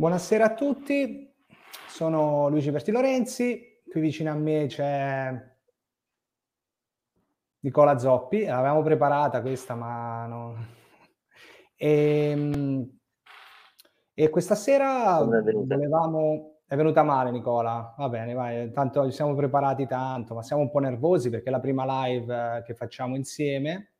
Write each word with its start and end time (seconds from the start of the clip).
Buonasera 0.00 0.46
a 0.46 0.54
tutti, 0.54 1.30
sono 1.86 2.48
Luigi 2.48 2.70
Berti 2.70 2.90
Lorenzi, 2.90 3.82
qui 3.86 4.00
vicino 4.00 4.30
a 4.30 4.34
me 4.34 4.64
c'è 4.66 5.30
Nicola 7.58 7.98
Zoppi, 7.98 8.46
l'avevamo 8.46 8.80
preparata 8.80 9.42
questa 9.42 9.74
ma 9.74 10.24
non... 10.24 10.66
E, 11.76 12.30
ehm, 12.30 12.98
e 14.14 14.28
questa 14.30 14.54
sera 14.54 15.22
volevamo... 15.22 16.60
È 16.66 16.76
venuta 16.76 17.02
male 17.02 17.30
Nicola, 17.30 17.94
va 17.98 18.08
bene, 18.08 18.32
vai, 18.32 18.72
tanto 18.72 19.04
ci 19.04 19.12
siamo 19.12 19.34
preparati 19.34 19.86
tanto, 19.86 20.34
ma 20.34 20.42
siamo 20.42 20.62
un 20.62 20.70
po' 20.70 20.78
nervosi 20.78 21.28
perché 21.28 21.50
è 21.50 21.52
la 21.52 21.60
prima 21.60 22.06
live 22.06 22.62
che 22.64 22.72
facciamo 22.72 23.16
insieme. 23.16 23.92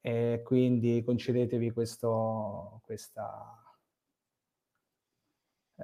E 0.00 0.42
quindi 0.44 1.02
concedetevi 1.02 1.72
questo, 1.72 2.80
questa 2.84 3.65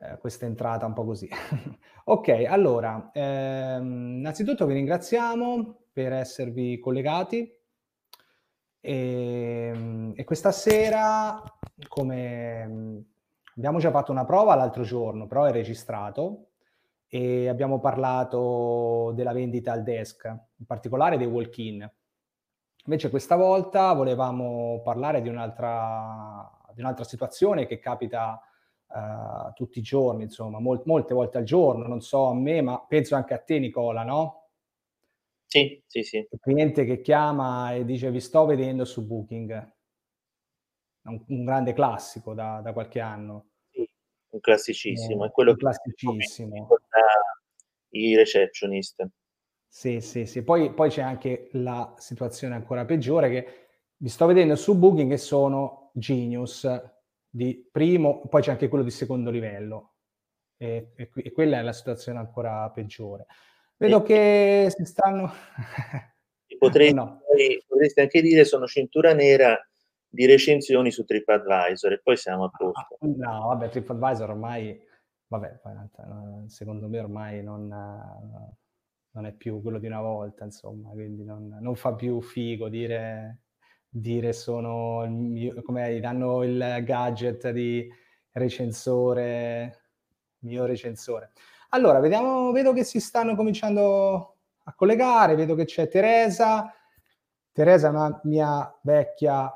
eh, 0.00 0.18
questa 0.18 0.46
entrata 0.46 0.86
un 0.86 0.94
po' 0.94 1.04
così. 1.04 1.28
ok, 2.04 2.44
allora, 2.48 3.10
ehm, 3.12 4.16
innanzitutto 4.18 4.66
vi 4.66 4.74
ringraziamo 4.74 5.88
per 5.92 6.12
esservi 6.12 6.78
collegati 6.78 7.60
e, 8.80 9.70
ehm, 9.74 10.12
e 10.16 10.24
questa 10.24 10.50
sera, 10.50 11.42
come 11.88 13.04
abbiamo 13.56 13.78
già 13.78 13.90
fatto 13.90 14.12
una 14.12 14.24
prova 14.24 14.54
l'altro 14.54 14.82
giorno, 14.82 15.26
però 15.26 15.44
è 15.44 15.52
registrato 15.52 16.48
e 17.06 17.48
abbiamo 17.48 17.78
parlato 17.78 19.12
della 19.14 19.32
vendita 19.32 19.72
al 19.72 19.82
desk, 19.82 20.24
in 20.24 20.64
particolare 20.64 21.18
dei 21.18 21.26
walk-in. 21.26 21.88
Invece 22.84 23.10
questa 23.10 23.36
volta 23.36 23.92
volevamo 23.92 24.80
parlare 24.82 25.20
di 25.20 25.28
un'altra, 25.28 26.50
di 26.72 26.80
un'altra 26.80 27.04
situazione 27.04 27.66
che 27.66 27.78
capita 27.78 28.40
uh, 28.92 29.52
tutti 29.54 29.78
i 29.78 29.82
giorni, 29.82 30.24
insomma, 30.24 30.58
mol- 30.60 30.82
molte 30.84 31.14
volte 31.14 31.38
al 31.38 31.44
giorno, 31.44 31.86
non 31.86 32.00
so 32.00 32.26
a 32.26 32.34
me, 32.34 32.60
ma 32.60 32.84
penso 32.86 33.14
anche 33.14 33.34
a 33.34 33.38
te 33.38 33.58
Nicola, 33.58 34.02
no? 34.02 34.48
Sì, 35.46 35.82
sì, 35.86 36.02
sì. 36.02 36.16
Il 36.16 36.40
cliente 36.40 36.84
che 36.84 37.00
chiama 37.00 37.74
e 37.74 37.84
dice 37.84 38.10
vi 38.10 38.20
sto 38.20 38.46
vedendo 38.46 38.84
su 38.84 39.06
Booking, 39.06 39.72
un, 41.04 41.24
un 41.28 41.44
grande 41.44 41.72
classico 41.72 42.34
da, 42.34 42.60
da, 42.62 42.72
qualche 42.72 43.00
anno. 43.00 43.48
Sì, 43.70 43.86
un 44.30 44.40
classicissimo, 44.40 45.24
eh, 45.24 45.28
è 45.28 45.30
quello 45.30 45.54
classicissimo. 45.54 46.68
che 46.68 47.98
i 47.98 48.16
receptionist. 48.16 49.06
Sì, 49.68 50.00
sì, 50.00 50.26
sì. 50.26 50.42
Poi, 50.42 50.72
poi, 50.72 50.90
c'è 50.90 51.02
anche 51.02 51.48
la 51.52 51.94
situazione 51.98 52.54
ancora 52.54 52.84
peggiore 52.84 53.30
che 53.30 53.66
vi 53.96 54.08
sto 54.08 54.26
vedendo 54.26 54.56
su 54.56 54.76
Booking 54.78 55.12
e 55.12 55.18
sono 55.18 55.90
Genius, 55.94 56.64
di 57.34 57.66
primo, 57.72 58.20
poi 58.28 58.42
c'è 58.42 58.50
anche 58.50 58.68
quello 58.68 58.84
di 58.84 58.90
secondo 58.90 59.30
livello 59.30 59.94
e, 60.58 60.92
e, 60.94 61.10
e 61.14 61.32
quella 61.32 61.58
è 61.58 61.62
la 61.62 61.72
situazione 61.72 62.18
ancora 62.18 62.68
peggiore. 62.70 63.24
Vedo 63.78 64.02
e, 64.02 64.06
che 64.06 64.66
si 64.76 64.84
stanno... 64.84 65.32
potresti, 66.58 66.94
no. 66.94 67.22
potresti 67.66 68.00
anche 68.00 68.20
dire 68.20 68.44
sono 68.44 68.66
cintura 68.66 69.14
nera 69.14 69.58
di 70.06 70.26
recensioni 70.26 70.90
su 70.90 71.04
TripAdvisor 71.04 71.92
e 71.92 72.00
poi 72.02 72.18
siamo 72.18 72.44
a 72.44 72.50
ah, 72.52 72.56
posto. 72.56 72.98
no, 73.00 73.46
vabbè, 73.46 73.70
TripAdvisor 73.70 74.28
ormai, 74.28 74.78
vabbè, 75.26 75.60
secondo 76.48 76.86
me 76.86 76.98
ormai 76.98 77.42
non, 77.42 77.66
non, 77.66 79.26
è 79.26 79.32
più 79.32 79.62
quello 79.62 79.78
di 79.78 79.86
una 79.86 80.02
volta, 80.02 80.44
insomma, 80.44 80.90
quindi 80.90 81.24
non, 81.24 81.56
non 81.60 81.74
fa 81.76 81.94
più 81.94 82.20
figo 82.20 82.68
dire 82.68 83.41
dire 83.94 84.32
sono 84.32 85.04
il 85.04 85.10
mio, 85.10 85.62
come 85.62 86.00
danno 86.00 86.42
il 86.44 86.78
gadget 86.82 87.50
di 87.50 87.86
recensore, 88.32 89.80
mio 90.40 90.64
recensore. 90.64 91.32
Allora, 91.70 92.00
vediamo, 92.00 92.52
vedo 92.52 92.72
che 92.72 92.84
si 92.84 93.00
stanno 93.00 93.34
cominciando 93.36 94.36
a 94.64 94.74
collegare, 94.74 95.34
vedo 95.34 95.54
che 95.54 95.66
c'è 95.66 95.88
Teresa. 95.88 96.72
Teresa 97.52 97.88
è 97.88 97.90
una 97.90 98.18
mia 98.24 98.78
vecchia, 98.82 99.52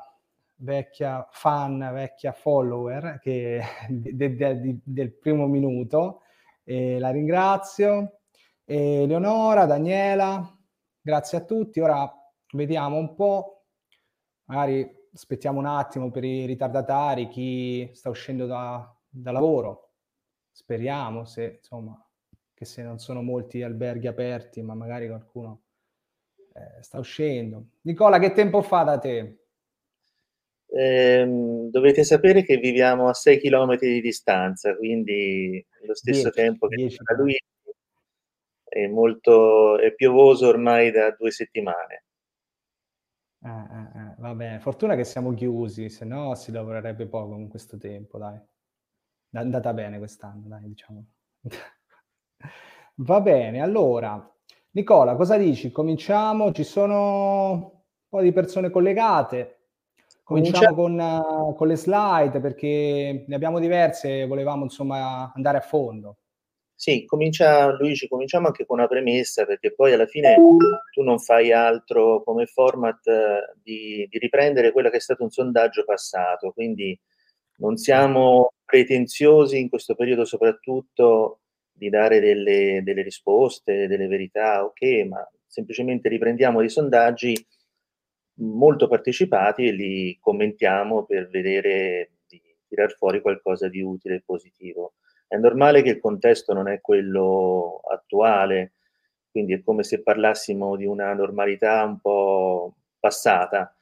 vecchia 0.57 1.27
fan, 1.31 1.89
vecchia 1.93 2.31
follower 2.31 3.19
che, 3.19 3.63
de, 3.89 4.15
de, 4.15 4.35
de, 4.35 4.79
del 4.83 5.13
primo 5.13 5.47
minuto. 5.47 6.21
E 6.63 6.99
la 6.99 7.09
ringrazio. 7.09 8.19
E 8.65 9.05
Leonora, 9.07 9.65
Daniela, 9.65 10.55
grazie 11.01 11.39
a 11.39 11.41
tutti. 11.41 11.79
Ora 11.79 12.11
vediamo 12.51 12.97
un 12.97 13.15
po' 13.15 13.56
magari 14.47 14.89
aspettiamo 15.13 15.59
un 15.59 15.65
attimo 15.65 16.11
per 16.11 16.23
i 16.23 16.45
ritardatari, 16.45 17.27
chi 17.27 17.89
sta 17.93 18.09
uscendo 18.09 18.45
da, 18.45 18.93
da 19.07 19.31
lavoro. 19.31 19.91
Speriamo 20.51 21.25
se, 21.25 21.57
insomma, 21.59 21.99
che 22.53 22.65
se 22.65 22.83
non 22.83 22.99
sono 22.99 23.21
molti 23.21 23.61
alberghi 23.61 24.07
aperti, 24.07 24.61
ma 24.61 24.73
magari 24.73 25.07
qualcuno 25.07 25.61
eh, 26.53 26.81
sta 26.81 26.99
uscendo. 26.99 27.67
Nicola, 27.81 28.19
che 28.19 28.31
tempo 28.31 28.61
fa 28.61 28.83
da 28.83 28.97
te? 28.97 29.37
Eh, 30.69 31.25
dovete 31.69 32.03
sapere 32.03 32.43
che 32.43 32.57
viviamo 32.57 33.07
a 33.07 33.13
6 33.13 33.39
km 33.39 33.77
di 33.77 34.01
distanza, 34.01 34.75
quindi 34.75 35.65
lo 35.81 35.95
stesso 35.95 36.29
10, 36.29 36.35
tempo 36.35 36.67
che 36.67 36.75
10. 36.75 36.97
da 37.03 37.15
lui 37.15 37.39
è 38.63 38.85
molto 38.87 39.79
è 39.79 39.93
piovoso 39.93 40.47
ormai 40.47 40.91
da 40.91 41.11
due 41.11 41.31
settimane. 41.31 42.06
Eh, 43.47 43.49
eh, 43.49 43.99
eh, 44.01 44.15
va 44.17 44.35
bene, 44.35 44.59
fortuna 44.59 44.95
che 44.95 45.05
siamo 45.05 45.33
chiusi, 45.33 45.89
se 45.89 46.03
no 46.03 46.35
si 46.35 46.51
lavorerebbe 46.51 47.07
poco 47.07 47.35
in 47.35 47.47
questo 47.47 47.77
tempo, 47.77 48.17
dai. 48.17 48.35
È 48.35 49.37
andata 49.37 49.73
bene 49.73 49.97
quest'anno, 49.99 50.47
dai, 50.49 50.67
diciamo. 50.67 51.05
va 52.95 53.21
bene, 53.21 53.61
allora, 53.61 54.29
Nicola, 54.71 55.15
cosa 55.15 55.37
dici? 55.37 55.71
Cominciamo, 55.71 56.51
ci 56.51 56.65
sono 56.65 57.51
un 57.51 57.71
po' 58.09 58.21
di 58.21 58.33
persone 58.33 58.69
collegate. 58.69 59.53
Cominciamo 60.23 60.75
con, 60.75 60.99
uh, 60.99 61.55
con 61.55 61.67
le 61.67 61.77
slide 61.77 62.41
perché 62.41 63.23
ne 63.25 63.35
abbiamo 63.35 63.59
diverse 63.59 64.23
e 64.23 64.27
volevamo 64.27 64.63
insomma 64.63 65.31
andare 65.33 65.59
a 65.59 65.61
fondo. 65.61 66.17
Sì, 66.79 67.05
comincia, 67.05 67.75
Luigi, 67.75 68.07
cominciamo 68.07 68.45
anche 68.45 68.63
con 68.63 68.77
una 68.77 68.87
premessa, 68.87 69.45
perché 69.45 69.73
poi 69.73 69.93
alla 69.93 70.05
fine 70.05 70.35
tu 70.93 71.01
non 71.01 71.17
fai 71.17 71.51
altro 71.51 72.21
come 72.21 72.45
format 72.45 73.07
eh, 73.07 73.53
di, 73.63 74.05
di, 74.07 74.19
riprendere 74.19 74.71
quello 74.71 74.91
che 74.91 74.97
è 74.97 74.99
stato 74.99 75.23
un 75.23 75.31
sondaggio 75.31 75.83
passato, 75.85 76.51
quindi 76.51 76.95
non 77.57 77.77
siamo 77.77 78.53
pretenziosi 78.63 79.59
in 79.59 79.69
questo 79.69 79.95
periodo 79.95 80.23
soprattutto 80.23 81.39
di 81.71 81.89
dare 81.89 82.19
delle, 82.19 82.81
delle 82.83 83.01
risposte, 83.01 83.87
delle 83.87 84.05
verità, 84.05 84.63
ok, 84.63 85.05
ma 85.07 85.27
semplicemente 85.47 86.09
riprendiamo 86.09 86.59
dei 86.59 86.69
sondaggi 86.69 87.33
molto 88.35 88.87
partecipati 88.87 89.65
e 89.65 89.71
li 89.71 90.17
commentiamo 90.19 91.05
per 91.05 91.27
vedere 91.27 92.11
di 92.27 92.39
tirar 92.67 92.93
fuori 92.95 93.19
qualcosa 93.19 93.67
di 93.67 93.81
utile 93.81 94.17
e 94.17 94.23
positivo. 94.23 94.93
È 95.27 95.35
normale 95.35 95.81
che 95.81 95.89
il 95.89 95.99
contesto 95.99 96.53
non 96.53 96.69
è 96.69 96.79
quello 96.79 97.81
attuale, 97.91 98.73
quindi 99.29 99.53
è 99.53 99.61
come 99.61 99.83
se 99.83 100.01
parlassimo 100.01 100.75
di 100.75 100.85
una 100.85 101.13
normalità 101.13 101.83
un 101.83 101.99
po' 101.99 102.75
passata, 102.99 103.75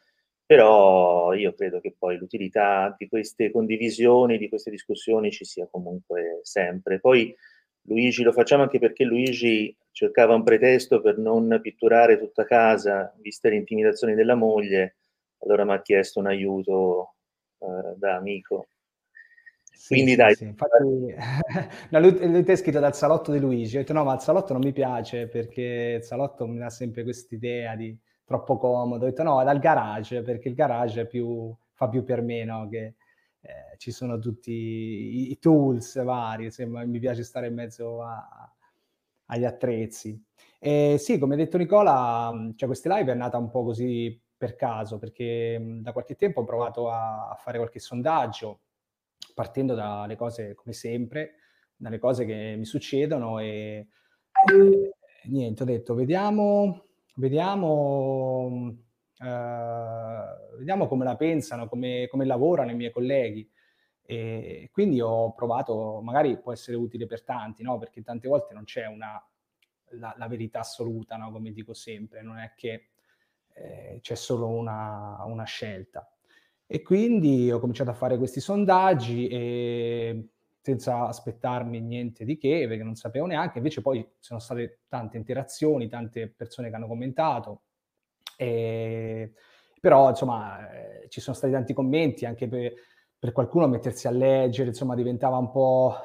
però 0.46 1.34
io 1.34 1.54
credo 1.54 1.80
che 1.80 1.96
poi 1.98 2.18
l'utilità 2.18 2.94
di 2.98 3.08
queste 3.08 3.52
condivisioni, 3.52 4.38
di 4.38 4.50
queste 4.50 4.72
discussioni 4.72 5.32
ci 5.32 5.46
sia 5.46 5.68
comunque 5.70 6.40
sempre. 6.44 7.00
Poi 7.00 7.36
Luigi 7.84 8.24
lo 8.24 8.32
facciamo 8.32 8.64
anche 8.64 8.80
perché 8.80 9.04
Luigi 9.04 9.76
cercava 9.92 10.36
un 10.36 10.44
pretesto 10.44 11.02
per 11.02 11.18
non 11.18 11.60
pitturare 11.62 12.18
tutta 12.18 12.44
casa, 12.46 13.14
viste 13.20 13.50
le 13.50 13.56
intimidazioni 13.56 14.14
della 14.16 14.36
moglie, 14.36 14.98
allora 15.40 15.64
mi 15.64 15.74
ha 15.74 15.82
chiesto 15.82 16.20
un 16.20 16.28
aiuto 16.28 17.16
eh, 17.60 17.96
da 17.98 18.16
amico. 18.16 18.68
Quindi 19.88 20.12
sì, 20.12 20.16
dai. 20.16 20.36
Sì, 20.36 20.44
Infatti, 20.46 21.16
no, 21.90 22.00
lui, 22.00 22.28
lui 22.28 22.44
è 22.44 22.56
scritto 22.56 22.80
dal 22.80 22.96
salotto 22.96 23.32
di 23.32 23.40
Luigi. 23.40 23.78
Ho 23.78 23.80
detto 23.80 23.94
no, 23.94 24.04
ma 24.04 24.14
il 24.14 24.20
salotto 24.22 24.54
non 24.54 24.62
mi 24.62 24.72
piace 24.72 25.28
perché 25.28 25.96
il 25.98 26.04
salotto 26.04 26.48
mi 26.48 26.58
dà 26.58 26.70
sempre 26.70 27.04
quest'idea 27.04 27.76
di 27.76 27.98
troppo 28.24 28.58
comodo. 28.58 29.06
Ho 29.06 29.10
detto 29.10 29.24
no, 29.24 29.44
dal 29.44 29.60
garage 29.60 30.22
perché 30.22 30.50
il 30.50 30.56
garage 30.56 31.06
più, 31.06 31.56
fa 31.74 31.88
più 31.90 32.04
per 32.04 32.22
me, 32.22 32.44
no? 32.44 32.68
Che 32.70 32.96
eh, 33.42 33.78
ci 33.78 33.92
sono 33.92 34.18
tutti 34.20 34.52
i, 34.52 35.32
i 35.32 35.40
tools 35.40 36.04
vari, 36.04 36.46
insomma, 36.46 36.84
mi 36.86 37.00
piace 37.00 37.24
stare 37.24 37.48
in 37.48 37.54
mezzo 37.54 38.02
a, 38.02 38.52
agli 39.28 39.46
attrezzi. 39.46 40.20
E 40.60 40.96
sì, 40.98 41.20
come 41.20 41.36
ha 41.36 41.38
detto 41.38 41.58
Nicola, 41.58 42.34
cioè 42.56 42.68
queste 42.68 42.90
live 42.90 43.12
è 43.12 43.16
nata 43.16 43.38
un 43.38 43.50
po' 43.50 43.64
così 43.64 44.20
per 44.38 44.56
caso 44.56 44.98
perché 44.98 45.80
da 45.82 45.94
qualche 45.94 46.16
tempo 46.16 46.42
ho 46.42 46.44
provato 46.44 46.90
a 46.90 47.38
fare 47.40 47.58
qualche 47.58 47.80
sondaggio 47.80 48.60
partendo 49.34 49.74
dalle 49.74 50.16
cose 50.16 50.54
come 50.54 50.74
sempre, 50.74 51.36
dalle 51.76 52.00
cose 52.00 52.26
che 52.26 52.56
mi 52.58 52.66
succedono 52.66 53.40
e, 53.40 53.88
e 54.50 55.30
niente, 55.30 55.64
ho 55.64 55.66
detto 55.66 55.94
vediamo, 55.94 56.86
vediamo, 57.16 58.46
uh, 59.20 60.58
vediamo 60.58 60.88
come 60.88 61.04
la 61.04 61.16
pensano, 61.16 61.68
come, 61.68 62.08
come 62.10 62.26
lavorano 62.26 62.72
i 62.72 62.76
miei 62.76 62.92
colleghi. 62.92 63.50
E 64.08 64.70
quindi 64.72 65.02
ho 65.02 65.34
provato, 65.34 66.00
magari 66.02 66.40
può 66.40 66.52
essere 66.52 66.78
utile 66.78 67.08
per 67.08 67.24
tanti, 67.24 67.64
no? 67.64 67.80
perché 67.80 68.04
tante 68.04 68.28
volte 68.28 68.54
non 68.54 68.64
c'è 68.64 68.86
una, 68.86 69.20
la, 69.92 70.14
la 70.16 70.28
verità 70.28 70.60
assoluta, 70.60 71.16
no? 71.18 71.32
come 71.32 71.52
dico 71.52 71.74
sempre, 71.74 72.22
non 72.22 72.38
è 72.38 72.54
che 72.56 72.90
eh, 73.54 74.00
c'è 74.02 74.16
solo 74.16 74.48
una, 74.48 75.24
una, 75.26 75.44
scelta. 75.44 76.08
E 76.68 76.82
quindi 76.82 77.52
ho 77.52 77.60
cominciato 77.60 77.92
a 77.92 77.94
fare 77.94 78.18
questi 78.18 78.40
sondaggi 78.40 79.28
e 79.28 80.30
senza 80.62 81.08
aspettarmi 81.08 81.80
niente 81.80 82.26
di 82.26 82.38
che, 82.38 82.66
perché 82.68 82.82
non 82.82 82.96
sapevo 82.96 83.28
neanche, 83.28 83.60
invece 83.60 83.82
poi 83.82 84.00
ci 84.00 84.08
sono 84.20 84.40
state 84.40 84.80
tante 84.88 85.16
interazioni, 85.18 85.88
tante 85.88 86.28
persone 86.28 86.70
che 86.70 86.76
hanno 86.76 86.88
commentato, 86.88 87.66
e, 88.36 89.34
però 89.80 90.10
insomma 90.10 90.72
eh, 90.72 91.08
ci 91.10 91.22
sono 91.22 91.36
stati 91.36 91.54
tanti 91.54 91.74
commenti 91.74 92.26
anche 92.26 92.48
per, 92.48 92.74
per, 93.20 93.32
qualcuno 93.32 93.68
mettersi 93.68 94.08
a 94.08 94.12
leggere, 94.12 94.70
insomma 94.70 94.96
diventava 94.96 95.38
un 95.38 95.52
po'... 95.52 95.96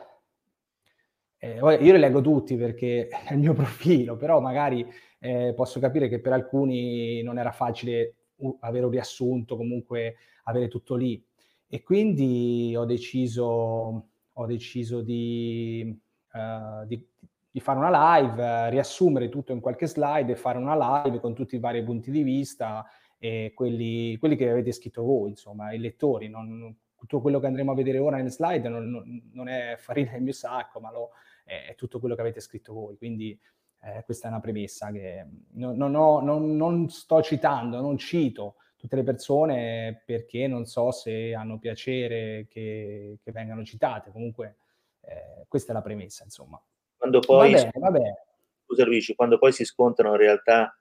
Eh, 1.39 1.57
io 1.57 1.93
li 1.95 1.99
leggo 1.99 2.21
tutti 2.21 2.55
perché 2.57 3.09
è 3.27 3.33
il 3.33 3.39
mio 3.39 3.55
profilo, 3.55 4.17
però 4.19 4.41
magari 4.41 4.87
eh, 5.21 5.55
posso 5.57 5.81
capire 5.81 6.09
che 6.09 6.21
per 6.21 6.35
alcuni 6.35 7.23
non 7.23 7.39
era 7.39 7.51
facile 7.51 8.17
avere 8.61 8.85
un 8.85 8.91
riassunto, 8.91 9.57
comunque 9.57 10.17
avere 10.45 10.69
tutto 10.69 10.95
lì. 10.95 11.23
E 11.69 11.83
quindi 11.83 12.75
ho 12.77 12.85
deciso, 12.85 14.09
ho 14.33 14.47
deciso 14.47 15.03
di, 15.03 15.97
uh, 16.33 16.87
di, 16.87 17.07
di, 17.51 17.61
fare 17.61 17.79
una 17.79 18.19
live, 18.19 18.71
riassumere 18.71 19.29
tutto 19.29 19.53
in 19.53 19.61
qualche 19.61 19.87
slide 19.87 20.33
e 20.33 20.37
fare 20.37 20.59
una 20.59 21.03
live 21.05 21.21
con 21.21 21.35
tutti 21.35 21.55
i 21.55 21.61
vari 21.61 21.85
punti 21.85 22.11
di 22.11 22.23
vista 22.23 22.85
e 23.19 23.53
quelli, 23.55 24.17
quelli 24.19 24.35
che 24.35 24.51
avete 24.51 24.73
scritto 24.73 25.03
voi, 25.03 25.31
insomma, 25.31 25.73
i 25.73 25.79
lettori. 25.79 26.29
Non, 26.29 26.77
tutto 26.97 27.21
quello 27.21 27.41
che 27.41 27.47
andremo 27.47 27.73
a 27.73 27.75
vedere 27.75 27.99
ora 27.99 28.17
nelle 28.17 28.31
slide 28.31 28.69
non, 28.69 29.31
non 29.33 29.49
è 29.49 29.77
farina 29.79 30.13
del 30.13 30.23
mio 30.23 30.33
sacco, 30.33 30.81
ma 30.81 30.91
lo, 30.91 31.11
è, 31.45 31.69
è 31.69 31.75
tutto 31.75 31.99
quello 31.99 32.15
che 32.15 32.21
avete 32.21 32.41
scritto 32.41 32.73
voi. 32.73 32.97
Quindi 32.97 33.39
eh, 33.83 34.03
questa 34.05 34.29
è 34.29 34.31
una 34.31 34.41
premessa 34.41 34.91
che 34.91 35.27
non, 35.53 35.77
non, 35.77 35.95
ho, 35.95 36.21
non, 36.21 36.57
non, 36.57 36.89
sto 36.91 37.23
citando, 37.23 37.81
non 37.81 37.97
cito 37.97 38.57
tutte 38.77 38.97
le 38.97 39.03
persone 39.03 40.03
perché 40.05 40.47
non 40.47 40.65
so 40.67 40.91
se 40.91 41.35
hanno 41.35 41.59
piacere 41.59 42.47
che, 42.49 43.19
che 43.23 43.33
vengano 43.33 43.65
citate. 43.65 44.11
Comunque 44.11 44.57
eh, 45.03 45.45
questa 45.49 45.73
è 45.73 45.75
la 45.75 45.83
premessa, 45.83 46.25
insomma. 46.25 46.63
Quando 46.97 47.21
poi, 47.21 47.53
va 47.53 47.59
bene, 47.59 47.71
va 47.75 47.91
bene. 47.91 48.27
Scusa 48.65 48.85
Luigi, 48.85 49.15
quando 49.15 49.39
poi 49.39 49.53
si 49.53 49.65
scontrano 49.65 50.17
realtà 50.17 50.75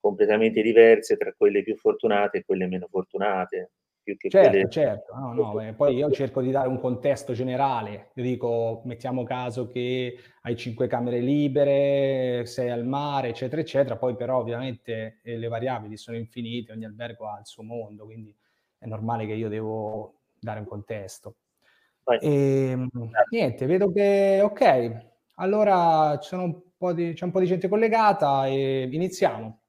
completamente 0.00 0.62
diverse 0.62 1.16
tra 1.16 1.32
quelle 1.36 1.62
più 1.62 1.76
fortunate 1.76 2.38
e 2.38 2.44
quelle 2.44 2.66
meno 2.66 2.86
fortunate, 2.88 3.72
più 4.06 4.16
che 4.16 4.30
certo, 4.30 4.50
quelle... 4.50 4.70
certo, 4.70 5.14
no, 5.16 5.32
no, 5.32 5.60
eh, 5.60 5.72
poi 5.72 5.96
io 5.96 6.08
cerco 6.12 6.40
di 6.40 6.52
dare 6.52 6.68
un 6.68 6.78
contesto 6.78 7.32
generale, 7.32 8.10
io 8.14 8.22
dico, 8.22 8.82
mettiamo 8.84 9.24
caso 9.24 9.66
che 9.66 10.16
hai 10.42 10.56
cinque 10.56 10.86
camere 10.86 11.18
libere, 11.18 12.46
sei 12.46 12.70
al 12.70 12.86
mare, 12.86 13.30
eccetera, 13.30 13.60
eccetera, 13.60 13.96
poi 13.96 14.14
però 14.14 14.38
ovviamente 14.38 15.18
eh, 15.24 15.36
le 15.36 15.48
variabili 15.48 15.96
sono 15.96 16.16
infinite, 16.16 16.70
ogni 16.70 16.84
albergo 16.84 17.26
ha 17.26 17.40
il 17.40 17.46
suo 17.46 17.64
mondo, 17.64 18.04
quindi 18.04 18.32
è 18.78 18.86
normale 18.86 19.26
che 19.26 19.32
io 19.32 19.48
devo 19.48 20.20
dare 20.38 20.60
un 20.60 20.66
contesto. 20.66 21.34
E, 22.20 22.68
ehm, 22.70 22.88
niente, 23.30 23.66
vedo 23.66 23.90
che, 23.90 24.40
ok, 24.40 25.06
allora 25.34 26.16
un 26.30 26.60
di, 26.94 27.12
c'è 27.12 27.24
un 27.24 27.32
po' 27.32 27.40
di 27.40 27.46
gente 27.46 27.66
collegata 27.66 28.46
e 28.46 28.88
iniziamo. 28.88 29.62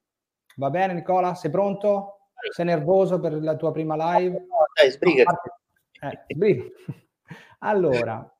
Va 0.58 0.70
bene 0.70 0.94
Nicola, 0.94 1.34
sei 1.34 1.50
pronto? 1.50 2.17
Sei 2.50 2.64
nervoso 2.64 3.18
per 3.20 3.34
la 3.42 3.56
tua 3.56 3.72
prima 3.72 4.16
live? 4.16 4.38
No, 4.38 4.66
dai, 4.74 4.90
sbrigati. 4.90 5.48
Eh, 6.00 6.24
sbrigati. 6.28 6.72
allora, 7.60 8.38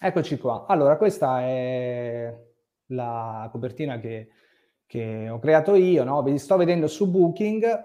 eccoci 0.00 0.38
qua. 0.38 0.66
Allora, 0.66 0.96
questa 0.96 1.40
è 1.40 2.34
la 2.88 3.48
copertina 3.50 3.98
che, 3.98 4.28
che 4.86 5.28
ho 5.28 5.38
creato 5.38 5.74
io, 5.74 6.04
no? 6.04 6.22
Vi 6.22 6.38
sto 6.38 6.56
vedendo 6.56 6.86
su 6.86 7.10
Booking, 7.10 7.82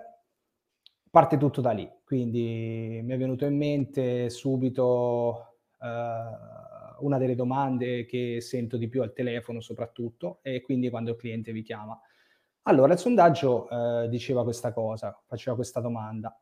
parte 1.10 1.38
tutto 1.38 1.62
da 1.62 1.72
lì. 1.72 1.90
Quindi 2.04 3.02
mi 3.04 3.14
è 3.14 3.18
venuto 3.18 3.46
in 3.46 3.56
mente 3.56 4.30
subito 4.30 5.58
uh, 5.78 7.06
una 7.06 7.18
delle 7.18 7.36
domande 7.36 8.06
che 8.06 8.42
sento 8.42 8.78
di 8.78 8.90
più 8.90 9.02
al 9.02 9.14
telefono 9.14 9.62
soprattutto 9.62 10.40
e 10.42 10.62
quindi 10.62 10.90
quando 10.90 11.12
il 11.12 11.18
cliente 11.18 11.52
vi 11.52 11.62
chiama. 11.62 12.00
Allora, 12.70 12.94
il 12.94 13.00
sondaggio 13.00 13.68
eh, 13.68 14.10
diceva 14.10 14.44
questa 14.44 14.72
cosa, 14.72 15.20
faceva 15.26 15.56
questa 15.56 15.80
domanda. 15.80 16.40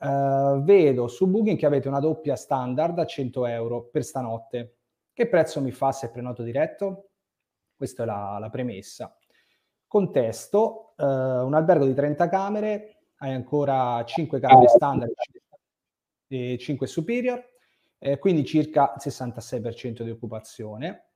Eh, 0.00 0.60
vedo 0.60 1.06
su 1.06 1.28
Booking 1.28 1.56
che 1.56 1.66
avete 1.66 1.86
una 1.86 2.00
doppia 2.00 2.34
standard 2.34 2.98
a 2.98 3.06
100 3.06 3.46
euro 3.46 3.84
per 3.84 4.02
stanotte. 4.02 4.78
Che 5.12 5.28
prezzo 5.28 5.60
mi 5.60 5.70
fa 5.70 5.92
se 5.92 6.10
prenoto 6.10 6.42
diretto? 6.42 7.10
Questa 7.76 8.02
è 8.02 8.06
la, 8.06 8.38
la 8.40 8.50
premessa. 8.50 9.16
Contesto, 9.86 10.94
eh, 10.96 11.04
un 11.04 11.54
albergo 11.54 11.86
di 11.86 11.94
30 11.94 12.28
camere, 12.28 12.96
hai 13.18 13.32
ancora 13.32 14.02
5 14.04 14.40
camere 14.40 14.66
standard 14.66 15.12
e 16.26 16.58
5 16.58 16.86
superior, 16.88 17.40
eh, 17.98 18.18
quindi 18.18 18.44
circa 18.44 18.94
il 18.96 19.00
66% 19.00 20.02
di 20.02 20.10
occupazione. 20.10 21.11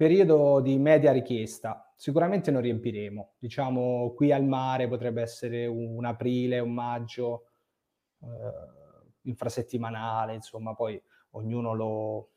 Periodo 0.00 0.60
di 0.60 0.78
media 0.78 1.12
richiesta, 1.12 1.92
sicuramente 1.94 2.50
non 2.50 2.62
riempiremo. 2.62 3.32
Diciamo 3.38 4.14
qui 4.14 4.32
al 4.32 4.46
mare 4.46 4.88
potrebbe 4.88 5.20
essere 5.20 5.66
un 5.66 6.02
aprile, 6.06 6.58
un 6.58 6.72
maggio, 6.72 7.50
eh, 8.22 8.28
infrasettimanale, 9.24 10.32
insomma, 10.32 10.74
poi 10.74 10.98
ognuno 11.32 11.74
lo, 11.74 12.30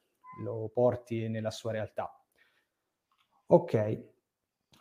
lo 0.44 0.70
porti 0.74 1.30
nella 1.30 1.52
sua 1.52 1.72
realtà. 1.72 2.14
Ok, 3.46 4.04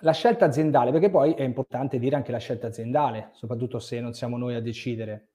la 0.00 0.12
scelta 0.12 0.46
aziendale, 0.46 0.90
perché 0.90 1.08
poi 1.08 1.34
è 1.34 1.42
importante 1.42 2.00
dire 2.00 2.16
anche 2.16 2.32
la 2.32 2.38
scelta 2.38 2.66
aziendale, 2.66 3.28
soprattutto 3.34 3.78
se 3.78 4.00
non 4.00 4.12
siamo 4.12 4.36
noi 4.36 4.56
a 4.56 4.60
decidere. 4.60 5.28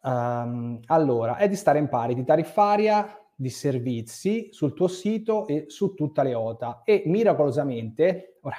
Um, 0.00 0.78
allora, 0.86 1.38
è 1.38 1.48
di 1.48 1.56
stare 1.56 1.80
in 1.80 1.88
pari 1.88 2.14
di 2.14 2.22
tariffaria 2.22 3.25
di 3.38 3.50
servizi 3.50 4.48
sul 4.50 4.72
tuo 4.72 4.88
sito 4.88 5.46
e 5.46 5.66
su 5.68 5.92
tutta 5.94 6.22
le 6.22 6.32
OTA 6.32 6.82
e 6.84 7.02
miracolosamente, 7.04 8.38
ora, 8.40 8.56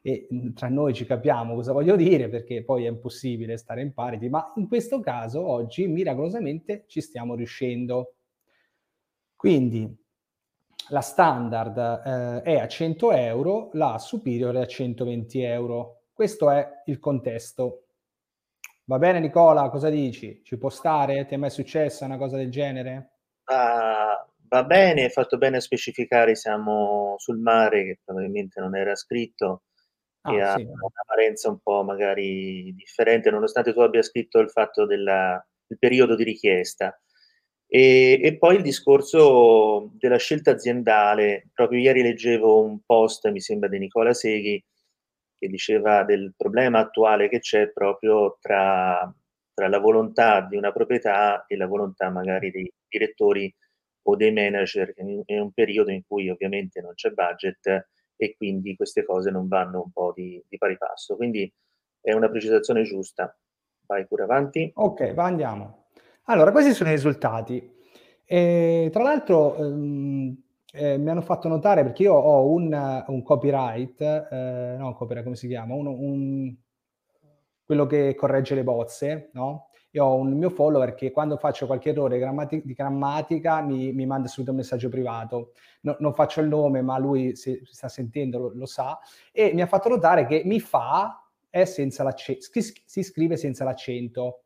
e 0.00 0.26
tra 0.54 0.68
noi 0.68 0.94
ci 0.94 1.04
capiamo 1.04 1.54
cosa 1.54 1.72
voglio 1.72 1.94
dire 1.94 2.30
perché 2.30 2.64
poi 2.64 2.86
è 2.86 2.88
impossibile 2.88 3.58
stare 3.58 3.82
in 3.82 3.92
parity, 3.92 4.30
ma 4.30 4.52
in 4.56 4.66
questo 4.66 5.00
caso 5.00 5.46
oggi 5.46 5.86
miracolosamente 5.86 6.84
ci 6.86 7.02
stiamo 7.02 7.34
riuscendo. 7.34 8.14
Quindi 9.36 9.94
la 10.88 11.00
standard 11.02 11.76
eh, 11.76 12.42
è 12.42 12.58
a 12.58 12.66
100 12.66 13.12
euro, 13.12 13.68
la 13.74 13.98
superior 13.98 14.54
è 14.54 14.60
a 14.62 14.66
120 14.66 15.42
euro. 15.42 16.04
Questo 16.12 16.50
è 16.50 16.82
il 16.86 16.98
contesto. 16.98 17.84
Va 18.84 18.98
bene 18.98 19.20
Nicola, 19.20 19.68
cosa 19.68 19.90
dici? 19.90 20.40
Ci 20.42 20.56
può 20.56 20.70
stare? 20.70 21.26
Ti 21.26 21.34
è 21.34 21.36
mai 21.36 21.50
successa 21.50 22.06
una 22.06 22.16
cosa 22.16 22.38
del 22.38 22.50
genere? 22.50 23.17
Va, 23.48 24.28
va 24.48 24.64
bene, 24.64 25.04
hai 25.04 25.10
fatto 25.10 25.38
bene 25.38 25.56
a 25.58 25.60
specificare 25.60 26.34
siamo 26.34 27.14
sul 27.18 27.38
mare, 27.38 27.84
che 27.84 27.98
probabilmente 28.04 28.60
non 28.60 28.76
era 28.76 28.94
scritto, 28.94 29.62
ah, 30.22 30.34
e 30.34 30.40
ha 30.40 30.56
sì. 30.56 30.62
una 30.62 31.02
valenza 31.06 31.48
un 31.48 31.58
po' 31.60 31.82
magari 31.82 32.72
differente, 32.74 33.30
nonostante 33.30 33.72
tu 33.72 33.80
abbia 33.80 34.02
scritto 34.02 34.38
il 34.38 34.50
fatto 34.50 34.86
del 34.86 35.44
periodo 35.78 36.14
di 36.14 36.24
richiesta. 36.24 36.98
E, 37.70 38.18
e, 38.22 38.38
poi 38.38 38.56
il 38.56 38.62
discorso 38.62 39.90
della 39.98 40.16
scelta 40.16 40.52
aziendale. 40.52 41.50
Proprio 41.52 41.78
ieri 41.80 42.02
leggevo 42.02 42.62
un 42.62 42.80
post, 42.84 43.28
mi 43.28 43.40
sembra, 43.40 43.68
di 43.68 43.78
Nicola 43.78 44.14
Seghi, 44.14 44.64
che 45.38 45.48
diceva 45.48 46.02
del 46.04 46.32
problema 46.36 46.80
attuale 46.80 47.28
che 47.28 47.40
c'è 47.40 47.70
proprio 47.70 48.38
tra 48.40 49.14
tra 49.58 49.66
la 49.66 49.80
volontà 49.80 50.46
di 50.48 50.56
una 50.56 50.70
proprietà 50.70 51.44
e 51.48 51.56
la 51.56 51.66
volontà 51.66 52.10
magari 52.10 52.52
dei 52.52 52.72
direttori 52.86 53.52
o 54.02 54.14
dei 54.14 54.32
manager 54.32 54.94
in 54.98 55.24
un 55.26 55.50
periodo 55.50 55.90
in 55.90 56.02
cui 56.06 56.30
ovviamente 56.30 56.80
non 56.80 56.94
c'è 56.94 57.10
budget 57.10 57.88
e 58.14 58.36
quindi 58.36 58.76
queste 58.76 59.04
cose 59.04 59.32
non 59.32 59.48
vanno 59.48 59.82
un 59.82 59.90
po' 59.90 60.12
di, 60.14 60.40
di 60.48 60.58
pari 60.58 60.78
passo. 60.78 61.16
Quindi 61.16 61.52
è 62.00 62.12
una 62.12 62.30
precisazione 62.30 62.84
giusta. 62.84 63.36
Vai 63.84 64.06
pure 64.06 64.22
avanti. 64.22 64.70
Ok, 64.76 65.12
va 65.14 65.24
andiamo. 65.24 65.86
Allora, 66.26 66.52
questi 66.52 66.72
sono 66.72 66.90
i 66.90 66.92
risultati. 66.92 67.76
E, 68.24 68.90
tra 68.92 69.02
l'altro 69.02 69.56
ehm, 69.56 70.40
eh, 70.72 70.98
mi 70.98 71.10
hanno 71.10 71.22
fatto 71.22 71.48
notare, 71.48 71.82
perché 71.82 72.04
io 72.04 72.14
ho 72.14 72.48
un, 72.48 73.04
un 73.08 73.22
copyright, 73.24 74.00
eh, 74.00 74.76
no, 74.78 74.94
copyright 74.94 75.24
come 75.24 75.36
si 75.36 75.48
chiama? 75.48 75.74
Un, 75.74 75.86
un, 75.88 76.56
quello 77.68 77.84
che 77.84 78.14
corregge 78.14 78.54
le 78.54 78.64
bozze, 78.64 79.28
no? 79.34 79.68
Io 79.90 80.02
ho 80.02 80.14
un 80.14 80.32
mio 80.38 80.48
follower 80.48 80.94
che 80.94 81.10
quando 81.10 81.36
faccio 81.36 81.66
qualche 81.66 81.90
errore 81.90 82.18
grammati- 82.18 82.62
di 82.64 82.72
grammatica 82.72 83.60
mi, 83.60 83.92
mi, 83.92 84.06
manda 84.06 84.26
subito 84.26 84.52
un 84.52 84.56
messaggio 84.56 84.88
privato. 84.88 85.52
No, 85.82 85.94
non 85.98 86.14
faccio 86.14 86.40
il 86.40 86.48
nome, 86.48 86.80
ma 86.80 86.96
lui 86.98 87.36
se 87.36 87.60
sta 87.64 87.88
sentendo 87.88 88.38
lo, 88.38 88.52
lo, 88.54 88.64
sa. 88.64 88.98
E 89.30 89.52
mi 89.52 89.60
ha 89.60 89.66
fatto 89.66 89.90
notare 89.90 90.24
che 90.24 90.40
mi 90.46 90.60
fa 90.60 91.28
è 91.50 91.66
senza 91.66 92.02
l'accento, 92.04 92.46
si 92.50 93.02
scrive 93.02 93.36
senza 93.36 93.64
l'accento. 93.64 94.44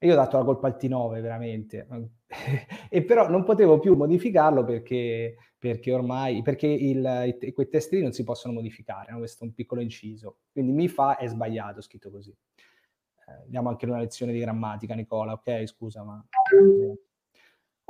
Io 0.00 0.12
ho 0.12 0.16
dato 0.16 0.38
la 0.38 0.44
colpa 0.44 0.68
al 0.68 0.76
T9 0.78 1.20
veramente, 1.20 1.86
e 2.88 3.04
però 3.04 3.28
non 3.28 3.42
potevo 3.42 3.80
più 3.80 3.96
modificarlo 3.96 4.62
perché, 4.64 5.36
perché 5.58 5.92
ormai, 5.92 6.40
perché 6.42 6.68
il, 6.68 7.36
i, 7.40 7.52
quei 7.52 7.68
test 7.68 7.92
lì 7.92 8.02
non 8.02 8.12
si 8.12 8.22
possono 8.22 8.54
modificare, 8.54 9.10
no? 9.10 9.18
questo 9.18 9.42
è 9.42 9.46
un 9.48 9.54
piccolo 9.54 9.80
inciso, 9.80 10.38
quindi 10.52 10.70
mi 10.70 10.86
fa 10.86 11.16
è 11.16 11.26
sbagliato, 11.26 11.80
scritto 11.80 12.10
così. 12.10 12.30
Eh, 12.30 13.44
diamo 13.46 13.70
anche 13.70 13.86
una 13.86 13.98
lezione 13.98 14.32
di 14.32 14.38
grammatica, 14.38 14.94
Nicola, 14.94 15.32
ok? 15.32 15.66
Scusa, 15.66 16.02
ma... 16.04 16.24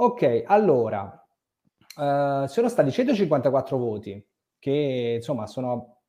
Ok, 0.00 0.44
allora, 0.46 1.04
uh, 1.96 2.46
sono 2.46 2.68
stati 2.68 2.92
154 2.92 3.76
voti, 3.76 4.24
che 4.60 5.14
insomma 5.16 5.48
sono, 5.48 6.02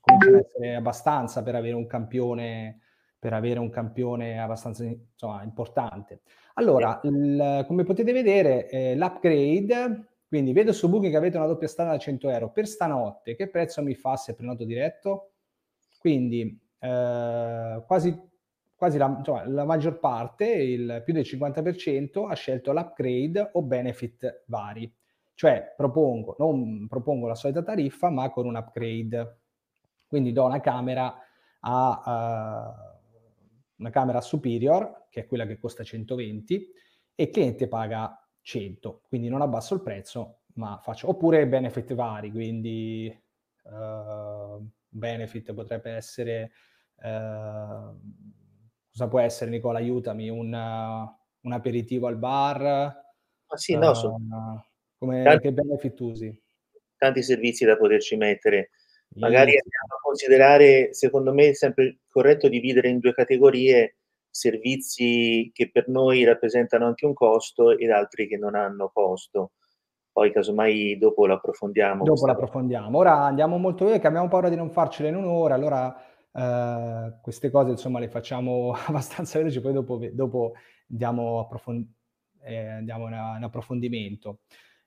cominciano 0.00 0.36
ad 0.36 0.44
essere 0.44 0.76
abbastanza 0.76 1.42
per 1.42 1.56
avere 1.56 1.74
un 1.74 1.88
campione 1.88 2.82
per 3.22 3.34
avere 3.34 3.60
un 3.60 3.70
campione 3.70 4.40
abbastanza 4.40 4.82
insomma, 4.82 5.44
importante. 5.44 6.22
Allora, 6.54 6.98
il, 7.04 7.64
come 7.68 7.84
potete 7.84 8.10
vedere, 8.10 8.68
eh, 8.68 8.96
l'upgrade, 8.96 10.08
quindi 10.26 10.52
vedo 10.52 10.72
su 10.72 10.88
Booking 10.88 11.12
che 11.12 11.18
avete 11.18 11.36
una 11.36 11.46
doppia 11.46 11.68
strada 11.68 11.92
da 11.92 11.98
100 11.98 12.28
euro 12.30 12.50
per 12.50 12.66
stanotte, 12.66 13.36
che 13.36 13.48
prezzo 13.48 13.80
mi 13.80 13.94
fa 13.94 14.16
se 14.16 14.34
prenoto 14.34 14.64
diretto? 14.64 15.34
Quindi 16.00 16.60
eh, 16.80 17.84
quasi, 17.86 18.20
quasi 18.74 18.98
la, 18.98 19.14
insomma, 19.16 19.46
la, 19.46 19.64
maggior 19.66 20.00
parte, 20.00 20.46
il 20.46 21.02
più 21.04 21.14
del 21.14 21.22
50%, 21.22 22.28
ha 22.28 22.34
scelto 22.34 22.72
l'upgrade 22.72 23.50
o 23.52 23.62
benefit 23.62 24.42
vari. 24.46 24.92
Cioè 25.32 25.74
propongo, 25.76 26.34
non 26.40 26.88
propongo 26.88 27.28
la 27.28 27.36
solita 27.36 27.62
tariffa, 27.62 28.10
ma 28.10 28.30
con 28.30 28.46
un 28.46 28.56
upgrade. 28.56 29.42
Quindi 30.08 30.32
do 30.32 30.44
una 30.44 30.58
camera 30.58 31.16
a... 31.60 32.82
Uh, 32.88 32.91
una 33.82 33.90
camera 33.90 34.20
superior, 34.20 35.06
che 35.10 35.22
è 35.22 35.26
quella 35.26 35.44
che 35.44 35.58
costa 35.58 35.82
120, 35.82 36.72
e 37.14 37.22
il 37.24 37.30
cliente 37.30 37.66
paga 37.66 38.16
100, 38.40 39.02
quindi 39.08 39.28
non 39.28 39.42
abbasso 39.42 39.74
il 39.74 39.82
prezzo, 39.82 40.42
ma 40.54 40.78
faccio... 40.80 41.08
Oppure 41.08 41.46
benefit 41.46 41.92
vari, 41.94 42.30
quindi 42.30 43.14
uh, 43.64 44.66
benefit 44.88 45.52
potrebbe 45.52 45.90
essere... 45.90 46.52
Uh, 46.96 47.98
cosa 48.88 49.08
può 49.08 49.18
essere, 49.18 49.50
Nicola? 49.50 49.78
Aiutami, 49.78 50.28
un, 50.28 50.52
uh, 50.52 51.46
un 51.46 51.52
aperitivo 51.52 52.06
al 52.06 52.16
bar? 52.16 52.62
Ah, 52.64 53.56
sì, 53.56 53.76
no, 53.76 53.94
so. 53.94 54.16
come, 54.96 55.24
tanti, 55.24 55.42
che 55.42 55.52
benefit 55.52 56.00
usi? 56.00 56.42
Tanti 56.96 57.22
servizi 57.22 57.64
da 57.64 57.76
poterci 57.76 58.16
mettere. 58.16 58.70
Magari 59.16 59.50
andiamo 59.50 59.94
a 59.96 60.00
considerare, 60.02 60.94
secondo 60.94 61.32
me 61.32 61.48
è 61.48 61.54
sempre 61.54 61.98
corretto 62.08 62.48
dividere 62.48 62.88
in 62.88 62.98
due 62.98 63.12
categorie 63.12 63.96
servizi 64.32 65.50
che 65.52 65.70
per 65.70 65.88
noi 65.88 66.24
rappresentano 66.24 66.86
anche 66.86 67.04
un 67.04 67.12
costo 67.12 67.76
ed 67.76 67.90
altri 67.90 68.26
che 68.26 68.38
non 68.38 68.54
hanno 68.54 68.90
costo. 68.92 69.52
Poi 70.10 70.32
casomai 70.32 70.98
dopo 70.98 71.26
lo 71.26 71.34
approfondiamo. 71.34 72.04
Dopo 72.04 72.26
lo 72.26 72.32
approfondiamo. 72.32 72.98
Ora 72.98 73.22
andiamo 73.22 73.58
molto 73.58 73.84
veloce, 73.84 74.06
abbiamo 74.06 74.28
paura 74.28 74.48
di 74.48 74.56
non 74.56 74.70
farcele 74.70 75.08
in 75.08 75.16
un'ora, 75.16 75.54
allora 75.54 75.94
eh, 76.32 77.18
queste 77.22 77.50
cose 77.50 77.70
insomma 77.70 77.98
le 77.98 78.08
facciamo 78.08 78.72
abbastanza 78.86 79.38
veloci, 79.38 79.60
poi 79.60 79.72
dopo, 79.72 80.00
dopo 80.12 80.52
andiamo, 80.90 81.40
approfond- 81.40 81.86
eh, 82.42 82.68
andiamo 82.68 83.06
in, 83.06 83.12
in 83.12 83.42
approfondimento. 83.44 84.40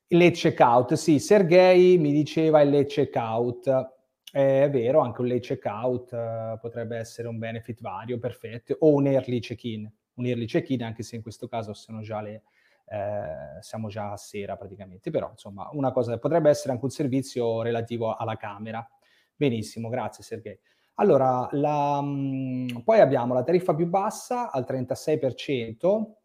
Late 0.07 0.31
checkout, 0.31 0.93
sì, 0.93 1.17
Sergei 1.17 1.97
mi 1.97 2.11
diceva 2.11 2.63
late 2.63 2.85
checkout. 2.85 3.93
È 4.35 4.69
vero, 4.69 4.99
anche 4.99 5.21
un 5.21 5.27
late 5.29 5.39
checkout 5.39 6.11
uh, 6.11 6.59
potrebbe 6.59 6.97
essere 6.97 7.29
un 7.29 7.37
benefit 7.37 7.79
vario, 7.79 8.19
perfetto, 8.19 8.75
o 8.79 8.91
un 8.91 9.07
early 9.07 9.39
check-in. 9.39 9.89
Un 10.15 10.25
early 10.25 10.43
check-in, 10.43 10.83
anche 10.83 11.03
se 11.03 11.15
in 11.15 11.21
questo 11.21 11.47
caso 11.47 11.73
sono 11.73 12.01
già 12.01 12.19
le, 12.19 12.43
eh, 12.89 13.61
siamo 13.61 13.87
già 13.87 14.11
a 14.11 14.17
sera 14.17 14.57
praticamente, 14.57 15.09
però 15.09 15.29
insomma 15.29 15.69
una 15.71 15.93
cosa 15.93 16.19
potrebbe 16.19 16.49
essere 16.49 16.73
anche 16.73 16.83
un 16.83 16.91
servizio 16.91 17.61
relativo 17.61 18.13
alla 18.13 18.35
camera. 18.35 18.85
Benissimo, 19.33 19.87
grazie 19.87 20.21
Sergei. 20.21 20.59
Allora, 20.95 21.47
la, 21.51 22.01
mh, 22.01 22.07
mm, 22.07 22.67
poi 22.83 22.99
abbiamo 22.99 23.33
la 23.33 23.43
tariffa 23.43 23.73
più 23.73 23.87
bassa 23.87 24.51
al 24.51 24.65
36%, 24.67 26.17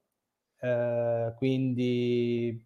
eh, 0.59 1.33
quindi 1.37 2.61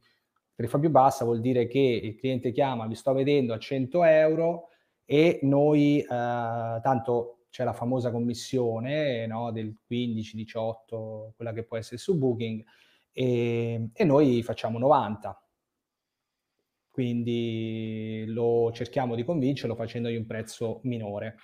tariffa 0.55 0.79
più 0.79 0.89
bassa 0.89 1.27
vuol 1.27 1.41
dire 1.41 1.67
che 1.67 1.81
il 1.81 2.17
cliente 2.17 2.51
chiama, 2.51 2.87
vi 2.87 2.95
sto 2.95 3.13
vedendo 3.13 3.53
a 3.53 3.59
100 3.59 4.05
euro, 4.05 4.69
e 5.05 5.41
noi, 5.43 6.01
eh, 6.01 6.07
tanto 6.07 7.47
c'è 7.51 7.63
la 7.63 7.73
famosa 7.73 8.11
commissione 8.11 9.27
no, 9.27 9.53
del 9.53 9.77
15-18, 9.89 11.35
quella 11.37 11.53
che 11.53 11.63
può 11.63 11.77
essere 11.77 11.99
su 11.99 12.19
Booking, 12.19 12.65
e, 13.13 13.91
e 13.93 14.05
noi 14.05 14.43
facciamo 14.43 14.79
90. 14.79 15.39
Quindi 16.91 18.25
lo 18.29 18.71
cerchiamo 18.73 19.15
di 19.15 19.25
convincerlo 19.25 19.75
facendogli 19.75 20.17
un 20.17 20.27
prezzo 20.27 20.81
minore. 20.83 21.37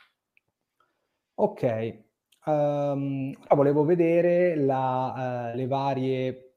Ok, 1.34 2.02
um, 2.46 3.32
ora 3.32 3.54
volevo 3.54 3.84
vedere 3.84 4.56
la, 4.56 5.52
uh, 5.52 5.56
le, 5.56 5.66
varie, 5.66 6.54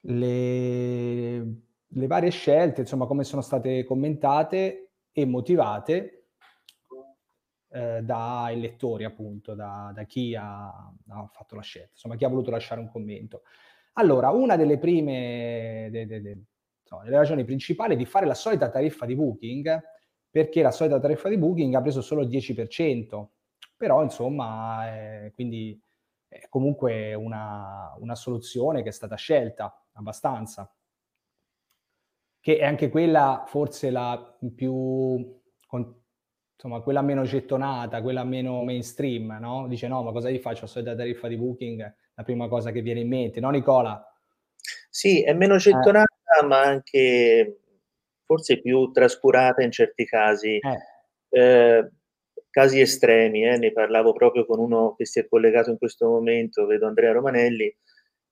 le, 0.00 1.38
le 1.86 2.06
varie 2.06 2.30
scelte, 2.30 2.82
insomma 2.82 3.06
come 3.06 3.24
sono 3.24 3.42
state 3.42 3.84
commentate 3.84 4.90
e 5.12 5.24
motivate 5.24 6.21
eh, 7.72 8.00
dai 8.02 8.60
lettori, 8.60 9.04
appunto, 9.04 9.54
da, 9.54 9.92
da 9.94 10.04
chi 10.04 10.34
ha, 10.34 10.66
ha, 10.68 11.30
fatto 11.32 11.54
la 11.54 11.62
scelta, 11.62 11.90
insomma, 11.92 12.16
chi 12.16 12.24
ha 12.24 12.28
voluto 12.28 12.50
lasciare 12.50 12.80
un 12.80 12.88
commento. 12.88 13.42
Allora, 13.94 14.30
una 14.30 14.56
delle 14.56 14.78
prime, 14.78 15.88
de, 15.90 16.06
de, 16.06 16.20
de, 16.20 16.38
insomma, 16.82 17.04
delle 17.04 17.16
ragioni 17.16 17.44
principali 17.44 17.94
è 17.94 17.96
di 17.96 18.04
fare 18.04 18.26
la 18.26 18.34
solita 18.34 18.70
tariffa 18.70 19.06
di 19.06 19.14
Booking, 19.14 19.82
perché 20.30 20.62
la 20.62 20.70
solita 20.70 20.98
tariffa 20.98 21.28
di 21.28 21.38
Booking 21.38 21.74
ha 21.74 21.82
preso 21.82 22.00
solo 22.00 22.22
il 22.22 22.28
10%, 22.28 23.26
però, 23.76 24.02
insomma, 24.02 24.86
è, 24.86 25.30
quindi 25.34 25.80
è 26.28 26.46
comunque 26.48 27.14
una, 27.14 27.94
una 27.98 28.14
soluzione 28.14 28.82
che 28.82 28.88
è 28.88 28.92
stata 28.92 29.16
scelta 29.16 29.84
abbastanza 29.92 30.72
che 32.42 32.58
è 32.58 32.64
anche 32.64 32.88
quella 32.88 33.44
forse 33.46 33.90
la 33.90 34.36
più 34.52 35.40
insomma, 36.54 36.80
quella 36.80 37.02
meno 37.02 37.22
gettonata, 37.22 38.02
quella 38.02 38.24
meno 38.24 38.62
mainstream, 38.64 39.38
no? 39.40 39.66
Dice 39.68 39.88
no, 39.88 40.02
ma 40.02 40.12
cosa 40.12 40.30
gli 40.30 40.38
faccio? 40.38 40.66
So 40.66 40.80
da 40.82 40.94
tariffa 40.94 41.28
di 41.28 41.36
booking, 41.36 41.94
la 42.14 42.22
prima 42.22 42.48
cosa 42.48 42.70
che 42.70 42.82
viene 42.82 43.00
in 43.00 43.08
mente, 43.08 43.40
no 43.40 43.50
Nicola? 43.50 44.04
Sì, 44.88 45.22
è 45.22 45.32
meno 45.32 45.56
gettonata, 45.56 46.04
eh. 46.40 46.46
ma 46.46 46.60
anche 46.60 47.60
forse 48.24 48.60
più 48.60 48.90
trascurata 48.90 49.62
in 49.62 49.70
certi 49.70 50.04
casi. 50.04 50.58
Eh. 50.58 51.40
Eh, 51.40 51.90
casi 52.50 52.80
estremi, 52.80 53.46
eh, 53.46 53.56
ne 53.56 53.72
parlavo 53.72 54.12
proprio 54.12 54.44
con 54.44 54.58
uno 54.58 54.94
che 54.94 55.06
si 55.06 55.18
è 55.18 55.26
collegato 55.26 55.70
in 55.70 55.78
questo 55.78 56.06
momento, 56.06 56.66
vedo 56.66 56.86
Andrea 56.86 57.12
Romanelli, 57.12 57.74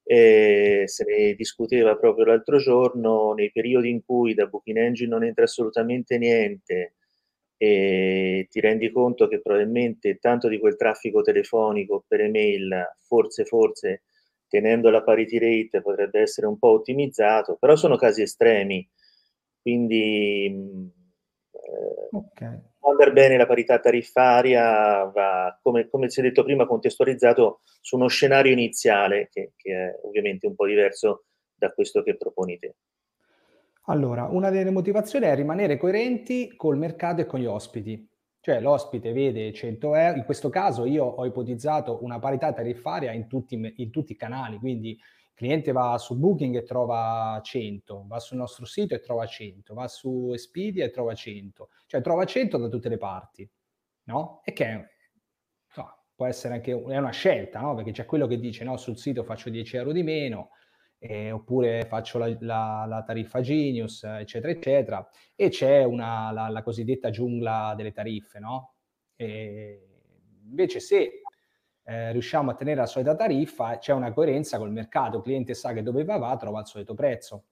e 0.03 0.83
se 0.87 1.05
ne 1.05 1.35
discuteva 1.35 1.97
proprio 1.97 2.27
l'altro 2.27 2.59
giorno, 2.59 3.33
nei 3.33 3.51
periodi 3.51 3.89
in 3.89 4.05
cui 4.05 4.35
da 4.35 4.47
Booking 4.47 4.77
Engine 4.77 5.09
non 5.09 5.25
entra 5.25 5.45
assolutamente 5.45 6.19
niente, 6.19 6.97
e 7.63 8.47
ti 8.49 8.59
rendi 8.59 8.91
conto 8.91 9.29
che 9.29 9.43
probabilmente 9.43 10.17
tanto 10.17 10.49
di 10.49 10.59
quel 10.59 10.77
traffico 10.77 11.21
telefonico 11.21 12.03
per 12.09 12.23
email, 12.23 12.97
forse, 13.07 13.45
forse, 13.45 14.05
tenendo 14.49 14.89
la 14.89 15.03
parity 15.03 15.39
rate 15.39 15.83
potrebbe 15.83 16.23
essere 16.23 16.47
un 16.47 16.59
po' 16.59 16.71
ottimizzato, 16.71 17.59
però 17.61 17.77
sono 17.77 17.97
casi 17.97 18.23
estremi, 18.23 18.89
quindi 19.61 20.47
eh, 20.47 22.09
okay. 22.11 22.59
andare 22.81 23.13
bene 23.13 23.37
la 23.37 23.47
parità 23.47 23.79
tariffaria 23.79 25.05
va, 25.05 25.59
come, 25.61 25.87
come 25.91 26.09
si 26.09 26.21
è 26.21 26.23
detto 26.23 26.45
prima, 26.45 26.65
contestualizzato 26.65 27.61
su 27.83 27.97
uno 27.97 28.09
scenario 28.09 28.53
iniziale 28.53 29.29
che, 29.31 29.53
che 29.55 29.73
è 29.75 30.01
ovviamente 30.05 30.47
un 30.47 30.55
po' 30.55 30.65
diverso 30.65 31.25
da 31.55 31.71
questo 31.73 32.03
che 32.03 32.17
proponi 32.17 32.59
te. 32.59 32.77
Allora, 33.91 34.27
una 34.27 34.51
delle 34.51 34.71
motivazioni 34.71 35.27
è 35.27 35.35
rimanere 35.35 35.77
coerenti 35.77 36.55
col 36.55 36.79
mercato 36.79 37.23
e 37.23 37.27
con 37.27 37.41
gli 37.41 37.45
ospiti. 37.47 38.09
Cioè 38.39 38.61
l'ospite 38.61 39.13
vede 39.13 39.53
100 39.53 39.95
euro, 39.97 40.17
in 40.17 40.25
questo 40.25 40.49
caso 40.49 40.85
io 40.85 41.05
ho 41.05 41.27
ipotizzato 41.27 41.99
una 42.05 42.21
parità 42.21 42.53
tariffaria 42.53 43.11
in 43.11 43.27
tutti, 43.27 43.75
in 43.77 43.91
tutti 43.91 44.13
i 44.13 44.17
canali, 44.17 44.59
quindi 44.59 44.91
il 44.91 45.01
cliente 45.35 45.73
va 45.73 45.99
su 45.99 46.17
Booking 46.17 46.55
e 46.55 46.63
trova 46.63 47.41
100, 47.43 48.05
va 48.07 48.21
sul 48.21 48.37
nostro 48.39 48.65
sito 48.65 48.95
e 48.95 49.01
trova 49.01 49.27
100, 49.27 49.75
va 49.75 49.89
su 49.89 50.31
Expedia 50.33 50.85
e 50.85 50.91
trova 50.91 51.13
100, 51.13 51.69
cioè 51.87 52.01
trova 52.01 52.25
100 52.25 52.59
da 52.59 52.69
tutte 52.69 52.89
le 52.89 52.97
parti, 52.97 53.51
no? 54.05 54.41
E 54.45 54.53
che 54.53 54.87
no, 55.77 56.05
può 56.15 56.27
essere 56.27 56.55
anche 56.55 56.73
una 56.73 57.11
scelta, 57.11 57.61
no? 57.61 57.75
Perché 57.75 57.91
c'è 57.91 58.07
quello 58.07 58.29
che 58.29 58.39
dice 58.39 58.63
no, 58.63 58.77
sul 58.77 58.97
sito 58.97 59.25
faccio 59.25 59.51
10 59.51 59.77
euro 59.77 59.93
di 59.93 60.05
meno, 60.05 60.51
eh, 61.03 61.33
oppure 61.33 61.87
faccio 61.87 62.19
la, 62.19 62.37
la, 62.41 62.85
la, 62.87 63.03
tariffa 63.03 63.41
Genius, 63.41 64.05
eccetera, 64.05 64.53
eccetera, 64.53 65.11
e 65.35 65.49
c'è 65.49 65.83
una, 65.83 66.31
la, 66.31 66.49
la 66.49 66.63
cosiddetta 66.63 67.09
giungla 67.09 67.73
delle 67.75 67.93
tariffe, 67.93 68.39
no? 68.39 68.75
E 69.17 69.89
invece 70.45 70.79
se 70.79 71.23
eh, 71.85 72.13
riusciamo 72.13 72.51
a 72.51 72.55
tenere 72.55 72.81
la 72.81 72.87
solita 72.87 73.17
tariffa, 73.17 73.79
c'è 73.79 73.93
una 73.93 74.13
coerenza 74.13 74.59
col 74.59 74.73
mercato, 74.73 75.17
il 75.17 75.23
cliente 75.23 75.55
sa 75.55 75.73
che 75.73 75.83
dove 75.83 76.05
va, 76.05 76.19
va, 76.19 76.37
trova 76.37 76.61
il 76.61 76.67
solito 76.67 76.93
prezzo. 76.95 77.45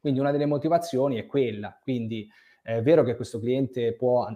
Quindi 0.00 0.20
una 0.20 0.30
delle 0.30 0.46
motivazioni 0.46 1.16
è 1.16 1.26
quella. 1.26 1.78
Quindi 1.80 2.28
è 2.62 2.80
vero 2.80 3.02
che 3.02 3.16
questo 3.16 3.38
cliente 3.38 3.94
può, 3.94 4.26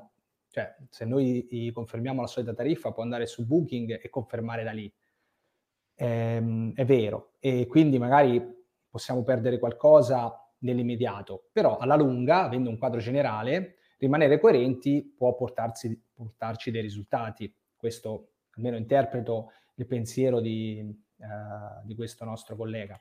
cioè 0.51 0.77
se 0.91 1.05
noi 1.07 1.47
gli 1.51 1.73
confermiamo 1.73 2.21
la 2.21 2.27
solita 2.27 2.53
tariffa, 2.53 2.93
può 2.93 3.03
andare 3.03 3.27
su 3.27 3.47
Booking 3.47 3.99
e 4.03 4.09
confermare 4.11 4.63
da 4.63 4.73
lì. 4.73 4.93
Ehm, 6.03 6.75
è 6.75 6.85
vero. 6.85 7.35
E 7.39 7.67
quindi 7.69 7.99
magari 7.99 8.43
possiamo 8.89 9.23
perdere 9.23 9.61
qualcosa 9.61 10.37
nell'immediato, 10.59 11.49
però 11.53 11.79
alla 11.79 11.95
lunga, 11.95 12.43
avendo 12.43 12.69
un 12.69 12.79
quadro 12.79 12.99
generale, 12.99 13.77
rimanere 13.99 14.41
coerenti 14.41 15.15
può 15.17 15.35
portarsi, 15.35 16.01
portarci 16.13 16.73
dei 16.73 16.83
risultati. 16.83 17.55
Questo 17.77 18.33
almeno 18.57 18.77
interpreto 18.77 19.53
il 19.77 19.87
pensiero 19.87 20.41
di, 20.41 20.85
uh, 21.17 21.87
di 21.87 21.95
questo 21.95 22.25
nostro 22.25 22.57
collega. 22.57 23.01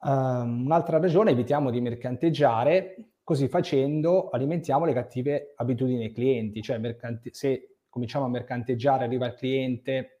Um, 0.00 0.64
un'altra 0.64 0.98
ragione, 0.98 1.32
evitiamo 1.32 1.70
di 1.70 1.80
mercanteggiare, 1.80 3.12
così 3.22 3.48
facendo 3.48 4.30
alimentiamo 4.30 4.84
le 4.84 4.94
cattive 4.94 5.52
abitudini 5.56 5.98
dei 5.98 6.12
clienti, 6.12 6.62
cioè 6.62 6.78
mercante- 6.78 7.34
se 7.34 7.78
cominciamo 7.88 8.24
a 8.24 8.28
mercanteggiare, 8.28 9.04
arriva 9.04 9.26
il 9.26 9.34
cliente, 9.34 10.17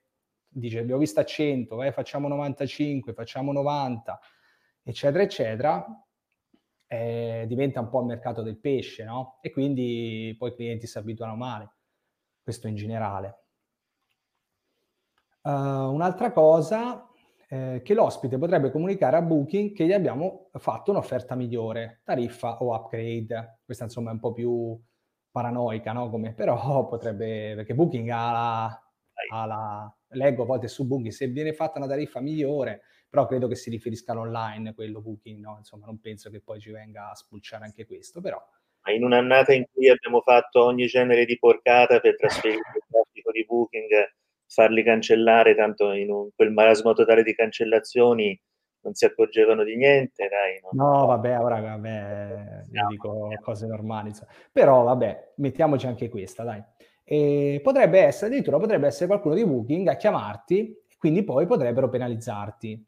dice 0.48 0.80
abbiamo 0.80 1.00
visto 1.00 1.20
a 1.20 1.24
100, 1.24 1.82
eh, 1.82 1.92
facciamo 1.92 2.28
95, 2.28 3.12
facciamo 3.12 3.52
90, 3.52 4.18
eccetera, 4.82 5.22
eccetera, 5.22 5.86
eh, 6.86 7.44
diventa 7.46 7.80
un 7.80 7.88
po' 7.88 8.00
il 8.00 8.06
mercato 8.06 8.42
del 8.42 8.58
pesce, 8.58 9.04
no? 9.04 9.38
E 9.42 9.50
quindi 9.50 10.34
poi 10.38 10.50
i 10.50 10.54
clienti 10.54 10.86
si 10.86 10.98
abituano 10.98 11.36
male, 11.36 11.74
questo 12.42 12.66
in 12.66 12.76
generale. 12.76 13.42
Uh, 15.42 15.50
un'altra 15.92 16.32
cosa 16.32 17.08
eh, 17.48 17.80
che 17.82 17.94
l'ospite 17.94 18.36
potrebbe 18.36 18.70
comunicare 18.70 19.16
a 19.16 19.22
Booking 19.22 19.72
che 19.72 19.86
gli 19.86 19.92
abbiamo 19.92 20.50
fatto 20.54 20.90
un'offerta 20.90 21.34
migliore, 21.34 22.02
tariffa 22.04 22.58
o 22.62 22.74
upgrade. 22.74 23.60
Questa 23.64 23.84
insomma 23.84 24.10
è 24.10 24.12
un 24.12 24.20
po' 24.20 24.32
più 24.32 24.78
paranoica, 25.30 25.92
no? 25.92 26.10
Come, 26.10 26.34
però 26.34 26.86
potrebbe, 26.88 27.54
perché 27.54 27.74
Booking 27.74 28.08
ha 28.10 28.32
la, 28.32 28.82
ha 29.30 29.46
la, 29.46 29.97
leggo 30.10 30.42
a 30.42 30.46
volte 30.46 30.68
su 30.68 30.86
Booking, 30.86 31.10
se 31.10 31.26
viene 31.28 31.52
fatta 31.52 31.78
una 31.78 31.88
tariffa 31.88 32.20
migliore, 32.20 32.82
però 33.08 33.26
credo 33.26 33.48
che 33.48 33.54
si 33.54 33.70
riferisca 33.70 34.12
all'online 34.12 34.74
quello 34.74 35.00
Booking, 35.00 35.40
no? 35.40 35.56
Insomma, 35.58 35.86
non 35.86 36.00
penso 36.00 36.30
che 36.30 36.40
poi 36.40 36.60
ci 36.60 36.70
venga 36.70 37.10
a 37.10 37.14
spulciare 37.14 37.64
anche 37.64 37.86
questo, 37.86 38.20
però... 38.20 38.42
In 38.88 39.04
un'annata 39.04 39.52
in 39.52 39.66
cui 39.70 39.90
abbiamo 39.90 40.22
fatto 40.22 40.64
ogni 40.64 40.86
genere 40.86 41.26
di 41.26 41.36
porcata 41.38 42.00
per 42.00 42.16
trasferire 42.16 42.60
il 42.74 42.84
traffico 42.88 43.30
di 43.32 43.44
Booking 43.44 43.86
farli 44.46 44.82
cancellare, 44.82 45.54
tanto 45.54 45.92
in 45.92 46.10
un, 46.10 46.30
quel 46.34 46.52
marasmo 46.52 46.94
totale 46.94 47.22
di 47.22 47.34
cancellazioni 47.34 48.40
non 48.80 48.94
si 48.94 49.04
accorgevano 49.04 49.62
di 49.64 49.76
niente, 49.76 50.28
dai. 50.28 50.60
No, 50.72 51.00
no 51.00 51.06
vabbè, 51.06 51.38
ora 51.38 51.60
vabbè, 51.60 52.64
io 52.70 52.86
dico 52.88 53.28
cose 53.42 53.66
normali. 53.66 54.08
Insomma. 54.08 54.30
Però 54.50 54.84
vabbè, 54.84 55.32
mettiamoci 55.36 55.86
anche 55.86 56.08
questa, 56.08 56.44
dai. 56.44 56.62
E 57.10 57.60
potrebbe 57.62 58.00
essere, 58.00 58.26
addirittura 58.26 58.58
potrebbe 58.58 58.86
essere 58.86 59.06
qualcuno 59.06 59.34
di 59.34 59.46
Booking 59.46 59.86
a 59.88 59.96
chiamarti, 59.96 60.58
e 60.88 60.96
quindi 60.98 61.24
poi 61.24 61.46
potrebbero 61.46 61.88
penalizzarti. 61.88 62.86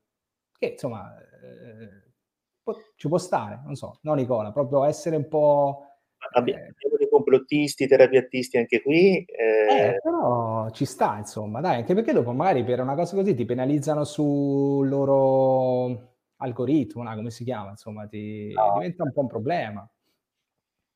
Che 0.59 0.67
insomma, 0.67 1.11
eh, 1.19 2.73
ci 2.97 3.09
può 3.09 3.17
stare, 3.17 3.63
non 3.65 3.77
so, 3.77 3.99
no 4.03 4.13
Nicola, 4.13 4.53
proprio 4.53 4.85
essere 4.85 5.17
un 5.17 5.27
po' 5.27 5.87
Abbiamo 6.33 6.67
dei 6.99 7.09
complottisti, 7.09 7.87
terapiattisti 7.87 8.59
anche 8.59 8.83
qui. 8.83 9.25
Eh... 9.25 9.87
Eh, 9.95 10.01
però 10.03 10.69
ci 10.71 10.85
sta, 10.85 11.17
insomma, 11.17 11.61
dai, 11.61 11.77
anche 11.77 11.95
perché 11.95 12.13
dopo 12.13 12.33
magari 12.33 12.63
per 12.63 12.81
una 12.81 12.95
cosa 12.95 13.17
così 13.17 13.35
ti 13.35 13.47
penalizzano 13.47 14.05
sul 14.05 14.87
loro 14.87 16.09
algoritmo, 16.37 17.03
no? 17.03 17.15
come 17.15 17.31
si 17.31 17.43
chiama, 17.43 17.71
insomma, 17.71 18.07
ti 18.07 18.53
no. 18.53 18.75
diventa 18.75 19.03
un 19.03 19.13
po' 19.13 19.21
un 19.21 19.27
problema. 19.29 19.91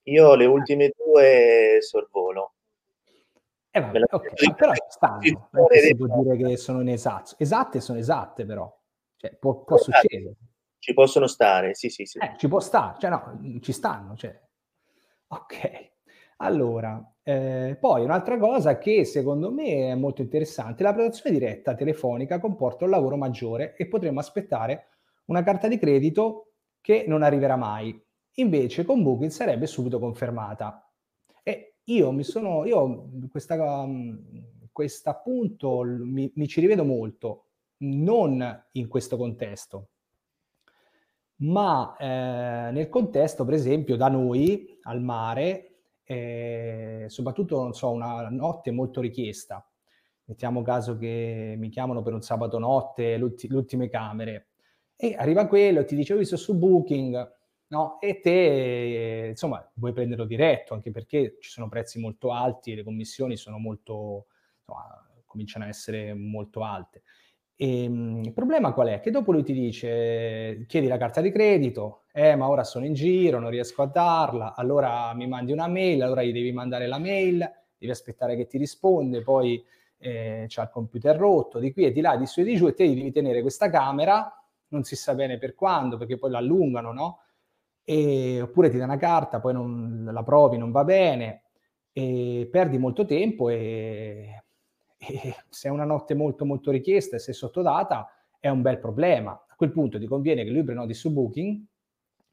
Io 0.07 0.35
le 0.35 0.45
ultime 0.45 0.93
due 0.95 1.79
sorvolo. 1.81 2.54
Eh, 3.77 3.81
vabbè, 3.81 4.01
okay. 4.09 4.31
Ma 4.47 4.55
però 4.55 4.73
ci 4.73 4.81
stanno, 4.89 5.49
non 5.51 5.67
si 5.69 5.97
può 5.97 6.23
dire 6.23 6.37
che 6.37 6.57
sono 6.57 6.81
inesatte. 6.81 7.35
Esatte 7.39 7.81
sono 7.81 7.99
esatte, 7.99 8.47
però. 8.47 8.73
Cioè, 9.17 9.35
può, 9.35 9.65
può 9.65 9.77
succedere. 9.77 10.37
Ci 10.79 10.93
possono 10.93 11.27
stare, 11.27 11.75
sì, 11.75 11.89
sì, 11.89 12.05
sì. 12.05 12.19
Eh, 12.19 12.35
ci 12.37 12.47
può 12.47 12.61
stare, 12.61 12.99
cioè 13.01 13.11
no, 13.11 13.59
ci 13.61 13.73
stanno, 13.73 14.15
cioè, 14.15 14.39
Ok, 15.27 15.91
allora, 16.37 17.03
eh, 17.25 17.77
poi 17.81 18.05
un'altra 18.05 18.39
cosa 18.39 18.79
che 18.79 19.05
secondo 19.05 19.51
me 19.51 19.91
è 19.91 19.95
molto 19.97 20.23
interessante, 20.23 20.85
la 20.85 20.93
prenotazione 20.93 21.37
diretta 21.37 21.75
telefonica 21.75 22.39
comporta 22.39 22.85
un 22.85 22.91
lavoro 22.91 23.17
maggiore 23.17 23.75
e 23.77 23.89
potremmo 23.89 24.21
aspettare 24.21 24.91
una 25.27 25.43
carta 25.43 25.67
di 25.67 25.79
credito 25.79 26.53
che 26.81 27.05
non 27.09 27.25
arriverà 27.25 27.57
mai. 27.57 28.01
Invece 28.35 28.85
con 28.85 29.03
Booking 29.03 29.31
sarebbe 29.31 29.67
subito 29.67 29.99
confermata. 29.99 30.84
Io 31.85 32.13
mi 32.13 32.23
sono, 32.23 32.65
io 32.65 33.11
questa, 33.31 33.87
questo 34.73 35.11
appunto 35.11 35.83
mi, 35.83 36.31
mi 36.35 36.49
ci 36.49 36.61
rivedo 36.61 36.85
molto, 36.85 37.47
non 37.79 38.67
in 38.73 38.89
questo 38.89 39.17
contesto, 39.17 39.89
ma 41.37 41.97
eh, 41.99 42.71
nel 42.73 42.89
contesto, 42.89 43.45
per 43.45 43.55
esempio, 43.55 43.97
da 43.97 44.09
noi 44.09 44.79
al 44.83 45.03
mare, 45.03 45.81
eh, 46.05 47.05
soprattutto, 47.09 47.61
non 47.63 47.75
so, 47.75 47.91
una 47.91 48.29
notte 48.31 48.71
molto 48.71 49.01
richiesta. 49.01 49.67
Mettiamo 50.27 50.63
caso 50.63 50.97
che 50.97 51.55
mi 51.59 51.69
chiamano 51.69 52.03
per 52.03 52.15
un 52.15 52.23
sabato 52.23 52.59
notte, 52.59 53.19
le 53.19 53.55
ultime 53.55 53.91
camere, 53.91 54.49
e 54.97 55.15
arriva 55.19 55.47
quello 55.47 55.81
e 55.81 55.85
ti 55.85 55.97
dice, 55.97 56.15
ho 56.15 56.19
visto 56.19 56.37
su 56.37 56.57
Booking, 56.57 57.33
no? 57.75 58.01
E 58.01 58.21
te, 58.21 59.27
insomma, 59.31 59.69
vuoi 59.75 59.93
prenderlo 59.93 60.25
diretto, 60.25 60.75
anche 60.75 60.91
perché 60.93 61.39
ci 61.41 61.51
sono 61.51 61.69
prezzi 61.69 61.99
molto 61.99 62.33
alti 62.33 62.73
e 62.73 62.77
le 62.77 62.85
commissioni 62.85 63.37
sono 63.37 63.59
molto, 63.59 64.27
insomma, 64.61 65.05
cominciano 65.27 65.65
a 65.65 65.69
essere 65.69 66.15
molto 66.15 66.63
alte. 66.63 67.03
E, 67.57 67.85
ehm, 67.85 68.23
il 68.25 68.33
problema 68.33 68.73
qual 68.73 68.89
è? 68.89 69.01
Che 69.01 69.11
dopo 69.11 69.33
lui 69.33 69.43
ti 69.43 69.53
dice, 69.53 70.65
chiedi 70.69 70.87
la 70.87 70.97
carta 70.97 71.21
di 71.21 71.31
credito, 71.33 72.05
eh 72.13 72.37
ma 72.37 72.49
ora 72.49 72.63
sono 72.65 72.85
in 72.85 72.95
giro, 72.95 73.41
non 73.41 73.51
riesco 73.51 73.83
a 73.83 73.87
darla, 73.87 74.55
allora 74.55 75.13
mi 75.15 75.27
mandi 75.27 75.53
una 75.53 75.67
mail, 75.69 76.03
allora 76.03 76.23
gli 76.23 76.33
devi 76.33 76.53
mandare 76.53 76.87
la 76.87 76.99
mail, 76.99 77.39
devi 77.77 77.91
aspettare 77.93 78.37
che 78.37 78.47
ti 78.47 78.57
risponde, 78.59 79.23
poi 79.23 79.65
eh, 79.99 80.47
c'ha 80.49 80.63
il 80.63 80.71
computer 80.71 81.17
rotto, 81.17 81.59
di 81.59 81.73
qui 81.73 81.87
e 81.87 81.93
di 81.93 82.01
là, 82.01 82.17
di 82.17 82.27
su 82.27 82.41
e 82.41 82.45
di 82.45 82.57
giù, 82.57 82.69
e 82.69 82.75
te 82.75 82.87
devi 82.87 83.11
tenere 83.11 83.43
questa 83.43 83.69
camera, 83.71 84.33
non 84.69 84.83
si 84.85 84.97
sa 84.97 85.15
bene 85.15 85.39
per 85.39 85.55
quando, 85.55 85.97
perché 85.97 86.17
poi 86.19 86.31
la 86.31 86.39
allungano, 86.39 86.93
no? 86.93 87.19
E, 87.85 88.41
oppure 88.41 88.71
ti 88.71 88.79
dà 88.79 88.85
una 88.85 88.97
carta, 88.97 89.41
poi 89.41 89.53
non, 89.53 90.09
la 90.11 90.23
provi, 90.23 90.57
non 90.57 90.71
va 90.71 90.85
bene, 90.85 91.43
e 91.93 92.49
perdi 92.51 92.79
molto 92.79 93.05
tempo 93.05 93.49
e 93.51 94.45
e 95.07 95.35
se 95.49 95.69
è 95.69 95.71
una 95.71 95.85
notte 95.85 96.15
molto 96.15 96.45
molto 96.45 96.71
richiesta 96.71 97.17
e 97.17 97.19
se 97.19 97.33
è 97.33 97.35
sottodata 97.35 98.09
è 98.39 98.49
un 98.49 98.63
bel 98.63 98.79
problema. 98.79 99.33
A 99.33 99.55
quel 99.57 99.73
punto 99.73 99.99
ti 99.99 100.07
conviene 100.07 100.45
che 100.45 100.51
lui 100.51 100.65
prenoti 100.65 100.95
su 100.95 101.13
Booking, 101.13 101.63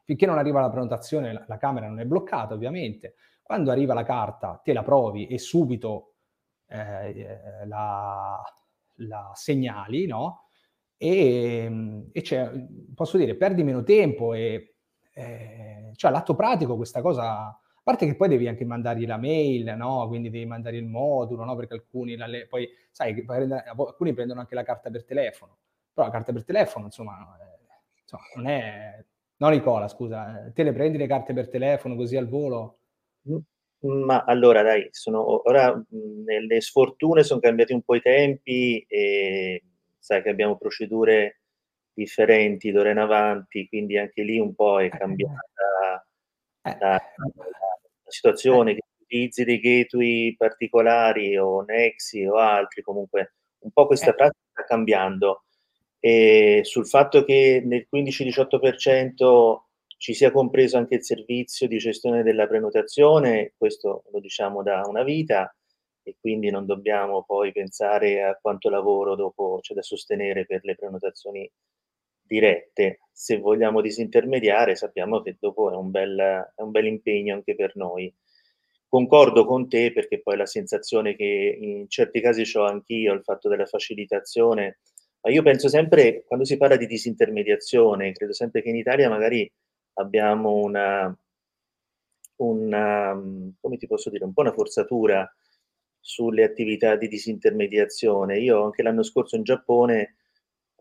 finché 0.04 0.26
non 0.26 0.38
arriva 0.38 0.62
la 0.62 0.70
prenotazione 0.70 1.34
la, 1.34 1.44
la 1.48 1.58
camera 1.58 1.88
non 1.88 2.00
è 2.00 2.06
bloccata 2.06 2.54
ovviamente, 2.54 3.16
quando 3.42 3.72
arriva 3.72 3.94
la 3.94 4.04
carta 4.04 4.60
te 4.64 4.74
la 4.74 4.84
provi 4.84 5.28
e 5.28 5.38
subito 5.38 6.14
eh, 6.68 7.38
la, 7.66 8.42
la, 8.96 9.32
segnali, 9.34 10.06
no? 10.08 10.48
E, 10.98 12.10
e 12.12 12.70
posso 12.94 13.18
dire, 13.18 13.36
perdi 13.36 13.64
meno 13.64 13.84
tempo 13.84 14.34
e 14.34 14.71
eh, 15.14 15.92
cioè 15.96 16.12
l'atto 16.12 16.36
pratico 16.36 16.76
questa 16.76 17.02
cosa 17.02 17.56
a 17.82 17.84
parte 17.84 18.06
che 18.06 18.16
poi 18.16 18.28
devi 18.28 18.48
anche 18.48 18.64
mandargli 18.64 19.08
la 19.08 19.18
mail, 19.18 19.74
no? 19.76 20.08
Quindi 20.08 20.30
devi 20.30 20.46
mandare 20.46 20.78
il 20.78 20.86
modulo, 20.86 21.44
no? 21.44 21.56
Perché 21.56 21.74
alcuni, 21.74 22.16
la, 22.16 22.28
poi, 22.48 22.70
sai, 22.92 23.26
alcuni 23.26 24.14
prendono 24.14 24.40
anche 24.40 24.54
la 24.54 24.62
carta 24.62 24.92
per 24.92 25.04
telefono. 25.04 25.58
Però 25.92 26.06
la 26.06 26.14
carta 26.14 26.32
per 26.32 26.46
telefono, 26.46 26.86
insomma, 26.86 27.38
eh, 27.42 28.02
insomma 28.04 28.24
non 28.36 28.48
è... 28.48 29.04
No, 29.38 29.50
Nicola, 29.50 29.88
scusa, 29.88 30.46
eh, 30.46 30.54
te 30.54 30.62
le 30.62 30.74
prendi 30.74 31.00
le 31.00 31.08
carte 31.08 31.34
per 31.34 31.50
telefono 31.50 31.96
così 31.96 32.18
al 32.18 32.28
volo? 32.28 32.82
Mm, 33.28 34.04
ma 34.04 34.26
allora, 34.26 34.62
dai, 34.62 34.88
sono, 34.92 35.50
ora 35.50 35.84
nelle 35.90 36.62
sfortune 36.62 37.24
sono 37.24 37.40
cambiati 37.40 37.74
un 37.74 37.82
po' 37.82 37.96
i 37.96 38.02
tempi 38.02 38.86
e 38.88 39.64
sai 39.98 40.22
che 40.22 40.30
abbiamo 40.30 40.56
procedure 40.56 41.41
differenti 41.94 42.72
d'ora 42.72 42.92
in 42.92 42.98
avanti, 42.98 43.68
quindi 43.68 43.98
anche 43.98 44.24
lì 44.24 44.40
un 44.40 44.54
po' 44.56 44.80
è 44.80 44.86
eh, 44.86 44.90
cambiata 44.90 46.06
eh. 46.64 46.78
la, 46.80 47.02
situazione, 48.08 48.74
che 48.74 48.82
utilizzi 49.04 49.44
dei 49.44 49.60
gateway 49.60 50.36
particolari 50.36 51.38
o 51.38 51.62
Nexi 51.62 52.26
o 52.26 52.36
altri, 52.36 52.82
comunque 52.82 53.36
un 53.60 53.72
po' 53.72 53.86
questa 53.86 54.12
eh. 54.12 54.16
pratica 54.16 54.40
sta 54.52 54.64
cambiando. 54.66 55.44
E 56.00 56.62
sul 56.64 56.88
fatto 56.88 57.24
che 57.24 57.62
nel 57.64 57.88
15-18% 57.94 59.62
ci 59.98 60.14
sia 60.14 60.32
compreso 60.32 60.78
anche 60.78 60.96
il 60.96 61.04
servizio 61.04 61.68
di 61.68 61.78
gestione 61.78 62.24
della 62.24 62.48
prenotazione, 62.48 63.54
questo 63.56 64.04
lo 64.12 64.20
diciamo 64.20 64.64
da 64.64 64.82
una 64.88 65.04
vita, 65.04 65.54
e 66.04 66.16
quindi 66.20 66.50
non 66.50 66.66
dobbiamo 66.66 67.24
poi 67.24 67.52
pensare 67.52 68.24
a 68.24 68.38
quanto 68.42 68.70
lavoro 68.70 69.16
dopo 69.16 69.60
c'è 69.62 69.74
da 69.74 69.84
sostenere 69.84 70.46
per 70.46 70.62
le 70.64 70.76
prenotazioni 70.76 71.50
dirette. 72.32 73.02
Se 73.12 73.38
vogliamo 73.38 73.82
disintermediare 73.82 74.76
sappiamo 74.76 75.22
che 75.22 75.36
dopo 75.38 75.70
è 75.72 75.76
un 75.76 75.92
bel, 75.92 76.18
è 76.56 76.62
un 76.62 76.72
bel 76.72 76.86
impegno 76.86 77.36
anche 77.36 77.56
per 77.56 77.76
noi. 77.76 78.14
Concordo 78.88 79.46
con 79.46 79.68
te 79.68 79.92
perché 79.92 80.22
poi 80.22 80.38
la 80.38 80.46
sensazione 80.46 81.16
che 81.16 81.58
in 81.60 81.90
certi 81.90 82.22
casi 82.22 82.44
ho 82.58 82.64
anch'io, 82.64 83.14
il 83.14 83.24
fatto 83.24 83.50
della 83.50 83.66
facilitazione, 83.66 84.80
ma 85.22 85.32
io 85.32 85.44
penso 85.44 85.70
sempre, 85.70 86.24
quando 86.26 86.46
si 86.46 86.58
parla 86.58 86.78
di 86.78 86.88
disintermediazione, 86.88 88.12
credo 88.12 88.34
sempre 88.34 88.62
che 88.62 88.70
in 88.70 88.76
Italia 88.76 89.08
magari 89.08 89.50
abbiamo 89.94 90.56
una, 90.56 91.16
una 92.38 93.22
come 93.60 93.78
ti 93.78 93.88
posso 93.88 94.10
dire, 94.10 94.26
un 94.26 94.34
po' 94.34 94.42
una 94.42 94.54
forzatura 94.54 95.30
sulle 96.00 96.44
attività 96.44 96.96
di 96.96 97.08
disintermediazione. 97.08 98.40
Io 98.40 98.64
anche 98.64 98.84
l'anno 98.84 99.04
scorso 99.04 99.36
in 99.36 99.44
Giappone 99.44 100.16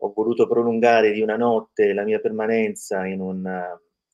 ho 0.03 0.13
voluto 0.13 0.47
prolungare 0.47 1.11
di 1.11 1.21
una 1.21 1.35
notte 1.35 1.93
la 1.93 2.03
mia 2.03 2.19
permanenza 2.19 3.05
in 3.05 3.21
un, 3.21 3.47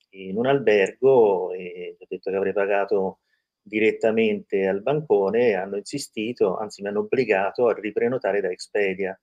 in 0.09 0.37
un 0.37 0.45
albergo 0.45 1.53
e 1.53 1.97
ho 1.99 2.05
detto 2.07 2.29
che 2.29 2.35
avrei 2.35 2.53
pagato 2.53 3.19
direttamente 3.61 4.65
al 4.67 4.81
bancone 4.81 5.53
hanno 5.53 5.77
insistito, 5.77 6.57
anzi 6.57 6.81
mi 6.81 6.89
hanno 6.89 6.99
obbligato 6.99 7.67
a 7.67 7.73
riprenotare 7.73 8.41
da 8.41 8.49
Expedia 8.49 9.19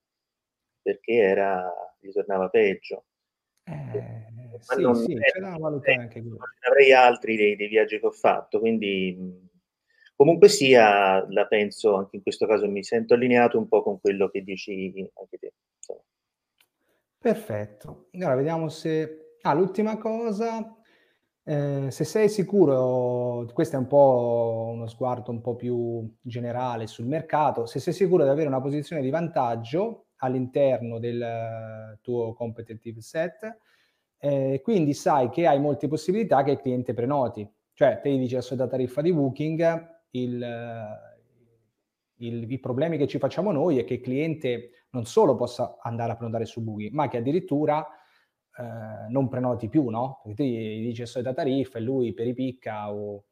perché 0.80 1.12
era, 1.12 1.70
gli 1.98 2.10
tornava 2.12 2.48
peggio. 2.48 3.04
Eh, 3.64 4.26
sì, 4.60 4.80
non, 4.82 4.94
sì, 4.94 5.16
anche 5.96 6.20
quello. 6.20 6.38
avrei 6.68 6.92
altri 6.92 7.36
dei, 7.36 7.56
dei, 7.56 7.68
viaggi 7.68 7.98
che 7.98 8.06
ho 8.06 8.10
fatto, 8.10 8.60
quindi 8.60 9.48
comunque 10.14 10.48
sia, 10.48 11.26
la 11.30 11.46
penso 11.46 11.96
anche 11.96 12.16
in 12.16 12.22
questo 12.22 12.46
caso 12.46 12.68
mi 12.68 12.84
sento 12.84 13.14
allineato 13.14 13.58
un 13.58 13.66
po' 13.66 13.82
con 13.82 13.98
quello 14.00 14.28
che 14.28 14.42
dici 14.42 14.94
anche 15.14 15.38
te. 15.38 15.52
Perfetto. 17.24 18.08
Allora 18.12 18.34
vediamo 18.34 18.68
se... 18.68 19.36
Ah, 19.40 19.54
l'ultima 19.54 19.96
cosa, 19.96 20.76
eh, 21.42 21.86
se 21.90 22.04
sei 22.04 22.28
sicuro, 22.28 23.48
questo 23.54 23.76
è 23.76 23.78
un 23.78 23.86
po' 23.86 24.72
uno 24.74 24.86
sguardo 24.86 25.30
un 25.30 25.40
po' 25.40 25.56
più 25.56 26.06
generale 26.20 26.86
sul 26.86 27.06
mercato, 27.06 27.64
se 27.64 27.80
sei 27.80 27.94
sicuro 27.94 28.24
di 28.24 28.28
avere 28.28 28.48
una 28.48 28.60
posizione 28.60 29.00
di 29.00 29.08
vantaggio 29.08 30.08
all'interno 30.16 30.98
del 30.98 31.98
tuo 32.02 32.34
competitive 32.34 33.00
set, 33.00 33.56
eh, 34.18 34.60
quindi 34.62 34.92
sai 34.92 35.30
che 35.30 35.46
hai 35.46 35.58
molte 35.58 35.88
possibilità 35.88 36.42
che 36.42 36.50
il 36.50 36.60
cliente 36.60 36.92
prenoti. 36.92 37.50
Cioè, 37.72 38.00
te 38.02 38.10
gli 38.10 38.18
dici 38.18 38.34
la 38.34 38.42
solita 38.42 38.66
tariffa 38.66 39.00
di 39.00 39.14
booking, 39.14 40.02
il, 40.10 40.46
il, 42.16 42.52
i 42.52 42.58
problemi 42.58 42.98
che 42.98 43.06
ci 43.06 43.16
facciamo 43.16 43.50
noi 43.50 43.78
è 43.78 43.84
che 43.84 43.94
il 43.94 44.00
cliente 44.02 44.68
non 44.94 45.04
solo 45.04 45.34
possa 45.34 45.76
andare 45.82 46.12
a 46.12 46.16
prenotare 46.16 46.46
su 46.46 46.62
booking, 46.62 46.92
ma 46.92 47.08
che 47.08 47.18
addirittura 47.18 47.86
eh, 48.56 49.08
non 49.10 49.28
prenoti 49.28 49.68
più, 49.68 49.88
no? 49.88 50.20
Perché 50.22 50.44
dici 50.44 51.00
la 51.00 51.06
solita 51.06 51.34
tariffa 51.34 51.78
e 51.78 51.82
lui 51.82 52.14
peripicca 52.14 52.92
o, 52.92 53.24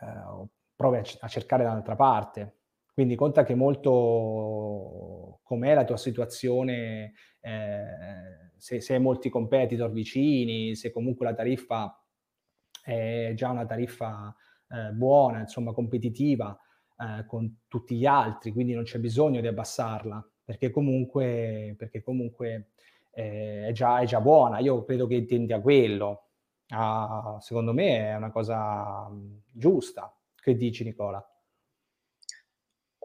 eh, 0.00 0.18
o 0.26 0.48
provi 0.74 0.96
a, 0.96 1.02
a 1.20 1.28
cercare 1.28 1.62
da 1.62 1.70
un'altra 1.70 1.94
parte. 1.94 2.54
Quindi 2.92 3.14
conta 3.14 3.44
che 3.44 3.54
molto 3.54 5.40
com'è 5.42 5.74
la 5.74 5.84
tua 5.84 5.98
situazione, 5.98 7.12
eh, 7.40 8.52
se, 8.56 8.80
se 8.80 8.94
hai 8.94 9.00
molti 9.00 9.28
competitor 9.28 9.92
vicini, 9.92 10.74
se 10.74 10.90
comunque 10.90 11.26
la 11.26 11.34
tariffa 11.34 12.02
è 12.82 13.32
già 13.34 13.50
una 13.50 13.66
tariffa 13.66 14.34
eh, 14.68 14.92
buona, 14.92 15.40
insomma 15.40 15.72
competitiva 15.72 16.58
eh, 16.98 17.26
con 17.26 17.64
tutti 17.68 17.96
gli 17.96 18.06
altri, 18.06 18.50
quindi 18.52 18.72
non 18.72 18.84
c'è 18.84 18.98
bisogno 18.98 19.42
di 19.42 19.46
abbassarla, 19.46 20.26
perché 20.46 20.70
comunque, 20.70 21.74
perché 21.76 22.02
comunque 22.02 22.68
eh, 23.10 23.66
è, 23.66 23.72
già, 23.72 23.98
è, 23.98 24.06
già, 24.06 24.20
buona. 24.20 24.60
Io 24.60 24.84
credo 24.84 25.08
che 25.08 25.16
intendi 25.16 25.52
a 25.52 25.60
quello. 25.60 26.28
Ah, 26.68 27.36
secondo 27.40 27.72
me 27.72 28.10
è 28.10 28.14
una 28.14 28.30
cosa 28.30 29.10
giusta. 29.50 30.16
Che 30.40 30.54
dici 30.54 30.84
Nicola? 30.84 31.28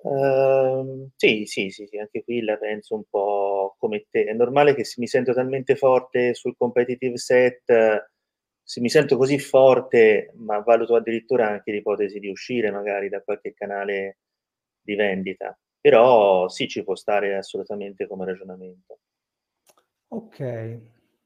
Uh, 0.03 1.09
sì, 1.15 1.45
sì, 1.45 1.69
sì, 1.69 1.85
sì, 1.87 1.97
anche 1.97 2.23
qui 2.23 2.41
la 2.41 2.57
penso 2.57 2.93
un 2.95 3.03
po' 3.09 3.75
come 3.79 4.05
te. 4.11 4.25
È 4.25 4.33
normale 4.33 4.75
che 4.75 4.83
se 4.83 4.95
mi 4.99 5.07
sento 5.07 5.33
talmente 5.33 5.75
forte 5.75 6.35
sul 6.35 6.55
competitive 6.55 7.17
set, 7.17 8.09
se 8.63 8.81
mi 8.81 8.89
sento 8.89 9.17
così 9.17 9.39
forte, 9.39 10.31
ma 10.35 10.59
valuto 10.59 10.95
addirittura 10.95 11.47
anche 11.47 11.71
l'ipotesi 11.71 12.19
di 12.19 12.29
uscire 12.29 12.69
magari 12.69 13.09
da 13.09 13.21
qualche 13.21 13.53
canale 13.53 14.19
di 14.81 14.93
vendita. 14.93 15.57
Però 15.81 16.47
sì, 16.47 16.67
ci 16.67 16.83
può 16.83 16.95
stare 16.95 17.35
assolutamente 17.35 18.07
come 18.07 18.25
ragionamento. 18.25 18.99
Ok, 20.09 20.39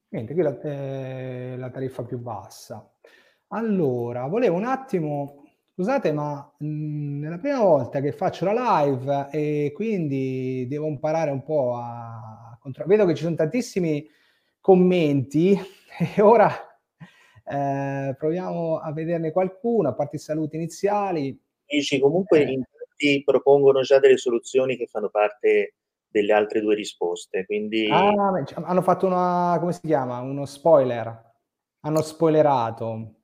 niente, 0.10 0.34
qui 0.34 0.42
la, 0.42 0.60
eh, 0.62 1.56
la 1.58 1.70
tariffa 1.70 2.04
più 2.04 2.18
bassa. 2.18 2.90
Allora, 3.50 4.26
volevo 4.28 4.56
un 4.56 4.66
attimo 4.66 5.46
Scusate, 5.78 6.14
ma 6.14 6.50
mh, 6.60 6.66
mhmm, 6.66 7.26
è 7.26 7.28
la 7.28 7.38
prima 7.38 7.60
volta 7.60 8.00
che 8.00 8.14
faccio 8.14 8.46
la 8.46 8.86
live 8.86 9.28
e 9.30 9.74
quindi 9.76 10.66
devo 10.70 10.88
imparare 10.88 11.32
un 11.32 11.44
po' 11.44 11.76
a 11.76 12.58
controllare. 12.62 12.96
Vedo 12.96 13.10
che 13.10 13.18
ci 13.18 13.24
sono 13.24 13.36
tantissimi 13.36 14.10
commenti 14.62 15.52
e 16.16 16.22
ora 16.22 16.50
eh, 17.44 18.16
proviamo 18.18 18.78
a 18.78 18.94
vederne 18.94 19.34
qualcuno, 19.34 19.90
a 19.90 19.94
parte 19.94 20.16
i 20.16 20.20
saluti 20.20 20.56
iniziali. 20.56 21.38
Dici, 21.66 22.00
comunque 22.00 22.42
eh. 22.42 22.52
in 22.54 22.64
tanti 22.96 23.24
propongono 23.24 23.82
già 23.82 24.00
delle 24.00 24.18
soluzioni 24.18 24.78
che 24.78 24.88
fanno 24.88 25.10
parte 25.10 25.76
delle 26.08 26.34
altre 26.34 26.62
due 26.62 26.76
risposte, 26.76 27.46
quindi... 27.46 27.90
Ah, 27.92 28.14
hanno 28.64 28.82
fatto 28.82 29.06
una, 29.06 29.58
come 29.60 29.74
si 29.74 29.82
chiama? 29.82 30.20
Uno 30.22 30.46
spoiler. 30.46 31.34
Hanno 31.82 32.02
spoilerato 32.02 33.16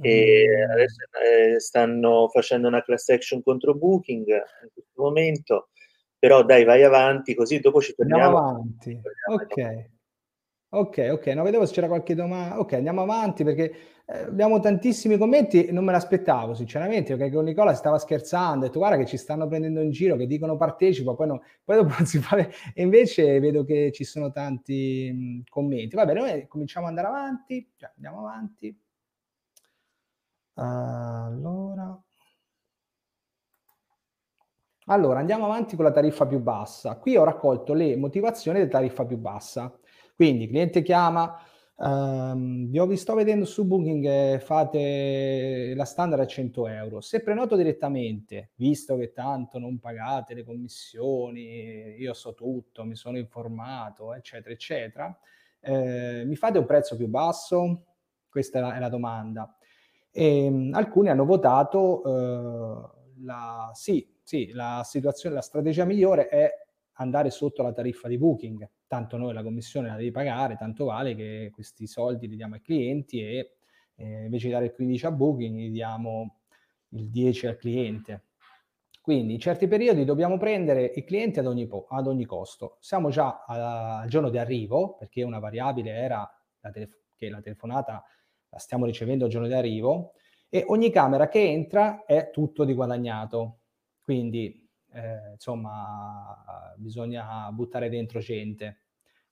e 0.00 0.46
mm. 0.46 0.70
adesso 0.70 1.02
eh, 1.20 1.60
stanno 1.60 2.28
facendo 2.28 2.68
una 2.68 2.82
class 2.82 3.08
action 3.08 3.42
contro 3.42 3.74
Booking 3.74 4.26
in 4.28 4.68
questo 4.72 5.02
momento, 5.02 5.68
però 6.16 6.44
dai 6.44 6.64
vai 6.64 6.84
avanti 6.84 7.34
così 7.34 7.58
dopo 7.58 7.82
ci 7.82 7.94
torniamo. 7.94 8.24
Andiamo 8.24 8.48
avanti, 8.48 9.00
ok. 9.26 9.89
Ok, 10.72 11.08
ok, 11.10 11.26
non 11.28 11.42
vedevo 11.42 11.66
se 11.66 11.72
c'era 11.74 11.88
qualche 11.88 12.14
domanda. 12.14 12.60
Ok, 12.60 12.74
andiamo 12.74 13.02
avanti 13.02 13.42
perché 13.42 13.72
eh, 14.06 14.18
abbiamo 14.20 14.60
tantissimi 14.60 15.18
commenti 15.18 15.72
non 15.72 15.82
me 15.84 15.90
l'aspettavo 15.90 16.54
sinceramente 16.54 17.16
perché 17.16 17.34
con 17.34 17.44
Nicola 17.44 17.74
stava 17.74 17.98
scherzando, 17.98 18.64
ha 18.64 18.68
detto 18.68 18.78
guarda 18.78 18.96
che 18.96 19.04
ci 19.06 19.16
stanno 19.16 19.48
prendendo 19.48 19.80
in 19.80 19.90
giro, 19.90 20.14
che 20.14 20.26
dicono 20.26 20.56
partecipa, 20.56 21.14
poi, 21.14 21.26
no, 21.26 21.42
poi 21.64 21.76
dopo 21.76 21.94
non 21.98 22.06
si 22.06 22.18
fa... 22.20 22.36
E 22.36 22.48
invece 22.82 23.40
vedo 23.40 23.64
che 23.64 23.90
ci 23.92 24.04
sono 24.04 24.30
tanti 24.30 25.10
mh, 25.12 25.48
commenti. 25.48 25.96
Va 25.96 26.04
bene, 26.04 26.20
noi 26.20 26.46
cominciamo 26.46 26.86
ad 26.86 26.96
andare 26.96 27.08
avanti, 27.16 27.68
cioè, 27.76 27.90
andiamo 27.96 28.20
avanti. 28.20 28.76
Allora. 30.54 32.00
Allora, 34.88 35.20
andiamo 35.20 35.44
avanti 35.46 35.74
con 35.74 35.84
la 35.86 35.90
tariffa 35.90 36.26
più 36.26 36.38
bassa. 36.38 36.96
Qui 36.98 37.16
ho 37.16 37.24
raccolto 37.24 37.72
le 37.72 37.96
motivazioni 37.96 38.58
della 38.58 38.70
tariffa 38.70 39.06
più 39.06 39.16
bassa. 39.16 39.72
Quindi, 40.20 40.48
cliente 40.48 40.82
chiama, 40.82 41.34
um, 41.76 42.68
vi 42.68 42.96
sto 42.98 43.14
vedendo 43.14 43.46
su 43.46 43.64
Booking, 43.64 44.38
fate 44.38 45.72
la 45.74 45.86
standard 45.86 46.20
a 46.20 46.26
100 46.26 46.66
euro. 46.66 47.00
Se 47.00 47.22
prenoto 47.22 47.56
direttamente, 47.56 48.50
visto 48.56 48.98
che 48.98 49.12
tanto 49.12 49.58
non 49.58 49.78
pagate 49.78 50.34
le 50.34 50.44
commissioni, 50.44 51.94
io 51.96 52.12
so 52.12 52.34
tutto, 52.34 52.84
mi 52.84 52.96
sono 52.96 53.16
informato, 53.16 54.12
eccetera, 54.12 54.52
eccetera, 54.52 55.18
eh, 55.58 56.24
mi 56.26 56.36
fate 56.36 56.58
un 56.58 56.66
prezzo 56.66 56.96
più 56.96 57.08
basso? 57.08 57.84
Questa 58.28 58.58
è 58.58 58.60
la, 58.60 58.76
è 58.76 58.78
la 58.78 58.90
domanda. 58.90 59.56
E, 60.10 60.44
ehm, 60.44 60.74
alcuni 60.74 61.08
hanno 61.08 61.24
votato 61.24 62.04
eh, 62.04 62.90
la, 63.22 63.70
sì, 63.72 64.06
sì, 64.22 64.50
la 64.52 64.82
situazione, 64.84 65.34
la 65.34 65.40
strategia 65.40 65.86
migliore 65.86 66.28
è 66.28 66.50
andare 66.96 67.30
sotto 67.30 67.62
la 67.62 67.72
tariffa 67.72 68.06
di 68.06 68.18
booking. 68.18 68.68
Tanto 68.90 69.16
noi 69.16 69.32
la 69.32 69.44
commissione 69.44 69.86
la 69.86 69.94
devi 69.94 70.10
pagare, 70.10 70.56
tanto 70.56 70.86
vale 70.86 71.14
che 71.14 71.50
questi 71.54 71.86
soldi 71.86 72.26
li 72.26 72.34
diamo 72.34 72.56
ai 72.56 72.60
clienti 72.60 73.22
e 73.22 73.52
eh, 73.94 74.24
invece 74.24 74.46
di 74.48 74.52
dare 74.52 74.64
il 74.64 74.72
15 74.72 75.06
a 75.06 75.12
booking 75.12 75.56
gli 75.56 75.70
diamo 75.70 76.40
il 76.88 77.08
10 77.08 77.46
al 77.46 77.56
cliente. 77.56 78.24
Quindi 79.00 79.34
in 79.34 79.38
certi 79.38 79.68
periodi 79.68 80.04
dobbiamo 80.04 80.38
prendere 80.38 80.86
i 80.86 81.04
clienti 81.04 81.38
ad 81.38 81.46
ogni, 81.46 81.68
po- 81.68 81.86
ad 81.88 82.08
ogni 82.08 82.24
costo. 82.24 82.78
Siamo 82.80 83.10
già 83.10 83.44
al 83.46 84.08
giorno 84.08 84.28
di 84.28 84.38
arrivo, 84.38 84.96
perché 84.96 85.22
una 85.22 85.38
variabile 85.38 85.92
era 85.92 86.28
la 86.58 86.70
telef- 86.72 86.98
che 87.14 87.30
la 87.30 87.40
telefonata 87.40 88.04
la 88.48 88.58
stiamo 88.58 88.86
ricevendo 88.86 89.26
il 89.26 89.30
giorno 89.30 89.46
di 89.46 89.54
arrivo 89.54 90.14
e 90.48 90.64
ogni 90.66 90.90
camera 90.90 91.28
che 91.28 91.48
entra 91.48 92.04
è 92.04 92.30
tutto 92.32 92.64
di 92.64 92.74
guadagnato. 92.74 93.60
Quindi, 94.02 94.68
eh, 94.92 95.32
insomma, 95.32 96.74
bisogna 96.76 97.50
buttare 97.52 97.88
dentro 97.88 98.20
gente. 98.20 98.82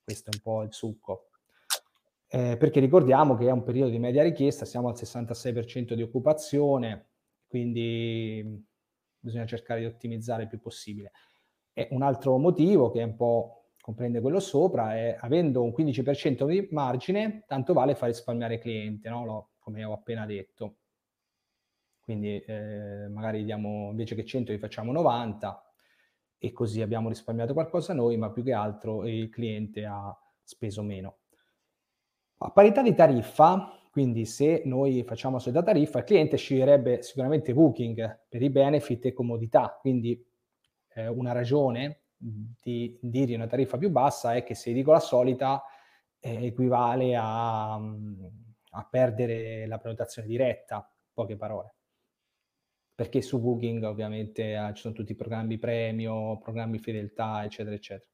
Questo 0.03 0.31
è 0.31 0.35
un 0.35 0.41
po' 0.41 0.63
il 0.63 0.73
succo. 0.73 1.29
Eh, 2.31 2.57
perché 2.59 2.81
ricordiamo 2.81 3.37
che 3.37 3.47
è 3.47 3.51
un 3.51 3.63
periodo 3.63 3.91
di 3.91 3.99
media 3.99 4.23
richiesta, 4.23 4.65
siamo 4.65 4.89
al 4.89 4.95
66% 4.95 5.95
di 5.95 6.03
occupazione, 6.03 7.09
quindi 7.47 8.67
bisogna 9.19 9.47
cercare 9.47 9.81
di 9.81 9.87
ottimizzare 9.87 10.43
il 10.43 10.49
più 10.49 10.61
possibile. 10.61 11.13
E 11.73 11.89
un 11.93 12.03
altro 12.03 12.37
motivo 12.39 12.91
che 12.91 13.01
è 13.01 13.05
un 13.05 13.17
po' 13.17 13.59
comprende 13.81 14.21
quello 14.21 14.41
sopra 14.41 14.95
è 14.95 15.17
avendo 15.19 15.63
un 15.63 15.73
15% 15.75 16.47
di 16.47 16.69
margine, 16.73 17.45
tanto 17.47 17.73
vale 17.73 17.95
far 17.95 18.09
risparmiare 18.09 18.55
il 18.55 18.61
cliente, 18.61 19.09
no? 19.09 19.25
Lo, 19.25 19.51
come 19.59 19.83
ho 19.85 19.95
appena 19.95 20.27
detto. 20.27 20.77
Quindi 22.09 22.41
eh, 22.41 23.07
magari 23.11 23.45
diamo 23.45 23.91
invece 23.91 24.15
che 24.15 24.25
100 24.25 24.53
li 24.53 24.59
facciamo 24.59 24.93
90 24.93 25.63
e 26.39 26.53
così 26.53 26.81
abbiamo 26.81 27.11
risparmiato 27.11 27.53
qualcosa 27.53 27.93
noi, 27.93 28.17
ma 28.17 28.31
più 28.31 28.43
che 28.43 28.55
altro 28.55 29.07
il 29.07 29.29
cliente 29.29 29.85
ha 29.85 30.19
speso 30.43 30.83
meno. 30.83 31.19
A 32.39 32.51
parità 32.51 32.81
di 32.81 32.95
tariffa, 32.95 33.79
quindi 33.91 34.25
se 34.25 34.63
noi 34.65 35.05
facciamo 35.05 35.35
la 35.35 35.43
solita 35.43 35.63
tariffa, 35.63 35.99
il 35.99 36.05
cliente 36.05 36.39
sceglierebbe 36.39 37.03
sicuramente 37.03 37.53
Booking 37.53 38.21
per 38.27 38.41
i 38.41 38.49
benefit 38.49 39.05
e 39.05 39.13
comodità, 39.13 39.77
quindi 39.79 40.27
eh, 40.95 41.09
una 41.09 41.33
ragione 41.33 42.05
di 42.17 42.99
dire 43.03 43.35
una 43.35 43.47
tariffa 43.47 43.77
più 43.77 43.91
bassa 43.91 44.35
è 44.35 44.45
che 44.45 44.55
se 44.55 44.73
dico 44.73 44.93
la 44.93 45.01
solita 45.01 45.63
eh, 46.21 46.47
equivale 46.47 47.15
a, 47.15 47.75
a 47.75 48.89
perdere 48.91 49.67
la 49.67 49.77
prenotazione 49.77 50.27
diretta, 50.27 50.91
poche 51.13 51.37
parole 51.37 51.75
perché 52.99 53.23
su 53.23 53.39
Booking 53.39 53.85
ovviamente 53.85 54.55
eh, 54.55 54.73
ci 54.75 54.81
sono 54.81 54.93
tutti 54.93 55.13
i 55.13 55.15
programmi 55.15 55.57
premio, 55.57 56.37
programmi 56.39 56.81
fedeltà, 56.81 57.45
eccetera, 57.45 57.77
eccetera. 57.77 58.11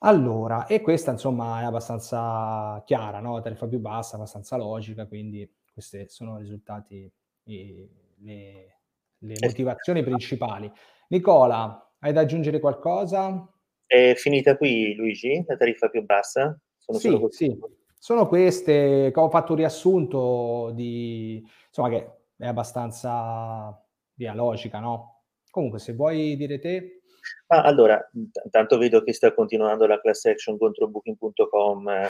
Allora, 0.00 0.66
e 0.66 0.82
questa 0.82 1.12
insomma 1.12 1.62
è 1.62 1.64
abbastanza 1.64 2.82
chiara, 2.84 3.18
no? 3.20 3.40
tariffa 3.40 3.66
più 3.66 3.78
bassa, 3.78 4.16
abbastanza 4.16 4.58
logica, 4.58 5.06
quindi 5.06 5.50
questi 5.72 6.04
sono 6.08 6.36
i 6.36 6.40
risultati, 6.42 7.10
i, 7.44 7.88
le, 8.18 8.80
le 9.16 9.34
motivazioni 9.40 10.02
principali. 10.02 10.70
Nicola, 11.08 11.94
hai 12.00 12.12
da 12.12 12.20
aggiungere 12.20 12.60
qualcosa? 12.60 13.50
È 13.86 14.12
finita 14.16 14.58
qui, 14.58 14.94
Luigi, 14.94 15.42
la 15.46 15.56
tariffa 15.56 15.88
più 15.88 16.04
bassa? 16.04 16.60
Sono 16.76 16.98
sì, 16.98 17.18
sì, 17.30 17.58
sono 17.98 18.28
queste, 18.28 19.10
ho 19.14 19.30
fatto 19.30 19.52
un 19.52 19.58
riassunto 19.58 20.72
di, 20.74 21.42
insomma, 21.68 21.88
che 21.88 22.19
è 22.40 22.46
abbastanza 22.46 23.78
via 24.14 24.34
logica, 24.34 24.80
no? 24.80 25.24
Comunque, 25.50 25.78
se 25.78 25.92
vuoi 25.92 26.36
dire 26.36 26.58
te... 26.58 27.02
Ma 27.48 27.62
allora, 27.62 28.00
intanto 28.42 28.78
vedo 28.78 29.02
che 29.02 29.12
sta 29.12 29.34
continuando 29.34 29.86
la 29.86 30.00
class 30.00 30.24
action 30.24 30.56
contro 30.56 30.88
booking.com 30.88 31.88
eh, 31.88 32.08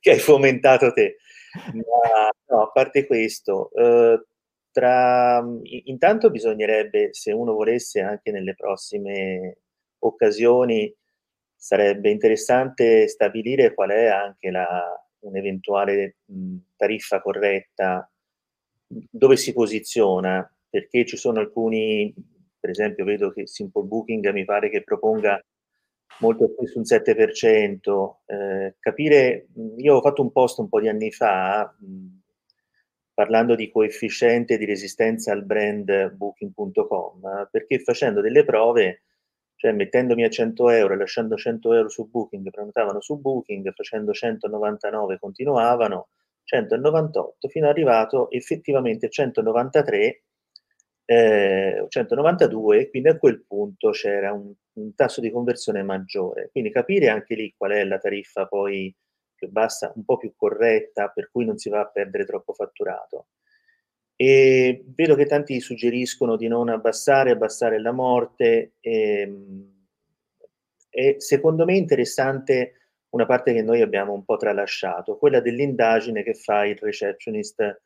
che 0.00 0.10
hai 0.10 0.18
fomentato 0.18 0.92
te. 0.92 1.18
Ma 1.72 2.28
no, 2.48 2.62
a 2.62 2.70
parte 2.70 3.06
questo, 3.06 3.70
eh, 3.72 4.26
tra, 4.72 5.42
intanto 5.62 6.30
bisognerebbe, 6.30 7.12
se 7.12 7.32
uno 7.32 7.52
volesse 7.52 8.00
anche 8.00 8.32
nelle 8.32 8.54
prossime 8.54 9.58
occasioni, 10.00 10.92
sarebbe 11.54 12.10
interessante 12.10 13.08
stabilire 13.08 13.74
qual 13.74 13.90
è 13.90 14.06
anche 14.06 14.50
la, 14.50 14.84
un'eventuale 15.20 16.16
mh, 16.24 16.56
tariffa 16.76 17.20
corretta, 17.20 18.10
dove 18.86 19.36
si 19.36 19.52
posiziona, 19.52 20.48
perché 20.68 21.04
ci 21.04 21.16
sono 21.16 21.40
alcuni 21.40 22.14
per 22.66 22.70
esempio 22.74 23.04
vedo 23.04 23.30
che 23.30 23.46
Simple 23.46 23.84
Booking 23.84 24.28
mi 24.32 24.44
pare 24.44 24.68
che 24.68 24.82
proponga 24.82 25.40
molto 26.18 26.52
più 26.52 26.66
su 26.66 26.78
un 26.78 26.84
7%. 26.84 28.22
Eh, 28.26 28.74
capire, 28.80 29.46
io 29.76 29.94
ho 29.94 30.00
fatto 30.00 30.22
un 30.22 30.32
post 30.32 30.58
un 30.58 30.68
po' 30.68 30.80
di 30.80 30.88
anni 30.88 31.12
fa 31.12 31.72
mh, 31.78 32.22
parlando 33.14 33.54
di 33.54 33.70
coefficiente 33.70 34.58
di 34.58 34.64
resistenza 34.64 35.32
al 35.32 35.44
brand 35.44 36.10
booking.com, 36.12 37.48
perché 37.52 37.78
facendo 37.78 38.20
delle 38.20 38.44
prove, 38.44 39.02
cioè 39.54 39.72
mettendomi 39.72 40.24
a 40.24 40.28
100 40.28 40.70
euro 40.70 40.94
e 40.94 40.96
lasciando 40.96 41.36
100 41.36 41.72
euro 41.72 41.88
su 41.88 42.08
Booking, 42.10 42.50
prenotavano 42.50 43.00
su 43.00 43.18
Booking, 43.20 43.72
facendo 43.72 44.12
199 44.12 45.18
continuavano, 45.18 46.08
198, 46.46 47.48
fino 47.48 47.66
ad 47.66 47.72
arrivato 47.72 48.30
effettivamente 48.30 49.06
a 49.06 49.08
193 49.10 50.22
eh, 51.08 51.86
192, 51.88 52.90
quindi 52.90 53.08
a 53.08 53.16
quel 53.16 53.44
punto 53.46 53.90
c'era 53.90 54.32
un, 54.32 54.52
un, 54.72 54.94
tasso 54.94 55.20
di 55.20 55.30
conversione 55.30 55.82
maggiore. 55.82 56.48
Quindi 56.50 56.72
capire 56.72 57.08
anche 57.08 57.34
lì 57.36 57.54
qual 57.56 57.70
è 57.70 57.84
la 57.84 57.98
tariffa 57.98 58.46
poi 58.46 58.94
più 59.32 59.48
bassa, 59.48 59.92
un 59.94 60.04
po' 60.04 60.16
più 60.16 60.32
corretta, 60.34 61.08
per 61.08 61.30
cui 61.30 61.44
non 61.44 61.58
si 61.58 61.68
va 61.68 61.80
a 61.80 61.86
perdere 61.86 62.24
troppo 62.24 62.52
fatturato. 62.52 63.28
E 64.16 64.84
vedo 64.94 65.14
che 65.14 65.26
tanti 65.26 65.60
suggeriscono 65.60 66.36
di 66.36 66.48
non 66.48 66.68
abbassare, 66.68 67.30
abbassare 67.30 67.80
la 67.80 67.92
morte. 67.92 68.72
E, 68.80 69.20
ehm, 69.20 69.74
e 70.90 71.16
secondo 71.18 71.64
me 71.64 71.74
è 71.74 71.76
interessante 71.76 72.85
una 73.16 73.26
parte 73.26 73.52
che 73.52 73.62
noi 73.62 73.80
abbiamo 73.80 74.12
un 74.12 74.24
po' 74.24 74.36
tralasciato, 74.36 75.16
quella 75.16 75.40
dell'indagine 75.40 76.22
che 76.22 76.34
fa 76.34 76.64
il 76.64 76.76
receptionist 76.76 77.82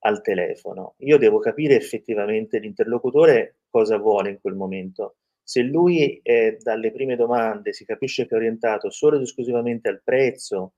al 0.00 0.20
telefono. 0.20 0.94
Io 0.98 1.16
devo 1.16 1.38
capire 1.38 1.74
effettivamente 1.74 2.58
l'interlocutore 2.58 3.60
cosa 3.68 3.96
vuole 3.96 4.30
in 4.30 4.40
quel 4.40 4.54
momento. 4.54 5.16
Se 5.42 5.62
lui 5.62 6.20
è, 6.22 6.56
dalle 6.60 6.92
prime 6.92 7.16
domande 7.16 7.72
si 7.72 7.84
capisce 7.84 8.26
che 8.26 8.34
è 8.34 8.38
orientato 8.38 8.90
solo 8.90 9.16
ed 9.16 9.22
esclusivamente 9.22 9.88
al 9.88 10.02
prezzo, 10.02 10.74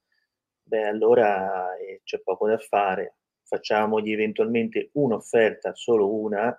beh, 0.62 0.86
allora 0.86 1.76
eh, 1.76 2.00
c'è 2.04 2.20
poco 2.20 2.48
da 2.48 2.58
fare. 2.58 3.16
Facciamogli 3.42 4.12
eventualmente 4.12 4.90
un'offerta, 4.92 5.74
solo 5.74 6.12
una, 6.12 6.56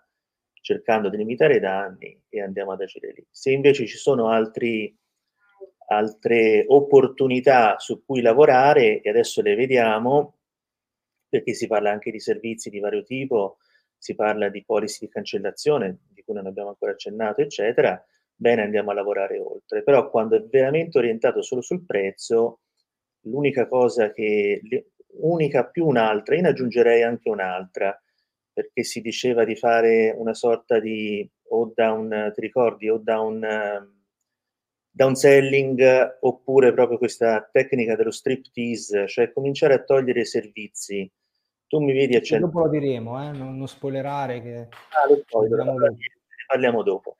cercando 0.61 1.09
di 1.09 1.17
limitare 1.17 1.55
i 1.55 1.59
danni 1.59 2.21
e 2.29 2.41
andiamo 2.41 2.73
ad 2.73 2.81
agire 2.81 3.13
lì. 3.13 3.25
Se 3.29 3.51
invece 3.51 3.85
ci 3.87 3.97
sono 3.97 4.29
altri, 4.29 4.95
altre 5.89 6.65
opportunità 6.67 7.77
su 7.79 8.03
cui 8.05 8.21
lavorare, 8.21 9.01
e 9.01 9.09
adesso 9.09 9.41
le 9.41 9.55
vediamo, 9.55 10.35
perché 11.29 11.53
si 11.53 11.67
parla 11.67 11.91
anche 11.91 12.11
di 12.11 12.19
servizi 12.19 12.69
di 12.69 12.79
vario 12.79 13.03
tipo, 13.03 13.57
si 13.97 14.15
parla 14.15 14.49
di 14.49 14.63
policy 14.63 15.05
di 15.05 15.11
cancellazione, 15.11 15.99
di 16.09 16.23
cui 16.23 16.33
non 16.33 16.45
abbiamo 16.45 16.69
ancora 16.69 16.91
accennato, 16.91 17.41
eccetera, 17.41 18.01
bene 18.35 18.61
andiamo 18.61 18.91
a 18.91 18.93
lavorare 18.93 19.39
oltre. 19.39 19.83
Però 19.83 20.09
quando 20.09 20.35
è 20.35 20.43
veramente 20.43 20.97
orientato 20.97 21.41
solo 21.41 21.61
sul 21.61 21.85
prezzo, 21.85 22.59
l'unica 23.21 23.67
cosa 23.67 24.11
che, 24.11 24.61
unica 25.19 25.65
più 25.65 25.87
un'altra, 25.87 26.35
io 26.35 26.41
ne 26.41 26.49
aggiungerei 26.49 27.01
anche 27.03 27.29
un'altra, 27.29 27.99
perché 28.53 28.83
si 28.83 29.01
diceva 29.01 29.43
di 29.45 29.55
fare 29.55 30.13
una 30.15 30.33
sorta 30.33 30.79
di 30.79 31.29
o 31.49 31.71
down, 31.73 32.31
ti 32.33 32.41
ricordi, 32.41 32.89
o 32.89 32.97
down, 32.97 33.39
downselling, 34.97 36.17
oppure 36.21 36.73
proprio 36.73 36.97
questa 36.97 37.47
tecnica 37.51 37.95
dello 37.95 38.11
striptease, 38.11 39.07
cioè 39.07 39.31
cominciare 39.31 39.75
a 39.75 39.83
togliere 39.83 40.25
servizi 40.25 41.09
tu 41.67 41.79
mi 41.79 41.93
vedi 41.93 42.15
accendere. 42.15 42.51
Dopo 42.51 42.65
lo 42.65 42.71
diremo, 42.71 43.21
eh? 43.21 43.31
non, 43.31 43.57
non 43.57 43.67
spoilerare 43.67 44.41
che... 44.41 44.57
Ah, 44.59 45.07
lo 45.07 45.21
so, 45.27 45.41
ne 45.41 45.95
parliamo 46.47 46.81
dopo. 46.81 47.17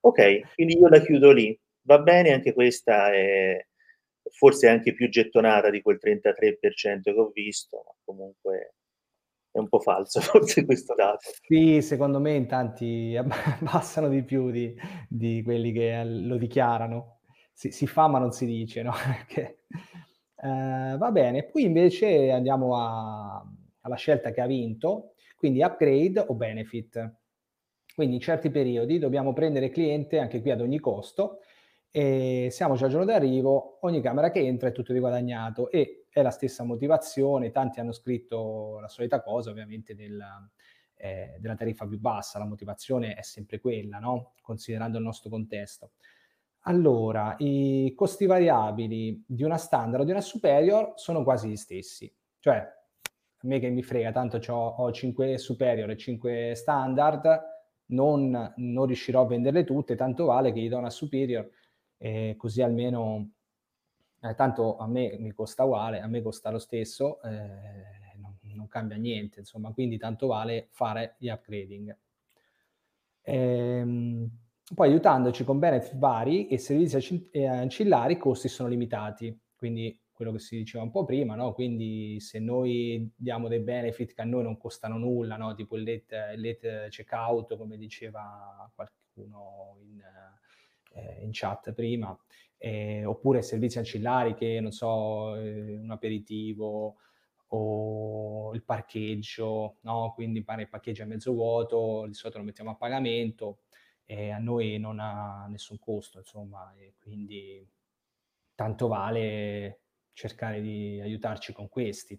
Ok, 0.00 0.54
quindi 0.54 0.78
io 0.78 0.88
la 0.88 1.00
chiudo 1.00 1.32
lì. 1.32 1.58
Va 1.82 1.98
bene, 1.98 2.32
anche 2.32 2.52
questa 2.52 3.12
è 3.12 3.66
forse 4.30 4.68
anche 4.68 4.94
più 4.94 5.08
gettonata 5.08 5.70
di 5.70 5.82
quel 5.82 5.98
33% 6.00 7.02
che 7.02 7.10
ho 7.10 7.30
visto, 7.32 7.82
ma 7.84 7.92
comunque 8.04 8.74
è 9.50 9.58
un 9.58 9.68
po' 9.68 9.80
falso 9.80 10.20
forse 10.22 10.64
questo 10.64 10.94
dato. 10.94 11.30
Sì, 11.46 11.82
secondo 11.82 12.20
me 12.20 12.34
in 12.34 12.46
tanti 12.46 13.16
abbassano 13.18 14.08
di 14.08 14.22
più 14.22 14.50
di, 14.50 14.74
di 15.08 15.42
quelli 15.42 15.72
che 15.72 16.04
lo 16.04 16.36
dichiarano. 16.36 17.17
Si, 17.58 17.72
si, 17.72 17.88
fa 17.88 18.06
ma 18.06 18.20
non 18.20 18.30
si 18.30 18.46
dice, 18.46 18.82
no? 18.82 18.92
Perché, 19.26 19.64
eh, 20.36 20.96
va 20.96 21.10
bene, 21.10 21.42
poi 21.42 21.64
invece 21.64 22.30
andiamo 22.30 22.76
a, 22.76 23.44
alla 23.80 23.96
scelta 23.96 24.30
che 24.30 24.40
ha 24.40 24.46
vinto, 24.46 25.14
quindi 25.34 25.60
upgrade 25.60 26.20
o 26.20 26.34
benefit. 26.34 27.14
Quindi 27.96 28.14
in 28.14 28.20
certi 28.20 28.48
periodi 28.50 29.00
dobbiamo 29.00 29.32
prendere 29.32 29.70
cliente 29.70 30.20
anche 30.20 30.40
qui 30.40 30.52
ad 30.52 30.60
ogni 30.60 30.78
costo 30.78 31.40
e 31.90 32.46
siamo 32.52 32.76
già 32.76 32.84
al 32.84 32.92
giorno 32.92 33.06
d'arrivo, 33.06 33.78
ogni 33.80 34.00
camera 34.00 34.30
che 34.30 34.38
entra 34.38 34.68
è 34.68 34.72
tutto 34.72 34.92
riguadagnato 34.92 35.68
e 35.68 36.06
è 36.10 36.22
la 36.22 36.30
stessa 36.30 36.62
motivazione, 36.62 37.50
tanti 37.50 37.80
hanno 37.80 37.90
scritto 37.90 38.78
la 38.78 38.86
solita 38.86 39.20
cosa 39.20 39.50
ovviamente 39.50 39.96
della, 39.96 40.48
eh, 40.94 41.38
della 41.40 41.56
tariffa 41.56 41.88
più 41.88 41.98
bassa, 41.98 42.38
la 42.38 42.44
motivazione 42.44 43.14
è 43.14 43.22
sempre 43.22 43.58
quella, 43.58 43.98
no? 43.98 44.34
considerando 44.42 44.98
il 44.98 45.02
nostro 45.02 45.28
contesto. 45.28 45.90
Allora, 46.68 47.34
i 47.38 47.94
costi 47.96 48.26
variabili 48.26 49.24
di 49.26 49.42
una 49.42 49.56
standard 49.56 50.02
o 50.02 50.04
di 50.04 50.10
una 50.10 50.20
superior 50.20 50.92
sono 50.96 51.22
quasi 51.22 51.48
gli 51.48 51.56
stessi, 51.56 52.14
cioè 52.40 52.56
a 52.56 53.46
me 53.46 53.58
che 53.58 53.70
mi 53.70 53.82
frega, 53.82 54.12
tanto 54.12 54.38
ho 54.52 54.92
5 54.92 55.38
superior 55.38 55.88
e 55.88 55.96
5 55.96 56.52
standard, 56.54 57.40
non, 57.86 58.52
non, 58.56 58.84
riuscirò 58.84 59.22
a 59.22 59.26
venderle 59.26 59.64
tutte, 59.64 59.96
tanto 59.96 60.26
vale 60.26 60.52
che 60.52 60.60
gli 60.60 60.68
do 60.68 60.76
una 60.76 60.90
superior, 60.90 61.50
eh, 61.96 62.34
così 62.36 62.60
almeno, 62.60 63.30
eh, 64.20 64.34
tanto 64.34 64.76
a 64.76 64.86
me 64.86 65.16
mi 65.18 65.32
costa 65.32 65.64
uguale, 65.64 66.00
a 66.00 66.06
me 66.06 66.20
costa 66.20 66.50
lo 66.50 66.58
stesso, 66.58 67.22
eh, 67.22 68.16
non, 68.16 68.36
non, 68.42 68.68
cambia 68.68 68.98
niente, 68.98 69.38
insomma, 69.38 69.72
quindi 69.72 69.96
tanto 69.96 70.26
vale 70.26 70.68
fare 70.72 71.14
gli 71.16 71.30
upgrading. 71.30 71.96
Ehm, 73.22 74.47
poi 74.74 74.88
aiutandoci 74.88 75.44
con 75.44 75.58
benefit 75.58 75.96
vari 75.96 76.46
e 76.48 76.58
servizi 76.58 77.28
ancillari, 77.46 78.14
i 78.14 78.18
costi 78.18 78.48
sono 78.48 78.68
limitati. 78.68 79.36
Quindi 79.56 79.98
quello 80.12 80.32
che 80.32 80.40
si 80.40 80.56
diceva 80.56 80.82
un 80.84 80.90
po' 80.90 81.04
prima, 81.04 81.34
no? 81.36 81.52
Quindi 81.52 82.18
se 82.20 82.38
noi 82.40 83.08
diamo 83.14 83.48
dei 83.48 83.60
benefit 83.60 84.14
che 84.14 84.22
a 84.22 84.24
noi 84.24 84.42
non 84.42 84.58
costano 84.58 84.98
nulla, 84.98 85.36
no? 85.36 85.54
Tipo 85.54 85.76
il 85.76 85.84
late, 85.84 86.36
late 86.36 86.86
checkout, 86.90 87.56
come 87.56 87.76
diceva 87.76 88.70
qualcuno 88.74 89.76
in, 89.80 90.02
eh, 90.94 91.22
in 91.22 91.30
chat 91.32 91.72
prima, 91.72 92.16
eh, 92.56 93.04
oppure 93.04 93.42
servizi 93.42 93.78
ancillari 93.78 94.34
che, 94.34 94.58
non 94.60 94.72
so, 94.72 95.36
eh, 95.36 95.76
un 95.76 95.90
aperitivo 95.90 96.96
o 97.50 98.52
il 98.54 98.64
parcheggio, 98.64 99.76
no? 99.82 100.12
Quindi 100.14 100.42
pare 100.42 100.62
il 100.62 100.68
parcheggio 100.68 101.04
è 101.04 101.06
mezzo 101.06 101.32
vuoto, 101.32 102.06
di 102.06 102.14
solito 102.14 102.38
lo 102.38 102.44
mettiamo 102.44 102.70
a 102.70 102.74
pagamento 102.74 103.60
e 104.10 104.30
a 104.30 104.38
noi 104.38 104.78
non 104.78 105.00
ha 105.00 105.46
nessun 105.50 105.78
costo, 105.78 106.20
insomma, 106.20 106.72
e 106.78 106.94
quindi 106.98 107.68
tanto 108.54 108.88
vale 108.88 109.80
cercare 110.14 110.62
di 110.62 110.98
aiutarci 110.98 111.52
con 111.52 111.68
questi. 111.68 112.18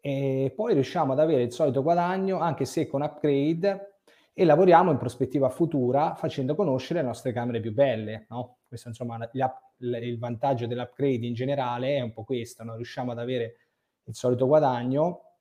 E 0.00 0.52
poi 0.56 0.74
riusciamo 0.74 1.12
ad 1.12 1.20
avere 1.20 1.42
il 1.44 1.52
solito 1.52 1.84
guadagno, 1.84 2.40
anche 2.40 2.64
se 2.64 2.88
con 2.88 3.02
upgrade, 3.02 4.00
e 4.32 4.44
lavoriamo 4.44 4.90
in 4.90 4.98
prospettiva 4.98 5.48
futura 5.50 6.16
facendo 6.16 6.56
conoscere 6.56 7.00
le 7.00 7.06
nostre 7.06 7.32
camere 7.32 7.60
più 7.60 7.72
belle. 7.72 8.26
No? 8.30 8.58
Questo, 8.66 8.88
insomma, 8.88 9.28
il 9.30 10.18
vantaggio 10.18 10.66
dell'upgrade 10.66 11.26
in 11.26 11.34
generale 11.34 11.98
è 11.98 12.00
un 12.00 12.12
po' 12.12 12.24
questo, 12.24 12.64
no? 12.64 12.74
riusciamo 12.74 13.12
ad 13.12 13.20
avere 13.20 13.54
il 14.02 14.16
solito 14.16 14.48
guadagno 14.48 15.34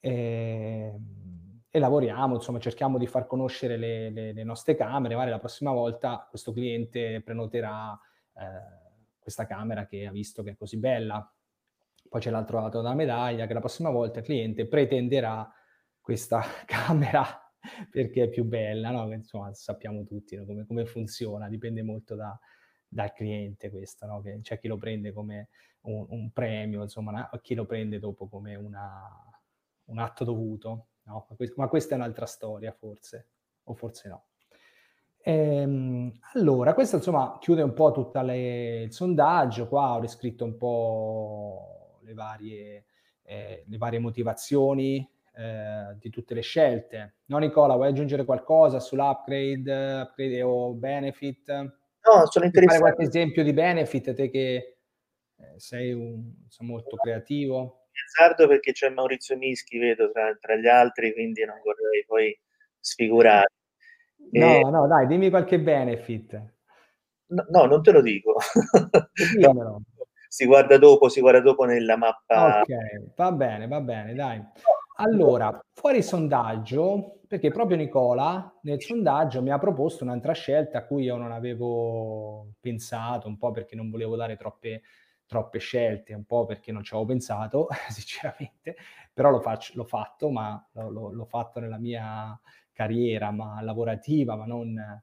e, 0.00 0.94
e 1.74 1.78
lavoriamo, 1.78 2.34
insomma, 2.34 2.58
cerchiamo 2.58 2.98
di 2.98 3.06
far 3.06 3.26
conoscere 3.26 3.78
le, 3.78 4.10
le, 4.10 4.32
le 4.34 4.44
nostre 4.44 4.74
camere, 4.74 5.14
magari 5.14 5.30
la 5.30 5.38
prossima 5.38 5.72
volta 5.72 6.26
questo 6.28 6.52
cliente 6.52 7.22
prenoterà 7.22 7.98
eh, 8.34 9.14
questa 9.18 9.46
camera 9.46 9.86
che 9.86 10.04
ha 10.04 10.10
visto 10.10 10.42
che 10.42 10.50
è 10.50 10.54
così 10.54 10.76
bella. 10.76 11.34
Poi 12.10 12.20
c'è 12.20 12.28
l'altro 12.28 12.60
lato 12.60 12.82
della 12.82 12.94
medaglia, 12.94 13.46
che 13.46 13.54
la 13.54 13.60
prossima 13.60 13.88
volta 13.88 14.18
il 14.18 14.24
cliente 14.26 14.68
pretenderà 14.68 15.50
questa 15.98 16.42
camera 16.66 17.24
perché 17.90 18.24
è 18.24 18.28
più 18.28 18.44
bella, 18.44 18.90
no? 18.90 19.10
Insomma, 19.10 19.54
sappiamo 19.54 20.04
tutti 20.04 20.36
no? 20.36 20.44
come, 20.44 20.66
come, 20.66 20.84
funziona, 20.84 21.48
dipende 21.48 21.82
molto 21.82 22.14
da, 22.14 22.38
dal 22.86 23.14
cliente 23.14 23.70
questo, 23.70 24.04
no? 24.04 24.22
C'è 24.42 24.58
chi 24.58 24.68
lo 24.68 24.76
prende 24.76 25.10
come 25.10 25.48
un, 25.82 26.04
un 26.10 26.30
premio, 26.32 26.82
insomma, 26.82 27.30
chi 27.40 27.54
lo 27.54 27.64
prende 27.64 27.98
dopo 27.98 28.28
come 28.28 28.56
una, 28.56 29.08
un 29.84 29.98
atto 29.98 30.24
dovuto, 30.24 30.88
no? 31.04 31.26
Ma 31.56 31.68
questa 31.68 31.94
è 31.94 31.98
un'altra 31.98 32.26
storia 32.26 32.72
forse, 32.72 33.28
o 33.64 33.74
forse 33.74 34.08
no. 34.08 34.24
Ehm, 35.24 36.12
allora, 36.34 36.74
questo 36.74 36.96
insomma 36.96 37.38
chiude 37.40 37.62
un 37.62 37.72
po' 37.72 37.92
tutto 37.92 38.18
il 38.18 38.92
sondaggio, 38.92 39.68
qua 39.68 39.94
ho 39.94 40.00
riscritto 40.00 40.44
un 40.44 40.56
po' 40.56 41.98
le 42.02 42.14
varie, 42.14 42.86
eh, 43.22 43.64
le 43.66 43.78
varie 43.78 44.00
motivazioni 44.00 45.08
eh, 45.34 45.96
di 45.98 46.10
tutte 46.10 46.34
le 46.34 46.40
scelte. 46.40 47.14
No 47.26 47.38
Nicola, 47.38 47.74
vuoi 47.74 47.88
aggiungere 47.88 48.24
qualcosa 48.24 48.80
sull'upgrade 48.80 50.00
upgrade 50.02 50.42
o 50.42 50.72
benefit? 50.74 51.50
No, 51.50 52.26
sono 52.28 52.44
interessato. 52.44 52.80
Fare 52.80 52.94
qualche 52.94 53.16
esempio 53.16 53.44
di 53.44 53.52
benefit, 53.52 54.12
te 54.14 54.28
che 54.28 54.78
eh, 55.36 55.54
sei 55.56 55.92
un, 55.92 56.32
molto 56.60 56.96
creativo. 56.96 57.81
Azzardo 58.06 58.48
perché 58.48 58.72
c'è 58.72 58.88
Maurizio 58.88 59.36
Mischi, 59.36 59.78
vedo, 59.78 60.10
tra, 60.10 60.36
tra 60.40 60.56
gli 60.56 60.66
altri, 60.66 61.12
quindi 61.12 61.44
non 61.44 61.60
vorrei 61.62 62.04
poi 62.06 62.38
sfigurare. 62.78 63.50
No, 64.32 64.66
e... 64.66 64.70
no, 64.70 64.86
dai, 64.86 65.06
dimmi 65.06 65.30
qualche 65.30 65.60
benefit. 65.60 66.40
No, 67.26 67.46
no 67.48 67.64
non 67.66 67.82
te 67.82 67.92
lo 67.92 68.00
dico. 68.00 68.36
no, 69.38 69.82
si 70.28 70.46
guarda 70.46 70.78
dopo, 70.78 71.08
si 71.08 71.20
guarda 71.20 71.40
dopo 71.40 71.64
nella 71.64 71.96
mappa. 71.96 72.60
Ok, 72.60 73.14
va 73.16 73.32
bene, 73.32 73.66
va 73.66 73.80
bene, 73.80 74.14
dai. 74.14 74.42
Allora, 74.96 75.58
fuori 75.72 76.02
sondaggio, 76.02 77.20
perché 77.26 77.50
proprio 77.50 77.76
Nicola 77.76 78.58
nel 78.62 78.80
sondaggio 78.80 79.42
mi 79.42 79.50
ha 79.50 79.58
proposto 79.58 80.04
un'altra 80.04 80.32
scelta 80.32 80.78
a 80.78 80.84
cui 80.84 81.04
io 81.04 81.16
non 81.16 81.32
avevo 81.32 82.52
pensato, 82.60 83.26
un 83.26 83.38
po' 83.38 83.50
perché 83.50 83.74
non 83.74 83.90
volevo 83.90 84.16
dare 84.16 84.36
troppe, 84.36 84.82
troppe 85.32 85.58
scelte, 85.58 86.12
un 86.12 86.24
po' 86.24 86.44
perché 86.44 86.70
non 86.72 86.84
ci 86.84 86.92
avevo 86.92 87.08
pensato, 87.08 87.68
sinceramente, 87.88 88.76
però 89.12 89.30
lo 89.30 89.40
faccio, 89.40 89.72
l'ho 89.76 89.84
fatto, 89.84 90.30
ma 90.30 90.62
l'ho, 90.72 91.10
l'ho 91.10 91.24
fatto 91.24 91.58
nella 91.58 91.78
mia 91.78 92.38
carriera 92.72 93.30
ma 93.30 93.60
lavorativa, 93.62 94.36
ma 94.36 94.44
non, 94.44 94.78
eh, 94.78 95.02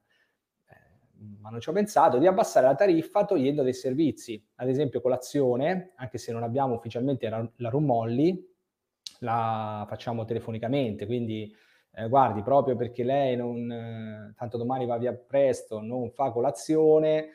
ma 1.39 1.49
non 1.49 1.59
ci 1.59 1.69
ho 1.69 1.73
pensato, 1.73 2.19
di 2.19 2.27
abbassare 2.27 2.67
la 2.67 2.75
tariffa 2.75 3.25
togliendo 3.25 3.63
dei 3.63 3.73
servizi. 3.73 4.41
Ad 4.55 4.69
esempio 4.69 5.01
colazione, 5.01 5.93
anche 5.95 6.19
se 6.19 6.31
non 6.31 6.43
abbiamo 6.43 6.75
ufficialmente 6.75 7.27
la, 7.27 7.47
la 7.57 7.69
room 7.69 7.89
only, 7.89 8.47
la 9.21 9.85
facciamo 9.89 10.25
telefonicamente, 10.25 11.05
quindi 11.05 11.51
eh, 11.93 12.07
guardi, 12.07 12.41
proprio 12.41 12.75
perché 12.75 13.03
lei 13.03 13.35
non, 13.35 13.71
eh, 13.71 14.33
tanto 14.37 14.57
domani 14.57 14.85
va 14.85 14.97
via 14.97 15.13
presto, 15.13 15.81
non 15.81 16.11
fa 16.11 16.31
colazione, 16.31 17.29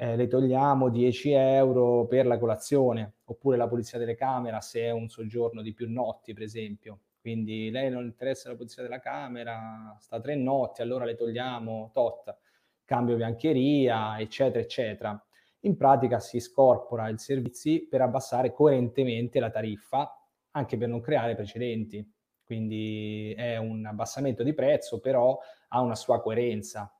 eh, 0.00 0.16
le 0.16 0.28
togliamo 0.28 0.88
10 0.88 1.32
euro 1.32 2.06
per 2.06 2.24
la 2.24 2.38
colazione, 2.38 3.16
oppure 3.24 3.58
la 3.58 3.68
pulizia 3.68 3.98
delle 3.98 4.14
camere 4.14 4.58
se 4.62 4.80
è 4.80 4.90
un 4.90 5.10
soggiorno 5.10 5.60
di 5.60 5.74
più 5.74 5.92
notti, 5.92 6.32
per 6.32 6.42
esempio. 6.42 7.00
Quindi 7.20 7.68
lei 7.68 7.90
non 7.90 8.04
interessa 8.04 8.48
la 8.48 8.56
pulizia 8.56 8.82
della 8.82 8.98
camera, 8.98 9.94
sta 10.00 10.18
tre 10.18 10.36
notti, 10.36 10.80
allora 10.80 11.04
le 11.04 11.16
togliamo 11.16 11.90
tot, 11.92 12.34
cambio 12.86 13.16
biancheria, 13.16 14.18
eccetera, 14.18 14.60
eccetera. 14.60 15.22
In 15.64 15.76
pratica 15.76 16.18
si 16.18 16.40
scorpora 16.40 17.10
i 17.10 17.18
servizi 17.18 17.86
per 17.86 18.00
abbassare 18.00 18.54
coerentemente 18.54 19.38
la 19.38 19.50
tariffa, 19.50 20.18
anche 20.52 20.78
per 20.78 20.88
non 20.88 21.02
creare 21.02 21.34
precedenti. 21.34 22.10
Quindi 22.42 23.34
è 23.36 23.58
un 23.58 23.84
abbassamento 23.84 24.42
di 24.42 24.54
prezzo, 24.54 24.98
però 24.98 25.38
ha 25.68 25.80
una 25.82 25.94
sua 25.94 26.22
coerenza 26.22 26.90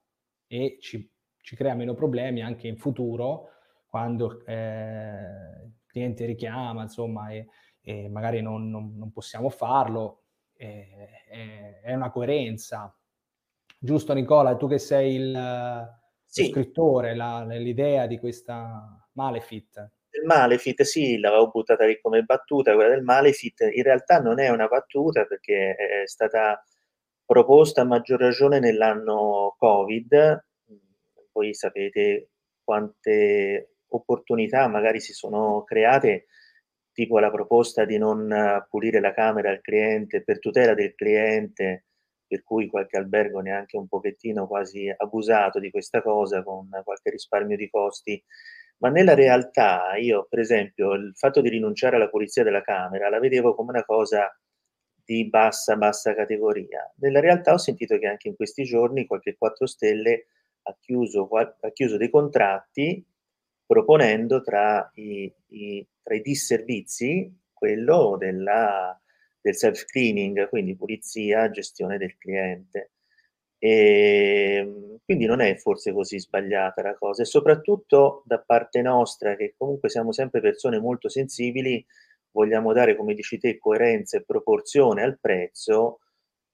e 0.46 0.76
ci, 0.80 1.10
ci 1.42 1.56
crea 1.56 1.74
meno 1.74 1.94
problemi 1.94 2.42
anche 2.42 2.68
in 2.68 2.76
futuro 2.76 3.48
quando 3.86 4.44
eh, 4.46 5.64
il 5.64 5.84
cliente 5.86 6.24
richiama, 6.24 6.82
insomma, 6.82 7.30
e, 7.30 7.48
e 7.82 8.08
magari 8.08 8.40
non, 8.40 8.70
non, 8.70 8.96
non, 8.96 9.10
possiamo 9.10 9.50
farlo, 9.50 10.22
è, 10.52 10.86
è, 11.28 11.80
è, 11.82 11.94
una 11.94 12.10
coerenza. 12.10 12.96
Giusto 13.76 14.12
Nicola, 14.12 14.56
tu 14.56 14.68
che 14.68 14.78
sei 14.78 15.16
il, 15.16 15.88
sì. 16.24 16.50
scrittore, 16.50 17.16
la, 17.16 17.44
l'idea 17.44 18.06
di 18.06 18.18
questa 18.18 19.08
Malefit. 19.14 19.90
Il 20.10 20.24
Malefit, 20.24 20.82
sì, 20.82 21.18
l'avevo 21.18 21.50
buttata 21.50 21.84
lì 21.84 22.00
come 22.00 22.22
battuta, 22.22 22.74
quella 22.74 22.90
del 22.90 23.02
Malefit, 23.02 23.60
in 23.72 23.82
realtà 23.82 24.20
non 24.20 24.38
è 24.38 24.48
una 24.50 24.68
battuta 24.68 25.24
perché 25.24 25.74
è 25.74 26.06
stata 26.06 26.62
proposta 27.24 27.82
a 27.82 27.84
maggior 27.84 28.20
ragione 28.20 28.60
nell'anno 28.60 29.54
Covid, 29.58 30.44
voi 31.40 31.54
sapete 31.54 32.30
quante 32.62 33.76
opportunità 33.88 34.68
magari 34.68 35.00
si 35.00 35.12
sono 35.12 35.64
create 35.64 36.26
tipo 36.92 37.18
la 37.18 37.30
proposta 37.30 37.84
di 37.84 37.96
non 37.98 38.30
eh, 38.30 38.66
pulire 38.68 39.00
la 39.00 39.14
camera 39.14 39.50
al 39.50 39.60
cliente 39.60 40.22
per 40.22 40.38
tutela 40.38 40.74
del 40.74 40.94
cliente, 40.94 41.86
per 42.26 42.42
cui 42.42 42.68
qualche 42.68 42.98
albergo 42.98 43.40
neanche 43.40 43.76
un 43.76 43.88
pochettino 43.88 44.46
quasi 44.46 44.92
abusato 44.94 45.58
di 45.58 45.70
questa 45.70 46.02
cosa 46.02 46.42
con 46.42 46.68
qualche 46.84 47.10
risparmio 47.10 47.56
di 47.56 47.70
costi. 47.70 48.22
Ma 48.78 48.88
nella 48.88 49.14
realtà 49.14 49.96
io, 49.96 50.26
per 50.28 50.40
esempio, 50.40 50.92
il 50.94 51.12
fatto 51.14 51.40
di 51.40 51.48
rinunciare 51.48 51.96
alla 51.96 52.08
pulizia 52.08 52.42
della 52.44 52.62
camera 52.62 53.08
la 53.08 53.18
vedevo 53.18 53.54
come 53.54 53.70
una 53.70 53.84
cosa 53.84 54.28
di 55.04 55.28
bassa, 55.28 55.76
bassa 55.76 56.14
categoria. 56.14 56.92
Nella 56.96 57.20
realtà 57.20 57.52
ho 57.52 57.58
sentito 57.58 57.98
che 57.98 58.06
anche 58.06 58.28
in 58.28 58.36
questi 58.36 58.64
giorni 58.64 59.06
qualche 59.06 59.36
4 59.36 59.66
stelle 59.66 60.26
ha 60.70 60.76
chiuso, 60.80 61.28
ha 61.28 61.70
chiuso 61.72 61.96
dei 61.96 62.10
contratti 62.10 63.04
proponendo 63.66 64.42
tra 64.42 64.90
i, 64.94 65.32
i, 65.48 65.86
tra 66.02 66.14
i 66.14 66.22
disservizi 66.22 67.32
quello 67.52 68.16
della, 68.18 69.00
del 69.40 69.54
self-cleaning, 69.54 70.48
quindi 70.48 70.74
pulizia, 70.74 71.50
gestione 71.50 71.98
del 71.98 72.16
cliente. 72.18 72.92
E 73.58 74.56
ehm, 74.56 74.98
quindi 75.04 75.26
non 75.26 75.40
è 75.40 75.54
forse 75.56 75.92
così 75.92 76.18
sbagliata 76.18 76.82
la 76.82 76.96
cosa 76.96 77.22
e 77.22 77.26
soprattutto 77.26 78.22
da 78.24 78.40
parte 78.40 78.80
nostra, 78.80 79.36
che 79.36 79.54
comunque 79.56 79.90
siamo 79.90 80.12
sempre 80.12 80.40
persone 80.40 80.80
molto 80.80 81.08
sensibili, 81.08 81.84
vogliamo 82.32 82.72
dare, 82.72 82.96
come 82.96 83.14
dici 83.14 83.38
te, 83.38 83.58
coerenza 83.58 84.16
e 84.16 84.24
proporzione 84.24 85.02
al 85.02 85.18
prezzo 85.20 86.00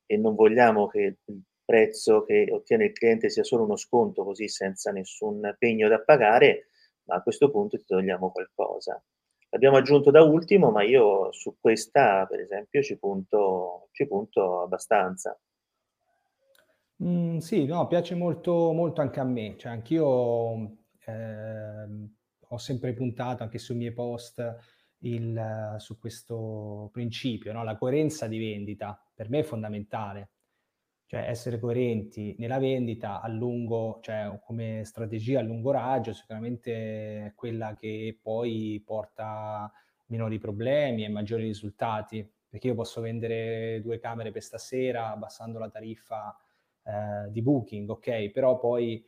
e 0.04 0.16
non 0.16 0.34
vogliamo 0.34 0.86
che 0.88 1.16
il 1.24 1.42
prezzo 1.66 2.22
che 2.22 2.48
ottiene 2.50 2.86
il 2.86 2.92
cliente 2.92 3.28
sia 3.28 3.44
solo 3.44 3.64
uno 3.64 3.76
sconto 3.76 4.24
così 4.24 4.48
senza 4.48 4.92
nessun 4.92 5.54
pegno 5.58 5.88
da 5.88 6.00
pagare, 6.00 6.68
ma 7.02 7.16
a 7.16 7.22
questo 7.22 7.50
punto 7.50 7.76
ti 7.76 7.84
togliamo 7.84 8.30
qualcosa. 8.30 9.02
L'abbiamo 9.50 9.76
aggiunto 9.76 10.10
da 10.10 10.22
ultimo, 10.22 10.70
ma 10.70 10.82
io 10.82 11.32
su 11.32 11.56
questa, 11.60 12.26
per 12.26 12.40
esempio, 12.40 12.82
ci 12.82 12.98
punto, 12.98 13.88
ci 13.92 14.06
punto 14.06 14.62
abbastanza. 14.62 15.38
Mm, 17.02 17.38
sì, 17.38 17.64
no, 17.66 17.86
piace 17.86 18.14
molto, 18.14 18.72
molto 18.72 19.00
anche 19.00 19.20
a 19.20 19.24
me. 19.24 19.56
Cioè, 19.58 19.72
anch'io 19.72 20.76
eh, 21.04 22.08
ho 22.48 22.58
sempre 22.58 22.94
puntato 22.94 23.42
anche 23.42 23.58
sui 23.58 23.76
miei 23.76 23.92
post 23.92 24.42
il, 25.00 25.76
su 25.78 25.98
questo 25.98 26.88
principio, 26.92 27.52
no? 27.52 27.64
La 27.64 27.76
coerenza 27.76 28.26
di 28.26 28.38
vendita 28.38 28.98
per 29.14 29.28
me 29.28 29.40
è 29.40 29.44
fondamentale. 29.44 30.30
Cioè, 31.06 31.20
essere 31.20 31.60
coerenti 31.60 32.34
nella 32.38 32.58
vendita 32.58 33.20
a 33.20 33.28
lungo, 33.28 34.00
cioè 34.02 34.40
come 34.44 34.82
strategia 34.84 35.38
a 35.38 35.42
lungo 35.42 35.70
raggio, 35.70 36.12
sicuramente 36.12 37.26
è 37.26 37.32
quella 37.34 37.76
che 37.76 38.18
poi 38.20 38.82
porta 38.84 39.72
minori 40.06 40.38
problemi 40.38 41.04
e 41.04 41.08
maggiori 41.08 41.44
risultati. 41.44 42.28
Perché 42.48 42.68
io 42.68 42.74
posso 42.74 43.00
vendere 43.00 43.80
due 43.82 43.98
camere 43.98 44.30
per 44.30 44.42
stasera 44.42 45.10
abbassando 45.10 45.58
la 45.58 45.68
tariffa 45.68 46.36
eh, 46.84 47.30
di 47.30 47.42
booking, 47.42 47.88
ok? 47.90 48.30
Però 48.30 48.58
poi 48.58 49.04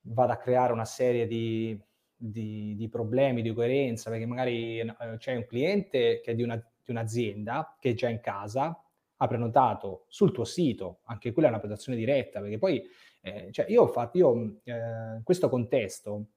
vado 0.00 0.32
a 0.32 0.36
creare 0.36 0.72
una 0.72 0.84
serie 0.84 1.26
di, 1.26 1.78
di, 2.14 2.74
di 2.76 2.88
problemi 2.88 3.42
di 3.42 3.52
coerenza, 3.52 4.10
perché 4.10 4.26
magari 4.26 4.80
eh, 4.80 4.94
c'è 5.18 5.36
un 5.36 5.46
cliente 5.46 6.20
che 6.20 6.32
è 6.32 6.34
di, 6.34 6.42
una, 6.42 6.56
di 6.56 6.90
un'azienda 6.90 7.76
che 7.78 7.90
è 7.90 7.94
già 7.94 8.08
in 8.08 8.20
casa, 8.20 8.82
ha 9.20 9.26
prenotato 9.26 10.04
sul 10.08 10.32
tuo 10.32 10.44
sito, 10.44 11.00
anche 11.04 11.32
quella 11.32 11.48
è 11.48 11.50
una 11.50 11.60
prenotazione 11.60 11.98
diretta, 11.98 12.40
perché 12.40 12.58
poi 12.58 12.82
eh, 13.20 13.48
cioè 13.50 13.66
io 13.68 13.82
ho 13.82 13.88
fatto, 13.88 14.16
io 14.18 14.60
eh, 14.64 14.72
in 15.16 15.22
questo 15.24 15.48
contesto 15.48 16.28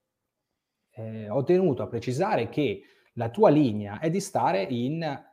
eh, 0.92 1.30
ho 1.30 1.44
tenuto 1.44 1.84
a 1.84 1.88
precisare 1.88 2.50
che 2.50 2.84
la 3.14 3.30
tua 3.30 3.50
linea 3.50 4.00
è 4.00 4.10
di 4.10 4.20
stare 4.20 4.64
in, 4.64 5.24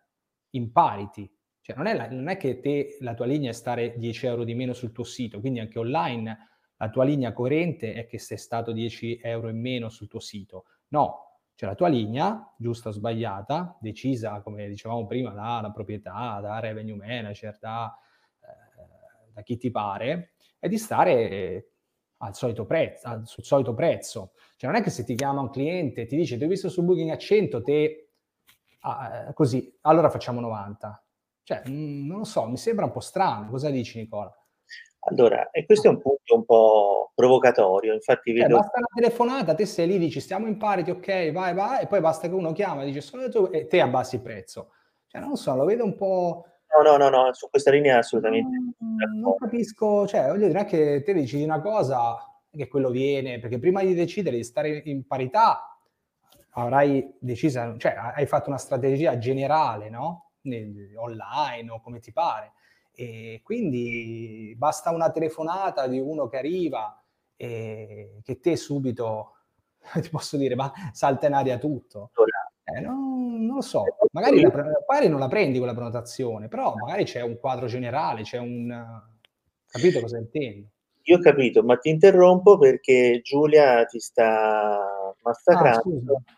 in 0.51 0.73
parity, 0.73 1.31
cioè 1.61 1.77
non 1.77 1.87
è, 1.87 1.95
la, 1.95 2.09
non 2.09 2.29
è, 2.29 2.37
che 2.37 2.61
te, 2.61 2.97
la 3.01 3.15
tua 3.15 3.27
linea 3.27 3.51
è 3.51 3.55
stare 3.55 3.97
10 3.97 4.27
euro 4.27 4.45
di 4.45 4.55
meno 4.55 4.73
sul 4.73 4.93
tuo 4.93 5.05
sito, 5.05 5.41
quindi 5.41 5.61
anche 5.61 5.79
online 5.79 6.49
la 6.77 6.91
tua 6.91 7.05
linea 7.05 7.33
coerente 7.33 7.95
è 7.95 8.07
che 8.07 8.19
sei 8.19 8.39
stato 8.39 8.73
10 8.73 9.21
euro 9.23 9.49
in 9.49 9.61
meno 9.61 9.89
sul 9.89 10.07
tuo 10.07 10.21
sito. 10.21 10.65
No, 10.89 11.28
cioè 11.59 11.71
la 11.71 11.75
tua 11.75 11.89
linea, 11.89 12.55
giusta 12.57 12.91
o 12.91 12.93
sbagliata, 12.93 13.77
decisa, 13.81 14.41
come 14.43 14.69
dicevamo 14.69 15.07
prima, 15.07 15.31
dalla 15.31 15.73
proprietà, 15.73 16.39
da 16.41 16.61
revenue 16.61 16.95
manager, 16.95 17.59
da, 17.59 17.99
eh, 18.41 19.33
da 19.33 19.43
chi 19.43 19.57
ti 19.57 19.69
pare, 19.73 20.35
è 20.61 20.69
di 20.69 20.79
stare 20.79 21.73
al 22.19 22.37
solito 22.37 22.65
prezzo, 22.65 23.09
al, 23.09 23.27
sul 23.27 23.43
solito 23.43 23.75
prezzo. 23.75 24.35
Cioè 24.57 24.71
non 24.71 24.79
è 24.79 24.85
che 24.85 24.91
se 24.91 25.03
ti 25.03 25.17
chiama 25.17 25.41
un 25.41 25.51
cliente 25.51 26.03
e 26.03 26.07
ti 26.07 26.15
dice 26.15 26.39
ti 26.39 26.45
ho 26.45 26.49
visto 26.49 26.69
su 26.69 26.85
Booking 26.85 27.11
a 27.11 27.19
100, 27.19 27.63
te 27.65 28.11
ah, 28.83 29.27
eh, 29.27 29.33
così, 29.33 29.77
allora 29.81 30.11
facciamo 30.11 30.39
90 30.39 31.03
cioè, 31.43 31.63
mh, 31.67 32.07
non 32.07 32.19
lo 32.19 32.25
so, 32.25 32.47
mi 32.47 32.59
sembra 32.59 32.85
un 32.85 32.93
po' 32.93 33.01
strano. 33.01 33.49
Cosa 33.49 33.71
dici, 33.71 33.99
Nicola? 33.99 34.31
Allora, 35.01 35.51
e 35.51 35.65
questo 35.65 35.87
è 35.87 35.91
un 35.91 36.01
punto 36.01 36.35
un 36.35 36.45
po' 36.45 37.13
provocatorio, 37.15 37.95
infatti 37.95 38.33
vedo... 38.33 38.57
Eh, 38.57 38.59
basta 38.59 38.79
una 38.79 38.89
telefonata, 38.95 39.55
te 39.55 39.65
sei 39.65 39.87
lì, 39.87 39.99
dici 39.99 40.21
stiamo 40.21 40.47
in 40.47 40.59
parity, 40.59 40.91
ok, 40.91 41.33
vai, 41.33 41.55
vai, 41.55 41.83
e 41.83 41.87
poi 41.87 42.01
basta 42.01 42.29
che 42.29 42.35
uno 42.35 42.53
chiama, 42.53 42.85
dice 42.85 43.01
sono 43.01 43.29
tu, 43.29 43.49
e 43.51 43.67
te 43.67 43.81
abbassi 43.81 44.17
il 44.17 44.23
prezzo. 44.23 44.73
Cioè, 45.07 45.21
non 45.21 45.31
lo 45.31 45.37
so, 45.37 45.55
lo 45.55 45.65
vedo 45.65 45.85
un 45.85 45.95
po'... 45.95 46.45
No, 46.77 46.91
no, 46.91 46.97
no, 46.99 47.09
no, 47.09 47.33
su 47.33 47.49
questa 47.49 47.71
linea 47.71 47.99
assolutamente... 47.99 48.49
Non, 48.79 49.21
non 49.21 49.37
capisco, 49.37 50.07
cioè, 50.07 50.27
voglio 50.29 50.49
dire, 50.49 50.65
che 50.65 51.03
te 51.03 51.15
decidi 51.15 51.45
una 51.45 51.61
cosa, 51.61 52.17
che 52.51 52.69
quello 52.69 52.91
viene, 52.91 53.39
perché 53.39 53.59
prima 53.59 53.83
di 53.83 53.95
decidere 53.95 54.37
di 54.37 54.45
stare 54.45 54.83
in 54.85 55.07
parità, 55.07 55.79
avrai 56.51 57.15
deciso, 57.19 57.77
cioè, 57.79 57.95
hai 58.15 58.27
fatto 58.27 58.49
una 58.49 58.59
strategia 58.59 59.17
generale, 59.17 59.89
no? 59.89 60.33
online 60.97 61.71
o 61.71 61.81
come 61.81 62.01
ti 62.01 62.13
pare. 62.13 62.53
E 63.01 63.43
quindi 63.45 64.53
basta 64.59 64.91
una 64.91 65.13
telefonata 65.13 65.87
di 65.87 66.01
uno 66.01 66.27
che 66.27 66.37
arriva 66.37 67.01
e 67.37 68.19
che 68.25 68.41
te 68.41 68.57
subito, 68.57 69.35
ti 70.03 70.09
posso 70.09 70.37
dire, 70.37 70.57
ma 70.57 70.73
salta 70.91 71.29
in 71.29 71.35
aria 71.35 71.59
tutto. 71.59 72.11
Eh, 72.65 72.81
non, 72.81 73.47
non, 73.47 73.55
lo 73.55 73.61
so, 73.61 73.85
magari, 74.11 74.41
la, 74.41 74.51
magari, 74.51 75.09
non 75.09 75.21
la 75.21 75.29
prendi 75.29 75.59
quella 75.59 75.75
prenotazione, 75.75 76.49
però 76.49 76.75
magari 76.75 77.05
c'è 77.05 77.21
un 77.21 77.39
quadro 77.39 77.67
generale, 77.67 78.23
c'è 78.23 78.39
un... 78.39 78.69
Capito 79.65 80.01
cosa 80.01 80.19
intendo? 80.19 80.67
Io 81.03 81.19
ho 81.19 81.21
capito, 81.21 81.63
ma 81.63 81.77
ti 81.77 81.91
interrompo 81.91 82.59
perché 82.59 83.21
Giulia 83.23 83.85
ti 83.85 84.01
sta 84.01 85.15
massacrando. 85.23 86.23
Ah, 86.25 86.35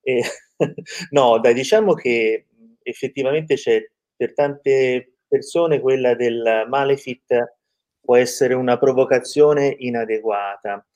e... 0.00 0.22
no, 1.10 1.38
dai, 1.38 1.54
diciamo 1.54 1.94
che 1.94 2.48
effettivamente 2.82 3.54
c'è 3.54 3.88
per 4.16 4.34
tante 4.34 5.11
persone 5.32 5.80
quella 5.80 6.14
del 6.14 6.66
malefit 6.68 7.56
può 7.98 8.16
essere 8.16 8.52
una 8.52 8.76
provocazione 8.76 9.74
inadeguata. 9.78 10.86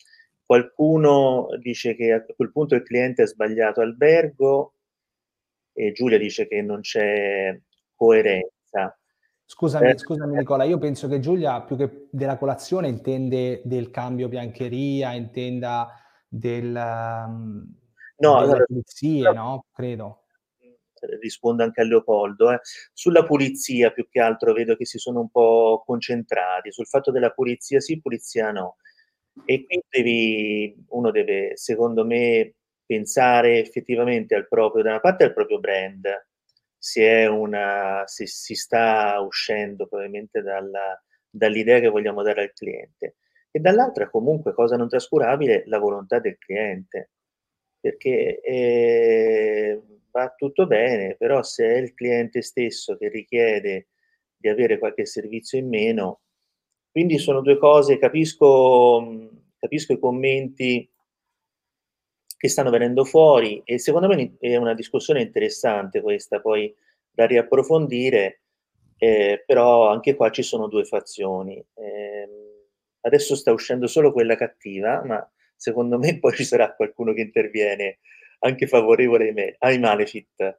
Qualcuno 0.45 1.49
dice 1.59 1.95
che 1.95 2.13
a 2.13 2.23
quel 2.23 2.53
punto 2.53 2.75
il 2.75 2.83
cliente 2.83 3.23
ha 3.23 3.27
sbagliato 3.27 3.81
albergo 3.81 4.75
e 5.73 5.93
Giulia 5.93 6.19
dice 6.19 6.47
che 6.47 6.61
non 6.61 6.81
c'è 6.81 7.59
coerenza. 7.95 8.95
Scusami, 9.47 9.89
eh, 9.89 9.99
scusami 9.99 10.37
Nicola, 10.37 10.65
io 10.65 10.77
penso 10.77 11.09
che 11.09 11.19
Giulia 11.19 11.63
più 11.63 11.77
che 11.77 12.09
della 12.11 12.37
colazione 12.37 12.89
intende 12.89 13.63
del 13.65 13.91
cambio 13.91 14.29
biancheria, 14.29 15.15
intenda 15.15 15.89
del, 16.29 16.75
um, 16.75 17.75
no, 18.19 18.41
delle 18.41 18.53
allora, 18.53 18.65
pulizie, 18.65 19.33
no? 19.33 19.65
Credo 19.73 20.26
rispondo 21.21 21.63
anche 21.63 21.81
a 21.81 21.85
Leopoldo, 21.85 22.53
eh. 22.53 22.61
sulla 22.93 23.25
pulizia 23.25 23.91
più 23.91 24.09
che 24.09 24.21
altro 24.21 24.53
vedo 24.53 24.77
che 24.77 24.87
si 24.87 24.99
sono 24.99 25.21
un 25.21 25.31
po' 25.31 25.83
concentrati, 25.85 26.73
sul 26.73 26.87
fatto 26.87 27.11
della 27.11 27.31
pulizia 27.31 27.81
sì, 27.81 28.01
pulizia 28.01 28.51
no. 28.53 28.77
E 29.45 29.65
qui 29.67 29.83
devi, 29.89 30.75
uno 30.89 31.11
deve, 31.11 31.53
secondo 31.57 32.05
me, 32.07 32.55
pensare 32.87 33.59
effettivamente 33.59 34.35
al 34.35 34.49
proprio, 34.49 34.83
da 34.83 34.91
una 34.91 35.01
parte 35.01 35.25
al 35.25 35.35
proprio 35.35 35.59
brand, 35.59 36.07
se, 36.79 37.27
una, 37.27 38.05
se 38.07 38.27
si 38.27 38.55
sta 38.55 39.19
uscendo 39.21 39.87
probabilmente 39.87 40.41
dalla, 40.41 41.01
dall'idea 41.29 41.81
che 41.81 41.89
vogliamo 41.89 42.23
dare 42.23 42.43
al 42.43 42.53
cliente, 42.53 43.17
e 43.51 43.59
dall'altra 43.59 44.09
comunque, 44.09 44.53
cosa 44.55 44.77
non 44.77 44.89
trascurabile, 44.89 45.65
la 45.67 45.79
volontà 45.79 46.19
del 46.19 46.39
cliente, 46.39 47.11
perché... 47.89 48.41
Eh, 48.41 49.81
va 50.17 50.33
tutto 50.35 50.67
bene, 50.67 51.15
però 51.17 51.43
se 51.43 51.67
è 51.67 51.77
il 51.77 51.93
cliente 51.93 52.41
stesso 52.41 52.97
che 52.97 53.09
richiede 53.09 53.89
di 54.35 54.49
avere 54.49 54.79
qualche 54.79 55.05
servizio 55.05 55.59
in 55.59 55.69
meno, 55.69 56.21
quindi 56.91 57.19
sono 57.19 57.43
due 57.43 57.59
cose, 57.59 57.99
capisco, 57.99 59.31
capisco 59.59 59.93
i 59.93 59.99
commenti 59.99 60.91
che 62.39 62.49
stanno 62.49 62.71
venendo 62.71 63.05
fuori 63.05 63.61
e 63.65 63.79
secondo 63.79 64.09
me 64.09 64.37
è 64.39 64.57
una 64.57 64.75
discussione 64.75 65.21
interessante 65.21 66.01
questa 66.01 66.41
poi 66.41 66.75
da 67.11 67.27
riapprofondire, 67.27 68.41
eh, 68.97 69.43
però 69.45 69.91
anche 69.91 70.15
qua 70.15 70.31
ci 70.31 70.43
sono 70.43 70.67
due 70.67 70.85
fazioni. 70.85 71.63
Eh, 71.75 72.29
adesso 73.01 73.35
sta 73.35 73.53
uscendo 73.53 73.87
solo 73.87 74.13
quella 74.13 74.37
cattiva, 74.37 75.03
ma 75.05 75.31
secondo 75.57 75.99
me 75.99 76.19
poi 76.19 76.33
ci 76.35 76.45
sarà 76.45 76.75
qualcuno 76.75 77.13
che 77.13 77.23
interviene 77.23 77.99
anche 78.41 78.67
favorevole 78.67 79.29
ai, 79.29 79.33
me, 79.33 79.57
ai 79.59 79.79
Malefit. 79.79 80.59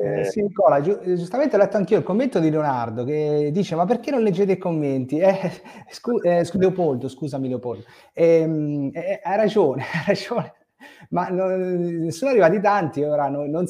Eh, 0.00 0.24
sì, 0.26 0.42
Nicola, 0.42 0.80
gi- 0.80 0.96
giustamente 1.16 1.56
ho 1.56 1.58
letto 1.58 1.76
anch'io 1.76 1.98
il 1.98 2.04
commento 2.04 2.38
di 2.38 2.50
Leonardo 2.50 3.02
che 3.02 3.50
dice: 3.52 3.74
Ma 3.74 3.84
perché 3.84 4.12
non 4.12 4.22
leggete 4.22 4.52
i 4.52 4.58
commenti? 4.58 5.18
Eh, 5.18 5.50
scu- 5.90 6.24
eh, 6.24 6.44
scu- 6.44 6.60
Leopoldo, 6.60 7.08
scusami, 7.08 7.48
Leopoldo, 7.48 7.84
ehm, 8.12 8.90
eh, 8.92 9.20
hai 9.22 9.36
ragione, 9.36 9.82
hai 9.92 10.04
ragione. 10.06 10.52
Ma 11.10 11.28
non, 11.28 12.10
sono 12.10 12.30
arrivati 12.30 12.60
tanti 12.60 13.02
ora, 13.02 13.28
non, 13.28 13.50
non, 13.50 13.66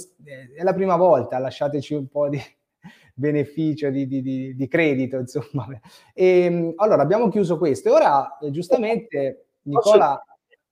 è 0.55 0.63
la 0.63 0.75
prima 0.75 0.97
volta, 0.97 1.39
lasciateci 1.39 1.95
un 1.95 2.09
po' 2.09 2.29
di 2.29 2.39
beneficio, 3.15 3.89
di, 3.89 4.07
di, 4.07 4.21
di, 4.21 4.55
di 4.55 4.69
credito, 4.69 5.17
insomma. 5.17 5.67
E, 6.13 6.41
ehm, 6.45 6.73
allora, 6.77 7.01
abbiamo 7.01 7.29
chiuso 7.29 7.57
questo 7.57 7.89
e 7.89 7.93
ora, 7.93 8.37
eh, 8.39 8.51
giustamente, 8.51 9.48
Nicola 9.69 10.23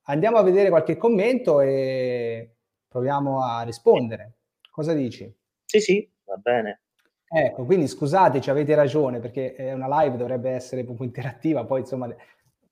Andiamo 0.09 0.37
a 0.37 0.43
vedere 0.43 0.69
qualche 0.69 0.97
commento 0.97 1.61
e 1.61 2.57
proviamo 2.87 3.43
a 3.43 3.63
rispondere. 3.63 4.35
Cosa 4.71 4.95
dici? 4.95 5.33
Sì, 5.65 5.81
sì, 5.81 6.09
va 6.25 6.37
bene. 6.37 6.83
Ecco, 7.29 7.65
quindi 7.65 7.89
scusateci, 7.89 8.49
avete 8.49 8.77
ragione, 8.77 9.19
perché 9.19 9.57
una 9.75 10.03
live 10.03 10.17
dovrebbe 10.17 10.51
essere 10.51 10.85
proprio 10.85 11.07
interattiva, 11.07 11.65
poi 11.65 11.81
insomma 11.81 12.15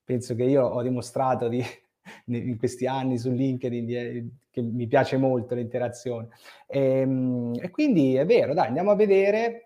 penso 0.04 0.36
che 0.36 0.44
io 0.44 0.64
ho 0.64 0.80
dimostrato 0.82 1.48
di, 1.48 1.60
in 2.26 2.56
questi 2.56 2.86
anni 2.86 3.18
su 3.18 3.32
LinkedIn 3.32 3.84
di, 3.84 4.30
che 4.50 4.62
mi 4.62 4.86
piace 4.86 5.16
molto 5.16 5.56
l'interazione. 5.56 6.28
E, 6.68 7.00
ehm, 7.00 7.58
e, 7.60 7.70
quindi 7.70 8.14
è 8.14 8.24
vero, 8.24 8.54
dai, 8.54 8.68
andiamo 8.68 8.92
a 8.92 8.96
vedere. 8.96 9.60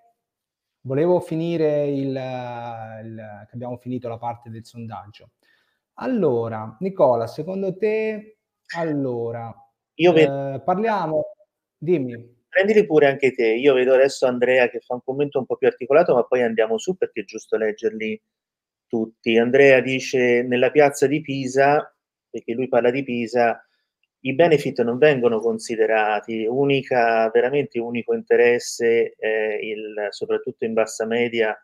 Volevo 0.81 1.21
finire 1.21 1.87
il, 1.89 2.09
il, 2.09 3.47
che 3.47 3.55
abbiamo 3.55 3.77
finito 3.77 4.09
la 4.09 4.17
parte 4.17 4.49
del 4.49 4.65
sondaggio. 4.65 5.33
Allora, 6.01 6.77
Nicola, 6.81 7.27
secondo 7.27 7.77
te, 7.77 8.39
allora, 8.77 9.53
Io 9.95 10.13
vedo... 10.13 10.55
eh, 10.55 10.61
parliamo, 10.61 11.25
dimmi. 11.77 12.37
Prendili 12.49 12.87
pure 12.87 13.07
anche 13.07 13.33
te, 13.33 13.47
io 13.47 13.75
vedo 13.75 13.95
adesso 13.95 14.27
Andrea 14.27 14.69
che 14.69 14.81
fa 14.81 14.95
un 14.95 15.03
commento 15.03 15.39
un 15.39 15.47
po' 15.47 15.57
più 15.57 15.67
articolato, 15.67 16.15
ma 16.15 16.25
poi 16.25 16.43
andiamo 16.43 16.79
su 16.79 16.97
perché 16.97 17.23
è 17.23 17.25
giusto 17.25 17.57
leggerli 17.57 18.21
tutti. 18.87 19.37
Andrea 19.39 19.81
dice 19.81 20.43
nella 20.43 20.71
piazza 20.71 21.07
di 21.07 21.21
Pisa, 21.21 21.95
perché 22.31 22.53
lui 22.53 22.69
parla 22.69 22.91
di 22.91 23.03
Pisa, 23.03 23.61
i 24.21 24.35
benefit 24.35 24.83
non 24.83 24.99
vengono 24.99 25.41
considerati, 25.41 26.47
unica, 26.47 27.29
veramente 27.31 27.79
unico 27.81 28.15
interesse, 28.15 29.15
il, 29.63 30.07
soprattutto 30.11 30.65
in 30.65 30.75
bassa 30.75 31.07
media, 31.07 31.57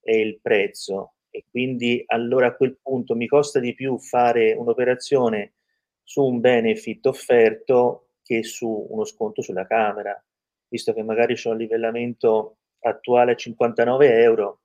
è 0.00 0.12
il 0.12 0.40
prezzo. 0.40 1.14
E 1.34 1.46
quindi 1.48 2.02
allora 2.06 2.48
a 2.48 2.54
quel 2.54 2.76
punto 2.76 3.16
mi 3.16 3.26
costa 3.26 3.58
di 3.58 3.74
più 3.74 3.98
fare 3.98 4.52
un'operazione 4.52 5.54
su 6.02 6.22
un 6.22 6.40
benefit 6.40 7.06
offerto 7.06 8.08
che 8.22 8.42
su 8.42 8.86
uno 8.90 9.04
sconto 9.04 9.40
sulla 9.40 9.66
camera, 9.66 10.22
visto 10.68 10.92
che 10.92 11.02
magari 11.02 11.34
c'è 11.34 11.48
un 11.48 11.56
livellamento 11.56 12.58
attuale 12.80 13.32
a 13.32 13.36
59 13.36 14.22
euro 14.22 14.60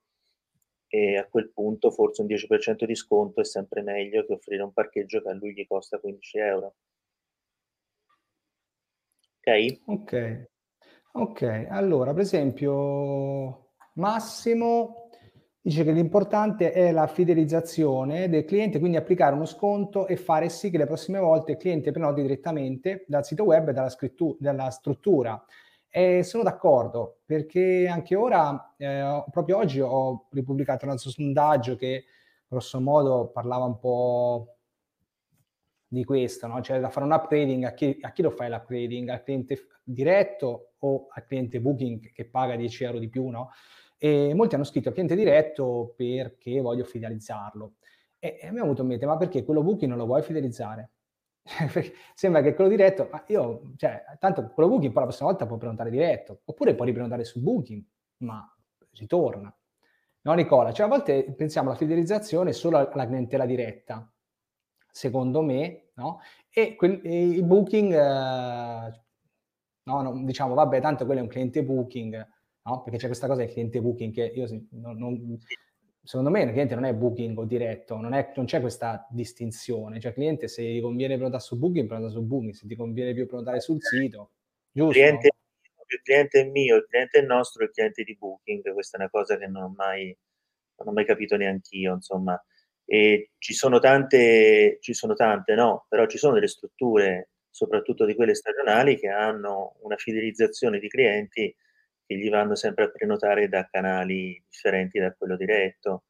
e 0.87 1.17
a 1.17 1.25
quel 1.25 1.51
punto 1.51 1.89
forse 1.89 2.21
un 2.21 2.27
10% 2.27 2.85
di 2.85 2.95
sconto 2.95 3.39
è 3.39 3.45
sempre 3.45 3.81
meglio 3.81 4.25
che 4.25 4.33
offrire 4.33 4.63
un 4.63 4.73
parcheggio 4.73 5.21
che 5.21 5.29
a 5.29 5.33
lui 5.33 5.53
gli 5.53 5.65
costa 5.65 5.99
15 5.99 6.37
euro. 6.37 6.75
Ok? 9.39 9.81
Ok. 9.85 10.47
Ok, 11.13 11.67
allora 11.69 12.11
per 12.13 12.23
esempio 12.23 13.71
Massimo 13.93 15.06
dice 15.61 15.83
che 15.83 15.91
l'importante 15.91 16.71
è 16.71 16.91
la 16.91 17.07
fidelizzazione 17.07 18.29
del 18.29 18.45
cliente, 18.45 18.79
quindi 18.79 18.97
applicare 18.97 19.35
uno 19.35 19.45
sconto 19.45 20.07
e 20.07 20.15
fare 20.15 20.49
sì 20.49 20.69
che 20.69 20.77
le 20.77 20.85
prossime 20.85 21.19
volte 21.19 21.53
il 21.53 21.57
cliente 21.57 21.91
prenoti 21.91 22.21
direttamente 22.21 23.05
dal 23.07 23.25
sito 23.25 23.43
web 23.43 23.69
e 23.69 23.73
dalla, 23.73 23.89
scrittu- 23.89 24.37
dalla 24.39 24.69
struttura. 24.69 25.43
E 25.89 26.23
sono 26.23 26.43
d'accordo 26.43 27.19
perché 27.25 27.87
anche 27.87 28.15
ora, 28.15 28.75
eh, 28.77 29.23
proprio 29.31 29.57
oggi 29.57 29.79
ho 29.79 30.27
ripubblicato 30.31 30.85
un 30.85 30.91
altro 30.91 31.09
sondaggio 31.09 31.75
che 31.75 32.05
grosso 32.47 32.79
modo 32.79 33.29
parlava 33.33 33.65
un 33.65 33.79
po' 33.79 34.57
di 35.87 36.03
questo, 36.03 36.47
no? 36.47 36.61
cioè 36.61 36.79
da 36.79 36.89
fare 36.89 37.05
un 37.05 37.13
upgrading, 37.13 37.63
a 37.63 37.73
chi, 37.73 37.97
a 38.01 38.11
chi 38.11 38.21
lo 38.21 38.29
fai 38.29 38.49
l'upgrading? 38.49 39.09
Al 39.09 39.23
cliente 39.23 39.67
diretto 39.83 40.73
o 40.79 41.07
al 41.09 41.25
cliente 41.25 41.61
booking 41.61 42.11
che 42.11 42.25
paga 42.25 42.55
10 42.55 42.83
euro 42.83 42.99
di 42.99 43.09
più? 43.09 43.27
No? 43.27 43.51
E 43.97 44.33
molti 44.33 44.55
hanno 44.55 44.63
scritto 44.63 44.91
cliente 44.91 45.15
diretto 45.15 45.93
perché 45.95 46.61
voglio 46.61 46.83
fidelizzarlo. 46.83 47.75
E, 48.19 48.37
e 48.41 48.51
me 48.51 48.59
è 48.59 48.61
venuto 48.61 48.81
in 48.81 48.87
mente, 48.87 49.05
ma 49.05 49.17
perché 49.17 49.43
quello 49.43 49.63
booking 49.63 49.89
non 49.89 49.99
lo 49.99 50.05
vuoi 50.05 50.21
fidelizzare? 50.21 50.91
Sembra 52.13 52.41
che 52.41 52.53
quello 52.53 52.69
diretto, 52.69 53.07
ma 53.11 53.23
io, 53.27 53.71
cioè, 53.77 54.03
tanto 54.19 54.49
quello 54.49 54.69
booking 54.69 54.91
poi 54.91 55.01
la 55.01 55.07
prossima 55.07 55.29
volta 55.29 55.45
può 55.45 55.57
prenotare 55.57 55.89
diretto, 55.89 56.41
oppure 56.45 56.75
può 56.75 56.85
riprenotare 56.85 57.23
su 57.23 57.41
booking, 57.41 57.83
ma 58.17 58.45
ritorna. 58.93 59.55
No, 60.21 60.33
Nicola? 60.33 60.73
Cioè, 60.73 60.85
a 60.85 60.89
volte 60.89 61.23
pensiamo 61.33 61.69
alla 61.69 61.77
fidelizzazione 61.77 62.51
solo 62.51 62.77
alla 62.77 63.05
clientela 63.05 63.45
diretta, 63.45 64.11
secondo 64.91 65.41
me, 65.41 65.91
no? 65.95 66.19
E, 66.49 66.75
quel, 66.75 66.99
e 67.03 67.27
il 67.29 67.43
booking, 67.45 67.93
eh, 67.93 69.01
no, 69.83 70.01
no, 70.01 70.23
diciamo, 70.25 70.53
vabbè, 70.53 70.81
tanto 70.81 71.05
quello 71.05 71.21
è 71.21 71.23
un 71.23 71.29
cliente 71.29 71.63
booking, 71.63 72.27
no? 72.67 72.83
Perché 72.83 72.99
c'è 72.99 73.05
questa 73.07 73.27
cosa 73.27 73.41
del 73.41 73.51
cliente 73.51 73.81
booking 73.81 74.13
che 74.13 74.31
io 74.35 74.45
non, 74.71 74.97
non, 74.97 75.39
secondo 76.03 76.29
me 76.29 76.43
il 76.43 76.51
cliente 76.51 76.75
non 76.75 76.83
è 76.83 76.93
booking 76.93 77.37
o 77.37 77.45
diretto, 77.45 77.95
non, 77.97 78.13
è, 78.13 78.31
non 78.35 78.45
c'è 78.45 78.59
questa 78.59 79.07
distinzione. 79.09 79.99
Cioè, 79.99 80.09
il 80.09 80.17
cliente 80.17 80.47
se 80.47 80.63
gli 80.63 80.81
conviene 80.81 81.15
prenotare 81.15 81.41
su 81.41 81.57
booking, 81.57 81.87
prenota 81.87 82.11
su 82.11 82.21
booking, 82.21 82.53
se 82.53 82.67
ti 82.67 82.75
conviene 82.75 83.13
più 83.13 83.25
prenotare 83.25 83.61
sul 83.61 83.81
sito, 83.81 84.31
giusto? 84.71 84.99
Il 84.99 85.05
cliente, 85.05 85.29
il 85.87 86.01
cliente 86.03 86.41
è 86.41 86.49
mio, 86.49 86.75
il 86.75 86.85
cliente 86.87 87.19
è 87.19 87.21
nostro, 87.21 87.63
il 87.63 87.71
cliente 87.71 88.03
di 88.03 88.15
booking, 88.15 88.73
questa 88.73 88.97
è 88.97 89.01
una 89.01 89.09
cosa 89.09 89.37
che 89.37 89.47
non 89.47 89.63
ho 89.63 89.73
mai, 89.75 90.15
non 90.77 90.89
ho 90.89 90.91
mai 90.91 91.05
capito 91.05 91.37
neanche 91.37 91.75
io, 91.77 91.93
insomma. 91.93 92.41
E 92.89 93.31
ci 93.37 93.53
sono 93.53 93.79
tante, 93.79 94.77
ci 94.81 94.93
sono 94.93 95.13
tante, 95.13 95.55
no, 95.55 95.85
però 95.89 96.05
ci 96.05 96.17
sono 96.17 96.33
delle 96.33 96.47
strutture, 96.47 97.31
soprattutto 97.49 98.05
di 98.05 98.15
quelle 98.15 98.33
stagionali, 98.33 98.97
che 98.97 99.07
hanno 99.07 99.75
una 99.81 99.97
fidelizzazione 99.97 100.79
di 100.79 100.87
clienti 100.87 101.53
che 102.07 102.17
gli 102.17 102.29
vanno 102.29 102.55
sempre 102.55 102.85
a 102.85 102.89
prenotare 102.89 103.49
da 103.49 103.67
canali 103.69 104.41
differenti 104.49 104.97
da 104.97 105.13
quello 105.13 105.35
diretto. 105.35 106.05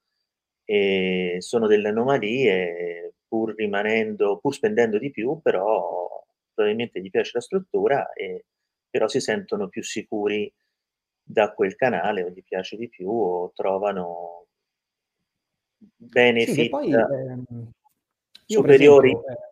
E 0.64 1.38
sono 1.40 1.68
delle 1.68 1.90
anomalie, 1.90 3.16
pur 3.28 3.56
rimanendo, 3.56 4.38
pur 4.38 4.54
spendendo 4.54 4.98
di 5.00 5.12
più, 5.12 5.42
però 5.42 6.24
probabilmente 6.54 7.02
gli 7.02 7.10
piace 7.10 7.32
la 7.34 7.42
struttura 7.42 8.14
e 8.14 8.46
però 8.90 9.08
si 9.08 9.20
sentono 9.20 9.68
più 9.68 9.84
sicuri 9.84 10.52
da 11.24 11.54
quel 11.54 11.76
canale 11.76 12.24
o 12.24 12.30
gli 12.30 12.44
piace 12.44 12.78
di 12.78 12.88
più 12.88 13.10
o 13.10 13.52
trovano 13.54 14.48
benefit 15.78 16.54
sì, 16.54 16.70
poi, 16.70 16.94
ehm, 16.94 17.72
superiori. 18.46 19.10
Esempio, 19.10 19.32
eh... 19.32 19.52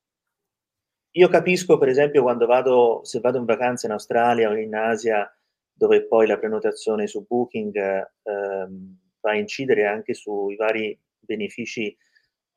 Io 1.18 1.28
capisco, 1.30 1.78
per 1.78 1.88
esempio, 1.88 2.24
quando 2.24 2.46
vado, 2.46 3.02
se 3.04 3.20
vado 3.20 3.38
in 3.38 3.46
vacanza 3.46 3.86
in 3.88 3.94
Australia 3.94 4.50
o 4.50 4.56
in 4.56 4.76
Asia, 4.76 5.30
dove 5.78 6.08
poi 6.08 6.26
la 6.26 6.38
prenotazione 6.38 7.06
su 7.06 7.26
Booking 7.28 7.76
ehm, 8.24 8.98
va 9.20 9.32
a 9.32 9.36
incidere 9.36 9.86
anche 9.86 10.14
sui 10.14 10.56
vari 10.56 10.98
benefici 11.20 11.96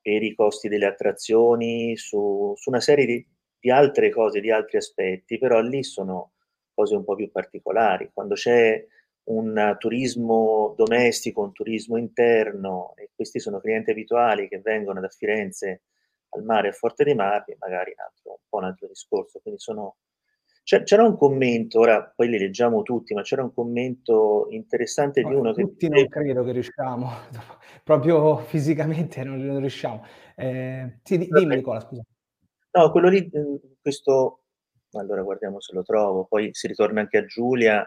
per 0.01 0.23
i 0.23 0.35
costi 0.35 0.69
delle 0.69 0.87
attrazioni, 0.87 1.97
su, 1.97 2.53
su 2.57 2.71
una 2.71 2.81
serie 2.81 3.07
di, 3.07 3.27
di, 3.59 3.71
altre 3.71 4.11
cose, 4.11 4.41
di 4.41 4.51
altri 4.51 4.77
aspetti, 4.77 5.39
però 5.39 5.61
lì 5.61 5.83
sono 5.83 6.33
cose 6.73 6.95
un 6.95 7.05
po' 7.05 7.17
più 7.17 7.31
particolari. 7.31 8.11
Quando 8.15 8.35
c'è 8.35 8.87
un 9.25 9.77
turismo 9.79 10.75
domestico, 10.77 11.43
un 11.43 11.53
turismo 11.53 11.97
interno, 11.97 12.93
e 12.97 13.11
questi 13.15 13.41
sono 13.41 13.61
clienti 13.61 13.91
abituali 13.91 14.49
che 14.49 14.61
vengono 14.61 15.01
da 15.01 15.09
Firenze 15.09 15.83
al 16.31 16.45
mare 16.45 16.69
a 16.69 16.73
Forte 16.73 17.05
dei 17.05 17.15
Marmi, 17.15 17.57
magari 17.59 17.93
un, 17.97 18.05
altro, 18.05 18.31
un 18.31 18.49
po' 18.49 18.59
un 18.59 18.65
altro 18.65 18.87
discorso. 18.87 19.41
Quindi 19.41 19.61
sono... 19.61 19.97
C'era 20.85 21.03
un 21.03 21.17
commento, 21.17 21.81
ora 21.81 22.13
poi 22.15 22.29
li 22.29 22.39
leggiamo 22.39 22.83
tutti, 22.83 23.15
ma 23.15 23.23
c'era 23.23 23.43
un 23.43 23.55
commento 23.55 24.49
interessante 24.51 25.23
no, 25.23 25.29
di 25.31 25.35
uno 25.35 25.55
tutti 25.55 25.63
che... 25.63 25.71
Tutti 25.71 25.89
non 25.89 26.09
credo 26.09 26.45
che 26.45 26.53
riusciamo, 26.53 27.11
proprio 27.83 28.37
fisicamente 28.37 29.25
non, 29.25 29.39
non 29.39 29.61
riusciamo. 29.61 30.05
Eh, 30.37 30.99
sì, 31.03 31.17
dimmi 31.17 31.57
Nicola, 31.57 31.81
scusa. 31.81 32.03
No, 32.73 32.91
quello 32.91 33.09
lì, 33.09 33.31
questo... 33.81 34.43
Allora 34.93 35.23
guardiamo 35.23 35.61
se 35.61 35.75
lo 35.75 35.83
trovo, 35.83 36.27
poi 36.27 36.51
si 36.53 36.67
ritorna 36.67 37.01
anche 37.01 37.19
a 37.19 37.25
Giulia 37.25 37.87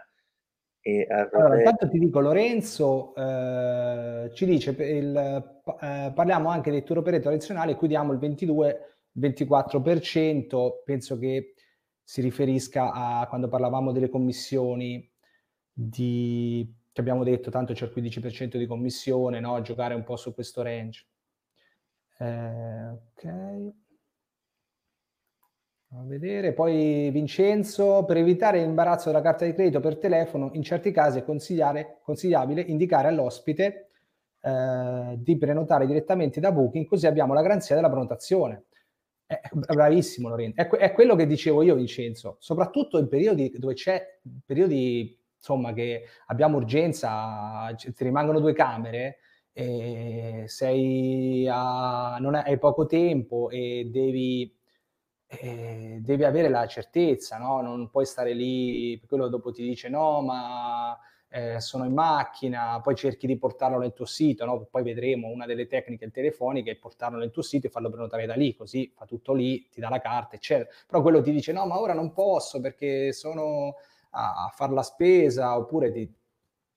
e 0.83 1.05
allora, 1.07 1.57
intanto 1.57 1.87
ti 1.87 1.99
dico, 1.99 2.19
Lorenzo 2.19 3.13
eh, 3.15 4.31
ci 4.33 4.45
dice, 4.45 4.71
il, 4.71 5.15
eh, 5.15 6.11
parliamo 6.13 6.49
anche 6.49 6.71
dei 6.71 6.83
tour 6.83 6.97
operator 6.99 7.27
tradizionali, 7.27 7.75
qui 7.75 7.87
diamo 7.87 8.13
il 8.13 8.19
22-24%, 9.15 10.81
penso 10.83 11.19
che 11.19 11.53
si 12.11 12.19
riferisca 12.19 12.91
a 12.91 13.25
quando 13.29 13.47
parlavamo 13.47 13.93
delle 13.93 14.09
commissioni 14.09 15.09
di, 15.71 16.69
che 16.91 16.99
abbiamo 16.99 17.23
detto, 17.23 17.49
tanto 17.49 17.71
c'è 17.71 17.85
il 17.85 17.93
15% 17.95 18.57
di 18.57 18.65
commissione, 18.65 19.39
no? 19.39 19.61
giocare 19.61 19.93
un 19.93 20.03
po' 20.03 20.17
su 20.17 20.33
questo 20.33 20.61
range. 20.61 21.07
Eh, 22.17 22.89
ok. 22.89 23.73
A 25.93 26.03
vedere, 26.03 26.51
poi 26.51 27.09
Vincenzo, 27.11 28.03
per 28.03 28.17
evitare 28.17 28.59
l'imbarazzo 28.59 29.07
della 29.07 29.21
carta 29.21 29.45
di 29.45 29.53
credito 29.53 29.79
per 29.79 29.97
telefono, 29.97 30.49
in 30.51 30.63
certi 30.63 30.91
casi 30.91 31.19
è 31.19 31.23
consigliabile 31.23 32.59
indicare 32.59 33.07
all'ospite 33.07 33.91
eh, 34.41 35.15
di 35.15 35.37
prenotare 35.37 35.85
direttamente 35.87 36.41
da 36.41 36.51
Booking, 36.51 36.85
così 36.87 37.07
abbiamo 37.07 37.33
la 37.33 37.41
garanzia 37.41 37.73
della 37.73 37.89
prenotazione. 37.89 38.65
Bravissimo 39.51 40.29
Lorenzo, 40.29 40.61
è, 40.61 40.67
è, 40.67 40.91
quello 40.91 41.15
che 41.15 41.25
dicevo 41.25 41.61
io 41.63 41.75
Vincenzo, 41.75 42.37
soprattutto 42.39 42.97
in 42.97 43.07
periodi 43.07 43.51
dove 43.57 43.73
c'è, 43.73 44.19
periodi 44.45 45.17
insomma 45.37 45.73
che 45.73 46.05
abbiamo 46.27 46.57
urgenza, 46.57 47.73
ti 47.75 48.03
rimangono 48.03 48.39
due 48.39 48.53
camere, 48.53 49.19
sei 49.53 51.47
a, 51.49 52.17
non 52.19 52.35
hai 52.35 52.57
poco 52.57 52.85
tempo 52.85 53.49
e 53.49 53.89
devi 53.91 54.53
eh, 55.39 55.99
devi 56.01 56.23
avere 56.25 56.49
la 56.49 56.67
certezza, 56.67 57.37
no? 57.37 57.61
non 57.61 57.89
puoi 57.89 58.05
stare 58.05 58.33
lì, 58.33 59.01
quello 59.07 59.29
dopo 59.29 59.51
ti 59.51 59.63
dice 59.63 59.87
no, 59.87 60.21
ma 60.21 60.97
eh, 61.33 61.61
sono 61.61 61.85
in 61.85 61.93
macchina, 61.93 62.81
poi 62.83 62.93
cerchi 62.93 63.25
di 63.25 63.37
portarlo 63.37 63.77
nel 63.77 63.93
tuo 63.93 64.05
sito, 64.05 64.43
no? 64.43 64.67
poi 64.69 64.83
vedremo 64.83 65.29
una 65.29 65.45
delle 65.45 65.65
tecniche 65.65 66.11
telefoniche 66.11 66.71
è 66.71 66.75
portarlo 66.75 67.17
nel 67.17 67.31
tuo 67.31 67.41
sito 67.41 67.67
e 67.67 67.69
farlo 67.69 67.89
prenotare 67.89 68.25
da 68.25 68.35
lì, 68.35 68.53
così 68.53 68.91
fa 68.93 69.05
tutto 69.05 69.33
lì, 69.33 69.67
ti 69.69 69.79
dà 69.79 69.89
la 69.89 70.01
carta, 70.01 70.35
eccetera. 70.35 70.69
Però 70.87 71.01
quello 71.01 71.21
ti 71.21 71.31
dice 71.31 71.53
no, 71.53 71.65
ma 71.65 71.79
ora 71.79 71.93
non 71.93 72.11
posso 72.11 72.59
perché 72.59 73.13
sono 73.13 73.75
a, 74.11 74.45
a 74.45 74.51
fare 74.53 74.73
la 74.73 74.83
spesa, 74.83 75.57
oppure 75.57 75.91
ti, 75.91 76.13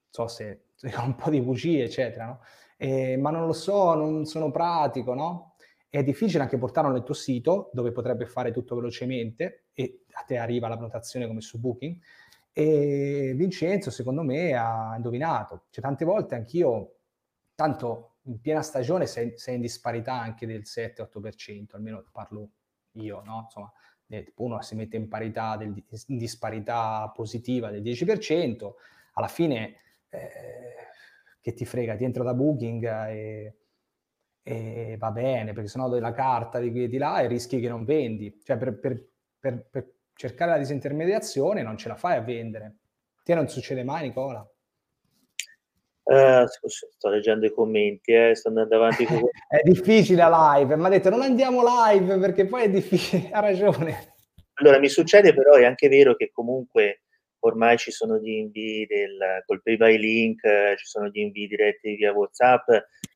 so 0.09 0.29
se, 0.29 0.67
se 0.75 0.95
un 1.03 1.17
po' 1.17 1.31
di 1.31 1.41
bugie, 1.41 1.85
eccetera, 1.85 2.27
no? 2.27 2.41
eh, 2.77 3.17
ma 3.17 3.31
non 3.31 3.47
lo 3.47 3.53
so, 3.53 3.95
non 3.95 4.25
sono 4.25 4.51
pratico, 4.53 5.15
no? 5.15 5.55
È 5.89 6.03
difficile 6.03 6.43
anche 6.43 6.59
portarlo 6.59 6.91
nel 6.91 7.03
tuo 7.05 7.15
sito, 7.15 7.71
dove 7.73 7.93
potrebbe 7.93 8.27
fare 8.27 8.51
tutto 8.51 8.75
velocemente 8.75 9.67
e 9.75 10.05
a 10.13 10.23
te 10.23 10.37
arriva 10.37 10.69
la 10.69 10.75
prenotazione 10.75 11.27
come 11.27 11.41
su 11.41 11.61
Booking. 11.61 11.97
E 12.57 13.33
Vincenzo, 13.35 13.91
secondo 13.91 14.23
me, 14.23 14.55
ha 14.55 14.95
indovinato. 14.95 15.65
Cioè, 15.71 15.83
tante 15.83 16.05
volte 16.05 16.37
anch'io, 16.37 16.99
tanto 17.57 18.19
in 18.27 18.41
piena 18.41 18.63
stagione 18.63 19.07
sei, 19.07 19.37
sei 19.37 19.57
in 19.57 19.61
disparità 19.61 20.13
anche 20.15 20.47
del 20.47 20.63
7-8%, 20.65 21.75
almeno 21.75 22.05
parlo 22.13 22.51
io, 22.93 23.23
no? 23.25 23.41
Insomma, 23.43 23.73
eh, 24.07 24.33
uno 24.37 24.63
si 24.63 24.77
mette 24.77 24.97
in 24.97 25.09
parità, 25.09 25.57
del, 25.57 25.75
in 26.07 26.17
disparità 26.17 27.11
positiva 27.13 27.71
del 27.71 27.83
10%, 27.83 28.73
alla 29.15 29.29
fine 29.29 29.77
eh, 30.11 30.75
che 31.41 31.55
ti 31.55 31.65
frega, 31.65 31.97
ti 31.97 32.05
entro 32.05 32.23
da 32.23 32.35
Booking 32.35 32.85
e, 33.09 33.57
e 34.45 34.97
va 34.97 35.11
bene, 35.11 35.53
perché 35.53 35.69
sennò 35.69 35.89
dai 35.89 36.01
la 36.01 36.13
carta 36.13 36.61
di, 36.61 36.89
di 36.89 36.99
là 36.99 37.21
e 37.21 37.27
rischi 37.27 37.59
che 37.59 37.69
non 37.69 37.85
vendi. 37.85 38.41
Cioè 38.45 38.57
per, 38.57 38.79
per, 38.79 39.09
per, 39.41 39.67
per 39.69 39.94
cercare 40.15 40.53
la 40.53 40.59
disintermediazione 40.59 41.63
non 41.63 41.77
ce 41.77 41.89
la 41.89 41.97
fai 41.97 42.17
a 42.17 42.21
vendere. 42.21 42.77
Te 43.23 43.35
non 43.35 43.49
succede 43.49 43.85
mai, 43.85 44.03
Nicola? 44.09 44.47
Uh, 46.05 46.45
sto 46.47 47.09
leggendo 47.09 47.47
i 47.47 47.53
commenti, 47.53 48.13
eh, 48.13 48.35
sto 48.35 48.49
andando 48.49 48.77
avanti. 48.77 49.05
Con... 49.07 49.23
è 49.49 49.63
difficile 49.63 50.21
a 50.23 50.57
live, 50.57 50.77
mi 50.77 50.85
ha 50.85 50.89
detto 50.91 51.09
non 51.09 51.23
andiamo 51.23 51.63
live 51.65 52.19
perché 52.19 52.47
poi 52.47 52.65
è 52.65 52.71
difficile, 52.71 53.31
ha 53.33 53.41
ragione. 53.41 54.13
Allora, 54.55 54.79
mi 54.79 54.89
succede 54.89 55.35
però, 55.35 55.55
è 55.55 55.65
anche 55.65 55.89
vero 55.89 56.15
che 56.15 56.31
comunque 56.31 57.05
ormai 57.41 57.77
ci 57.79 57.91
sono 57.91 58.19
gli 58.19 58.29
invii 58.29 58.87
del, 58.87 59.43
col 59.47 59.63
pay 59.63 59.77
by 59.77 59.97
link, 59.99 60.45
eh, 60.45 60.75
ci 60.77 60.87
sono 60.87 61.09
gli 61.09 61.19
invii 61.19 61.47
diretti 61.47 61.97
via 61.97 62.13
WhatsApp, 62.13 62.69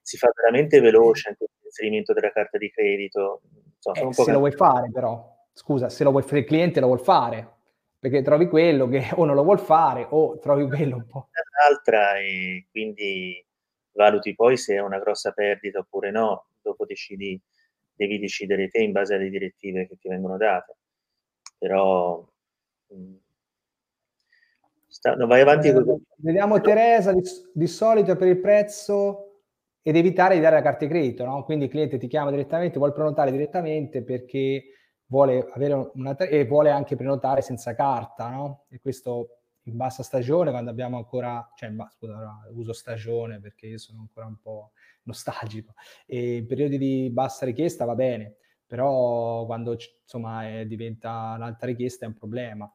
si 0.03 0.17
fa 0.17 0.31
veramente 0.35 0.81
veloce 0.81 1.29
anche 1.29 1.47
l'inserimento 1.61 2.13
della 2.13 2.33
carta 2.33 2.57
di 2.57 2.71
credito. 2.71 3.43
Insomma, 3.77 4.09
eh, 4.09 4.13
se 4.15 4.33
lo 4.33 4.39
vuoi 4.39 4.53
fare 4.53 4.91
però, 4.91 5.38
scusa, 5.59 5.89
se 5.89 6.05
lo 6.05 6.13
vuoi 6.13 6.23
fare 6.23 6.39
il 6.39 6.45
cliente 6.45 6.79
lo 6.79 6.87
vuol 6.87 7.01
fare, 7.01 7.57
perché 7.99 8.23
trovi 8.23 8.47
quello 8.47 8.87
che 8.87 9.09
o 9.17 9.25
non 9.25 9.35
lo 9.35 9.43
vuol 9.43 9.59
fare 9.59 10.07
o 10.09 10.39
trovi 10.39 10.69
quello 10.69 10.97
un 10.97 11.07
po'. 11.07 11.29
L'altra 11.67 12.17
e 12.19 12.69
quindi 12.71 13.45
valuti 13.93 14.37
poi 14.37 14.57
se 14.57 14.77
è 14.77 14.81
una 14.81 15.01
grossa 15.01 15.33
perdita 15.33 15.81
oppure 15.81 16.13
no, 16.13 16.51
dopo 16.63 16.85
decidi, 16.85 17.41
devi 17.93 18.21
decidere 18.21 18.69
te 18.69 18.79
in 18.79 18.93
base 18.93 19.15
alle 19.15 19.29
direttive 19.29 19.89
che 19.89 19.97
ti 19.97 20.09
vengono 20.09 20.37
date. 20.37 20.77
Però 21.59 22.25
mh, 22.87 22.97
mm, 22.97 23.17
sta, 24.87 25.17
no, 25.17 25.27
vai 25.27 25.41
avanti. 25.41 25.67
Eh, 25.67 25.85
vediamo 26.19 26.61
Teresa, 26.61 27.13
di, 27.13 27.23
di 27.53 27.67
solito 27.67 28.15
per 28.15 28.29
il 28.29 28.39
prezzo 28.39 29.25
ed 29.83 29.97
evitare 29.97 30.37
di 30.37 30.41
dare 30.41 30.55
la 30.55 30.63
carta 30.63 30.85
di 30.85 30.91
credito, 30.93 31.25
no? 31.25 31.43
Quindi 31.43 31.65
il 31.65 31.71
cliente 31.73 31.99
ti 31.99 32.07
chiama 32.07 32.31
direttamente, 32.31 32.79
vuole 32.79 32.93
prenotare 32.93 33.33
direttamente 33.33 34.05
perché 34.05 34.63
vuole 35.09 35.49
avere 35.53 35.91
una 35.95 36.17
e 36.17 36.45
vuole 36.47 36.71
anche 36.71 36.97
prenotare 36.97 37.43
senza 37.43 37.75
carta, 37.75 38.29
no? 38.29 38.65
E 38.69 38.79
questo 38.81 39.39
in 39.63 39.77
bassa 39.77 40.03
stagione, 40.03 40.51
quando 40.51 40.71
abbiamo 40.71 40.97
ancora, 40.97 41.51
cioè, 41.55 41.71
scusa, 41.91 42.39
uso 42.53 42.73
stagione 42.73 43.41
perché 43.41 43.67
io 43.67 43.79
sono 43.79 44.01
ancora 44.01 44.27
un 44.27 44.39
po' 44.41 44.73
nostalgico, 45.03 45.75
e 46.07 46.37
in 46.37 46.47
periodi 46.47 46.79
di 46.79 47.11
bassa 47.11 47.45
richiesta 47.45 47.85
va 47.85 47.95
bene, 47.95 48.37
però 48.67 49.45
quando 49.47 49.77
insomma 50.03 50.47
è, 50.47 50.67
diventa 50.67 51.35
un'alta 51.37 51.67
richiesta 51.67 52.05
è 52.05 52.09
un 52.09 52.15
problema. 52.15 52.73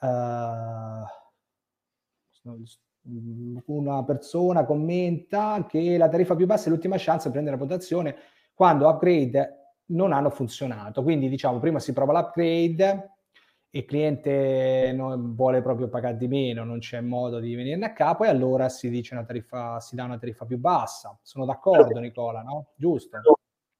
Uh, 0.00 1.04
una 3.66 4.04
persona 4.04 4.64
commenta 4.64 5.64
che 5.66 5.96
la 5.96 6.08
tariffa 6.08 6.34
più 6.34 6.46
bassa 6.46 6.66
è 6.66 6.70
l'ultima 6.70 6.96
chance 6.98 7.26
di 7.26 7.32
prendere 7.32 7.56
la 7.56 7.62
votazione 7.62 8.16
quando 8.54 8.88
upgrade 8.88 9.63
non 9.86 10.12
hanno 10.12 10.30
funzionato. 10.30 11.02
Quindi 11.02 11.28
diciamo 11.28 11.58
prima 11.58 11.78
si 11.78 11.92
prova 11.92 12.12
l'upgrade, 12.12 13.10
il 13.70 13.84
cliente 13.84 14.92
non 14.94 15.34
vuole 15.34 15.60
proprio 15.60 15.88
pagare 15.88 16.16
di 16.16 16.28
meno, 16.28 16.64
non 16.64 16.78
c'è 16.78 17.00
modo 17.00 17.40
di 17.40 17.54
venirne 17.54 17.86
a 17.86 17.92
capo 17.92 18.24
e 18.24 18.28
allora 18.28 18.68
si 18.68 18.88
dice 18.88 19.14
una 19.14 19.24
tariffa, 19.24 19.80
si 19.80 19.96
dà 19.96 20.04
una 20.04 20.18
tariffa 20.18 20.44
più 20.44 20.58
bassa. 20.58 21.18
Sono 21.22 21.44
d'accordo 21.44 21.98
Nicola, 21.98 22.42
no? 22.42 22.72
Giusto? 22.76 23.18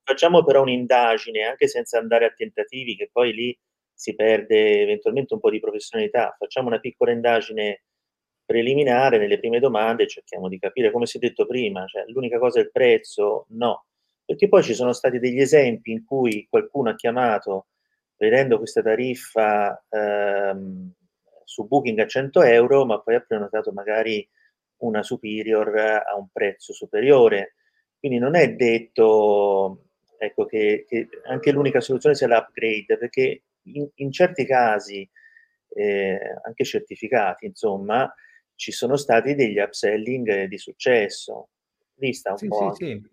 Facciamo 0.02 0.44
però 0.44 0.62
un'indagine 0.62 1.42
anche 1.42 1.68
senza 1.68 1.98
andare 1.98 2.26
a 2.26 2.34
tentativi 2.36 2.96
che 2.96 3.08
poi 3.10 3.32
lì 3.32 3.58
si 3.92 4.14
perde 4.16 4.80
eventualmente 4.80 5.32
un 5.32 5.40
po' 5.40 5.50
di 5.50 5.60
professionalità. 5.60 6.34
Facciamo 6.36 6.66
una 6.66 6.80
piccola 6.80 7.12
indagine 7.12 7.84
preliminare 8.44 9.16
nelle 9.16 9.38
prime 9.38 9.60
domande, 9.60 10.08
cerchiamo 10.08 10.48
di 10.48 10.58
capire 10.58 10.90
come 10.90 11.06
si 11.06 11.16
è 11.16 11.20
detto 11.20 11.46
prima, 11.46 11.86
cioè 11.86 12.04
l'unica 12.08 12.38
cosa 12.38 12.58
è 12.58 12.62
il 12.62 12.70
prezzo, 12.70 13.46
no, 13.50 13.86
perché 14.24 14.48
poi 14.48 14.62
ci 14.62 14.74
sono 14.74 14.92
stati 14.92 15.18
degli 15.18 15.40
esempi 15.40 15.92
in 15.92 16.04
cui 16.04 16.46
qualcuno 16.48 16.90
ha 16.90 16.94
chiamato 16.94 17.66
vedendo 18.16 18.58
questa 18.58 18.80
tariffa 18.80 19.84
ehm, 19.88 20.92
su 21.44 21.66
Booking 21.66 21.98
a 21.98 22.06
100 22.06 22.42
euro, 22.42 22.86
ma 22.86 23.00
poi 23.00 23.16
ha 23.16 23.20
prenotato 23.20 23.72
magari 23.72 24.26
una 24.78 25.02
superior 25.02 25.76
a 25.76 26.16
un 26.16 26.28
prezzo 26.32 26.72
superiore. 26.72 27.56
Quindi 27.98 28.18
non 28.18 28.34
è 28.34 28.52
detto 28.54 29.84
ecco, 30.18 30.46
che, 30.46 30.84
che 30.88 31.08
anche 31.26 31.52
l'unica 31.52 31.80
soluzione 31.80 32.14
sia 32.14 32.26
l'upgrade, 32.26 32.96
perché 32.98 33.42
in, 33.64 33.88
in 33.96 34.10
certi 34.10 34.46
casi, 34.46 35.08
eh, 35.68 36.18
anche 36.42 36.64
certificati, 36.64 37.46
insomma, 37.46 38.12
ci 38.54 38.72
sono 38.72 38.96
stati 38.96 39.34
degli 39.34 39.58
upselling 39.58 40.44
di 40.44 40.58
successo. 40.58 41.48
Lì 41.96 42.12
sta 42.14 42.30
un 42.30 42.38
sì, 42.38 42.48
po'. 42.48 42.74
Sì, 42.74 42.84
sì 42.84 43.12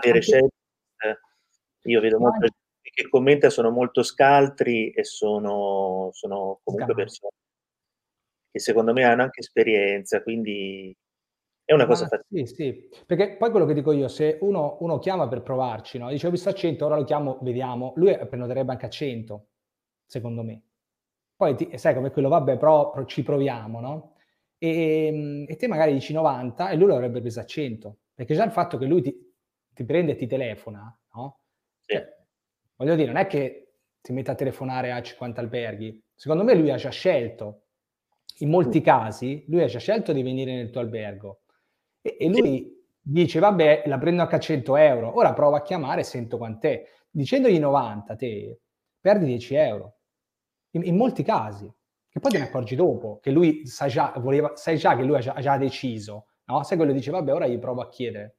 di 0.00 0.10
recente, 0.10 0.54
io 1.84 2.00
vedo 2.00 2.18
molta 2.18 2.38
gente 2.40 2.56
che 2.82 3.08
commenta, 3.08 3.50
sono 3.50 3.70
molto 3.70 4.02
scaltri 4.02 4.90
e 4.90 5.04
sono, 5.04 6.10
sono 6.12 6.60
comunque 6.62 6.94
persone 6.94 7.32
che 8.52 8.60
secondo 8.60 8.92
me 8.92 9.02
hanno 9.04 9.22
anche 9.22 9.40
esperienza, 9.40 10.22
quindi 10.22 10.94
è 11.64 11.72
una 11.72 11.86
cosa 11.86 12.06
fatica. 12.06 12.44
Sì, 12.44 12.54
sì, 12.54 12.88
perché 13.06 13.36
poi 13.36 13.50
quello 13.50 13.64
che 13.64 13.72
dico 13.72 13.92
io, 13.92 14.08
se 14.08 14.36
uno, 14.42 14.76
uno 14.80 14.98
chiama 14.98 15.26
per 15.26 15.40
provarci, 15.40 15.96
no? 15.96 16.10
dice 16.10 16.26
ho 16.26 16.30
visto 16.30 16.50
a 16.50 16.54
100, 16.54 16.84
ora 16.84 16.96
lo 16.96 17.04
chiamo, 17.04 17.38
vediamo, 17.40 17.94
lui 17.96 18.14
prenoterebbe 18.28 18.72
anche 18.72 18.86
a 18.86 18.90
100, 18.90 19.48
secondo 20.04 20.42
me. 20.42 20.62
Poi 21.34 21.56
ti, 21.56 21.78
sai 21.78 21.94
come 21.94 22.10
quello, 22.10 22.28
vabbè, 22.28 22.58
però 22.58 23.04
ci 23.06 23.22
proviamo, 23.22 23.80
no? 23.80 24.16
E, 24.58 25.46
e, 25.48 25.56
te 25.56 25.66
magari 25.66 25.94
dici 25.94 26.12
90 26.12 26.68
e 26.68 26.76
lui 26.76 26.88
lo 26.88 26.94
avrebbe 26.94 27.20
preso 27.20 27.40
a 27.40 27.46
100, 27.46 27.96
perché 28.14 28.34
già 28.34 28.44
il 28.44 28.52
fatto 28.52 28.76
che 28.76 28.84
lui 28.84 29.00
ti, 29.00 29.31
ti 29.74 29.84
prende 29.84 30.12
e 30.12 30.16
ti 30.16 30.26
telefona, 30.26 30.98
no? 31.14 31.40
Sì. 31.80 31.94
Cioè, 31.94 32.16
voglio 32.76 32.94
dire, 32.94 33.08
non 33.08 33.16
è 33.16 33.26
che 33.26 33.74
ti 34.00 34.12
mette 34.12 34.30
a 34.30 34.34
telefonare 34.34 34.92
a 34.92 35.00
50 35.00 35.40
alberghi. 35.40 36.02
Secondo 36.14 36.44
me 36.44 36.54
lui 36.54 36.70
ha 36.70 36.76
già 36.76 36.90
scelto, 36.90 37.62
in 38.38 38.50
molti 38.50 38.80
mm. 38.80 38.82
casi, 38.82 39.44
lui 39.48 39.62
ha 39.62 39.66
già 39.66 39.78
scelto 39.78 40.12
di 40.12 40.22
venire 40.22 40.54
nel 40.54 40.70
tuo 40.70 40.80
albergo. 40.80 41.42
E, 42.00 42.16
e 42.18 42.28
lui 42.28 42.58
sì. 42.58 42.84
dice, 43.00 43.38
vabbè, 43.38 43.84
la 43.86 43.98
prendo 43.98 44.22
anche 44.22 44.36
a 44.36 44.40
100 44.40 44.76
euro, 44.76 45.16
ora 45.16 45.32
prova 45.32 45.58
a 45.58 45.62
chiamare 45.62 46.00
e 46.00 46.04
sento 46.04 46.36
quant'è. 46.36 46.84
Dicendogli 47.10 47.58
90, 47.58 48.16
te 48.16 48.60
perdi 49.00 49.26
10 49.26 49.54
euro. 49.54 49.96
In, 50.70 50.84
in 50.84 50.96
molti 50.96 51.22
casi. 51.22 51.70
Che 52.08 52.20
poi 52.20 52.30
te 52.30 52.38
ne 52.38 52.44
accorgi 52.44 52.74
dopo, 52.74 53.20
che 53.22 53.30
lui 53.30 53.66
sa 53.66 53.86
già, 53.86 54.12
voleva, 54.18 54.54
sai 54.54 54.76
già 54.76 54.94
che 54.94 55.02
lui 55.02 55.16
ha 55.16 55.20
già, 55.20 55.32
ha 55.32 55.40
già 55.40 55.56
deciso, 55.56 56.26
no? 56.44 56.62
Sai 56.62 56.76
quello 56.76 56.92
dice, 56.92 57.10
vabbè, 57.10 57.32
ora 57.32 57.46
gli 57.46 57.58
provo 57.58 57.80
a 57.80 57.88
chiedere 57.88 58.36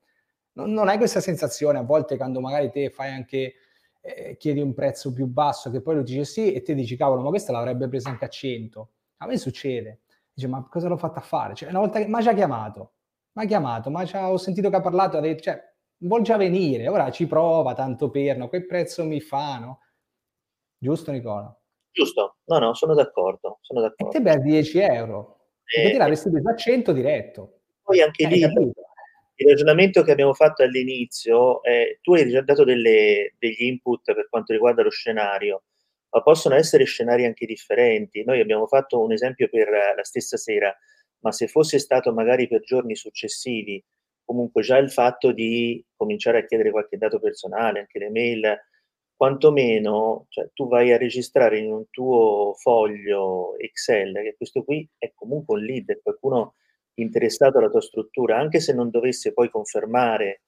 non, 0.54 0.72
non 0.72 0.88
hai 0.88 0.98
questa 0.98 1.20
sensazione 1.20 1.80
a 1.80 1.84
volte 1.84 2.18
quando 2.18 2.40
magari 2.40 2.70
te 2.70 2.90
fai 2.90 3.12
anche, 3.12 3.56
eh, 4.02 4.38
chiedi 4.38 4.60
un 4.60 4.74
prezzo 4.74 5.14
più 5.14 5.26
basso 5.28 5.72
che 5.72 5.82
poi 5.82 5.96
lui 5.96 6.04
dice 6.04 6.26
sì 6.26 6.54
e 6.54 6.62
te 6.62 6.74
dici 6.74 6.96
cavolo 6.96 7.22
ma 7.22 7.30
questa 7.30 7.52
l'avrebbe 7.52 7.88
presa 7.88 8.10
anche 8.10 8.26
a 8.26 8.30
100. 8.30 8.90
A 9.18 9.28
me 9.28 9.38
succede. 9.38 10.02
Dice 10.34 10.48
ma 10.48 10.68
cosa 10.70 10.88
l'ho 10.88 10.98
fatta 10.98 11.20
a 11.20 11.24
fare? 11.24 11.54
Cioè 11.54 11.70
una 11.70 11.80
volta 11.80 12.00
che, 12.00 12.08
ma 12.08 12.22
ci 12.22 12.28
ha 12.28 12.34
chiamato, 12.34 12.94
ma 13.34 13.44
ha 13.44 13.46
chiamato, 13.46 13.90
ma 13.90 14.04
ho 14.30 14.38
sentito 14.38 14.70
che 14.70 14.76
ha 14.76 14.82
parlato, 14.82 15.18
ha 15.18 15.22
detto, 15.22 15.44
cioè 15.44 15.74
vuol 15.98 16.22
già 16.24 16.38
venire, 16.38 16.88
ora 16.88 17.12
ci 17.12 17.28
prova 17.28 17.74
tanto 17.74 18.10
per, 18.10 18.38
no? 18.38 18.50
Che 18.50 18.66
prezzo 18.66 19.06
mi 19.06 19.22
fa, 19.22 19.60
no? 19.60 19.80
Giusto 20.78 21.12
Nicola? 21.12 21.56
Giusto, 21.92 22.38
no 22.46 22.58
no, 22.58 22.74
sono 22.74 22.96
d'accordo, 22.96 23.60
sono 23.62 23.82
d'accordo. 23.82 24.12
E 24.12 24.18
te 24.18 24.24
perdi 24.24 24.50
10 24.50 24.80
euro, 24.80 25.50
perché 25.64 25.92
te 25.92 25.98
l'avresti 25.98 26.30
preso 26.32 26.50
a 26.50 26.56
100 26.56 26.92
diretto. 26.92 27.60
Poi 27.84 28.02
anche 28.02 28.24
eh, 28.24 28.28
lì, 28.28 28.44
il 29.36 29.48
ragionamento 29.50 30.04
che 30.04 30.12
abbiamo 30.12 30.34
fatto 30.34 30.64
all'inizio, 30.64 31.64
eh, 31.64 32.00
tu 32.02 32.14
hai 32.14 32.30
già 32.30 32.42
dato 32.42 32.64
delle, 32.64 33.34
degli 33.40 33.64
input 33.64 34.14
per 34.14 34.28
quanto 34.30 34.54
riguarda 34.54 34.84
lo 34.84 34.90
scenario, 34.92 35.64
ma 36.12 36.22
possono 36.22 36.56
essere 36.56 36.84
scenari 36.86 37.26
anche 37.26 37.46
differenti. 37.46 38.24
Noi 38.24 38.40
abbiamo 38.40 38.68
fatto 38.68 39.02
un 39.02 39.12
esempio 39.12 39.50
per 39.50 39.70
la 39.70 40.04
stessa 40.04 40.38
sera, 40.38 40.76
ma 41.20 41.32
se 41.32 41.48
fosse 41.48 41.80
stato 41.80 42.14
magari 42.14 42.48
per 42.48 42.62
giorni 42.62 42.96
successivi, 42.96 43.84
comunque 44.24 44.62
già 44.62 44.78
il 44.78 44.92
fatto 44.92 45.32
di 45.32 45.84
cominciare 45.96 46.40
a 46.40 46.46
chiedere 46.46 46.72
qualche 46.72 46.98
dato 46.98 47.20
personale, 47.20 47.80
anche 47.80 48.00
le 48.00 48.10
mail, 48.10 48.58
quantomeno 49.16 50.26
cioè, 50.30 50.50
tu 50.54 50.68
vai 50.68 50.92
a 50.92 50.98
registrare 50.98 51.58
in 51.60 51.72
un 51.72 51.86
tuo 51.90 52.54
foglio 52.56 53.58
Excel, 53.58 54.14
che 54.14 54.36
questo 54.38 54.64
qui 54.64 54.88
è 54.98 55.12
comunque 55.16 55.56
un 55.58 55.66
lead, 55.66 56.02
qualcuno 56.04 56.56
interessato 56.96 57.58
alla 57.58 57.70
tua 57.70 57.82
struttura, 57.82 58.38
anche 58.38 58.60
se 58.60 58.74
non 58.74 58.90
dovesse 58.90 59.34
poi 59.34 59.50
confermare 59.50 60.42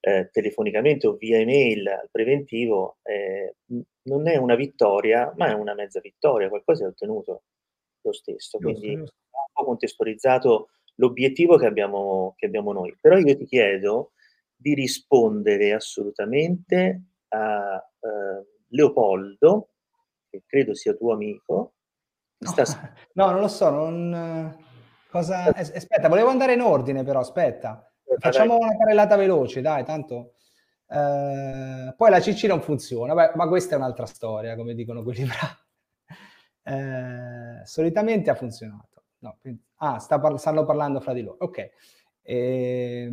eh, 0.00 0.30
telefonicamente 0.32 1.06
o 1.06 1.14
via 1.14 1.38
email 1.38 1.86
al 1.88 2.08
preventivo, 2.10 2.98
eh, 3.02 3.56
non 4.02 4.28
è 4.28 4.36
una 4.36 4.54
vittoria, 4.54 5.32
ma 5.36 5.48
è 5.48 5.52
una 5.52 5.74
mezza 5.74 6.00
vittoria, 6.00 6.48
qualcosa 6.48 6.84
è 6.84 6.88
ottenuto 6.88 7.42
lo 8.02 8.12
stesso. 8.12 8.58
Quindi 8.58 8.94
un 8.94 9.06
po' 9.52 9.64
contestualizzato 9.64 10.70
l'obiettivo 10.96 11.56
che 11.56 11.66
abbiamo, 11.66 12.34
che 12.36 12.46
abbiamo 12.46 12.72
noi. 12.72 12.96
Però 13.00 13.16
io 13.18 13.36
ti 13.36 13.44
chiedo 13.44 14.12
di 14.54 14.74
rispondere 14.74 15.72
assolutamente 15.72 17.02
a 17.28 17.76
uh, 17.76 18.46
Leopoldo, 18.68 19.68
che 20.28 20.42
credo 20.46 20.74
sia 20.74 20.94
tuo 20.94 21.12
amico. 21.12 21.74
No, 22.38 22.54
no 23.14 23.30
non 23.30 23.40
lo 23.40 23.48
so, 23.48 23.70
non... 23.70 24.68
Cosa... 25.10 25.52
Aspetta, 25.54 26.08
volevo 26.08 26.28
andare 26.28 26.54
in 26.54 26.60
ordine 26.60 27.02
però, 27.02 27.20
aspetta. 27.20 27.84
Facciamo 28.18 28.56
una 28.56 28.76
carrellata 28.76 29.16
veloce, 29.16 29.60
dai, 29.60 29.84
tanto... 29.84 30.34
Eh, 30.88 31.94
poi 31.96 32.10
la 32.10 32.18
CC 32.20 32.44
non 32.44 32.60
funziona, 32.60 33.14
Beh, 33.14 33.32
ma 33.34 33.46
questa 33.46 33.74
è 33.74 33.78
un'altra 33.78 34.06
storia, 34.06 34.56
come 34.56 34.74
dicono 34.74 35.02
quelli 35.02 35.24
bravi. 35.24 35.58
Eh, 36.62 37.64
solitamente 37.64 38.28
ha 38.30 38.34
funzionato. 38.34 39.04
No, 39.20 39.38
ah, 39.76 40.04
par- 40.20 40.38
stanno 40.38 40.64
parlando 40.66 41.00
fra 41.00 41.14
di 41.14 41.22
loro. 41.22 41.38
Ok. 41.40 41.70
Eh, 42.22 43.10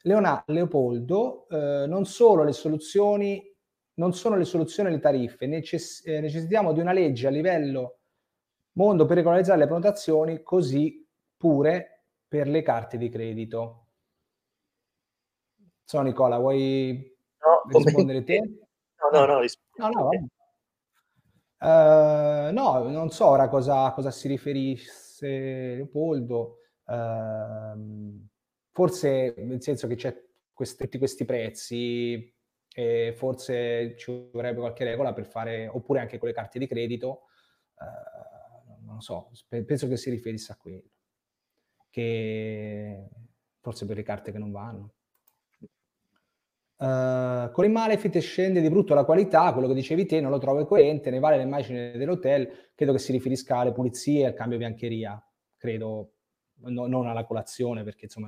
Leona- 0.00 0.42
Leopoldo, 0.46 1.46
eh, 1.48 1.86
non 1.86 2.06
solo 2.06 2.42
le 2.42 2.52
soluzioni, 2.52 3.44
non 3.94 4.14
sono 4.14 4.36
le 4.36 4.44
soluzioni 4.44 4.88
alle 4.88 4.98
tariffe, 5.00 5.46
necess- 5.46 6.04
eh, 6.06 6.20
necessitiamo 6.20 6.72
di 6.72 6.80
una 6.80 6.92
legge 6.92 7.26
a 7.26 7.30
livello 7.30 7.98
mondo 8.72 9.04
per 9.04 9.18
regolarizzare 9.18 9.58
le 9.58 9.66
prenotazioni, 9.66 10.42
così 10.42 11.01
pure 11.42 12.04
per 12.28 12.46
le 12.46 12.62
carte 12.62 12.96
di 12.96 13.08
credito. 13.08 13.88
So 15.82 16.00
Nicola, 16.02 16.38
vuoi 16.38 17.12
no, 17.40 17.80
rispondere 17.80 18.22
te? 18.22 18.38
No, 18.38 19.18
no, 19.18 19.26
no, 19.26 19.40
rispondo. 19.40 19.98
No, 19.98 20.04
no, 20.04 20.28
Uh, 21.62 22.50
no, 22.50 22.88
non 22.88 23.10
so 23.10 23.28
ora 23.28 23.48
cosa, 23.48 23.92
cosa 23.92 24.10
si 24.10 24.26
riferisse 24.26 25.28
Leopoldo. 25.76 26.56
Uh, 26.84 28.26
forse 28.72 29.34
nel 29.38 29.62
senso 29.62 29.86
che 29.86 29.94
c'è 29.94 30.12
questi, 30.52 30.82
tutti 30.82 30.98
questi 30.98 31.24
prezzi 31.24 32.34
e 32.74 33.14
forse 33.16 33.94
ci 33.96 34.28
vorrebbe 34.32 34.58
qualche 34.58 34.82
regola 34.82 35.12
per 35.12 35.26
fare, 35.26 35.68
oppure 35.68 36.00
anche 36.00 36.18
con 36.18 36.26
le 36.26 36.34
carte 36.34 36.58
di 36.58 36.66
credito, 36.66 37.26
uh, 37.76 38.84
non 38.84 39.00
so, 39.00 39.30
penso 39.48 39.86
che 39.86 39.96
si 39.96 40.10
riferisse 40.10 40.50
a 40.50 40.56
quello, 40.56 40.82
che 41.92 43.08
forse 43.60 43.84
per 43.84 43.96
le 43.96 44.02
carte 44.02 44.32
che 44.32 44.38
non 44.38 44.50
vanno. 44.50 44.94
Uh, 46.82 47.52
con 47.52 47.64
il 47.64 47.70
Malefit 47.70 48.18
scende 48.18 48.60
di 48.60 48.68
brutto 48.68 48.94
la 48.94 49.04
qualità, 49.04 49.52
quello 49.52 49.68
che 49.68 49.74
dicevi 49.74 50.06
te, 50.06 50.20
non 50.20 50.32
lo 50.32 50.38
trovo 50.38 50.64
coerente, 50.66 51.10
ne 51.10 51.20
vale 51.20 51.38
l'immagine 51.38 51.92
dell'hotel, 51.92 52.70
credo 52.74 52.92
che 52.92 52.98
si 52.98 53.12
riferisca 53.12 53.58
alle 53.58 53.72
pulizie 53.72 54.22
e 54.22 54.26
al 54.26 54.34
cambio 54.34 54.58
biancheria, 54.58 55.22
credo, 55.56 56.14
no, 56.54 56.86
non 56.86 57.06
alla 57.06 57.24
colazione, 57.24 57.84
perché 57.84 58.06
insomma 58.06 58.26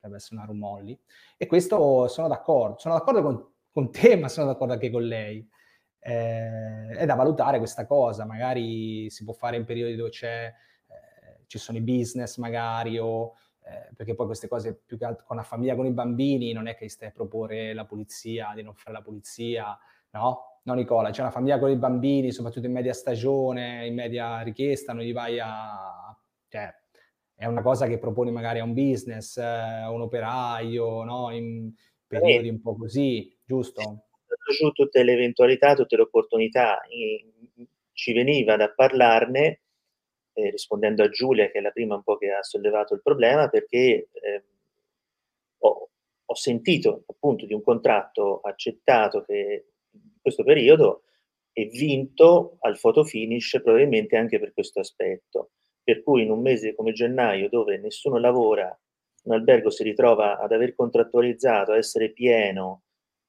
deve 0.00 0.16
essere 0.16 0.36
una 0.36 0.46
rumolli. 0.46 0.98
E 1.36 1.46
questo 1.46 2.08
sono 2.08 2.26
d'accordo, 2.26 2.78
sono 2.78 2.94
d'accordo 2.94 3.22
con, 3.22 3.46
con 3.70 3.92
te, 3.92 4.16
ma 4.16 4.28
sono 4.28 4.46
d'accordo 4.46 4.72
anche 4.72 4.90
con 4.90 5.04
lei. 5.04 5.48
Eh, 6.00 6.88
è 6.88 7.04
da 7.04 7.14
valutare 7.14 7.58
questa 7.58 7.86
cosa, 7.86 8.24
magari 8.24 9.10
si 9.10 9.22
può 9.22 9.34
fare 9.34 9.56
in 9.56 9.64
periodi 9.64 9.94
dove 9.94 10.10
c'è, 10.10 10.52
ci 11.46 11.58
sono 11.58 11.78
i 11.78 11.82
business 11.82 12.36
magari 12.38 12.98
o 12.98 13.34
eh, 13.68 13.92
perché 13.96 14.14
poi 14.14 14.26
queste 14.26 14.46
cose 14.46 14.80
più 14.86 14.96
che 14.96 15.04
altro 15.04 15.24
con 15.26 15.36
la 15.36 15.42
famiglia, 15.42 15.74
con 15.74 15.86
i 15.86 15.90
bambini, 15.90 16.52
non 16.52 16.68
è 16.68 16.76
che 16.76 16.88
stai 16.88 17.08
a 17.08 17.12
proporre 17.12 17.74
la 17.74 17.84
pulizia, 17.84 18.52
di 18.54 18.62
non 18.62 18.74
fare 18.74 18.96
la 18.96 19.02
pulizia, 19.02 19.76
no? 20.12 20.60
No 20.62 20.74
Nicola, 20.74 21.10
c'è 21.10 21.20
una 21.20 21.32
famiglia 21.32 21.58
con 21.58 21.70
i 21.70 21.76
bambini, 21.76 22.30
soprattutto 22.30 22.66
in 22.66 22.72
media 22.72 22.92
stagione, 22.92 23.86
in 23.86 23.94
media 23.94 24.40
richiesta, 24.42 24.92
non 24.92 25.02
gli 25.02 25.12
vai 25.12 25.40
a... 25.40 26.16
Cioè, 26.48 26.74
è 27.34 27.46
una 27.46 27.62
cosa 27.62 27.86
che 27.86 27.98
proponi 27.98 28.30
magari 28.30 28.60
a 28.60 28.64
un 28.64 28.72
business, 28.72 29.36
eh, 29.36 29.42
a 29.44 29.90
un 29.90 30.00
operaio, 30.02 31.02
no? 31.02 31.30
In 31.30 31.72
periodi 32.06 32.48
un 32.48 32.60
po' 32.60 32.76
così, 32.76 33.36
giusto? 33.44 34.04
Giù 34.56 34.70
tutte 34.70 35.02
le 35.02 35.12
eventualità, 35.12 35.74
tutte 35.74 35.96
le 35.96 36.02
opportunità, 36.02 36.80
ci 37.92 38.12
veniva 38.12 38.56
da 38.56 38.72
parlarne 38.72 39.62
eh, 40.36 40.50
rispondendo 40.50 41.02
a 41.02 41.08
Giulia, 41.08 41.50
che 41.50 41.58
è 41.58 41.62
la 41.62 41.70
prima 41.70 41.94
un 41.94 42.02
po' 42.02 42.18
che 42.18 42.30
ha 42.30 42.42
sollevato 42.42 42.92
il 42.92 43.00
problema, 43.00 43.48
perché 43.48 44.08
eh, 44.12 44.44
ho, 45.58 45.90
ho, 46.26 46.34
sentito 46.34 47.04
appunto 47.06 47.46
di 47.46 47.54
un 47.54 47.62
contratto 47.62 48.40
accettato 48.40 49.22
che 49.24 49.68
in 49.92 50.20
questo 50.20 50.44
periodo 50.44 51.04
è 51.52 51.66
vinto 51.68 52.58
al 52.60 52.78
photo 52.78 53.02
finish 53.02 53.60
probabilmente 53.62 54.16
anche 54.16 54.38
per 54.38 54.52
questo 54.52 54.80
aspetto. 54.80 55.52
Per 55.82 56.02
cui 56.02 56.22
in 56.22 56.30
un 56.30 56.42
mese 56.42 56.74
come 56.74 56.92
gennaio, 56.92 57.48
dove 57.48 57.78
nessuno 57.78 58.18
lavora, 58.18 58.78
un 59.22 59.32
albergo 59.32 59.70
si 59.70 59.84
ritrova 59.84 60.38
ad 60.38 60.52
aver 60.52 60.74
contrattualizzato, 60.74 61.72
a 61.72 61.78
essere 61.78 62.10
pieno 62.10 62.82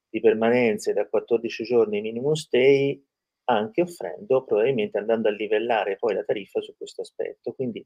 di 0.10 0.20
permanenze 0.20 0.92
da 0.92 1.08
14 1.08 1.64
giorni 1.64 2.02
minimum 2.02 2.34
stay, 2.34 3.02
anche 3.50 3.82
offrendo, 3.82 4.44
probabilmente 4.44 4.98
andando 4.98 5.28
a 5.30 5.32
livellare 5.32 5.98
poi 5.98 6.14
la 6.14 6.24
tariffa 6.24 6.62
su 6.62 6.76
questo 6.76 7.02
aspetto. 7.02 7.54
Quindi 7.54 7.86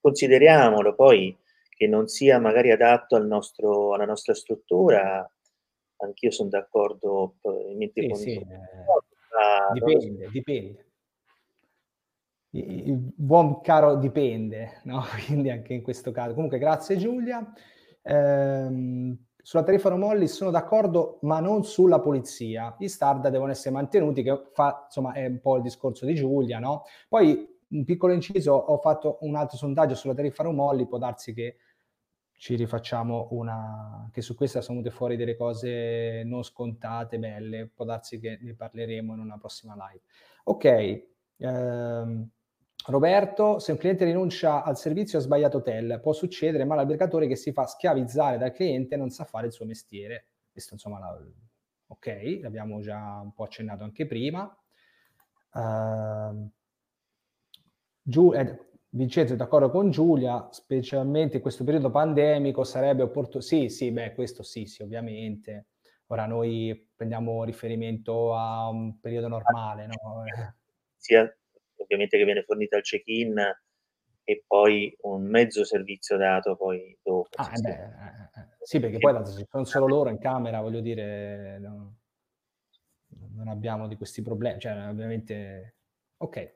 consideriamolo 0.00 0.94
poi 0.94 1.36
che 1.68 1.86
non 1.86 2.08
sia 2.08 2.38
magari 2.38 2.70
adatto 2.70 3.16
al 3.16 3.26
nostro, 3.26 3.94
alla 3.94 4.06
nostra 4.06 4.34
struttura, 4.34 5.30
anch'io 5.98 6.30
sono 6.30 6.48
d'accordo 6.48 7.36
probabilmente 7.40 8.02
sì, 8.02 8.08
con 8.08 8.16
sì, 8.16 8.32
eh, 8.32 9.72
dipende, 9.74 10.28
dipende. 10.30 10.86
Il 12.50 13.12
buon 13.14 13.60
caro 13.60 13.96
dipende, 13.96 14.80
no? 14.84 15.04
Quindi 15.26 15.50
anche 15.50 15.74
in 15.74 15.82
questo 15.82 16.10
caso. 16.10 16.34
Comunque 16.34 16.58
grazie 16.58 16.96
Giulia. 16.96 17.46
Ehm, 18.02 19.27
sulla 19.48 19.62
tariffa 19.62 19.88
Romolli 19.88 20.28
sono 20.28 20.50
d'accordo, 20.50 21.20
ma 21.22 21.40
non 21.40 21.64
sulla 21.64 22.00
polizia. 22.00 22.76
Gli 22.78 22.86
standard 22.86 23.32
devono 23.32 23.50
essere 23.50 23.70
mantenuti, 23.70 24.22
che 24.22 24.42
fa, 24.52 24.82
insomma, 24.84 25.14
è 25.14 25.24
un 25.24 25.40
po' 25.40 25.56
il 25.56 25.62
discorso 25.62 26.04
di 26.04 26.14
Giulia, 26.14 26.58
no? 26.58 26.82
Poi, 27.08 27.48
un 27.68 27.84
piccolo 27.84 28.12
inciso, 28.12 28.52
ho 28.52 28.76
fatto 28.76 29.16
un 29.22 29.36
altro 29.36 29.56
sondaggio 29.56 29.94
sulla 29.94 30.12
tariffa 30.12 30.42
Romolli, 30.42 30.86
può 30.86 30.98
darsi 30.98 31.32
che 31.32 31.56
ci 32.32 32.56
rifacciamo 32.56 33.28
una... 33.30 34.10
che 34.12 34.20
su 34.20 34.34
questa 34.34 34.60
sono 34.60 34.80
venute 34.80 34.94
fuori 34.94 35.16
delle 35.16 35.34
cose 35.34 36.24
non 36.26 36.42
scontate, 36.42 37.18
belle, 37.18 37.70
può 37.74 37.86
darsi 37.86 38.20
che 38.20 38.38
ne 38.42 38.54
parleremo 38.54 39.14
in 39.14 39.18
una 39.18 39.38
prossima 39.38 39.74
live. 39.74 40.02
Ok, 40.44 41.04
ehm, 41.38 42.30
Roberto, 42.88 43.58
se 43.58 43.72
un 43.72 43.78
cliente 43.78 44.04
rinuncia 44.04 44.62
al 44.62 44.78
servizio 44.78 45.18
ha 45.18 45.22
sbagliato 45.22 45.58
hotel, 45.58 46.00
può 46.00 46.12
succedere, 46.12 46.64
ma 46.64 46.74
l'albergatore 46.74 47.26
che 47.26 47.36
si 47.36 47.52
fa 47.52 47.66
schiavizzare 47.66 48.38
dal 48.38 48.52
cliente 48.52 48.96
non 48.96 49.10
sa 49.10 49.24
fare 49.24 49.46
il 49.46 49.52
suo 49.52 49.66
mestiere. 49.66 50.26
Questo 50.50 50.72
insomma, 50.74 50.98
la, 50.98 51.18
ok, 51.88 52.38
l'abbiamo 52.40 52.80
già 52.80 53.20
un 53.22 53.32
po' 53.32 53.44
accennato 53.44 53.84
anche 53.84 54.06
prima. 54.06 54.56
Uh, 55.52 56.50
Giù, 58.00 58.32
eh, 58.32 58.58
Vincenzo 58.88 59.36
d'accordo 59.36 59.68
con 59.68 59.90
Giulia, 59.90 60.48
specialmente 60.50 61.36
in 61.36 61.42
questo 61.42 61.64
periodo 61.64 61.90
pandemico 61.90 62.64
sarebbe 62.64 63.02
opportuno. 63.02 63.42
Sì, 63.42 63.68
sì, 63.68 63.90
beh, 63.90 64.14
questo 64.14 64.42
sì, 64.42 64.64
sì, 64.64 64.82
ovviamente. 64.82 65.66
Ora 66.06 66.24
noi 66.24 66.88
prendiamo 66.96 67.44
riferimento 67.44 68.34
a 68.34 68.66
un 68.68 68.98
periodo 68.98 69.28
normale, 69.28 69.86
no? 69.86 70.24
Sia 70.96 71.30
ovviamente 71.88 72.18
che 72.18 72.24
viene 72.24 72.42
fornita 72.42 72.76
al 72.76 72.82
check-in 72.82 73.38
e 74.24 74.44
poi 74.46 74.94
un 75.02 75.24
mezzo 75.24 75.64
servizio 75.64 76.18
dato 76.18 76.54
poi 76.54 76.96
dopo. 77.02 77.28
Ah, 77.36 77.50
sì, 77.54 77.62
beh, 77.62 77.72
sì. 77.72 77.78
Eh, 77.78 78.40
eh, 78.40 78.46
sì, 78.60 78.80
perché 78.80 78.98
poi 78.98 79.14
tanto 79.14 79.30
sono 79.30 79.64
solo 79.64 79.86
loro 79.86 80.10
in 80.10 80.18
camera, 80.18 80.60
voglio 80.60 80.80
dire, 80.80 81.58
no, 81.58 81.96
non 83.34 83.48
abbiamo 83.48 83.88
di 83.88 83.96
questi 83.96 84.20
problemi, 84.20 84.60
cioè 84.60 84.88
ovviamente... 84.88 85.76
Ok. 86.18 86.52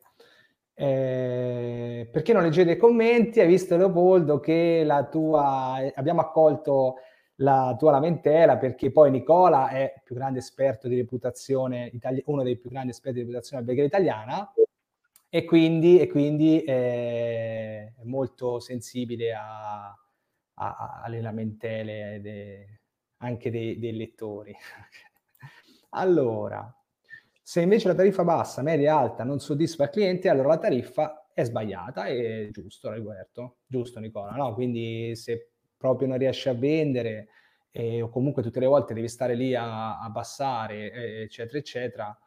Eh, 0.75 2.09
perché 2.11 2.33
non 2.33 2.43
leggete 2.43 2.73
i 2.73 2.77
commenti? 2.77 3.41
Hai 3.41 3.47
visto 3.47 3.77
Leopoldo 3.77 4.39
che 4.39 4.83
la 4.85 5.07
tua... 5.07 5.79
abbiamo 5.95 6.21
accolto 6.21 6.97
la 7.37 7.75
tua 7.79 7.93
lamentela 7.93 8.59
perché 8.59 8.91
poi 8.91 9.11
Nicola 9.11 9.69
è 9.69 9.95
il 9.97 10.03
più 10.05 10.15
grande 10.15 10.41
esperto 10.41 10.89
di 10.89 10.97
reputazione, 10.97 11.89
itali- 11.93 12.23
uno 12.27 12.43
dei 12.43 12.59
più 12.59 12.69
grandi 12.69 12.91
esperti 12.91 13.19
di 13.19 13.25
reputazione 13.25 13.63
alberghiera 13.63 13.89
italiana 13.89 14.53
e 15.35 15.47
quindi, 15.47 15.99
e 15.99 16.09
quindi 16.09 16.61
è 16.61 17.91
molto 18.03 18.61
sensibile 18.61 19.33
a, 19.33 19.87
a, 19.87 21.01
alle 21.03 21.23
lamentele 21.23 22.21
de, 22.21 22.81
anche 23.17 23.51
dei, 23.51 23.79
dei 23.79 23.97
lettori. 23.97 24.55
allora, 25.97 26.71
se 27.41 27.63
invece 27.63 27.89
la 27.89 27.95
tariffa 27.95 28.25
bassa, 28.25 28.61
media 28.61 28.91
e 28.91 28.95
alta 28.95 29.25
non 29.25 29.41
soddisfa 29.41 29.85
il 29.85 29.89
cliente, 29.89 30.29
allora 30.29 30.49
la 30.49 30.59
tariffa 30.59 31.31
è 31.33 31.45
sbagliata, 31.45 32.05
è 32.05 32.51
giusto, 32.51 32.93
Roberto? 32.93 33.61
Giusto, 33.65 34.01
Nicola, 34.01 34.33
no? 34.33 34.53
Quindi 34.53 35.17
se 35.17 35.53
proprio 35.79 36.09
non 36.09 36.19
riesci 36.19 36.51
a 36.51 36.53
vendere 36.53 37.29
eh, 37.71 38.03
o 38.03 38.11
comunque 38.11 38.43
tutte 38.43 38.61
le 38.61 38.67
volte 38.67 38.93
devi 38.93 39.09
stare 39.09 39.35
lì 39.35 39.55
a 39.55 39.99
abbassare, 39.99 40.93
eh, 40.93 41.23
eccetera, 41.23 41.57
eccetera, 41.59 42.19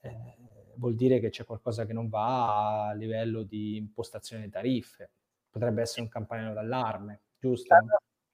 eh, 0.00 0.47
vuol 0.78 0.94
dire 0.94 1.20
che 1.20 1.30
c'è 1.30 1.44
qualcosa 1.44 1.84
che 1.86 1.92
non 1.92 2.08
va 2.08 2.88
a 2.88 2.92
livello 2.94 3.42
di 3.42 3.76
impostazione 3.76 4.44
di 4.44 4.50
tariffe. 4.50 5.10
Potrebbe 5.50 5.82
essere 5.82 6.02
un 6.02 6.08
campanello 6.08 6.52
d'allarme, 6.54 7.22
giusto? 7.38 7.74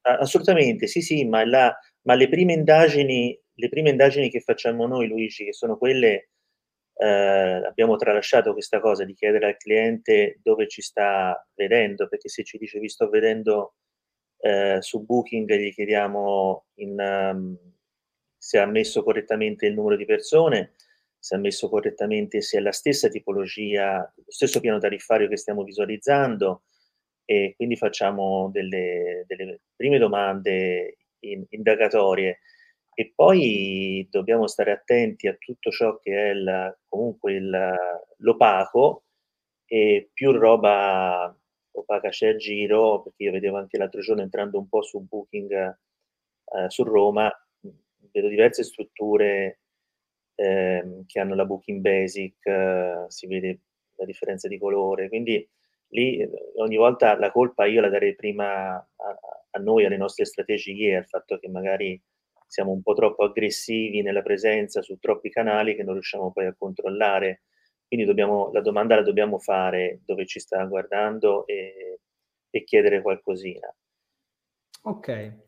assolutamente, 0.07 0.87
sì, 0.87 1.01
sì, 1.01 1.25
ma 1.25 1.45
la 1.47 1.75
ma 2.03 2.15
le 2.15 2.29
prime 2.29 2.53
indagini 2.53 3.39
le 3.57 3.69
prime 3.69 3.91
indagini 3.91 4.29
che 4.31 4.41
facciamo 4.41 4.87
noi, 4.87 5.07
Luigi, 5.09 5.45
che 5.45 5.53
sono 5.53 5.79
quelle 5.79 6.31
ehm, 6.97 7.65
abbiamo 7.65 7.97
tralasciato 7.97 8.53
questa 8.53 8.81
cosa 8.81 9.05
di 9.05 9.15
chiedere 9.15 9.47
al 9.47 9.57
cliente 9.57 10.41
dove 10.43 10.69
ci 10.69 10.83
sta 10.83 11.47
vedendo, 11.55 12.09
perché 12.09 12.29
se 12.29 12.45
ci 12.45 12.59
dice: 12.59 12.79
"Vi 12.81 12.89
sto 12.89 13.09
vedendo, 13.09 13.75
ehm, 14.41 14.79
su 14.81 15.05
Booking", 15.05 15.53
gli 15.55 15.73
chiediamo 15.73 16.67
in 16.77 16.95
mhmm, 16.95 17.57
se 18.37 18.59
ha 18.59 18.67
messo 18.67 19.03
correttamente 19.03 19.67
il 19.67 19.75
numero 19.75 19.97
di 19.97 20.05
persone, 20.05 20.75
se 21.25 21.35
ha 21.37 21.39
messo 21.39 21.69
correttamente 21.71 22.43
se 22.43 22.59
è 22.59 22.61
la 22.61 22.73
stessa 22.73 23.09
tipologia, 23.09 23.99
lo 24.15 24.31
stesso 24.31 24.61
piano 24.61 24.79
tariffario 24.79 25.27
che 25.29 25.39
stiamo 25.39 25.65
visualizzando 25.65 26.65
e 27.25 27.55
quindi 27.57 27.77
facciamo 27.77 28.51
delle 28.53 29.25
delle 29.27 29.61
prime 29.77 29.99
domande 29.99 30.99
in 31.21 31.45
indagatorie. 31.51 32.41
E 32.95 33.13
poi 33.15 34.07
dobbiamo 34.11 34.47
stare 34.47 34.71
attenti 34.73 35.27
a 35.29 35.35
tutto 35.39 35.71
ciò 35.71 35.99
che 35.99 36.13
è 36.13 36.31
il 36.35 36.79
comunque 36.89 37.33
il 37.35 37.75
l'opaco 38.19 39.05
e 39.67 40.11
più 40.13 40.31
roba 40.33 41.35
opaca 41.73 42.11
c'è 42.11 42.29
a 42.31 42.37
giro, 42.37 43.03
perché 43.03 43.25
io 43.25 43.33
vedevo 43.33 43.57
anche 43.59 43.79
l'altro 43.79 44.01
giorno 44.03 44.23
entrando 44.23 44.59
un 44.59 44.69
po' 44.69 44.83
su 44.83 45.01
Booking, 45.01 45.53
ehm, 46.55 46.67
su 46.69 46.85
Roma, 46.85 47.31
vedo 48.13 48.29
diverse 48.29 48.63
strutture, 48.65 49.61
ehm, 50.35 51.05
che 51.07 51.21
hanno 51.21 51.35
la 51.35 51.45
Booking 51.45 51.81
Basic, 51.81 53.07
si 53.09 53.27
vede 53.27 53.61
la 53.97 54.05
differenza 54.05 54.49
di 54.49 54.59
colore, 54.59 55.09
quindi 55.09 55.47
lì 55.89 56.29
ogni 56.57 56.77
volta 56.77 57.17
la 57.19 57.31
colpa 57.31 57.67
io 57.67 57.81
la 57.81 57.89
darei 57.89 58.15
prima 58.15 58.75
a 58.77 58.87
a 59.57 59.59
noi, 59.61 59.85
alle 59.85 59.97
nostre 59.97 60.25
strategie, 60.25 60.97
al 60.97 61.07
fatto 61.07 61.39
che 61.39 61.49
magari 61.49 62.01
siamo 62.47 62.73
un 62.73 62.83
po' 62.83 62.95
troppo 62.95 63.25
aggressivi 63.25 64.03
nella 64.03 64.23
presenza 64.23 64.83
su 64.83 64.99
troppi 64.99 65.31
canali 65.31 65.75
che 65.75 65.83
non 65.83 65.95
riusciamo 65.95 66.33
poi 66.33 66.47
a 66.47 66.55
controllare. 66.57 67.43
Quindi 67.87 68.07
dobbiamo 68.07 68.51
la 68.53 68.61
domanda 68.61 68.97
la 68.97 69.03
dobbiamo 69.03 69.39
fare 69.39 70.01
dove 70.05 70.27
ci 70.27 70.41
sta 70.41 70.65
guardando 70.65 71.47
e 71.47 72.01
e 72.55 72.63
chiedere 72.63 73.03
qualcosina. 73.03 73.75
Okay. 74.83 75.43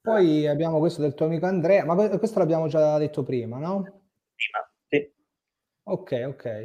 Poi 0.00 0.46
abbiamo 0.46 0.78
questo 0.78 1.00
del 1.00 1.14
tuo 1.14 1.26
amico 1.26 1.46
Andrea, 1.46 1.84
ma 1.84 1.96
que 1.96 2.18
questo 2.18 2.38
l'abbiamo 2.38 2.68
già 2.68 2.96
detto 2.98 3.24
prima, 3.24 3.58
no? 3.58 4.03
Prima, 4.38 4.68
sì. 4.88 5.12
Okay, 5.84 6.24
okay. 6.24 6.64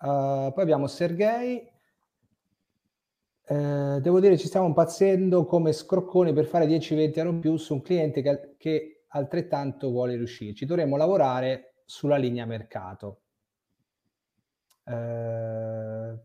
Uhm, 0.00 0.52
poi 0.52 0.62
abbiamo 0.62 0.86
Sergei 0.86 1.70
Ehm, 3.46 3.98
devo 3.98 4.20
dire 4.20 4.38
ci 4.38 4.46
stiamo 4.46 4.66
impazzendo 4.66 5.44
come 5.44 5.72
scrocconi 5.72 6.32
per 6.32 6.46
fare 6.46 6.66
10, 6.66 6.94
20 6.94 7.18
euro 7.18 7.30
in 7.32 7.40
più 7.40 7.56
su 7.58 7.74
un 7.74 7.82
cliente 7.82 8.22
che 8.22 8.54
che 8.56 9.04
altrettanto 9.08 9.90
vuole 9.90 10.16
riuscirci. 10.16 10.64
Dovremmo 10.64 10.96
lavorare 10.96 11.74
sulla 11.84 12.16
linea 12.16 12.46
mercato. 12.46 13.18
Ehm, 14.86 16.20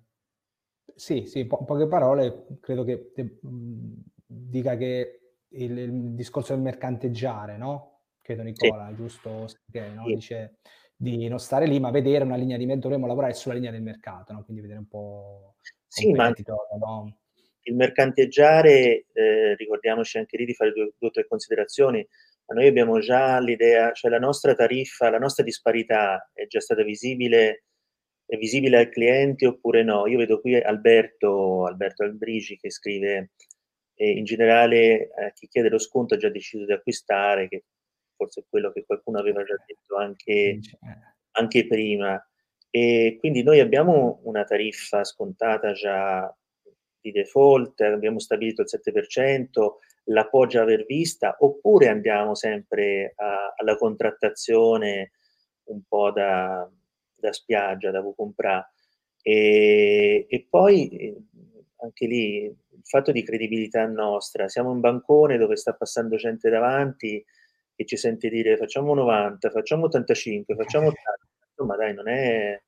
sì, 0.95 1.26
sì, 1.26 1.45
po 1.45 1.64
poche 1.66 1.88
parole 1.88 2.45
credo 2.60 2.84
che 2.84 3.12
te 3.14 3.39
mhmm, 3.41 3.93
dica 4.26 4.76
che 4.78 5.14
il 5.51 5.78
il 5.78 5.91
discorso 6.14 6.53
del 6.53 6.62
mercanteggiare, 6.62 7.57
no, 7.57 7.88
credo 8.30 8.43
Sì. 8.57 8.69
Nicola, 8.69 8.93
giusto? 8.93 9.47
Sergei, 9.47 9.93
no, 9.95 10.07
Sì. 10.07 10.13
dice 10.13 10.59
di 10.95 11.27
non 11.27 11.39
stare 11.39 11.65
lì, 11.65 11.80
ma 11.80 11.89
vedere 11.89 12.23
una 12.25 12.36
linea 12.36 12.57
di 12.57 12.65
me 12.67 12.77
dovremmo 12.77 13.07
lavorare 13.07 13.34
sulla 13.34 13.55
linea 13.55 13.71
del 13.71 13.82
mercato, 13.82 14.34
no, 14.34 14.43
quindi 14.43 14.61
vedere 14.61 14.80
un 14.80 14.88
po' 14.88 15.55
Sì, 15.91 16.13
ma 16.13 16.32
no? 16.77 17.19
il 17.63 17.75
mercanteggiare, 17.75 19.05
ehm, 19.11 19.55
ricordiamoci 19.55 20.17
anche 20.17 20.38
lì 20.38 20.45
di 20.45 20.53
fare 20.53 20.71
due 20.71 20.91
o 20.99 21.09
tre 21.11 21.27
considerazioni, 21.27 22.05
ma 22.45 22.55
noi 22.55 22.67
abbiamo 22.67 22.99
già 22.99 23.39
l'idea 23.39 23.91
cioè 23.91 24.09
la 24.09 24.17
nostra 24.19 24.55
tariffa, 24.55 25.09
la 25.09 25.17
nostra 25.19 25.43
disparità 25.43 26.30
è 26.34 26.45
già 26.47 26.59
stata 26.61 26.84
visibile 26.84 27.63
è 28.25 28.38
visibile 28.38 28.77
al 28.77 28.89
cliente 28.89 29.47
oppure 29.47 29.84
no? 29.84 30.05
Io 30.07 30.17
vedo 30.19 30.39
qui 30.39 30.55
Alberto 30.55 31.65
Alberto 31.65 32.03
Albrigi 32.03 32.57
che 32.57 32.69
scrive: 32.71 33.32
"E 33.95 34.11
in 34.11 34.23
generale, 34.23 35.09
ehm, 35.11 35.32
chi 35.34 35.47
chiede 35.47 35.69
lo 35.69 35.80
sconto 35.80 36.13
ha 36.15 36.17
già 36.17 36.30
deciso 36.30 36.65
di 36.65 36.71
acquistare", 36.73 37.47
che 37.49 37.65
forse 38.20 38.41
è 38.41 38.43
quello 38.49 38.72
che 38.74 38.84
qualcuno 38.86 39.20
aveva 39.20 39.43
già 39.43 39.55
detto 39.65 39.95
anche 39.95 40.34
eh. 40.34 40.59
anche 41.32 41.67
prima. 41.67 42.22
E 42.70 43.15
quindi 43.17 43.41
noi 43.43 43.61
abbiamo 43.61 44.20
una 44.24 44.43
tariffa 44.43 45.05
scontata 45.05 45.72
già 45.72 46.36
di 46.99 47.11
default, 47.11 47.80
abbiamo 47.82 48.20
stabilito 48.20 48.61
il 48.61 48.67
7%, 48.70 49.51
la 50.05 50.28
può 50.28 50.45
già 50.45 50.61
aver 50.61 50.86
vista, 50.86 51.38
oppure 51.39 51.88
andiamo 51.88 52.36
sempre 52.36 53.13
a 53.15 53.53
alla 53.55 53.78
contrattazione 53.78 55.11
un 55.70 55.82
po' 55.88 56.11
da 56.11 56.70
da 57.20 57.34
spiaggia, 57.34 57.91
da 57.91 58.01
Wucompra. 58.01 58.67
Ehm, 59.22 60.26
e 60.28 60.47
poi, 60.49 60.89
ehm, 60.89 61.28
anche 61.82 62.07
lì 62.07 62.43
il 62.45 62.82
fatto 62.84 63.11
di 63.11 63.24
credibilità 63.24 63.86
nostra, 63.86 64.47
siamo 64.47 64.72
un 64.72 64.80
bancone 64.80 65.38
dove 65.38 65.55
sta 65.55 65.74
passando 65.74 66.15
gente 66.15 66.49
davanti 66.49 67.24
che 67.80 67.86
ci 67.86 67.95
sente 67.97 68.27
dire: 68.30 68.57
"Facciamo 68.57 68.93
90, 68.93 69.49
facciamo 69.49 69.86
85, 69.86 70.55
facciamo 70.55 70.88
80", 70.89 71.25
insomma 71.49 71.75
dai 71.77 71.93
non 71.93 72.07
è 72.09 72.61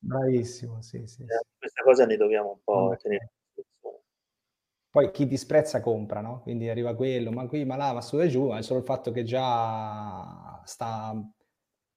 Bravissimo, 0.00 0.80
sì, 0.82 1.06
sì, 1.08 1.26
Eh, 1.26 1.44
questa 1.58 1.82
cosa 1.82 2.06
ne 2.06 2.16
dobbiamo 2.16 2.50
un 2.52 2.60
po' 2.62 2.94
tenere 3.00 3.26
d'accordo. 3.26 3.32
considerazione. 3.54 4.04
Poi 4.90 5.10
chi 5.10 5.26
disprezza 5.26 5.80
compra, 5.80 6.20
no, 6.20 6.40
quindi 6.42 6.68
arriva 6.68 6.94
quello: 6.94 7.30
"Ma 7.32 7.46
qui, 7.46 7.64
ma 7.64 7.76
là, 7.76 7.92
ma 7.94 8.02
su 8.02 8.20
e 8.20 8.28
giù", 8.28 8.48
ma 8.48 8.58
è 8.58 8.62
solo 8.62 8.80
il 8.80 8.84
fatto 8.84 9.10
che 9.10 9.22
già 9.24 10.60
sta 10.64 11.14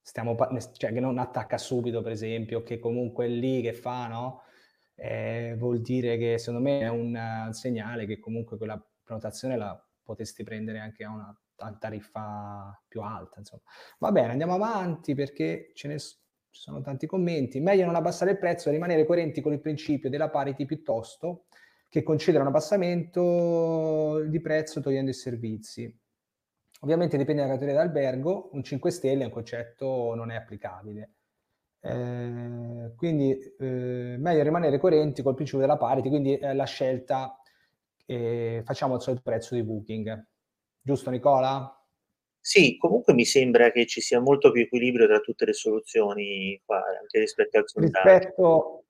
stiamo 0.02 0.36
cioè 0.74 0.94
che 0.94 1.00
non 1.02 1.18
attacca 1.18 1.58
subito 1.58 2.02
per 2.02 2.12
esempio, 2.14 2.64
che 2.64 2.80
comunque 2.80 3.26
è 3.26 3.30
lì 3.30 3.62
che 3.62 3.74
fa, 3.74 4.08
no, 4.08 4.44
ehm, 4.96 5.58
vuol 5.58 5.82
dire 5.82 6.18
che 6.18 6.38
secondo 6.38 6.62
me 6.62 6.80
è 6.80 6.88
un 6.90 7.50
segnale 7.52 8.06
che 8.06 8.20
comunque 8.20 8.58
quella 8.58 8.82
prenotazione 9.04 9.58
la 9.58 9.78
potresti 10.04 10.44
prendere 10.44 10.80
anche 10.80 11.04
a 11.04 11.10
una 11.12 11.42
ta 11.56 11.74
tariffa 11.80 12.82
più 12.88 13.02
alta, 13.02 13.40
insomma. 13.40 13.62
Va 14.00 14.12
bene, 14.12 14.32
andiamo 14.32 14.54
avanti 14.56 15.14
perché 15.16 15.72
ce 15.74 15.88
ne 15.88 16.00
s 16.00 16.22
ci 16.56 16.62
sono 16.62 16.82
tanti 16.82 17.06
commenti. 17.06 17.60
"Meglio 17.60 17.86
non 17.86 17.96
abbassare 17.96 18.32
il 18.32 18.38
prezzo 18.40 18.70
e 18.70 18.72
rimanere 18.72 19.06
coerenti 19.06 19.42
con 19.42 19.52
il 19.54 19.60
principio 19.60 20.10
della 20.10 20.30
parity 20.30 20.66
piuttosto 20.66 21.46
che 21.90 22.02
concedere 22.04 22.44
un 22.44 22.50
abbassamento 22.50 24.22
di 24.28 24.40
prezzo 24.42 24.80
togliendo 24.82 25.12
i 25.12 25.14
servizi. 25.14 25.94
Ovviamente 26.82 27.18
dipende 27.18 27.42
dalla 27.42 27.54
categoria 27.54 27.82
d'albergo, 27.84 28.50
un 28.54 28.64
5 28.64 28.92
stelle 28.92 29.24
è 29.24 29.26
un 29.26 29.32
concetto 29.32 30.14
non 30.16 30.32
è 30.32 30.36
applicabile. 30.36 31.12
Ehm, 31.82 32.96
quindi, 32.96 33.38
uhm, 33.60 34.18
meglio 34.20 34.44
rimanere 34.44 34.78
coerenti 34.80 35.22
col 35.24 35.36
principio 35.36 35.62
della 35.62 35.78
parity, 35.78 36.10
quindi 36.10 36.36
è 36.38 36.54
la 36.54 36.66
scelta 36.66 37.40
che 38.06 38.62
facciamo 38.66 38.96
al 38.96 39.02
solito 39.02 39.24
prezzo 39.24 39.56
di 39.56 39.64
Booking. 39.64 40.26
Giusto 40.88 41.10
Nicola? 41.10 41.76
Sì, 42.48 42.78
comunque 42.78 43.14
mi 43.16 43.26
sembra 43.26 43.72
che 43.72 43.86
ci 43.88 44.02
sia 44.02 44.20
molto 44.20 44.52
più 44.52 44.62
equilibrio 44.62 45.08
tra 45.08 45.20
tutte 45.20 45.46
le 45.46 45.54
soluzioni 45.54 46.62
qua, 46.64 46.78
anche 47.02 47.20
rispetto 47.20 47.58
al 47.58 47.68
sondaggio. 47.68 48.36
Rispetto 48.38 48.86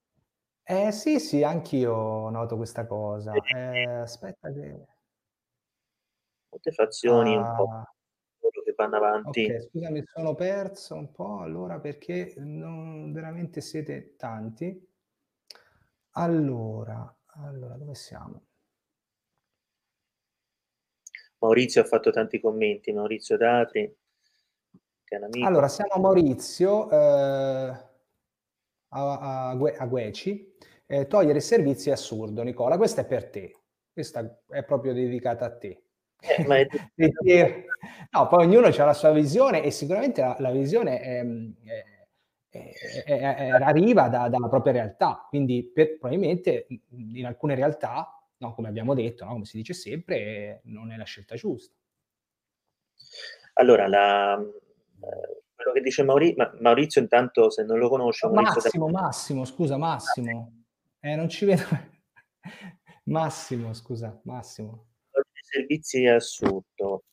eh 0.62 0.92
sì, 0.92 1.20
sì, 1.20 1.42
anch'io 1.42 2.28
noto 2.30 2.56
questa 2.56 2.86
cosa. 2.86 3.42
Ehm, 3.42 4.02
aspetta 4.02 4.52
che 4.52 4.86
Molte 6.52 6.70
fazioni 6.72 7.36
un 7.36 7.50
po' 7.52 7.66
Ah. 7.72 7.84
che 8.64 8.72
vanno 8.76 8.96
avanti. 8.96 9.52
Okay, 9.52 9.60
scusa 9.60 9.90
mi 9.90 10.02
sono 10.04 10.34
perso 10.34 10.94
un 10.94 11.10
po' 11.10 11.40
allora 11.40 11.80
perché 11.80 12.34
non 12.38 13.12
veramente 13.12 13.60
siete 13.60 14.14
tanti. 14.16 14.88
Allora, 16.14 17.14
allora 17.34 17.76
dove 17.76 17.94
siamo? 17.94 18.45
Maurizio 21.46 21.80
ha 21.80 21.84
fatto 21.84 22.10
tanti 22.10 22.40
commenti, 22.40 22.92
Maurizio 22.92 23.36
Datri, 23.36 23.94
Allora 25.42 25.68
siamo 25.68 25.92
a 25.92 25.98
Maurizio, 26.00 26.86
uhm, 26.86 27.80
a 28.88 29.48
a 29.48 29.54
Gue 29.54 29.76
Agueci. 29.76 30.54
Ehm, 30.86 31.06
togliere 31.06 31.38
i 31.38 31.42
servizi 31.42 31.90
è 31.90 31.92
assurdo 31.92 32.42
Nicola, 32.42 32.76
questa 32.76 33.02
è 33.02 33.06
per 33.06 33.30
te. 33.30 33.52
Questa 33.92 34.40
è 34.48 34.64
proprio 34.64 34.92
dedicata 34.92 35.46
a 35.46 35.56
te. 35.56 35.82
Eh, 36.20 36.46
ma 36.46 36.58
è 36.58 36.66
no, 38.10 38.28
poi 38.28 38.44
ognuno 38.46 38.68
c'ha 38.70 38.84
la 38.84 38.94
sua 38.94 39.12
visione 39.12 39.62
e 39.62 39.70
sicuramente 39.70 40.20
la 40.20 40.36
la 40.38 40.50
visione, 40.50 41.02
ehm, 41.02 41.54
è 41.62 41.94
è 42.50 43.48
arriva 43.50 44.08
da 44.08 44.28
dalla 44.28 44.48
propria 44.48 44.72
realtà, 44.72 45.26
quindi 45.28 45.62
per 45.64 45.98
probabilmente, 45.98 46.66
in 46.90 47.26
alcune 47.26 47.54
realtà, 47.54 48.15
no, 48.38 48.54
come 48.54 48.68
abbiamo 48.68 48.94
detto, 48.94 49.24
no, 49.24 49.32
come 49.32 49.44
si 49.44 49.56
dice 49.56 49.72
sempre, 49.72 50.60
non 50.64 50.92
è 50.92 50.96
la 50.96 51.04
scelta 51.04 51.34
giusta. 51.34 51.74
Allora 53.54 53.88
la 53.88 54.34
ehm, 54.34 54.52
quello 55.54 55.72
che 55.72 55.80
dice 55.80 56.02
Mauri 56.02 56.34
ma 56.36 56.54
Maurizio 56.60 57.00
intanto 57.00 57.50
se 57.50 57.64
non 57.64 57.78
lo 57.78 57.88
conosci, 57.88 58.26
No, 58.26 58.32
Maurizio 58.32 58.60
Da 58.60 58.66
Massimo, 58.66 58.88
Massimo, 58.88 59.44
scusa, 59.44 59.76
Massimo. 59.76 60.64
Eh, 61.00 61.16
non 61.16 61.28
ci 61.28 61.44
vedo 61.44 61.62
Massimo, 63.04 63.72
scusa, 63.72 64.20
Massimo. 64.24 64.88
servizi 65.32 66.04
è 66.04 66.10
assurdo. 66.10 67.04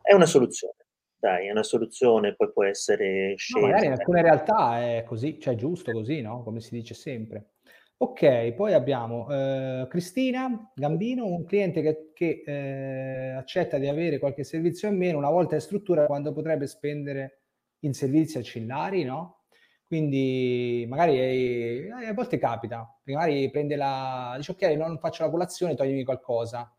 È 0.00 0.14
una 0.14 0.26
soluzione, 0.26 0.86
dai, 1.18 1.48
è 1.48 1.50
una 1.50 1.64
soluzione, 1.64 2.34
poi 2.36 2.52
può 2.52 2.64
essere 2.64 3.34
No, 3.54 3.60
magari 3.60 3.86
in 3.86 3.92
alcune 3.92 4.22
realtà 4.22 4.78
è 4.80 5.04
così, 5.04 5.38
cioè 5.40 5.56
giusto 5.56 5.90
così, 5.92 6.20
no, 6.20 6.42
come 6.42 6.60
si 6.60 6.74
dice 6.74 6.94
sempre. 6.94 7.55
Ok, 7.98 8.52
poi 8.52 8.74
abbiamo 8.74 9.26
eh, 9.30 9.86
Cristina 9.88 10.70
Gambino, 10.74 11.24
un 11.24 11.46
cliente 11.46 11.80
che, 11.80 12.10
che 12.12 12.42
eh, 12.44 13.30
accetta 13.30 13.78
di 13.78 13.88
avere 13.88 14.18
qualche 14.18 14.44
servizio 14.44 14.88
in 14.90 14.98
meno 14.98 15.16
una 15.16 15.30
volta 15.30 15.54
in 15.54 15.62
struttura 15.62 16.04
quando 16.04 16.34
potrebbe 16.34 16.66
spendere 16.66 17.40
in 17.80 17.94
servizi 17.94 18.36
accillari, 18.36 19.02
no? 19.02 19.44
Quindi 19.82 20.84
magari 20.86 21.18
eh, 21.18 21.90
a 21.90 22.12
volte 22.12 22.36
capita, 22.36 22.86
magari 23.04 23.50
prende 23.50 23.76
la... 23.76 24.34
dice 24.36 24.52
ok, 24.52 24.62
non 24.76 24.98
faccio 24.98 25.24
la 25.24 25.30
colazione, 25.30 25.74
toglimi 25.74 26.04
qualcosa. 26.04 26.70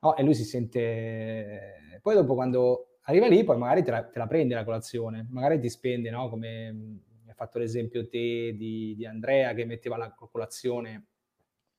No? 0.00 0.16
E 0.16 0.22
lui 0.22 0.34
si 0.34 0.44
sente... 0.44 1.98
Poi 2.00 2.14
dopo 2.14 2.34
quando 2.34 2.98
arriva 3.02 3.26
lì, 3.26 3.44
poi 3.44 3.58
magari 3.58 3.82
te 3.82 3.90
la, 3.90 4.02
te 4.04 4.18
la 4.18 4.26
prende 4.26 4.54
la 4.54 4.64
colazione, 4.64 5.26
magari 5.30 5.58
ti 5.60 5.68
spende, 5.68 6.08
no? 6.10 6.30
Come 6.30 7.02
hai 7.34 7.46
fatto 7.46 7.58
l'esempio 7.58 8.08
te 8.08 8.54
di, 8.54 8.94
di, 8.96 9.04
Andrea 9.04 9.52
che 9.54 9.64
metteva 9.64 9.96
la 9.96 10.14
colazione 10.14 11.08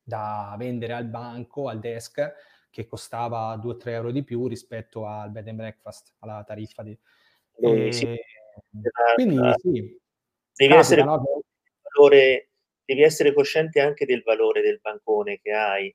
da 0.04 0.54
vendere 0.60 0.94
al 0.94 1.08
banco, 1.08 1.70
al 1.70 1.80
desk, 1.80 2.34
che 2.70 2.86
costava 2.86 3.56
2-3 3.56 3.88
euro 3.88 4.12
di 4.12 4.24
più 4.24 4.48
rispetto 4.48 5.08
al 5.08 5.32
bed 5.32 5.48
and 5.48 5.58
breakfast, 5.58 6.14
alla 6.20 6.44
tariffa 6.44 6.84
di... 6.84 6.98
E, 7.58 7.92
sì. 7.92 8.16
Quindi 9.16 9.36
sì. 9.58 9.72
Devi, 9.72 10.00
capita, 10.54 10.78
essere 10.78 11.04
no? 11.04 11.24
valore, 11.82 12.50
devi 12.84 13.02
essere 13.02 13.34
cosciente 13.34 13.80
anche 13.80 14.06
del 14.06 14.24
valore 14.24 14.62
del 14.62 14.80
bancone 14.82 15.40
che 15.42 15.52
hai. 15.54 15.94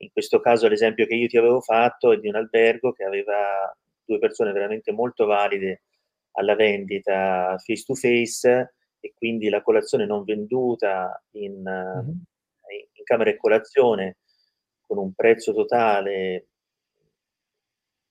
In 0.00 0.10
questo 0.12 0.40
caso 0.40 0.68
l'esempio 0.68 1.06
che 1.06 1.14
io 1.14 1.28
ti 1.28 1.38
avevo 1.38 1.60
fatto 1.60 2.12
è 2.12 2.18
di 2.18 2.28
un 2.28 2.34
albergo 2.34 2.92
che 2.92 3.04
aveva 3.04 3.74
due 4.04 4.18
persone 4.18 4.52
veramente 4.52 4.92
molto 4.92 5.24
valide 5.26 5.84
alla 6.32 6.54
vendita 6.54 7.56
face 7.58 7.84
to 7.84 7.94
face 7.94 8.75
e 9.06 9.14
quindi 9.14 9.48
la 9.48 9.62
colazione 9.62 10.04
non 10.04 10.24
venduta 10.24 11.22
in, 11.32 11.62
mm-hmm. 11.62 12.08
in 12.08 13.04
camera 13.04 13.30
e 13.30 13.36
colazione 13.36 14.18
con 14.84 14.98
un 14.98 15.14
prezzo 15.14 15.54
totale 15.54 16.48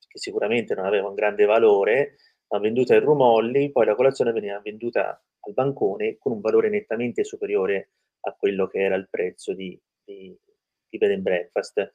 che 0.07 0.19
sicuramente 0.19 0.73
non 0.73 0.85
aveva 0.85 1.09
un 1.09 1.15
grande 1.15 1.45
valore, 1.45 2.15
ma 2.49 2.59
venduta 2.59 2.95
in 2.95 3.01
rumolli, 3.01 3.71
poi 3.71 3.85
la 3.85 3.95
colazione 3.95 4.31
veniva 4.31 4.59
venduta 4.59 5.21
al 5.39 5.53
bancone 5.53 6.17
con 6.17 6.31
un 6.31 6.41
valore 6.41 6.69
nettamente 6.69 7.23
superiore 7.23 7.89
a 8.21 8.33
quello 8.33 8.67
che 8.67 8.79
era 8.79 8.95
il 8.95 9.07
prezzo 9.09 9.53
di, 9.53 9.79
di, 10.03 10.35
di 10.87 10.97
bed 10.97 11.11
and 11.11 11.21
breakfast. 11.21 11.93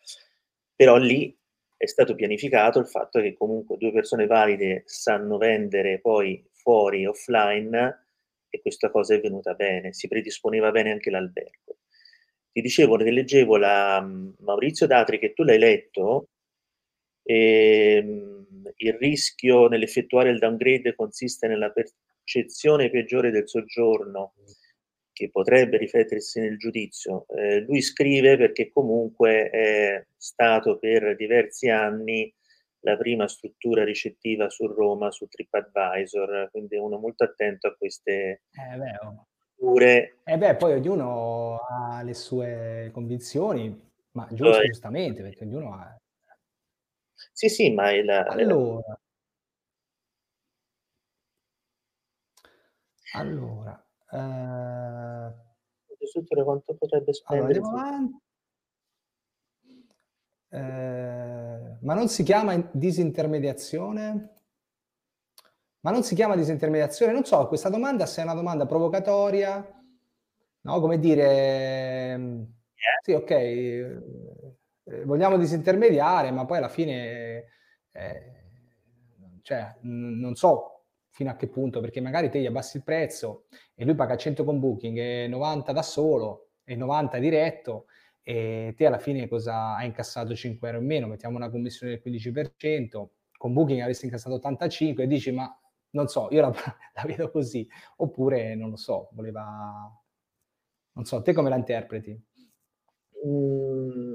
Però 0.77 0.97
lì 0.97 1.37
è 1.77 1.87
stato 1.87 2.15
pianificato 2.15 2.79
il 2.79 2.87
fatto 2.87 3.21
che 3.21 3.35
comunque 3.35 3.79
due 3.79 3.93
persone 3.93 4.27
valide 4.27 4.83
sanno 4.85 5.39
vendere 5.39 5.99
poi 6.01 6.47
fuori, 6.53 7.07
offline, 7.07 8.10
e 8.51 8.61
questa 8.61 8.91
cosa 8.91 9.15
è 9.15 9.21
venuta 9.21 9.55
bene, 9.55 9.93
si 9.93 10.09
predisponeva 10.09 10.71
bene 10.71 10.91
anche 10.93 11.11
l'albergo. 11.11 11.79
Ti 12.53 12.61
dicevo 12.61 12.97
che 12.97 13.11
leggevo 13.11 13.57
la 13.57 14.01
Maurizio 14.41 14.87
Datri, 14.87 15.19
che 15.19 15.33
tu 15.33 15.45
l'hai 15.45 15.59
letto, 15.59 16.29
e, 17.23 17.95
ehm, 17.97 18.73
il 18.77 18.95
rischio 18.95 19.69
nell'effettuare 19.69 20.31
il 20.31 20.39
downgrade 20.39 20.95
consiste 20.95 21.47
nella 21.47 21.73
percezione 21.73 22.91
peggiore 22.91 23.31
del 23.31 23.49
soggiorno 23.49 24.35
che 25.13 25.31
potrebbe 25.31 25.77
riflettersi 25.77 26.41
nel 26.41 26.57
giudizio. 26.57 27.27
Eh, 27.29 27.61
lui 27.61 27.83
scrive 27.83 28.37
perché 28.37 28.71
comunque 28.71 29.51
è 29.51 30.07
stato 30.17 30.79
per 30.79 31.15
diversi 31.17 31.69
anni 31.69 32.33
la 32.81 32.97
prima 32.97 33.29
struttura 33.29 33.85
ricettiva 33.85 34.49
su 34.49 34.67
Roma, 34.67 35.11
su 35.11 35.27
TripAdvisor, 35.27 36.49
quindi 36.51 36.77
uno 36.77 36.99
molto 36.99 37.25
attento 37.25 37.69
a 37.69 37.75
queste 37.77 38.43
eh 38.53 39.07
oh. 39.07 39.27
strutture. 39.55 40.21
Eh 40.25 40.39
beh, 40.39 40.57
poi 40.57 40.73
ognuno 40.75 41.59
ha 41.69 42.03
le 42.03 42.15
sue 42.15 42.91
convinzioni, 42.93 43.69
ma 44.13 44.27
giusto, 44.31 44.59
poi, 44.59 44.67
giustamente, 44.67 45.23
perché 45.23 45.45
ognuno 45.45 45.75
ha... 45.75 45.97
Sì, 47.33 47.49
sì, 47.49 47.73
ma 47.73 47.91
il... 47.93 48.09
Allora... 48.09 48.99
Allora, 53.13 53.85
eh... 54.13 55.35
strutture 56.07 56.45
quanto 56.45 56.75
potrebbe 56.75 57.13
spendere? 57.13 57.59
Allora, 57.59 57.69
andiamo 57.69 57.89
avanti. 57.89 58.30
Eh, 60.53 61.79
ma 61.81 61.95
non 61.95 62.09
si 62.09 62.23
chiama 62.25 62.69
disintermediazione? 62.73 64.35
Ma 65.81 65.91
non 65.91 66.03
si 66.03 66.15
chiama 66.15 66.37
disintermediazione? 66.37 67.13
Non 67.13 67.25
so, 67.25 67.47
questa 67.47 67.69
domanda 67.71 68.05
se 68.07 68.21
è 68.21 68.25
una 68.25 68.35
domanda 68.35 68.67
provocatoria, 68.67 69.65
no? 70.63 70.81
Come 70.81 70.99
dire, 70.99 72.47
sì, 73.03 73.13
ok, 73.13 73.31
eh, 73.31 75.05
vogliamo 75.05 75.39
disintermediare, 75.39 76.31
ma 76.33 76.45
poi 76.45 76.59
alla 76.59 76.69
fine, 76.69 77.45
eh, 77.93 78.33
cioè, 79.43 79.77
non 79.83 80.35
so 80.35 80.85
fino 81.11 81.31
a 81.31 81.37
che 81.37 81.49
punto, 81.49 81.81
perché 81.81 82.01
magari 82.01 82.29
te 82.29 82.41
gli 82.41 82.47
abbassi 82.47 82.77
il 82.79 82.83
prezzo 82.83 83.47
e 83.75 83.85
lui 83.85 83.95
paga 83.95 84.17
100 84.17 84.45
con 84.45 84.59
Booking 84.59 84.99
e 84.99 85.29
90 85.29 85.73
da 85.73 85.83
solo 85.83 86.51
e 86.65 86.77
90 86.77 87.19
diretto 87.19 87.87
e 88.23 88.75
te 88.77 88.87
alla 88.87 88.99
fine 88.99 89.29
cosa 89.29 89.75
hai 89.75 89.87
incassato 89.87 90.35
5 90.35 90.69
euro 90.69 90.81
in 90.81 90.87
meno, 90.87 91.07
mettiamo 91.07 91.37
una 91.37 91.51
commissione 91.51 91.93
del 91.93 92.03
15%, 92.03 93.09
con 93.37 93.53
Booking 93.53 93.81
avresti 93.81 94.05
incassato 94.05 94.35
85 94.37 95.05
e 95.05 95.07
dici 95.07 95.33
ma 95.33 95.55
non 95.93 96.07
so, 96.09 96.29
io 96.31 96.41
la, 96.41 96.53
la 96.95 97.03
vedo 97.05 97.31
così, 97.31 97.67
oppure 97.97 98.55
non 98.55 98.71
lo 98.71 98.77
so, 98.77 99.09
voleva... 99.13 99.91
Non 100.93 101.05
so, 101.05 101.23
te 101.23 101.33
come 101.33 101.49
la 101.49 101.57
interpreti? 101.57 102.21
Mm. 103.27 104.15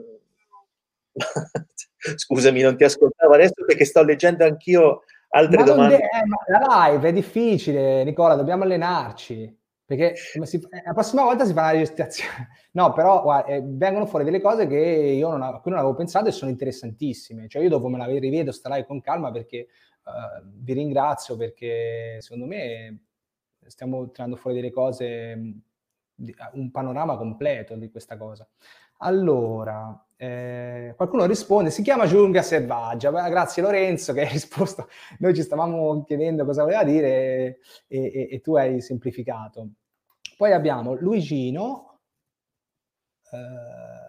Scusami, 2.15 2.61
non 2.61 2.77
ti 2.77 2.83
ascoltavo 2.83 3.33
adesso 3.33 3.65
perché 3.65 3.85
sto 3.85 4.03
leggendo 4.03 4.43
anch'io 4.43 5.03
altre 5.29 5.57
ma 5.57 5.63
domande. 5.63 5.97
De- 5.97 6.03
eh, 6.03 6.25
ma 6.25 6.37
la 6.47 6.89
live 6.89 7.09
è 7.09 7.13
difficile, 7.13 8.03
Nicola, 8.03 8.35
dobbiamo 8.35 8.63
allenarci. 8.63 9.63
Perché 9.85 10.15
si, 10.15 10.57
eh, 10.57 10.81
la 10.83 10.93
prossima 10.93 11.23
volta 11.23 11.45
si 11.45 11.53
fa 11.53 11.61
una 11.61 11.71
registrazione. 11.71 12.49
No, 12.75 12.91
però 12.91 13.21
guarda, 13.21 13.53
eh, 13.53 13.61
vengono 13.63 14.05
fuori 14.05 14.25
delle 14.25 14.41
cose 14.41 14.67
che 14.67 14.75
io 14.77 15.29
non, 15.29 15.41
a 15.41 15.59
cui 15.61 15.71
non 15.71 15.79
avevo 15.79 15.95
pensato 15.95 16.27
e 16.27 16.31
sono 16.33 16.51
interessantissime. 16.51 17.47
Cioè 17.47 17.61
io 17.61 17.69
dopo 17.69 17.87
me 17.87 17.97
la 17.97 18.05
rivedo, 18.05 18.51
sta 18.51 18.67
live 18.69 18.85
con 18.85 18.99
calma 18.99 19.31
perché 19.31 19.67
uh, 20.03 20.43
vi 20.43 20.73
ringrazio 20.73 21.37
perché 21.37 22.17
secondo 22.19 22.47
me 22.47 23.05
stiamo 23.65 24.11
tirando 24.11 24.35
fuori 24.35 24.57
delle 24.57 24.71
cose, 24.71 25.53
un 26.53 26.71
panorama 26.71 27.15
completo 27.15 27.75
di 27.75 27.89
questa 27.89 28.17
cosa. 28.17 28.45
Allora, 28.99 30.05
eh, 30.17 30.93
qualcuno 30.95 31.25
risponde, 31.25 31.69
si 31.69 31.81
chiama 31.81 32.05
giungla 32.05 32.41
selvaggia. 32.41 33.11
Grazie 33.29 33.61
Lorenzo 33.61 34.13
che 34.13 34.21
hai 34.21 34.29
risposto. 34.31 34.89
Noi 35.19 35.33
ci 35.33 35.43
stavamo 35.43 36.03
chiedendo 36.03 36.45
cosa 36.45 36.63
voleva 36.63 36.83
dire 36.83 37.59
e, 37.87 38.05
e, 38.05 38.27
e 38.31 38.41
tu 38.41 38.55
hai 38.55 38.81
semplificato. 38.81 39.69
Poi 40.37 40.51
abbiamo 40.51 40.95
Luigino. 40.95 41.99
Eh, 43.31 44.05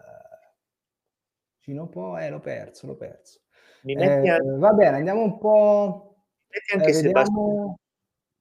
Gino 1.67 1.89
po', 1.89 2.17
eh, 2.17 2.29
l'ho 2.29 2.39
perso, 2.39 2.87
l'ho 2.87 2.95
perso. 2.95 3.41
Eh, 3.83 4.39
va 4.57 4.71
bene, 4.71 4.97
andiamo 4.97 5.21
un 5.21 5.37
po'. 5.37 6.23
Metti 6.47 6.73
anche 6.73 6.97
eh, 6.97 7.01
vediamo... 7.01 7.79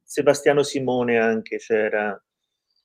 Sebastiano 0.03 0.63
Simone 0.63 1.19
anche 1.19 1.57
c'era. 1.57 2.17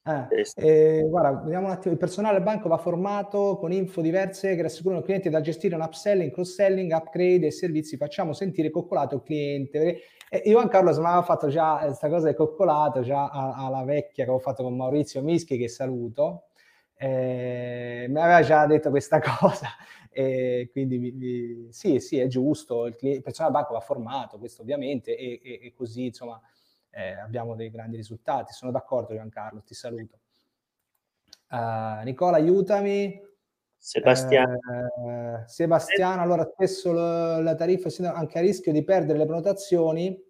Eh, 0.04 0.46
eh, 0.56 1.06
guarda, 1.08 1.42
vediamo 1.44 1.68
un 1.68 1.74
attimo. 1.74 1.94
Il 1.94 2.00
personale 2.00 2.36
del 2.36 2.44
banco 2.44 2.68
va 2.68 2.78
formato 2.78 3.58
con 3.58 3.72
info 3.72 4.02
diverse 4.02 4.56
che 4.56 4.62
rassicurano 4.64 5.00
il 5.00 5.06
cliente 5.06 5.30
da 5.30 5.42
gestire 5.42 5.76
un 5.76 5.82
upselling, 5.82 6.32
cross-selling, 6.32 6.92
upgrade 6.92 7.46
e 7.46 7.52
servizi. 7.52 7.98
Facciamo 7.98 8.34
sentire 8.34 8.72
coccolato 8.72 9.16
il 9.16 9.22
cliente. 9.24 10.02
Eh, 10.30 10.42
Ivan 10.46 10.70
Carlos 10.70 10.98
mi 10.98 11.06
aveva 11.06 11.22
fatto 11.22 11.50
già 11.50 11.78
questa 11.84 12.10
cosa 12.10 12.26
del 12.26 12.36
coccolato, 12.36 13.02
già 13.02 13.30
alla 13.30 13.84
vecchia 13.84 14.24
che 14.24 14.30
avevo 14.32 14.40
fatto 14.40 14.64
con 14.64 14.76
Maurizio 14.76 15.22
Mischi, 15.22 15.58
che 15.58 15.68
saluto. 15.68 16.46
Eh, 16.96 18.06
mi 18.10 18.20
aveva 18.20 18.42
già 18.42 18.66
detto 18.66 18.90
questa 18.90 19.20
cosa. 19.40 19.68
Quindi 20.12 20.98
mi, 20.98 21.12
mi, 21.12 21.68
sì, 21.70 22.00
sì, 22.00 22.18
è 22.18 22.26
giusto. 22.26 22.88
Il, 22.88 22.96
cliente, 22.96 23.18
il 23.20 23.24
personale 23.24 23.54
del 23.54 23.62
banco 23.62 23.78
va 23.78 23.86
formato, 23.86 24.40
questo 24.40 24.64
ovviamente, 24.64 25.16
e, 25.16 25.40
e, 25.44 25.60
e 25.62 25.74
così 25.76 26.06
insomma 26.06 26.42
eh, 26.92 27.14
abbiamo 27.14 27.56
dei 27.56 27.72
grandi 27.72 27.96
risultati. 27.96 28.54
Sono 28.54 28.72
d'accordo 28.72 29.14
Giancarlo, 29.14 29.64
ti 29.64 29.74
saluto. 29.74 30.20
Uh, 31.50 32.04
Nicola, 32.04 32.38
aiutami. 32.38 33.20
Sebastiano. 33.78 34.60
Eh, 34.60 35.44
Sebastiano, 35.48 36.22
allora 36.22 36.44
spesso 36.46 36.92
lo, 36.92 37.42
la 37.42 37.56
tariffa 37.56 37.90
anche 38.14 38.38
a 38.38 38.42
rischio 38.42 38.72
di 38.72 38.84
perdere 38.84 39.18
le 39.18 39.26
prenotazioni. 39.26 40.30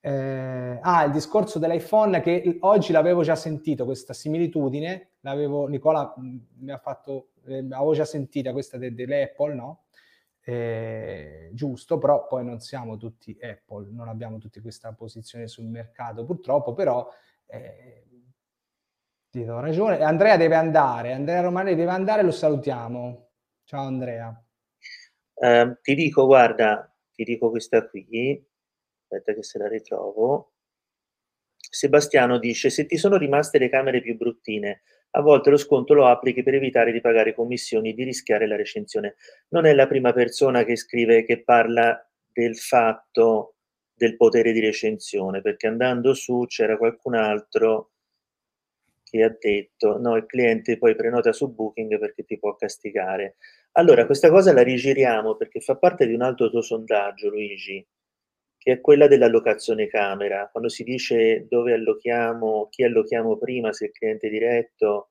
Eh, 0.00 0.78
ah, 0.80 1.04
il 1.04 1.12
discorso 1.12 1.58
dell'iPhone 1.58 2.20
che 2.20 2.58
oggi 2.60 2.92
l'avevo 2.92 3.22
già 3.22 3.34
sentito, 3.34 3.84
questa 3.84 4.12
similitudine, 4.12 5.12
l'avevo, 5.20 5.66
Nicola 5.66 6.14
mm, 6.18 6.36
mi 6.58 6.70
ha 6.70 6.78
fatto, 6.78 7.30
eh, 7.46 7.58
avevo 7.58 7.94
già 7.94 8.04
sentita 8.04 8.52
questa 8.52 8.76
de, 8.76 8.94
dell'Apple, 8.94 9.54
no? 9.54 9.84
Eh, 10.48 11.50
giusto, 11.52 11.98
però 11.98 12.26
poi 12.26 12.42
non 12.42 12.58
siamo 12.58 12.96
tutti 12.96 13.36
Apple, 13.38 13.90
non 13.90 14.08
abbiamo 14.08 14.38
tutti 14.38 14.60
questa 14.60 14.94
posizione 14.94 15.46
sul 15.46 15.66
mercato 15.66 16.24
purtroppo, 16.24 16.72
però 16.72 17.06
eh, 17.44 18.06
ti 19.28 19.44
do 19.44 19.60
ragione. 19.60 20.00
Andrea 20.00 20.38
deve 20.38 20.54
andare, 20.54 21.12
Andrea 21.12 21.42
Romani 21.42 21.74
deve 21.74 21.90
andare, 21.90 22.22
lo 22.22 22.30
salutiamo. 22.30 23.28
Ciao 23.64 23.84
Andrea. 23.84 24.42
Uh, 25.34 25.76
ti 25.82 25.94
dico, 25.94 26.24
guarda, 26.24 26.90
ti 27.12 27.24
dico 27.24 27.50
questa 27.50 27.86
qui, 27.86 28.42
aspetta 29.02 29.34
che 29.34 29.42
se 29.42 29.58
la 29.58 29.68
ritrovo. 29.68 30.54
Sebastiano 31.56 32.38
dice, 32.38 32.70
se 32.70 32.86
ti 32.86 32.96
sono 32.96 33.18
rimaste 33.18 33.58
le 33.58 33.68
camere 33.68 34.00
più 34.00 34.16
bruttine, 34.16 34.80
a 35.10 35.20
volte 35.20 35.50
lo 35.50 35.56
sconto 35.56 35.94
lo 35.94 36.06
applichi 36.06 36.42
per 36.42 36.54
evitare 36.54 36.92
di 36.92 37.00
pagare 37.00 37.34
commissioni 37.34 37.90
e 37.90 37.94
di 37.94 38.04
rischiare 38.04 38.46
la 38.46 38.56
recensione. 38.56 39.16
Non 39.48 39.64
è 39.64 39.74
la 39.74 39.86
prima 39.86 40.12
persona 40.12 40.64
che 40.64 40.76
scrive 40.76 41.24
che 41.24 41.42
parla 41.42 42.06
del 42.32 42.56
fatto 42.56 43.54
del 43.94 44.16
potere 44.16 44.52
di 44.52 44.60
recensione, 44.60 45.40
perché 45.40 45.66
andando 45.66 46.14
su 46.14 46.44
c'era 46.46 46.76
qualcun 46.76 47.14
altro 47.14 47.90
che 49.02 49.22
ha 49.22 49.34
detto 49.36 49.98
no, 49.98 50.16
il 50.16 50.26
cliente 50.26 50.76
poi 50.78 50.94
prenota 50.94 51.32
su 51.32 51.52
Booking 51.52 51.98
perché 51.98 52.24
ti 52.24 52.38
può 52.38 52.54
castigare. 52.54 53.36
Allora, 53.72 54.06
questa 54.06 54.30
cosa 54.30 54.52
la 54.52 54.62
rigiriamo 54.62 55.34
perché 55.36 55.60
fa 55.60 55.76
parte 55.76 56.06
di 56.06 56.14
un 56.14 56.22
altro 56.22 56.50
tuo 56.50 56.60
sondaggio, 56.60 57.28
Luigi, 57.28 57.84
che 58.58 58.72
è 58.72 58.80
quella 58.80 59.06
dell'allocazione 59.06 59.86
camera. 59.86 60.48
Quando 60.50 60.68
si 60.68 60.82
dice 60.82 61.46
dove 61.48 61.72
allochiamo, 61.72 62.66
chi 62.68 62.84
allochiamo 62.84 63.38
prima, 63.38 63.72
se 63.72 63.86
il 63.86 63.92
cliente 63.92 64.28
diretto. 64.28 65.10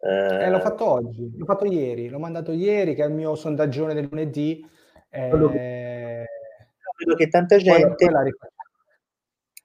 Eh, 0.00 0.44
eh, 0.44 0.50
l'ho 0.50 0.60
fatto 0.60 0.88
oggi, 0.88 1.36
l'ho 1.36 1.44
fatto 1.44 1.66
ieri, 1.66 2.08
l'ho 2.08 2.20
mandato 2.20 2.52
ieri, 2.52 2.94
che 2.94 3.02
è 3.02 3.06
il 3.06 3.12
mio 3.12 3.34
sondaggione 3.34 3.94
del 3.94 4.08
lunedì. 4.08 4.64
Eh, 5.10 5.28
vedo 5.28 7.14
che 7.16 7.28
tanta 7.28 7.56
gente. 7.56 8.06
Poi, 8.06 8.10
poi 8.10 8.32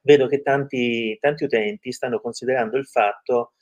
vedo 0.04 0.28
che 0.28 0.42
tanti, 0.42 1.18
tanti 1.20 1.46
utenti 1.46 1.92
stanno 1.92 2.20
considerando 2.20 2.78
il 2.78 2.86
fatto 2.86 3.54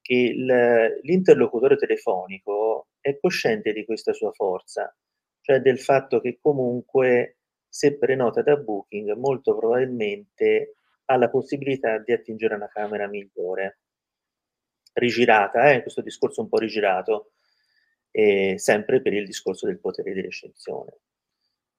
che 0.00 0.14
il, 0.14 1.00
l'interlocutore 1.02 1.76
telefonico 1.76 2.88
è 3.00 3.18
cosciente 3.18 3.72
di 3.72 3.84
questa 3.84 4.12
sua 4.12 4.32
forza, 4.32 4.94
cioè 5.40 5.60
del 5.60 5.78
fatto 5.78 6.20
che 6.20 6.38
comunque 6.40 7.38
se 7.74 7.98
prenota 7.98 8.40
da 8.40 8.56
Booking, 8.56 9.14
molto 9.14 9.56
probabilmente 9.56 10.76
ha 11.06 11.16
la 11.16 11.28
possibilità 11.28 11.98
di 11.98 12.12
attingere 12.12 12.54
una 12.54 12.68
camera 12.68 13.08
migliore. 13.08 13.80
Rigirata, 14.92 15.72
eh? 15.72 15.82
questo 15.82 16.00
discorso 16.00 16.40
un 16.40 16.48
po' 16.48 16.58
rigirato, 16.58 17.32
eh, 18.12 18.54
sempre 18.58 19.02
per 19.02 19.12
il 19.12 19.26
discorso 19.26 19.66
del 19.66 19.80
potere 19.80 20.12
di 20.12 20.20
recensione. 20.20 21.00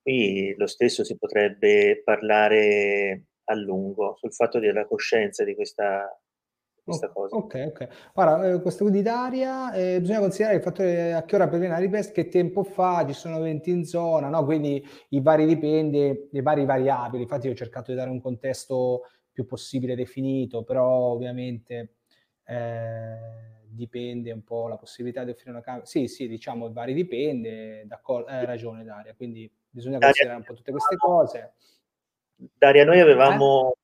Qui 0.01 0.53
lo 0.57 0.67
stesso 0.67 1.05
si 1.05 1.17
potrebbe 1.17 2.01
parlare 2.03 3.27
a 3.45 3.55
lungo 3.55 4.17
sul 4.17 4.33
fatto 4.33 4.59
della 4.59 4.85
coscienza 4.85 5.45
di 5.45 5.55
questa, 5.55 6.09
questa 6.86 7.09
cosa. 7.09 7.36
Ok, 7.36 7.65
ok. 7.67 7.88
Guarda, 8.13 8.47
eh, 8.47 8.61
questo 8.61 8.89
di 8.89 9.01
Daria, 9.01 9.73
eh, 9.73 9.99
bisogna 9.99 10.19
considerare 10.19 10.57
il 10.57 10.61
fatto 10.61 10.83
a 10.83 11.23
che 11.23 11.36
ora 11.36 11.47
per 11.47 11.59
venire 11.59 11.97
a 11.97 12.11
che 12.11 12.27
tempo 12.27 12.63
fa, 12.63 13.03
ci 13.07 13.13
sono 13.13 13.39
venti 13.39 13.71
in 13.71 13.86
zona, 13.86 14.29
no? 14.29 14.45
quindi 14.45 14.86
i 15.09 15.19
vari 15.19 15.45
dipende, 15.47 16.29
le 16.31 16.41
varie 16.41 16.65
variabili. 16.65 17.23
Infatti 17.23 17.47
io 17.47 17.53
ho 17.53 17.55
cercato 17.55 17.91
di 17.91 17.97
dare 17.97 18.11
un 18.11 18.21
contesto 18.21 19.01
più 19.31 19.45
possibile 19.45 19.95
definito, 19.95 20.63
però 20.63 20.88
ovviamente 20.88 21.95
eh, 22.45 23.17
dipende 23.67 24.31
un 24.31 24.43
po' 24.43 24.67
la 24.67 24.77
possibilità 24.77 25.23
di 25.23 25.31
offrire 25.31 25.51
una 25.51 25.61
camera. 25.61 25.86
Sì, 25.86 26.07
sì, 26.07 26.27
diciamo, 26.27 26.67
i 26.67 26.71
vari 26.71 26.93
dipende, 26.93 27.83
d'accordo, 27.88 28.29
hai 28.29 28.45
ragione 28.45 28.83
Daria, 28.83 29.15
quindi 29.15 29.51
bisogna 29.69 29.97
Daria, 29.97 30.13
considerare 30.13 30.39
un 30.39 30.45
po' 30.45 30.53
tutte 30.53 30.71
queste 30.71 30.95
cose. 30.97 31.53
Daria, 32.36 32.86
noi 32.86 32.99
avevamo, 32.99 33.75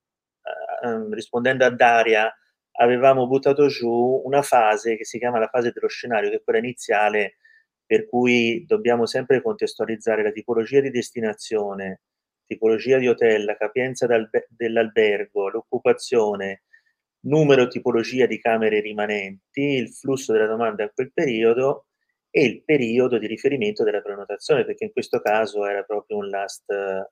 eh? 0.83 0.87
eh 0.87 1.13
rispondendo 1.15 1.65
a 1.65 1.69
Daria, 1.69 2.31
avevamo 2.73 3.27
buttato 3.27 3.67
giù 3.67 4.21
una 4.25 4.41
fase 4.41 4.95
che 4.97 5.05
si 5.05 5.17
chiama 5.19 5.39
la 5.39 5.47
fase 5.47 5.71
dello 5.71 5.87
scenario, 5.87 6.29
che 6.29 6.37
è 6.37 6.43
quella 6.43 6.59
iniziale, 6.59 7.37
per 7.85 8.07
cui 8.07 8.65
dobbiamo 8.65 9.05
sempre 9.05 9.41
contestualizzare 9.41 10.23
la 10.23 10.31
tipologia 10.31 10.79
di 10.79 10.91
destinazione, 10.91 12.01
tipologia 12.45 12.97
di 12.97 13.07
hotel, 13.07 13.45
la 13.45 13.57
capienza 13.57 14.07
dell'albergo, 14.47 15.49
l'occupazione, 15.49 16.63
numero 17.21 17.63
e 17.63 17.67
tipologia 17.67 18.25
di 18.25 18.39
camere 18.39 18.79
rimanenti, 18.79 19.61
il 19.61 19.89
flusso 19.93 20.31
della 20.33 20.47
domanda 20.47 20.83
in 20.83 20.91
quel 20.93 21.11
periodo 21.13 21.87
e 22.29 22.45
il 22.45 22.63
periodo 22.63 23.17
di 23.17 23.27
riferimento 23.27 23.83
della 23.83 24.01
prenotazione, 24.01 24.65
perché 24.65 24.85
in 24.85 24.91
questo 24.93 25.19
caso 25.19 25.65
era 25.65 25.83
proprio 25.83 26.17
un 26.17 26.29
last 26.29 26.63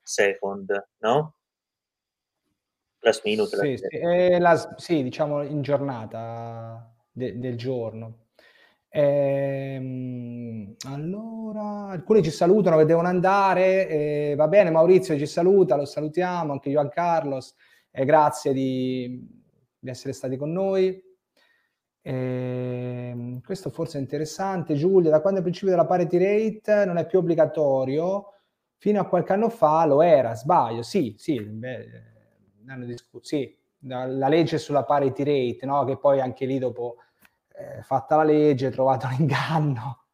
second, 0.01 0.87
no? 0.99 1.38
Last 3.01 3.21
minute. 3.23 3.57
Sì, 3.57 3.77
sì, 3.77 4.37
la, 4.39 4.73
sì 4.77 5.03
diciamo 5.03 5.43
in 5.43 5.61
giornata 5.61 6.93
de, 7.11 7.39
del 7.39 7.57
giorno. 7.57 8.27
Ehm, 8.91 10.75
allora, 10.87 11.89
alcuni 11.89 12.23
ci 12.23 12.31
salutano 12.31 12.77
che 12.77 12.85
devono 12.85 13.07
andare. 13.07 13.87
Eh, 13.87 14.33
va 14.35 14.47
bene, 14.47 14.71
Maurizio 14.71 15.17
ci 15.17 15.25
saluta, 15.27 15.75
lo 15.75 15.85
salutiamo, 15.85 16.51
anche 16.51 16.71
Joan 16.71 16.89
Carlos. 16.89 17.55
Eh, 17.91 18.05
grazie 18.05 18.53
di, 18.53 19.27
di, 19.79 19.89
essere 19.89 20.13
stati 20.13 20.37
con 20.37 20.51
noi. 20.51 21.01
Eh, 22.01 23.39
questo 23.45 23.69
forse 23.69 23.97
è 23.97 24.01
interessante. 24.01 24.75
Giulia, 24.75 25.11
da 25.11 25.21
quando 25.21 25.39
il 25.39 25.45
principio 25.45 25.71
della 25.71 25.85
parity 25.85 26.17
rate 26.17 26.85
non 26.85 26.97
è 26.97 27.05
più 27.05 27.19
obbligatorio, 27.19 28.33
fino 28.77 28.99
a 28.99 29.05
qualche 29.07 29.33
anno 29.33 29.49
fa 29.49 29.85
lo 29.85 30.01
era, 30.01 30.33
sbaglio. 30.35 30.81
Sì, 30.81 31.13
sì, 31.17 31.39
beh, 31.39 32.08
hanno 32.71 32.85
discusso, 32.85 33.25
sì, 33.25 33.57
la 33.81 34.27
legge 34.27 34.57
sulla 34.57 34.83
parity 34.83 35.23
rate, 35.23 35.65
no? 35.65 35.85
che 35.85 35.97
poi 35.97 36.19
anche 36.19 36.45
lì 36.45 36.57
dopo 36.59 36.97
eh, 37.55 37.81
fatta 37.81 38.17
la 38.17 38.23
legge, 38.23 38.69
trovato 38.71 39.07
l'inganno, 39.17 40.05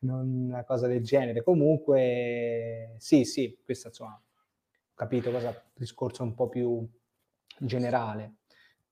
non 0.00 0.46
una 0.48 0.64
cosa 0.64 0.86
del 0.86 1.02
genere. 1.02 1.42
Comunque, 1.42 2.94
sì, 2.98 3.24
sì, 3.24 3.58
questo 3.64 3.88
insomma, 3.88 4.14
ho 4.14 4.94
capito 4.94 5.30
cosa, 5.30 5.62
discorso 5.74 6.22
un 6.22 6.34
po' 6.34 6.48
più 6.48 6.86
generale. 7.58 8.34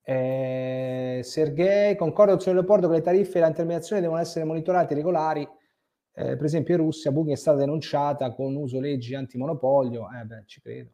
Eh, 0.02 1.20
Sergei, 1.22 1.94
concordo 1.96 2.38
sull'aeroporto 2.38 2.88
che 2.88 2.94
le 2.94 3.00
tariffe 3.02 3.38
e 3.38 3.40
la 3.40 3.50
devono 3.50 4.18
essere 4.18 4.44
monitorate 4.44 4.94
regolari. 4.94 5.46
Eh, 6.12 6.36
per 6.36 6.44
esempio 6.44 6.74
in 6.74 6.80
Russia 6.80 7.12
Booking 7.12 7.34
è 7.34 7.38
stata 7.38 7.58
denunciata 7.58 8.32
con 8.32 8.56
uso 8.56 8.80
leggi 8.80 9.14
antimonopolio, 9.14 10.08
eh 10.10 10.24
beh, 10.24 10.42
ci 10.46 10.60
credo 10.60 10.90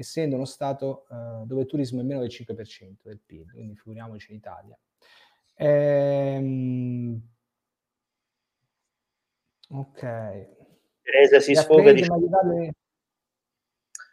essendo 0.00 0.36
uno 0.36 0.44
Stato 0.44 1.06
uh, 1.08 1.46
dove 1.46 1.62
il 1.62 1.66
turismo 1.66 2.00
è 2.00 2.04
meno 2.04 2.20
del 2.20 2.30
5% 2.30 3.02
del 3.02 3.20
PIL, 3.24 3.50
quindi 3.52 3.76
figuriamoci 3.76 4.30
in 4.30 4.36
Italia. 4.36 4.78
Ehm... 5.54 7.20
Ok. 9.72 10.00
Teresa 11.02 11.40
si 11.40 11.54
sfoga 11.54 11.92
di... 11.92 12.02
Aiutarle... 12.02 12.74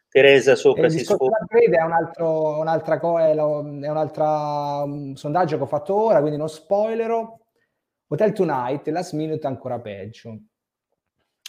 Teresa 0.10 0.56
sopra 0.56 0.90
si 0.90 1.00
sfoga. 1.00 1.38
È, 1.48 1.82
un 1.84 1.92
altro, 1.92 2.60
un'altra 2.60 3.00
co- 3.00 3.20
è, 3.20 3.36
è 3.36 3.40
un'altra 3.40 4.84
um, 4.84 5.14
sondaggio 5.14 5.58
che 5.58 5.64
ho 5.64 5.68
fatto 5.68 5.96
ora, 5.96 6.20
quindi 6.20 6.38
non 6.38 6.50
spoilerò. 6.50 7.38
Hotel 8.10 8.32
Tonight, 8.32 8.88
last 8.88 9.14
minute 9.14 9.46
ancora 9.46 9.80
peggio. 9.80 10.38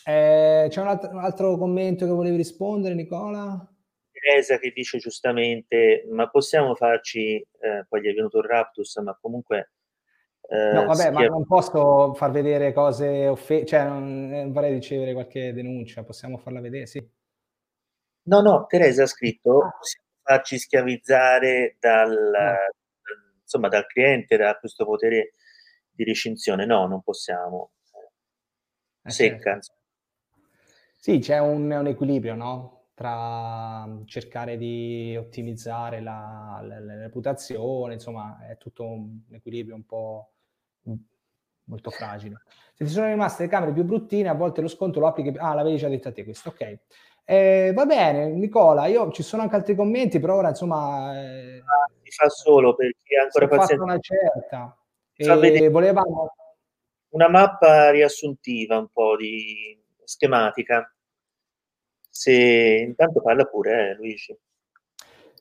Eh, 0.05 0.67
c'è 0.69 0.81
un 0.81 0.89
altro, 0.89 1.11
un 1.11 1.19
altro 1.19 1.57
commento 1.57 2.05
che 2.05 2.11
volevi 2.11 2.37
rispondere, 2.37 2.95
Nicola? 2.95 3.73
Teresa 4.19 4.59
che 4.59 4.73
dice 4.75 4.99
giustamente, 4.99 6.05
ma 6.11 6.29
possiamo 6.29 6.75
farci, 6.75 7.37
eh, 7.37 7.87
poi 7.89 8.01
gli 8.01 8.09
è 8.09 8.13
venuto 8.13 8.39
il 8.39 8.45
raptus, 8.45 8.97
ma 8.99 9.17
comunque... 9.21 9.73
Eh, 10.51 10.73
no, 10.73 10.87
vabbè, 10.87 11.11
ma 11.11 11.27
non 11.27 11.47
posso 11.47 12.15
far 12.15 12.31
vedere 12.31 12.73
cose 12.73 13.29
offese, 13.29 13.67
cioè 13.67 13.85
non, 13.85 14.29
non, 14.29 14.53
vorrei 14.53 14.73
ricevere 14.73 15.13
qualche 15.13 15.53
denuncia, 15.53 16.05
possiamo 16.05 16.39
farla 16.39 16.61
vedere, 16.61 16.87
sì. 16.87 17.07
No, 18.23 18.41
no, 18.41 18.67
Teresa 18.67 19.03
ha 19.03 19.07
scritto, 19.07 19.59
ah. 19.59 19.77
possiamo 19.79 20.07
farci 20.23 20.59
schiavizzare 20.59 21.77
dal, 21.81 22.11
no. 22.11 23.39
insomma, 23.41 23.69
dal 23.69 23.87
cliente, 23.87 24.37
da 24.37 24.57
questo 24.59 24.85
potere 24.85 25.33
di 25.91 26.05
recinzione. 26.05 26.67
No, 26.67 26.87
non 26.87 27.03
possiamo. 27.03 27.73
Eh, 29.03 29.11
Secca. 29.11 29.59
Certo. 29.59 29.77
Sì, 30.97 31.19
c'è 31.21 31.39
un, 31.39 31.71
un 31.71 31.87
equilibrio, 31.87 32.35
no? 32.35 32.78
Tra 32.99 33.87
mhmm, 33.87 34.07
cercare 34.07 34.57
di 34.57 35.17
ottimizzare 35.17 36.01
la, 36.01 36.61
la, 36.65 36.81
la, 36.81 36.97
reputazione, 36.97 37.95
insomma 37.95 38.45
è 38.49 38.57
tutto 38.57 38.85
un 38.85 39.21
equilibrio 39.31 39.77
un 39.77 39.87
po' 39.87 40.33
mhmm, 40.83 40.97
molto 41.67 41.91
fragile. 41.91 42.43
Se 42.75 42.85
ti 42.85 42.91
sono 42.91 43.07
rimaste 43.07 43.45
le 43.45 43.49
camere 43.49 43.73
più 43.73 43.85
bruttine, 43.85 44.29
a 44.29 44.35
volte 44.35 44.61
lo 44.61 44.69
sconto 44.69 44.99
lo 44.99 45.07
applichi... 45.07 45.33
Ah, 45.39 45.55
l'avevi 45.55 45.77
già 45.77 45.89
detto 45.89 46.09
a 46.09 46.13
te 46.13 46.25
questo, 46.25 46.49
ok. 46.49 46.79
Eh, 47.25 47.73
va 47.73 47.87
bene, 47.87 48.31
Nicola, 48.33 48.87
io 48.87 49.13
ci 49.13 49.23
sono 49.23 49.43
anche 49.43 49.55
altri 49.55 49.77
commenti, 49.77 50.19
però 50.19 50.35
ora 50.35 50.49
insomma... 50.49 51.17
Eh, 51.21 51.59
ah, 51.59 51.91
si 52.03 52.11
fa 52.11 52.29
solo 52.29 52.75
perché 52.75 53.17
ancora 53.17 53.47
paziente. 53.47 53.85
una 53.85 53.99
certa. 54.01 54.77
E 55.15 55.69
volevamo... 55.69 56.35
Una 57.11 57.29
mappa 57.29 57.91
riassuntiva 57.91 58.77
un 58.77 58.89
po' 58.89 59.17
di 59.17 59.81
schematica 60.05 60.93
se 62.19 62.85
intanto 62.85 63.21
parla 63.21 63.45
pure, 63.45 63.91
eh, 63.91 63.95
Luigi. 63.95 64.37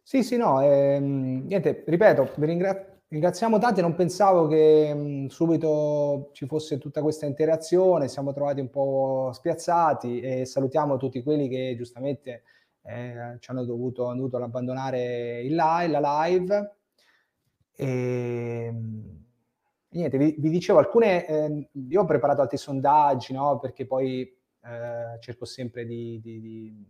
Sì, 0.04 0.24
sì, 0.24 0.38
no, 0.38 0.62
ehm, 0.62 1.46
niente, 1.48 1.84
ripeto, 1.88 2.34
vi 2.36 2.46
ringrazio. 2.46 2.96
Ringraziamo 3.10 3.58
tanti, 3.58 3.80
non 3.80 3.96
pensavo 3.96 4.48
che 4.48 4.94
mh, 4.94 5.28
subito 5.28 6.30
ci 6.34 6.46
fosse 6.46 6.78
tutta 6.78 7.02
questa 7.02 7.26
interazione, 7.26 8.10
siamo 8.10 8.34
trovati 8.34 8.60
un 8.60 8.70
po' 8.70 9.32
spiazzati 9.34 10.20
e 10.20 10.46
salutiamo 10.46 10.98
tutti 10.98 11.24
quelli 11.24 11.48
che 11.48 11.74
giustamente 11.78 12.44
eh, 12.82 13.38
ci 13.40 13.50
hanno 13.50 13.64
dovuto, 13.64 14.08
hanno 14.08 14.18
dovuto 14.18 14.36
abbandonare 14.36 15.42
il 15.42 15.56
live, 15.56 16.00
la 16.00 16.26
live. 16.26 16.76
E, 17.78 18.74
niente, 19.88 20.18
vi, 20.18 20.36
vi, 20.38 20.50
dicevo, 20.50 20.80
alcune, 20.80 21.26
eh, 21.26 21.70
io 21.88 22.02
ho 22.02 22.06
preparato 22.06 22.42
altri 22.42 22.58
sondaggi, 22.58 23.32
no? 23.32 23.58
perché 23.60 23.86
poi 23.86 24.37
eh, 24.68 25.20
cerco 25.20 25.46
sempre 25.46 25.86
di, 25.86 26.20
di, 26.22 26.40
di, 26.40 26.86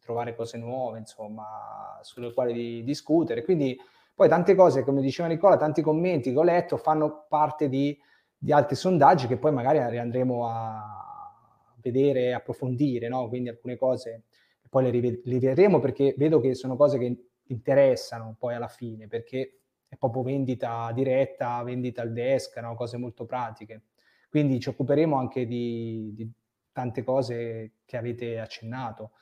trovare 0.00 0.36
cose 0.36 0.56
nuove, 0.56 0.98
insomma, 0.98 1.98
sulle 2.02 2.32
quali 2.32 2.84
discutere. 2.84 3.42
Quindi 3.42 3.76
poi 4.14 4.28
tante 4.28 4.54
cose, 4.54 4.82
come 4.82 5.00
diceva 5.00 5.28
Nicola, 5.28 5.56
tanti 5.56 5.82
commenti 5.82 6.32
che 6.32 6.38
ho 6.38 6.44
letto 6.44 6.76
fanno 6.76 7.26
parte 7.28 7.68
di, 7.68 7.98
di 8.36 8.52
altri 8.52 8.76
sondaggi 8.76 9.26
che 9.26 9.36
poi 9.36 9.52
magari 9.52 9.98
andremo 9.98 10.48
a 10.48 11.34
vedere, 11.80 12.34
approfondire, 12.34 13.08
no? 13.08 13.28
Quindi 13.28 13.48
alcune 13.48 13.76
cose 13.76 14.24
poi 14.68 14.90
le, 14.90 15.00
le 15.00 15.22
rivedremo 15.22 15.80
perché 15.80 16.14
vedo 16.16 16.40
che 16.40 16.54
sono 16.54 16.76
cose 16.76 16.98
che 16.98 17.16
interessano 17.46 18.36
poi 18.38 18.54
alla 18.54 18.68
fine, 18.68 19.06
perché 19.08 19.60
è 19.88 19.96
proprio 19.96 20.22
vendita 20.22 20.90
diretta, 20.92 21.62
vendita 21.62 22.02
al 22.02 22.12
desk, 22.12 22.56
no? 22.58 22.74
cose 22.74 22.96
molto 22.96 23.24
pratiche. 23.24 23.82
Quindi 24.28 24.60
ci 24.60 24.68
occuperemo 24.68 25.16
anche 25.16 25.46
di, 25.46 26.12
di 26.14 26.30
tante 26.76 27.02
cose 27.02 27.76
che 27.86 27.96
avete 27.96 28.38
accennato. 28.38 29.12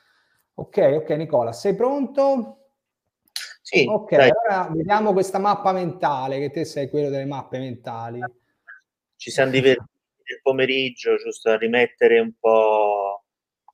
Ok, 0.55 0.76
ok 0.97 1.10
Nicola, 1.10 1.52
sei 1.52 1.76
pronto? 1.76 2.70
Sì, 3.62 3.86
ok, 3.89 4.10
dai. 4.10 4.31
allora 4.31 4.68
vediamo 4.72 5.12
questa 5.12 5.39
mappa 5.39 5.70
mentale, 5.70 6.40
che 6.40 6.51
te 6.51 6.64
sei 6.64 6.90
quello 6.90 7.10
delle 7.10 7.26
mappe 7.26 7.59
mentali. 7.59 8.20
Ci 9.14 9.31
siamo 9.31 9.52
divertiti 9.52 9.89
nel 10.24 10.40
pomeriggio, 10.43 11.14
giusto 11.14 11.51
a 11.51 11.56
rimettere 11.56 12.18
un 12.18 12.32
po'. 12.40 13.22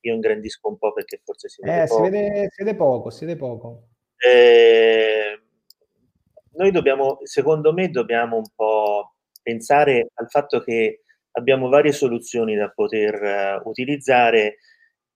Io 0.02 0.12
ingrandisco 0.12 0.69
un 0.69 0.77
po' 0.77 0.93
perché 0.93 1.23
forse 1.24 1.48
si 1.48 1.62
vede 1.62 1.82
eh, 1.82 1.86
poco. 1.86 2.05
Si 2.05 2.11
vede, 2.11 2.48
si 2.51 2.62
vede 2.62 2.77
poco, 2.77 3.11
si 3.11 3.24
vede 3.24 3.39
poco. 3.39 3.89
Eh, 4.19 5.43
noi 6.52 6.70
dobbiamo, 6.70 7.19
secondo 7.23 7.73
me, 7.73 7.89
dobbiamo 7.89 8.36
un 8.36 8.48
po' 8.55 9.15
pensare 9.43 10.11
al 10.15 10.28
fatto 10.28 10.61
che 10.61 11.05
abbiamo 11.32 11.69
varie 11.69 11.93
soluzioni 11.93 12.55
da 12.57 12.70
poter 12.70 13.61
uh, 13.65 13.69
utilizzare 13.69 14.57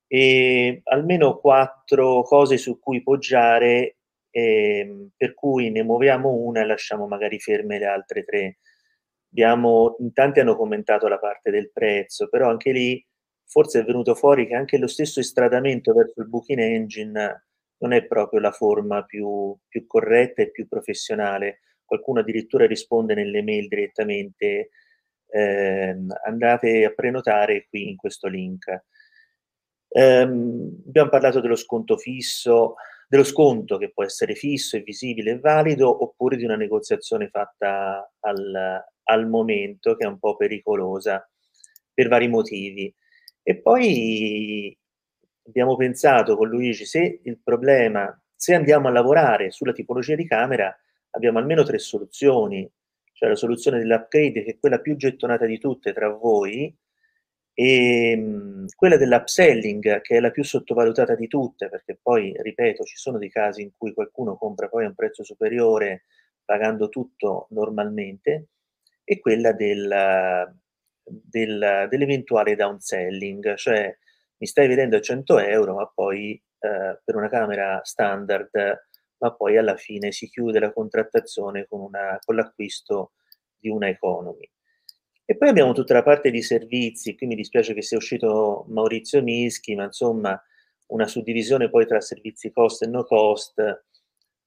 e 0.07 0.81
almeno 0.85 1.39
quattro 1.39 2.23
cose 2.23 2.57
su 2.57 2.78
cui 2.78 3.03
poggiare 3.03 3.97
eh, 4.31 5.09
per 5.16 5.35
cui 5.35 5.70
ne 5.70 5.82
muoviamo 5.82 6.28
una 6.28 6.61
e 6.61 6.66
lasciamo 6.66 7.07
magari 7.07 7.39
ferme 7.39 7.78
le 7.78 7.86
altre 7.86 8.24
tre. 8.24 8.59
Abbiamo, 9.31 9.97
in 10.01 10.12
tanti 10.12 10.41
hanno 10.41 10.57
commentato 10.57 11.09
la 11.09 11.19
parte 11.19 11.51
del 11.51 11.70
prezzo, 11.73 12.28
però 12.28 12.49
anche 12.49 12.73
lì 12.73 13.05
forse 13.47 13.81
è 13.81 13.85
venuto 13.85 14.15
fuori 14.15 14.47
che 14.47 14.55
anche 14.55 14.78
lo 14.78 14.89
stesso 14.89 15.20
estradamento 15.20 15.93
verso 15.93 16.20
il 16.20 16.28
booking 16.28 16.59
engine 16.59 17.45
non 17.78 17.93
è 17.93 18.05
proprio 18.07 18.41
la 18.41 18.51
forma 18.51 19.05
più, 19.05 19.57
più 19.69 19.86
corretta 19.86 20.43
e 20.43 20.51
più 20.51 20.66
professionale. 20.66 21.61
Qualcuno 21.85 22.20
addirittura 22.20 22.66
risponde 22.66 23.15
nelle 23.15 23.43
mail 23.43 23.69
direttamente 23.69 24.47
eh, 24.47 24.70
andate 25.39 26.85
a 26.85 26.90
prenotare 26.90 27.66
qui 27.69 27.89
in 27.89 27.97
questo 27.97 28.28
link. 28.28 28.85
Um, 29.89 30.82
abbiamo 30.89 31.09
parlato 31.09 31.40
dello 31.40 31.56
sconto 31.56 31.97
fisso, 31.97 32.74
dello 33.09 33.24
sconto 33.24 33.77
che 33.78 33.93
può 33.93 34.02
essere 34.05 34.35
fisso 34.35 34.81
visibile 34.82 35.32
e 35.32 35.39
valido 35.39 36.02
oppure 36.02 36.36
di 36.36 36.44
una 36.44 36.56
negoziazione 36.56 37.28
fatta 37.28 38.12
al, 38.20 38.85
al 39.05 39.28
momento 39.28 39.94
che 39.94 40.05
è 40.05 40.09
un 40.09 40.19
po' 40.19 40.36
pericolosa 40.36 41.28
per 41.93 42.09
vari 42.09 42.28
motivi. 42.28 42.93
E 43.43 43.56
poi 43.61 44.77
abbiamo 45.47 45.77
pensato 45.77 46.36
con 46.36 46.48
Luigi 46.48 46.85
se 46.86 47.20
il 47.23 47.39
problema, 47.43 48.20
se 48.35 48.55
andiamo 48.55 48.89
a 48.89 48.93
lavorare 48.93 49.51
sulla 49.51 49.73
tipologia 49.73 50.15
di 50.15 50.27
camera, 50.27 50.77
abbiamo 51.11 51.39
almeno 51.39 51.62
tre 51.62 51.78
soluzioni, 51.78 52.69
cioè 53.15 53.28
la 53.31 53.36
soluzione 53.36 53.78
dell'upgrade 53.78 54.43
che 54.43 54.51
è 54.53 54.59
quella 54.59 54.81
più 54.81 54.97
gettonata 54.97 55.47
di 55.47 55.59
tutte 55.59 55.93
tra 55.93 56.09
voi, 56.09 56.74
e 57.55 58.16
mh, 58.16 58.66
quella 58.74 58.97
dell'upselling, 58.97 60.01
che 60.01 60.16
è 60.16 60.20
la 60.20 60.31
più 60.31 60.43
sottovalutata 60.45 61.15
di 61.15 61.28
tutte, 61.28 61.69
perché 61.69 61.99
poi, 62.01 62.35
ripeto, 62.36 62.82
ci 62.85 62.97
sono 62.97 63.19
dei 63.19 63.31
casi 63.31 63.62
in 63.62 63.70
cui 63.77 63.95
qualcuno 63.95 64.36
compra 64.36 64.69
poi 64.69 64.85
a 64.85 64.89
un 64.89 64.95
prezzo 64.95 65.23
superiore 65.23 66.05
pagando 66.45 66.89
tutto 66.89 67.47
normalmente, 67.51 68.49
e 69.05 69.20
quella 69.20 69.53
del, 69.53 70.55
del, 71.05 71.86
dell'eventuale 71.89 72.57
downselling, 72.57 73.55
cioè 73.55 73.97
mi 74.39 74.47
stai 74.47 74.66
vedendo 74.66 74.97
a 74.97 75.01
100 75.01 75.39
euro, 75.39 75.74
ma 75.74 75.86
poi 75.95 76.32
eh, 76.32 77.01
per 77.05 77.15
una 77.15 77.28
camera 77.28 77.81
standard, 77.85 78.51
ma 79.19 79.35
poi 79.35 79.57
alla 79.57 79.77
fine 79.77 80.12
si 80.12 80.28
chiude 80.28 80.59
la 80.59 80.73
contrattazione 80.73 81.66
con, 81.66 81.81
una, 81.81 82.19
con 82.24 82.36
l'acquisto 82.36 83.12
di 83.59 83.69
una 83.69 83.89
economy. 83.89 84.49
E 85.27 85.36
poi 85.36 85.49
abbiamo 85.49 85.73
tutta 85.73 85.95
la 85.95 86.03
parte 86.03 86.31
di 86.31 86.43
servizi, 86.43 87.16
qui 87.16 87.27
mi 87.27 87.35
dispiace 87.35 87.73
che 87.73 87.82
sia 87.82 87.97
uscito 87.97 88.66
Maurizio 88.69 89.23
Mischi, 89.23 89.74
ma 89.74 89.85
insomma 89.85 90.39
una 90.89 91.07
suddivisione 91.07 91.70
poi 91.70 91.86
tra 91.86 92.01
servizi 92.01 92.51
cost 92.51 92.82
e 92.82 92.86
no 92.86 93.05
cost 93.05 93.55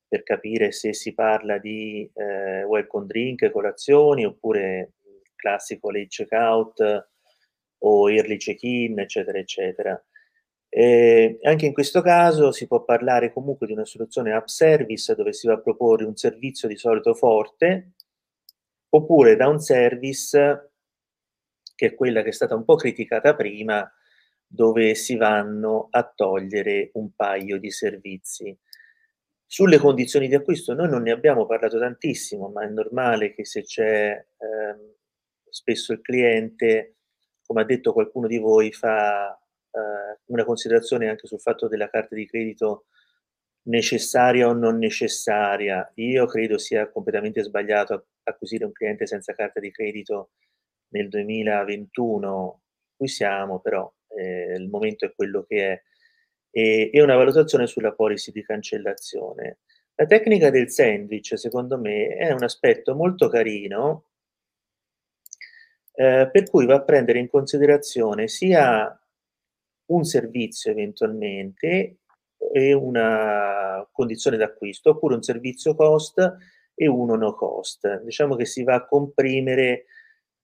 per 0.07 0.23
capire 0.23 0.71
se 0.71 0.93
si 0.93 1.13
parla 1.13 1.57
di 1.57 2.09
eh, 2.13 2.63
welcome 2.63 3.07
drink, 3.07 3.49
colazioni, 3.49 4.23
oppure 4.23 4.93
il 5.03 5.31
classico 5.35 5.89
late 5.89 6.07
checkout 6.07 7.09
o 7.79 8.11
early 8.11 8.37
check-in, 8.37 8.99
eccetera, 8.99 9.39
eccetera. 9.39 10.05
E 10.79 11.39
anche 11.41 11.65
in 11.65 11.73
questo 11.73 12.03
caso 12.03 12.51
si 12.51 12.67
può 12.67 12.83
parlare 12.83 13.33
comunque 13.33 13.65
di 13.65 13.73
una 13.73 13.83
soluzione 13.83 14.31
app 14.31 14.45
service 14.45 15.15
dove 15.15 15.33
si 15.33 15.47
va 15.47 15.53
a 15.53 15.59
proporre 15.59 16.05
un 16.05 16.15
servizio 16.15 16.67
di 16.67 16.77
solito 16.77 17.15
forte, 17.15 17.93
oppure 18.89 19.35
da 19.35 19.47
un 19.47 19.57
service 19.59 20.73
che 21.73 21.87
è 21.87 21.95
quella 21.95 22.21
che 22.21 22.29
è 22.29 22.31
stata 22.31 22.53
un 22.53 22.63
po' 22.63 22.75
criticata 22.75 23.33
prima, 23.33 23.91
dove 24.45 24.93
si 24.93 25.15
vanno 25.15 25.87
a 25.89 26.03
togliere 26.15 26.91
un 26.93 27.11
paio 27.15 27.57
di 27.57 27.71
servizi. 27.71 28.55
Sulle 29.47 29.79
condizioni 29.79 30.27
di 30.27 30.35
acquisto 30.35 30.75
noi 30.75 30.89
non 30.89 31.01
ne 31.01 31.09
abbiamo 31.09 31.47
parlato 31.47 31.79
tantissimo, 31.79 32.49
ma 32.49 32.65
è 32.65 32.67
normale 32.67 33.33
che 33.33 33.45
se 33.45 33.63
c'è 33.63 34.11
eh, 34.11 34.95
spesso 35.49 35.91
il 35.91 36.01
cliente, 36.01 36.97
come 37.43 37.61
ha 37.61 37.65
detto 37.65 37.93
qualcuno 37.93 38.27
di 38.27 38.37
voi, 38.37 38.71
fa 38.71 39.35
eh, 39.71 40.19
una 40.25 40.45
considerazione 40.45 41.09
anche 41.09 41.27
sul 41.27 41.39
fatto 41.39 41.67
della 41.67 41.89
carta 41.89 42.15
di 42.15 42.25
credito 42.27 42.85
necessaria 43.63 44.47
o 44.47 44.53
non 44.53 44.77
necessaria. 44.77 45.91
Io 45.95 46.25
credo 46.25 46.57
sia 46.57 46.89
completamente 46.89 47.43
sbagliato 47.43 48.07
acquisire 48.23 48.65
un 48.65 48.71
cliente 48.71 49.05
senza 49.05 49.33
carta 49.33 49.59
di 49.59 49.71
credito 49.71 50.31
nel 50.89 51.09
2021 51.09 52.61
qui 52.97 53.07
siamo, 53.07 53.59
però 53.59 53.89
eh, 54.17 54.53
il 54.57 54.67
momento 54.67 55.05
è 55.05 55.13
quello 55.13 55.43
che 55.43 55.71
è, 55.71 55.81
e, 56.49 56.89
e, 56.91 57.01
una 57.01 57.15
valutazione 57.15 57.67
sulla 57.67 57.93
policy 57.93 58.31
di 58.31 58.43
cancellazione. 58.43 59.59
La 59.95 60.05
tecnica 60.05 60.49
del 60.49 60.69
sandwich, 60.69 61.37
secondo 61.37 61.79
me, 61.79 62.07
è 62.07 62.31
un 62.31 62.43
aspetto 62.43 62.95
molto 62.95 63.29
carino, 63.29 64.09
eh, 65.93 66.29
per 66.31 66.49
cui 66.49 66.65
va 66.65 66.75
a 66.75 66.83
prendere 66.83 67.19
in 67.19 67.29
considerazione 67.29 68.27
sia 68.27 68.99
un 69.87 70.03
servizio 70.03 70.71
eventualmente 70.71 71.97
e 72.53 72.73
una 72.73 73.87
condizione 73.91 74.37
d'acquisto, 74.37 74.91
oppure 74.91 75.15
un 75.15 75.23
servizio 75.23 75.75
cost 75.75 76.37
e 76.73 76.87
uno 76.87 77.15
no 77.15 77.33
cost. 77.33 78.01
Diciamo 78.03 78.35
che 78.35 78.45
si 78.45 78.63
va 78.63 78.75
a 78.75 78.85
comprimere 78.85 79.85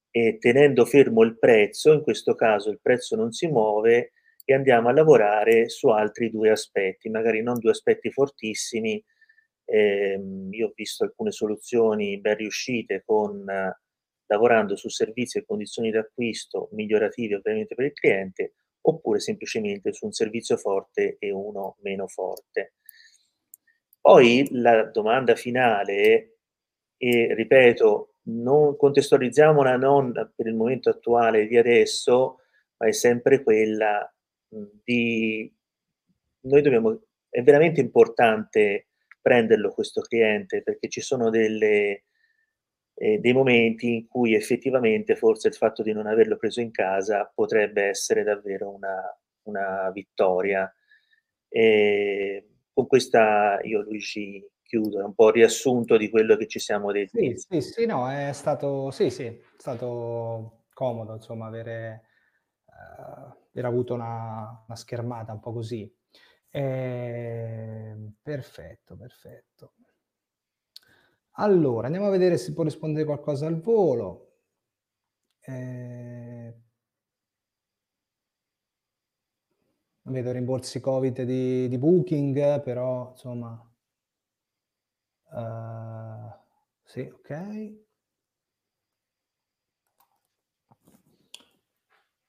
e 0.10 0.38
tenendo 0.40 0.86
fermo 0.86 1.24
il 1.24 1.38
prezzo, 1.38 1.92
in 1.92 2.04
questo 2.04 2.36
caso 2.36 2.70
il 2.70 2.80
prezzo 2.82 3.16
non 3.16 3.32
si 3.32 3.48
muove 3.48 4.12
e 4.46 4.54
andiamo 4.54 4.90
a 4.90 4.94
lavorare 4.94 5.70
su 5.70 5.88
altri 5.88 6.30
due 6.30 6.52
aspetti, 6.52 7.10
magari 7.10 7.42
non 7.42 7.60
due 7.60 7.72
aspetti 7.72 8.12
fortissimi. 8.12 9.04
Eh, 9.66 10.20
io 10.52 10.68
ho 10.68 10.74
visto 10.76 11.04
alcune 11.04 11.32
soluzioni 11.32 12.20
ben 12.20 12.36
riuscite 12.36 13.04
con, 13.06 13.50
eh, 13.50 13.80
lavorando 14.28 14.76
su 14.76 14.90
servizi 14.90 15.38
e 15.38 15.46
condizioni 15.46 15.90
d'acquisto 15.90 16.70
migliorativi 16.74 17.34
ovviamente 17.34 17.74
per 17.76 17.86
il 17.86 17.94
cliente, 17.94 18.54
oppure 18.86 19.20
semplicemente 19.20 19.94
su 19.94 20.06
un 20.06 20.12
servizio 20.12 20.58
forte 20.58 21.18
e 21.20 21.32
uno 21.32 21.78
meno 21.82 22.08
forte. 22.08 22.76
Poi 24.00 24.48
la 24.52 24.84
domanda 24.84 25.36
finale, 25.36 26.38
e 26.98 27.34
ripeto, 27.34 28.16
non 28.26 28.76
contestualizziamola 28.76 29.78
non 29.78 30.12
per 30.36 30.48
il 30.48 30.56
momento 30.56 30.90
attuale 30.90 31.48
di 31.48 31.58
adesso, 31.58 32.40
ma 32.78 32.88
è 32.88 32.92
sempre 32.92 33.44
quella 33.44 34.14
di 34.84 35.52
noi 36.42 36.62
dobbiamo, 36.62 37.02
è 37.30 37.42
veramente 37.42 37.80
importante 37.80 38.90
prenderlo 39.22 39.72
questo 39.72 40.02
cliente 40.02 40.62
perché 40.62 40.90
ci 40.90 41.00
sono 41.02 41.30
delle, 41.30 42.04
eh, 43.04 43.20
dei 43.20 43.34
momenti 43.34 43.96
in 43.96 44.08
cui 44.08 44.34
effettivamente 44.34 45.18
forse 45.18 45.50
il 45.50 45.56
fatto 45.56 45.84
di 45.84 45.92
non 45.92 46.08
averlo 46.08 46.38
preso 46.38 46.62
in 46.62 46.72
casa 46.72 47.30
potrebbe 47.36 47.84
essere 47.84 48.24
davvero 48.24 48.70
una, 48.70 49.20
una 49.44 49.92
vittoria. 49.92 50.74
E 51.50 52.48
con 52.72 52.88
questa 52.88 53.60
io 53.64 53.82
Luigi 53.82 54.50
chiudo, 54.64 55.02
è 55.02 55.04
un 55.04 55.14
po' 55.14 55.32
riassunto 55.32 55.98
di 55.98 56.10
quello 56.10 56.38
che 56.38 56.48
ci 56.48 56.60
siamo 56.60 56.94
detti. 56.94 57.38
Sì, 57.38 57.60
sì, 57.60 57.62
sì, 57.62 57.86
no, 57.86 58.10
è 58.10 58.32
stato, 58.32 58.90
sì, 58.92 59.10
sì, 59.10 59.26
è 59.26 59.42
stato 59.58 60.64
comodo, 60.74 61.16
insomma, 61.16 61.48
avere, 61.48 62.06
uh, 62.68 63.36
aver 63.52 63.66
avuto 63.66 63.96
una, 63.96 64.64
una, 64.66 64.76
schermata 64.78 65.34
un 65.34 65.42
po' 65.42 65.52
così. 65.52 65.94
Eh, 66.50 67.96
perfetto, 68.22 68.96
perfetto. 68.96 69.74
Allora, 71.38 71.88
andiamo 71.88 72.08
a 72.08 72.12
vedere 72.12 72.38
se 72.38 72.54
può 72.54 72.64
rispondere 72.64 73.06
qualcosa 73.06 73.48
al 73.48 73.60
volo. 73.60 74.34
Eh, 75.40 76.56
vedo 80.04 80.32
rimborsi 80.32 80.80
Covid 80.80 81.24
di, 81.24 81.68
di 81.68 81.78
Booking, 81.78 82.62
però 82.62 83.10
insomma... 83.12 83.72
Uh, 85.32 86.32
sì, 86.84 87.02
ok. 87.02 87.74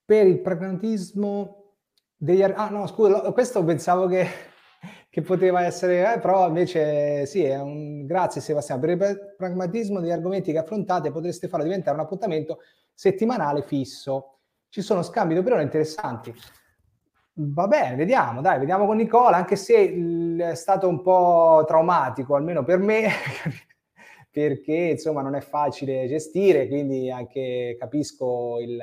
Per 0.04 0.26
il 0.26 0.40
pragmatismo 0.40 1.76
degli... 2.16 2.42
Ah 2.42 2.68
no, 2.70 2.86
scusa, 2.86 3.32
questo 3.32 3.62
pensavo 3.64 4.06
che, 4.06 4.26
che 5.14 5.22
poteva 5.22 5.62
essere... 5.62 6.14
Eh, 6.14 6.18
però 6.18 6.48
invece 6.48 7.24
sì, 7.26 7.44
è 7.44 7.60
un... 7.60 8.04
Grazie 8.04 8.40
Sebastiano. 8.40 8.80
Per 8.80 8.90
il 8.90 9.34
pragmatismo 9.36 10.00
degli 10.00 10.10
argomenti 10.10 10.50
che 10.50 10.58
affrontate 10.58 11.12
potreste 11.12 11.46
farlo 11.46 11.66
diventare 11.66 11.96
un 11.96 12.02
appuntamento 12.02 12.58
settimanale 12.92 13.62
fisso. 13.62 14.38
Ci 14.68 14.82
sono 14.82 15.02
scambi 15.02 15.40
di 15.40 15.62
interessanti. 15.62 16.34
Va 17.34 17.68
bene, 17.68 17.94
vediamo, 17.94 18.40
dai, 18.40 18.58
vediamo 18.58 18.86
con 18.86 18.96
Nicola, 18.96 19.36
anche 19.36 19.54
se 19.54 20.36
è 20.36 20.54
stato 20.56 20.88
un 20.88 21.00
po' 21.00 21.62
traumatico, 21.64 22.34
almeno 22.34 22.64
per 22.64 22.78
me, 22.78 23.08
perché 24.32 24.74
insomma 24.74 25.22
non 25.22 25.36
è 25.36 25.40
facile 25.40 26.08
gestire, 26.08 26.66
quindi 26.66 27.08
anche 27.08 27.76
capisco 27.78 28.58
il 28.58 28.82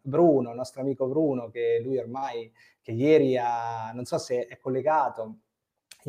Bruno, 0.00 0.50
il 0.50 0.56
nostro 0.56 0.82
amico 0.82 1.08
Bruno, 1.08 1.48
che 1.48 1.80
lui 1.82 1.98
ormai, 1.98 2.52
che 2.80 2.92
ieri 2.92 3.36
ha, 3.36 3.90
non 3.92 4.04
so 4.04 4.18
se 4.18 4.46
è 4.46 4.58
collegato, 4.58 5.38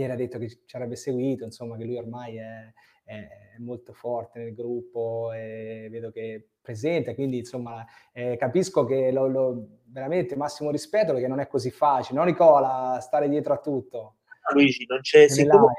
ieri 0.02 0.14
ha 0.14 0.16
detto 0.16 0.38
che 0.38 0.48
ci 0.66 0.76
avrebbe 0.76 0.96
seguito, 0.96 1.44
insomma 1.44 1.78
che 1.78 1.84
lui 1.84 1.98
ormai 1.98 2.38
è, 2.38 2.74
è 3.04 3.58
molto 3.60 3.94
forte 3.94 4.40
nel 4.40 4.54
gruppo 4.54 5.32
e 5.34 5.88
vedo 5.92 6.12
che 6.12 6.36
è 6.36 6.44
presente, 6.62 7.16
quindi 7.16 7.40
insomma 7.40 7.86
eh, 8.14 8.38
capisco 8.38 8.86
che 8.86 9.12
lo, 9.12 9.28
lo, 9.28 9.68
veramente 9.86 10.36
massimo 10.36 10.72
rispetto 10.72 11.12
perché 11.12 11.28
non 11.28 11.40
è 11.40 11.48
così 11.48 11.72
facile, 11.72 12.18
no 12.18 12.26
Nicola, 12.26 13.00
stare 13.02 13.28
dietro 13.28 13.54
a 13.54 13.60
tutto. 13.60 14.18
Luigi, 14.54 14.86
non 14.88 15.00
c'è, 15.00 15.26
non 15.46 15.72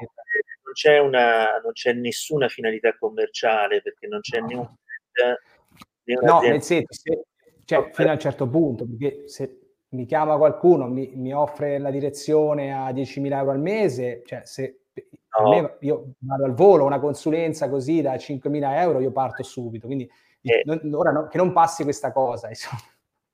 c'è, 0.73 0.99
una, 0.99 1.59
non 1.63 1.73
c'è 1.73 1.93
nessuna 1.93 2.49
finalità 2.49 2.97
commerciale 2.97 3.83
perché 3.83 4.07
non 4.07 4.21
c'è 4.21 4.41
no. 4.41 4.47
neanche... 4.47 5.41
No, 6.23 6.41
nel 6.41 6.63
senso, 6.63 6.93
se, 6.93 7.25
cioè, 7.65 7.91
fino 7.93 8.09
a 8.11 8.13
un 8.13 8.19
certo 8.19 8.49
punto, 8.49 8.87
perché 8.87 9.29
se 9.29 9.64
mi 9.95 10.05
chiama 10.07 10.37
qualcuno, 10.37 10.87
mi, 10.89 11.13
mi 11.15 11.33
offre 11.33 11.79
la 11.79 11.91
direzione 11.91 12.75
a 12.75 12.91
10.000 12.91 13.33
euro 13.33 13.51
al 13.51 13.61
mese, 13.61 14.23
cioè 14.25 14.43
se 14.45 14.81
No. 15.37 15.49
Me, 15.49 15.77
io 15.81 16.15
vado 16.19 16.45
al 16.45 16.55
volo, 16.55 16.85
una 16.85 17.01
consulenza 17.01 17.69
così 17.69 18.01
da 18.01 18.15
5.000 18.15 18.79
euro, 18.79 19.01
io 19.01 19.11
parto 19.11 19.43
subito. 19.43 19.87
Quindi 19.87 20.09
eh, 20.43 20.63
non, 20.65 20.81
ora 20.93 21.11
no, 21.11 21.27
che 21.27 21.39
non 21.39 21.53
passi 21.53 21.83
questa 21.83 22.13
cosa. 22.13 22.49
Insomma. 22.51 22.81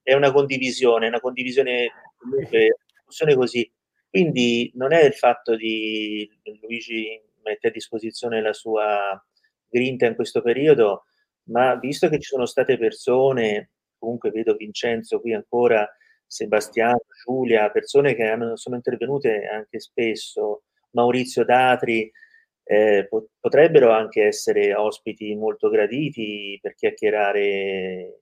È 0.01 0.13
una 0.15 0.31
condivisione, 0.31 1.07
una 1.07 1.19
condivisione 1.19 1.91
comunque 2.17 2.75
così. 3.35 3.71
Quindi 4.09 4.71
non 4.75 4.93
è 4.93 5.03
il 5.03 5.13
fatto 5.13 5.55
di 5.55 6.27
Luigi 6.61 7.21
mette 7.43 7.67
a 7.67 7.71
disposizione 7.71 8.41
la 8.41 8.53
sua 8.53 9.23
grinta 9.69 10.05
in 10.05 10.15
questo 10.15 10.41
periodo, 10.41 11.05
ma 11.43 11.75
visto 11.75 12.09
che 12.09 12.19
ci 12.19 12.29
sono 12.29 12.45
state 12.45 12.77
persone, 12.77 13.71
comunque 13.97 14.31
vedo 14.31 14.55
Vincenzo 14.55 15.19
qui 15.21 15.33
ancora, 15.33 15.87
Sebastiano, 16.31 17.01
Giulia, 17.25 17.69
persone 17.71 18.15
che 18.15 18.23
hanno, 18.23 18.55
sono 18.55 18.77
intervenute 18.77 19.45
anche 19.45 19.81
spesso, 19.81 20.63
Maurizio 20.91 21.43
Datri 21.43 22.09
eh, 22.63 23.09
potrebbero 23.37 23.91
anche 23.91 24.23
essere 24.23 24.73
ospiti 24.73 25.35
molto 25.35 25.67
graditi 25.67 26.57
per 26.61 26.73
chiacchierare 26.73 28.21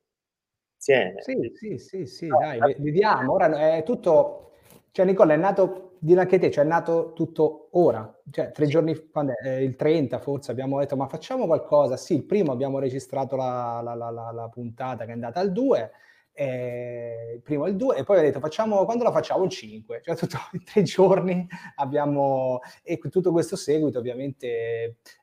insieme. 0.73 1.21
Sì, 1.21 1.51
sì, 1.53 1.77
sì, 1.77 2.05
sì, 2.07 2.27
no, 2.27 2.39
dai, 2.39 2.75
vediamo. 2.79 3.33
Ora 3.33 3.75
è 3.75 3.83
tutto... 3.83 4.53
Cioè, 4.89 5.05
Nicola, 5.05 5.35
è 5.35 5.37
nato, 5.37 5.97
di 5.99 6.17
anche 6.17 6.39
te, 6.39 6.49
cioè 6.49 6.63
è 6.63 6.67
nato 6.67 7.13
tutto 7.13 7.67
ora, 7.73 8.11
cioè 8.31 8.51
tre 8.51 8.65
giorni 8.65 8.95
fa, 8.95 9.23
eh, 9.43 9.63
il 9.63 9.75
30 9.75 10.17
forse, 10.17 10.49
abbiamo 10.49 10.79
detto, 10.79 10.95
ma 10.95 11.07
facciamo 11.07 11.45
qualcosa. 11.45 11.95
Sì, 11.95 12.15
il 12.15 12.23
primo 12.23 12.51
abbiamo 12.51 12.79
registrato 12.79 13.35
la, 13.35 13.81
la, 13.83 13.93
la, 13.93 14.31
la 14.31 14.49
puntata 14.49 15.05
che 15.05 15.11
è 15.11 15.13
andata 15.13 15.39
al 15.39 15.51
2, 15.51 15.91
eh, 16.33 17.33
il 17.35 17.41
primo 17.41 17.67
il 17.67 17.75
2 17.75 17.97
e 17.97 18.03
poi 18.03 18.19
ho 18.19 18.21
detto 18.21 18.39
facciamo, 18.39 18.85
quando 18.85 19.03
la 19.03 19.11
facciamo 19.11 19.43
il 19.43 19.49
5, 19.49 20.01
cioè 20.03 20.15
tutto 20.15 20.37
in 20.53 20.63
tre 20.63 20.83
giorni 20.83 21.47
abbiamo 21.75 22.59
e 22.83 22.97
tutto 22.97 23.31
questo 23.31 23.55
seguito 23.55 23.99
ovviamente 23.99 24.47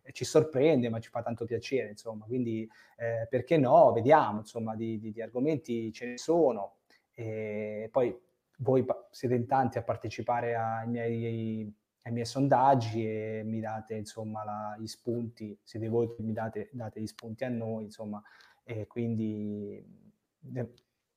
eh, 0.03 0.13
ci 0.13 0.25
sorprende 0.25 0.89
ma 0.89 1.01
ci 1.01 1.09
fa 1.09 1.23
tanto 1.23 1.45
piacere 1.45 1.89
insomma, 1.91 2.27
quindi 2.27 2.69
eh, 2.99 3.27
perché 3.29 3.57
no, 3.57 3.93
vediamo 3.93 4.41
insomma 4.41 4.75
di, 4.77 4.99
di, 4.99 5.13
di 5.13 5.23
argomenti 5.23 5.93
ce 5.93 6.07
ne 6.07 6.19
sono. 6.19 6.77
E 7.19 7.89
poi 7.91 8.15
voi 8.59 8.85
siete 9.11 9.35
in 9.35 9.47
tanti 9.47 9.79
a 9.79 9.83
partecipare 9.83 10.55
ai 10.55 10.89
miei, 10.89 11.75
ai 12.03 12.13
miei 12.13 12.27
sondaggi 12.27 13.07
e 13.07 13.43
mi 13.45 13.61
date 13.61 13.95
insomma 13.95 14.45
la, 14.45 14.77
gli 14.79 14.87
spunti, 14.87 15.59
siete 15.63 15.89
voi 15.89 16.15
che 16.15 16.23
mi 16.23 16.33
date, 16.33 16.69
date 16.73 17.01
gli 17.01 17.07
spunti 17.07 17.45
a 17.45 17.49
noi 17.49 17.85
insomma. 17.85 18.23
E 18.65 18.87
quindi 18.87 19.83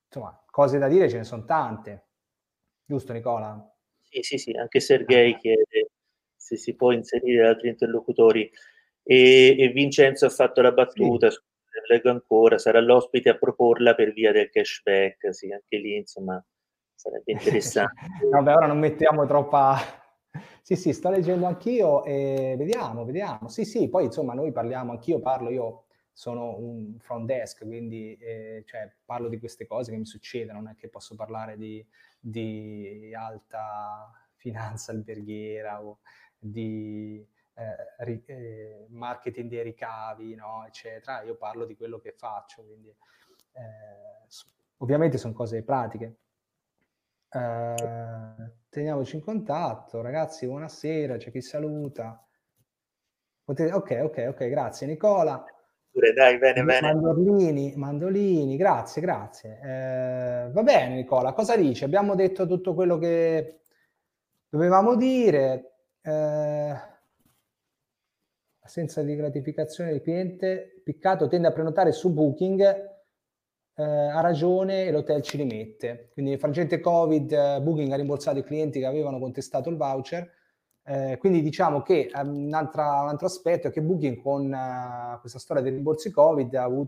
insomma, 0.10 0.44
cose 0.49 0.80
da 0.80 0.88
dire 0.88 1.07
ce 1.07 1.18
ne 1.18 1.23
sono 1.23 1.45
tante. 1.45 2.07
Giusto 2.84 3.14
Nicola? 3.14 3.72
Sì, 4.03 4.22
sì, 4.23 4.38
sì, 4.38 4.52
anche 4.52 4.80
Sergei 4.80 5.38
chiede 5.38 5.91
se 6.36 6.57
si 6.57 6.76
può 6.76 6.91
inserire 6.91 7.48
altri 7.48 7.69
interlocutori 7.69 8.49
e, 9.03 9.56
e 9.57 9.68
Vincenzo 9.69 10.26
ha 10.26 10.30
fatto 10.30 10.61
la 10.61 10.72
battuta, 10.72 11.30
sì. 11.30 11.40
leggo 11.88 12.10
ancora, 12.10 12.57
sarà 12.57 12.80
l'ospite 12.80 13.30
a 13.30 13.38
proporla 13.38 13.94
per 13.94 14.11
via 14.14 14.31
del 14.31 14.49
cashback, 14.49 15.34
sì, 15.34 15.52
anche 15.52 15.77
lì 15.77 15.98
insomma 15.98 16.44
sarebbe 16.95 17.31
interessante. 17.31 17.94
Vabbè, 18.31 18.56
ora 18.56 18.68
non 18.68 18.80
mettiamo 18.80 19.26
troppa... 19.26 19.77
Sì, 20.61 20.76
sì, 20.76 20.94
sto 20.94 21.10
leggendo 21.10 21.48
anch'io 21.48 22.03
e 22.03 22.53
vediamo, 22.56 23.03
vediamo. 23.03 23.48
Sì, 23.48 23.65
sì, 23.65 23.90
poi 23.90 24.06
insomma 24.06 24.36
noi 24.36 24.52
parliamo, 24.52 24.91
anch'io 24.91 25.19
parlo, 25.19 25.49
io 25.49 25.86
sono 26.20 26.58
un 26.58 27.00
front 27.00 27.26
desk, 27.28 27.66
quindi 27.66 28.14
eh, 28.18 28.64
cioè, 28.66 28.91
parlo 29.06 29.30
di 29.30 29.40
queste 29.40 29.66
cose 29.66 29.91
che 29.91 29.98
mi 29.98 30.06
succedono, 30.06 30.60
non 30.60 30.72
è 30.72 30.76
che 30.76 30.90
posso 30.90 31.16
parlare 31.16 31.56
di, 31.56 31.84
di 32.20 33.14
alta 33.18 34.12
finanza 34.36 34.91
alberghiera 34.91 35.82
o 35.82 36.00
di 36.38 37.26
eh, 37.54 38.04
ri, 38.04 38.22
eh, 38.26 38.86
marketing 38.90 39.50
dei 39.50 39.64
ricavi, 39.64 40.36
no, 40.36 40.66
eccetera. 40.68 41.22
Io 41.22 41.38
parlo 41.38 41.64
di 41.64 41.78
quello 41.78 42.00
che 42.00 42.12
faccio, 42.12 42.66
quindi 42.66 42.90
eh, 42.90 44.28
ovviamente 44.80 45.18
sono 45.18 45.32
cose 45.32 45.64
pratiche. 45.64 46.18
Eh, 47.30 48.54
teniamoci 48.68 49.16
in 49.16 49.22
contatto, 49.22 50.02
ragazzi, 50.02 50.46
buonasera, 50.48 51.16
c'è 51.16 51.32
chi 51.32 51.40
saluta. 51.40 52.22
Potete, 53.41 53.72
ok, 53.72 54.00
ok, 54.04 54.26
ok, 54.32 54.50
grazie 54.50 54.86
Nicola 54.86 55.46
pure, 55.91 56.14
dai, 56.14 56.38
bene, 56.38 56.64
bene. 56.64 56.94
Mandolini, 56.94 57.74
mandolini, 57.76 58.56
grazie, 58.57 59.02
grazie. 59.02 59.60
Eh, 59.64 60.52
va 60.52 60.64
bene, 60.64 60.95
Nicola, 60.95 61.34
cosa 61.34 61.56
dici? 61.56 61.84
Abbiamo 61.84 62.16
detto 62.16 62.48
tutto 62.48 62.74
quello 62.74 62.98
che 62.98 63.61
dovevamo 64.49 64.95
dire. 64.95 65.74
Eh, 66.02 66.76
assenza 68.61 69.02
di 69.02 69.16
gratificazione 69.16 69.91
del 69.91 70.02
cliente, 70.02 70.82
piccato 70.84 71.28
tende 71.28 71.48
a 71.48 71.52
prenotare 71.52 71.91
su 71.91 72.14
Booking, 72.14 72.61
eh, 73.76 73.84
ha 73.84 74.22
ragione 74.22 74.86
e 74.86 74.91
l'hotel 74.91 75.22
ci 75.22 75.38
rimette. 75.38 76.10
Quindi 76.14 76.32
nel 76.32 76.40
frangente 76.40 76.80
Covid, 76.80 77.32
eh, 77.32 77.61
Booking 77.61 77.91
ha 77.91 77.95
rimborsato 77.95 78.38
i 78.38 78.44
clienti 78.44 78.80
che 78.80 78.86
avevano 78.86 79.20
contestato 79.20 79.70
il 79.70 79.76
voucher 79.78 80.38
eh, 80.91 81.18
quindi 81.20 81.44
diciamo 81.44 81.84
che 81.84 82.10
um, 82.16 82.45
un, 82.48 82.53
altro 82.56 83.28
aspetto 83.28 83.68
è 83.68 83.72
che 83.72 83.80
Booking 83.80 84.20
con 84.20 84.52
uh, 84.52 85.20
questa 85.20 85.38
storia 85.38 85.61
dei 85.61 85.72
rimborsi 85.72 86.10
Covid 86.10 86.52
ha 86.56 86.68
un, 86.68 86.88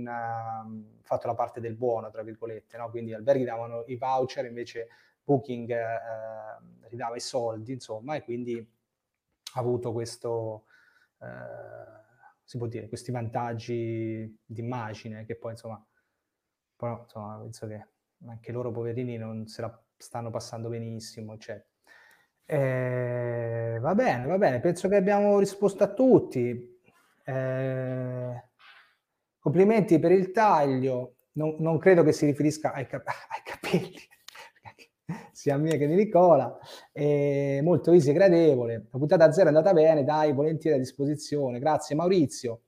uh, 0.00 1.02
fatto 1.02 1.26
la 1.26 1.34
parte 1.34 1.60
del 1.60 1.74
buono, 1.74 2.08
tra 2.08 2.22
virgolette, 2.22 2.78
no? 2.78 2.88
quindi 2.88 3.10
gli 3.10 3.14
alberghi 3.14 3.44
davano 3.44 3.84
i 3.88 3.96
voucher, 3.96 4.46
invece 4.46 4.88
Booking 5.22 5.70
eh, 5.70 6.88
ridava 6.88 7.16
i 7.16 7.20
soldi, 7.20 7.72
insomma, 7.72 8.14
e 8.14 8.22
quindi 8.24 8.56
ha 8.56 9.60
avuto 9.60 9.92
questo, 9.92 10.64
si 12.44 12.56
può 12.56 12.66
dire, 12.66 12.88
questi 12.88 13.10
vantaggi 13.10 14.38
d'immagine 14.44 15.26
che 15.26 15.36
poi, 15.36 15.50
insomma, 15.52 15.82
però, 16.76 17.02
insomma, 17.02 17.38
penso 17.38 17.66
che 17.66 17.88
anche 18.26 18.52
loro 18.52 18.70
poverini 18.70 19.18
non 19.18 19.46
se 19.46 19.60
la 19.60 19.82
stanno 19.98 20.30
passando 20.30 20.70
benissimo, 20.70 21.34
eccetera. 21.34 21.72
Eh, 22.46 23.78
va 23.80 23.94
bene, 23.94 24.26
va 24.26 24.36
bene, 24.36 24.60
penso 24.60 24.88
che 24.88 24.96
abbiamo 24.96 25.38
risposto 25.38 25.82
a 25.84 25.92
tutti. 25.92 26.78
Eh, 27.24 28.44
complimenti 29.38 29.98
per 29.98 30.12
il 30.12 30.30
taglio, 30.30 31.16
non, 31.32 31.56
non, 31.58 31.78
credo 31.78 32.02
che 32.02 32.12
si 32.12 32.26
riferisca 32.26 32.72
ai, 32.72 32.86
cap- 32.86 33.06
ai 33.08 33.42
capelli, 33.44 33.96
sia 35.32 35.54
a 35.54 35.58
me 35.58 35.76
che 35.76 35.86
di 35.86 35.94
Nicola. 35.94 36.58
Eh, 36.92 37.60
molto 37.62 37.92
easy 37.92 38.10
e 38.10 38.12
gradevole. 38.12 38.88
La 38.90 38.98
puntata 38.98 39.32
zero 39.32 39.46
è 39.46 39.48
andata 39.48 39.72
bene, 39.72 40.04
dai, 40.04 40.32
volentieri 40.32 40.76
a 40.76 40.80
disposizione. 40.80 41.58
Grazie 41.58 41.96
Maurizio. 41.96 42.62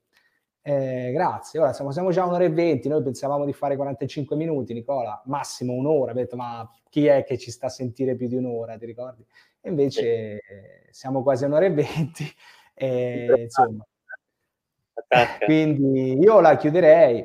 Eh, 0.62 1.12
grazie. 1.12 1.60
Ora 1.60 1.72
siamo, 1.72 1.92
siamo 1.92 2.10
già 2.10 2.22
a 2.22 2.26
un'ora 2.26 2.42
e 2.42 2.50
venti, 2.50 2.88
noi 2.88 3.00
pensavamo 3.00 3.44
di 3.44 3.52
fare 3.52 3.76
45 3.76 4.34
minuti, 4.34 4.72
Nicola, 4.74 5.22
massimo 5.26 5.74
un'ora. 5.74 6.10
Ho 6.10 6.14
detto, 6.14 6.34
ma 6.34 6.68
chi 6.88 7.06
è 7.06 7.22
che 7.22 7.38
ci 7.38 7.52
sta 7.52 7.66
a 7.66 7.68
sentire 7.68 8.16
più 8.16 8.26
di 8.26 8.34
un'ora, 8.34 8.76
ti 8.76 8.84
ricordi? 8.84 9.24
Invece 9.68 10.40
sì. 10.40 10.92
siamo 10.92 11.22
quasi 11.22 11.44
a 11.44 11.46
un'ora 11.48 11.66
e 11.66 11.70
venti. 11.70 12.24
E, 12.78 13.44
insomma. 13.44 13.86
Quindi 15.46 16.18
io 16.18 16.40
la 16.40 16.58
chiuderei. 16.58 17.20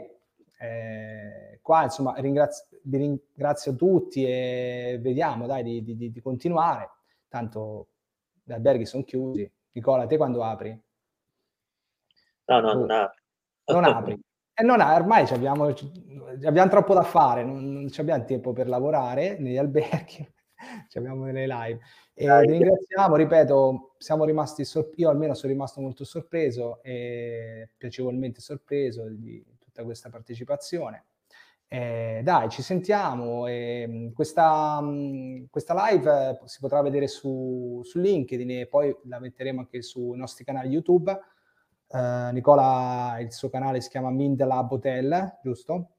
Eh, 0.57 1.59
qua, 1.61 1.83
insomma, 1.83 2.13
ringrazio, 2.19 2.67
vi 2.83 2.97
ringrazio 2.97 3.75
tutti 3.75 4.23
e 4.23 4.97
vediamo, 5.01 5.47
dai, 5.47 5.61
di, 5.61 5.83
di, 5.83 6.09
di 6.09 6.21
continuare. 6.21 6.89
Tanto 7.27 7.87
gli 8.43 8.53
alberghi 8.53 8.85
sono 8.85 9.03
chiusi. 9.03 9.51
Nicola, 9.73 10.07
te 10.07 10.15
quando 10.15 10.41
apri? 10.41 10.69
No, 12.45 12.59
no, 12.61 12.73
non 12.73 12.91
apri 12.91 13.21
non 13.71 13.83
apri. 13.83 14.19
E 14.53 14.63
non 14.63 14.81
ha, 14.81 14.93
ormai 14.93 15.25
abbiamo, 15.31 15.73
abbiamo, 16.43 16.69
troppo 16.69 16.93
da 16.93 17.03
fare, 17.03 17.43
non, 17.43 17.71
non 17.71 17.89
abbiamo 17.97 18.25
tempo 18.25 18.51
per 18.53 18.67
lavorare 18.67 19.37
negli 19.39 19.57
alberghi, 19.57 20.27
abbiamo 20.95 21.25
delle 21.25 21.47
live. 21.47 21.79
E 22.21 22.25
Dai, 22.25 22.45
ringraziamo, 22.45 23.15
ripeto, 23.15 23.95
siamo 23.97 24.25
rimasti, 24.25 24.63
sor- 24.63 24.91
io 24.97 25.09
almeno 25.09 25.33
sono 25.33 25.51
rimasto 25.51 25.81
molto 25.81 26.03
sorpreso 26.03 26.79
e 26.83 27.71
piacevolmente 27.75 28.41
sorpreso 28.41 29.07
di 29.09 29.43
tutta 29.57 29.83
questa 29.83 30.09
partecipazione. 30.09 31.05
Eh, 31.67 32.21
dai, 32.23 32.47
ci 32.49 32.61
sentiamo. 32.61 33.47
E 33.47 34.11
questa, 34.13 34.83
questa, 35.49 35.89
live 35.89 36.41
si 36.45 36.59
potrà 36.59 36.83
vedere 36.83 37.07
su, 37.07 37.81
su 37.83 37.97
LinkedIn 37.97 38.51
e 38.51 38.67
poi 38.67 38.95
la 39.05 39.19
metteremo 39.19 39.61
anche 39.61 39.81
sui 39.81 40.15
nostri 40.15 40.45
canali 40.45 40.69
YouTube. 40.69 41.11
Uh, 41.87 42.31
Nicola, 42.33 43.17
il 43.19 43.31
suo 43.31 43.49
canale 43.49 43.81
si 43.81 43.89
chiama 43.89 44.11
Mindlab 44.11 44.71
Hotel, 44.71 45.39
giusto? 45.41 45.93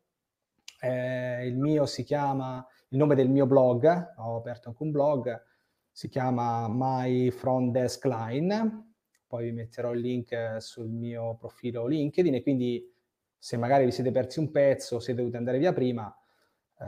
Eh, 0.81 1.49
il 1.49 1.59
mio 1.59 1.85
si 1.87 2.05
chiama, 2.05 2.65
il 2.91 2.99
nome 2.99 3.17
del 3.17 3.29
mio 3.29 3.47
blog, 3.47 4.13
ho 4.19 4.37
aperto 4.37 4.69
anche 4.69 4.83
un 4.85 4.93
blog, 4.93 5.51
si 5.93 6.09
chiama 6.09 6.67
My 6.69 7.31
Front 7.31 7.71
Desk 7.73 8.05
Line, 8.07 8.95
poi 9.27 9.45
vi 9.45 9.53
metterò 9.53 9.93
il 9.93 10.01
link 10.01 10.57
sul 10.59 10.89
mio 10.89 11.37
profilo 11.37 11.87
LinkedIn 11.87 12.35
e 12.35 12.43
quindi 12.43 12.91
se 13.39 13.57
magari 13.57 13.85
vi 13.85 13.91
siete 13.91 14.11
persi 14.11 14.39
un 14.39 14.51
pezzo, 14.51 15.01
siete 15.01 15.21
dovuti 15.21 15.37
andare 15.37 15.59
via 15.59 15.73
prima, 15.73 16.15
eh, 16.79 16.85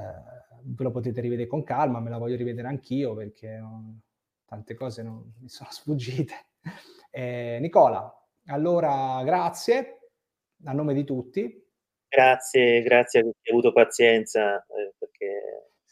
ve 0.62 0.84
lo 0.84 0.90
potete 0.90 1.20
rivedere 1.20 1.48
con 1.48 1.62
calma, 1.62 2.00
me 2.00 2.10
la 2.10 2.18
voglio 2.18 2.36
rivedere 2.36 2.68
anch'io 2.68 3.14
perché 3.14 3.56
non, 3.58 4.00
tante 4.46 4.74
cose 4.74 5.02
non 5.02 5.32
mi 5.40 5.48
sono 5.48 5.70
sfuggite. 5.72 6.34
Eh, 7.10 7.58
Nicola, 7.60 8.12
allora, 8.46 9.22
grazie 9.24 10.10
a 10.64 10.72
nome 10.72 10.94
di 10.94 11.04
tutti. 11.04 11.62
Grazie, 12.08 12.82
grazie 12.82 13.22
che 13.22 13.28
hai 13.28 13.52
avuto 13.52 13.72
pazienza. 13.72 14.64
Eh. 14.66 14.93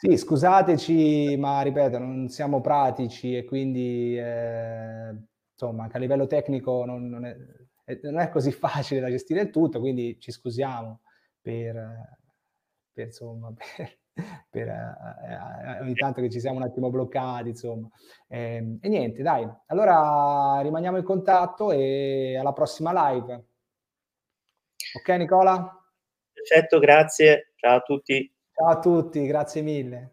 Sì, 0.05 0.17
scusateci, 0.17 1.37
ma 1.37 1.63
ripeto, 1.63 1.97
non 1.99 2.29
siamo 2.29 2.61
pratici 2.61 3.37
e 3.37 3.45
quindi 3.45 4.19
eh, 4.19 5.15
insomma 5.53 5.85
anche 5.85 5.97
a 5.97 6.01
livello 6.01 6.27
tecnico 6.27 6.85
non, 6.85 7.09
non, 7.09 7.25
è, 7.25 7.37
non, 8.03 8.19
è, 8.19 8.29
così 8.29 8.51
facile 8.51 8.99
da 8.99 9.09
gestire 9.09 9.43
il 9.43 9.51
tutto, 9.51 9.79
quindi 9.79 10.19
ci 10.19 10.33
scusiamo 10.33 11.03
per, 11.41 12.19
per 12.93 13.07
insomma, 13.07 13.53
per, 13.55 14.01
per 14.51 14.69
eh, 14.69 15.81
ogni 15.83 15.95
tanto 15.95 16.21
che 16.21 16.31
ci 16.31 16.41
siamo 16.41 16.57
un 16.57 16.65
attimo 16.65 16.91
bloccati, 16.91 17.51
insomma. 17.51 17.89
Eh, 18.27 18.79
e 18.81 18.89
niente, 18.89 19.23
dai, 19.23 19.49
allora 19.67 20.59
rimaniamo 20.63 20.97
in 20.97 21.05
contatto 21.05 21.71
e 21.71 22.37
alla 22.37 22.53
prossima 22.53 23.13
live. 23.13 23.45
Ok 24.97 25.09
Nicola? 25.11 25.81
Perfetto, 26.33 26.81
grazie. 26.81 27.53
Ciao 27.55 27.77
a 27.77 27.81
tutti. 27.83 28.32
Ciao 28.55 28.69
a 28.69 28.79
tutti, 28.79 29.27
grazie 29.27 29.61
mille. 29.61 30.13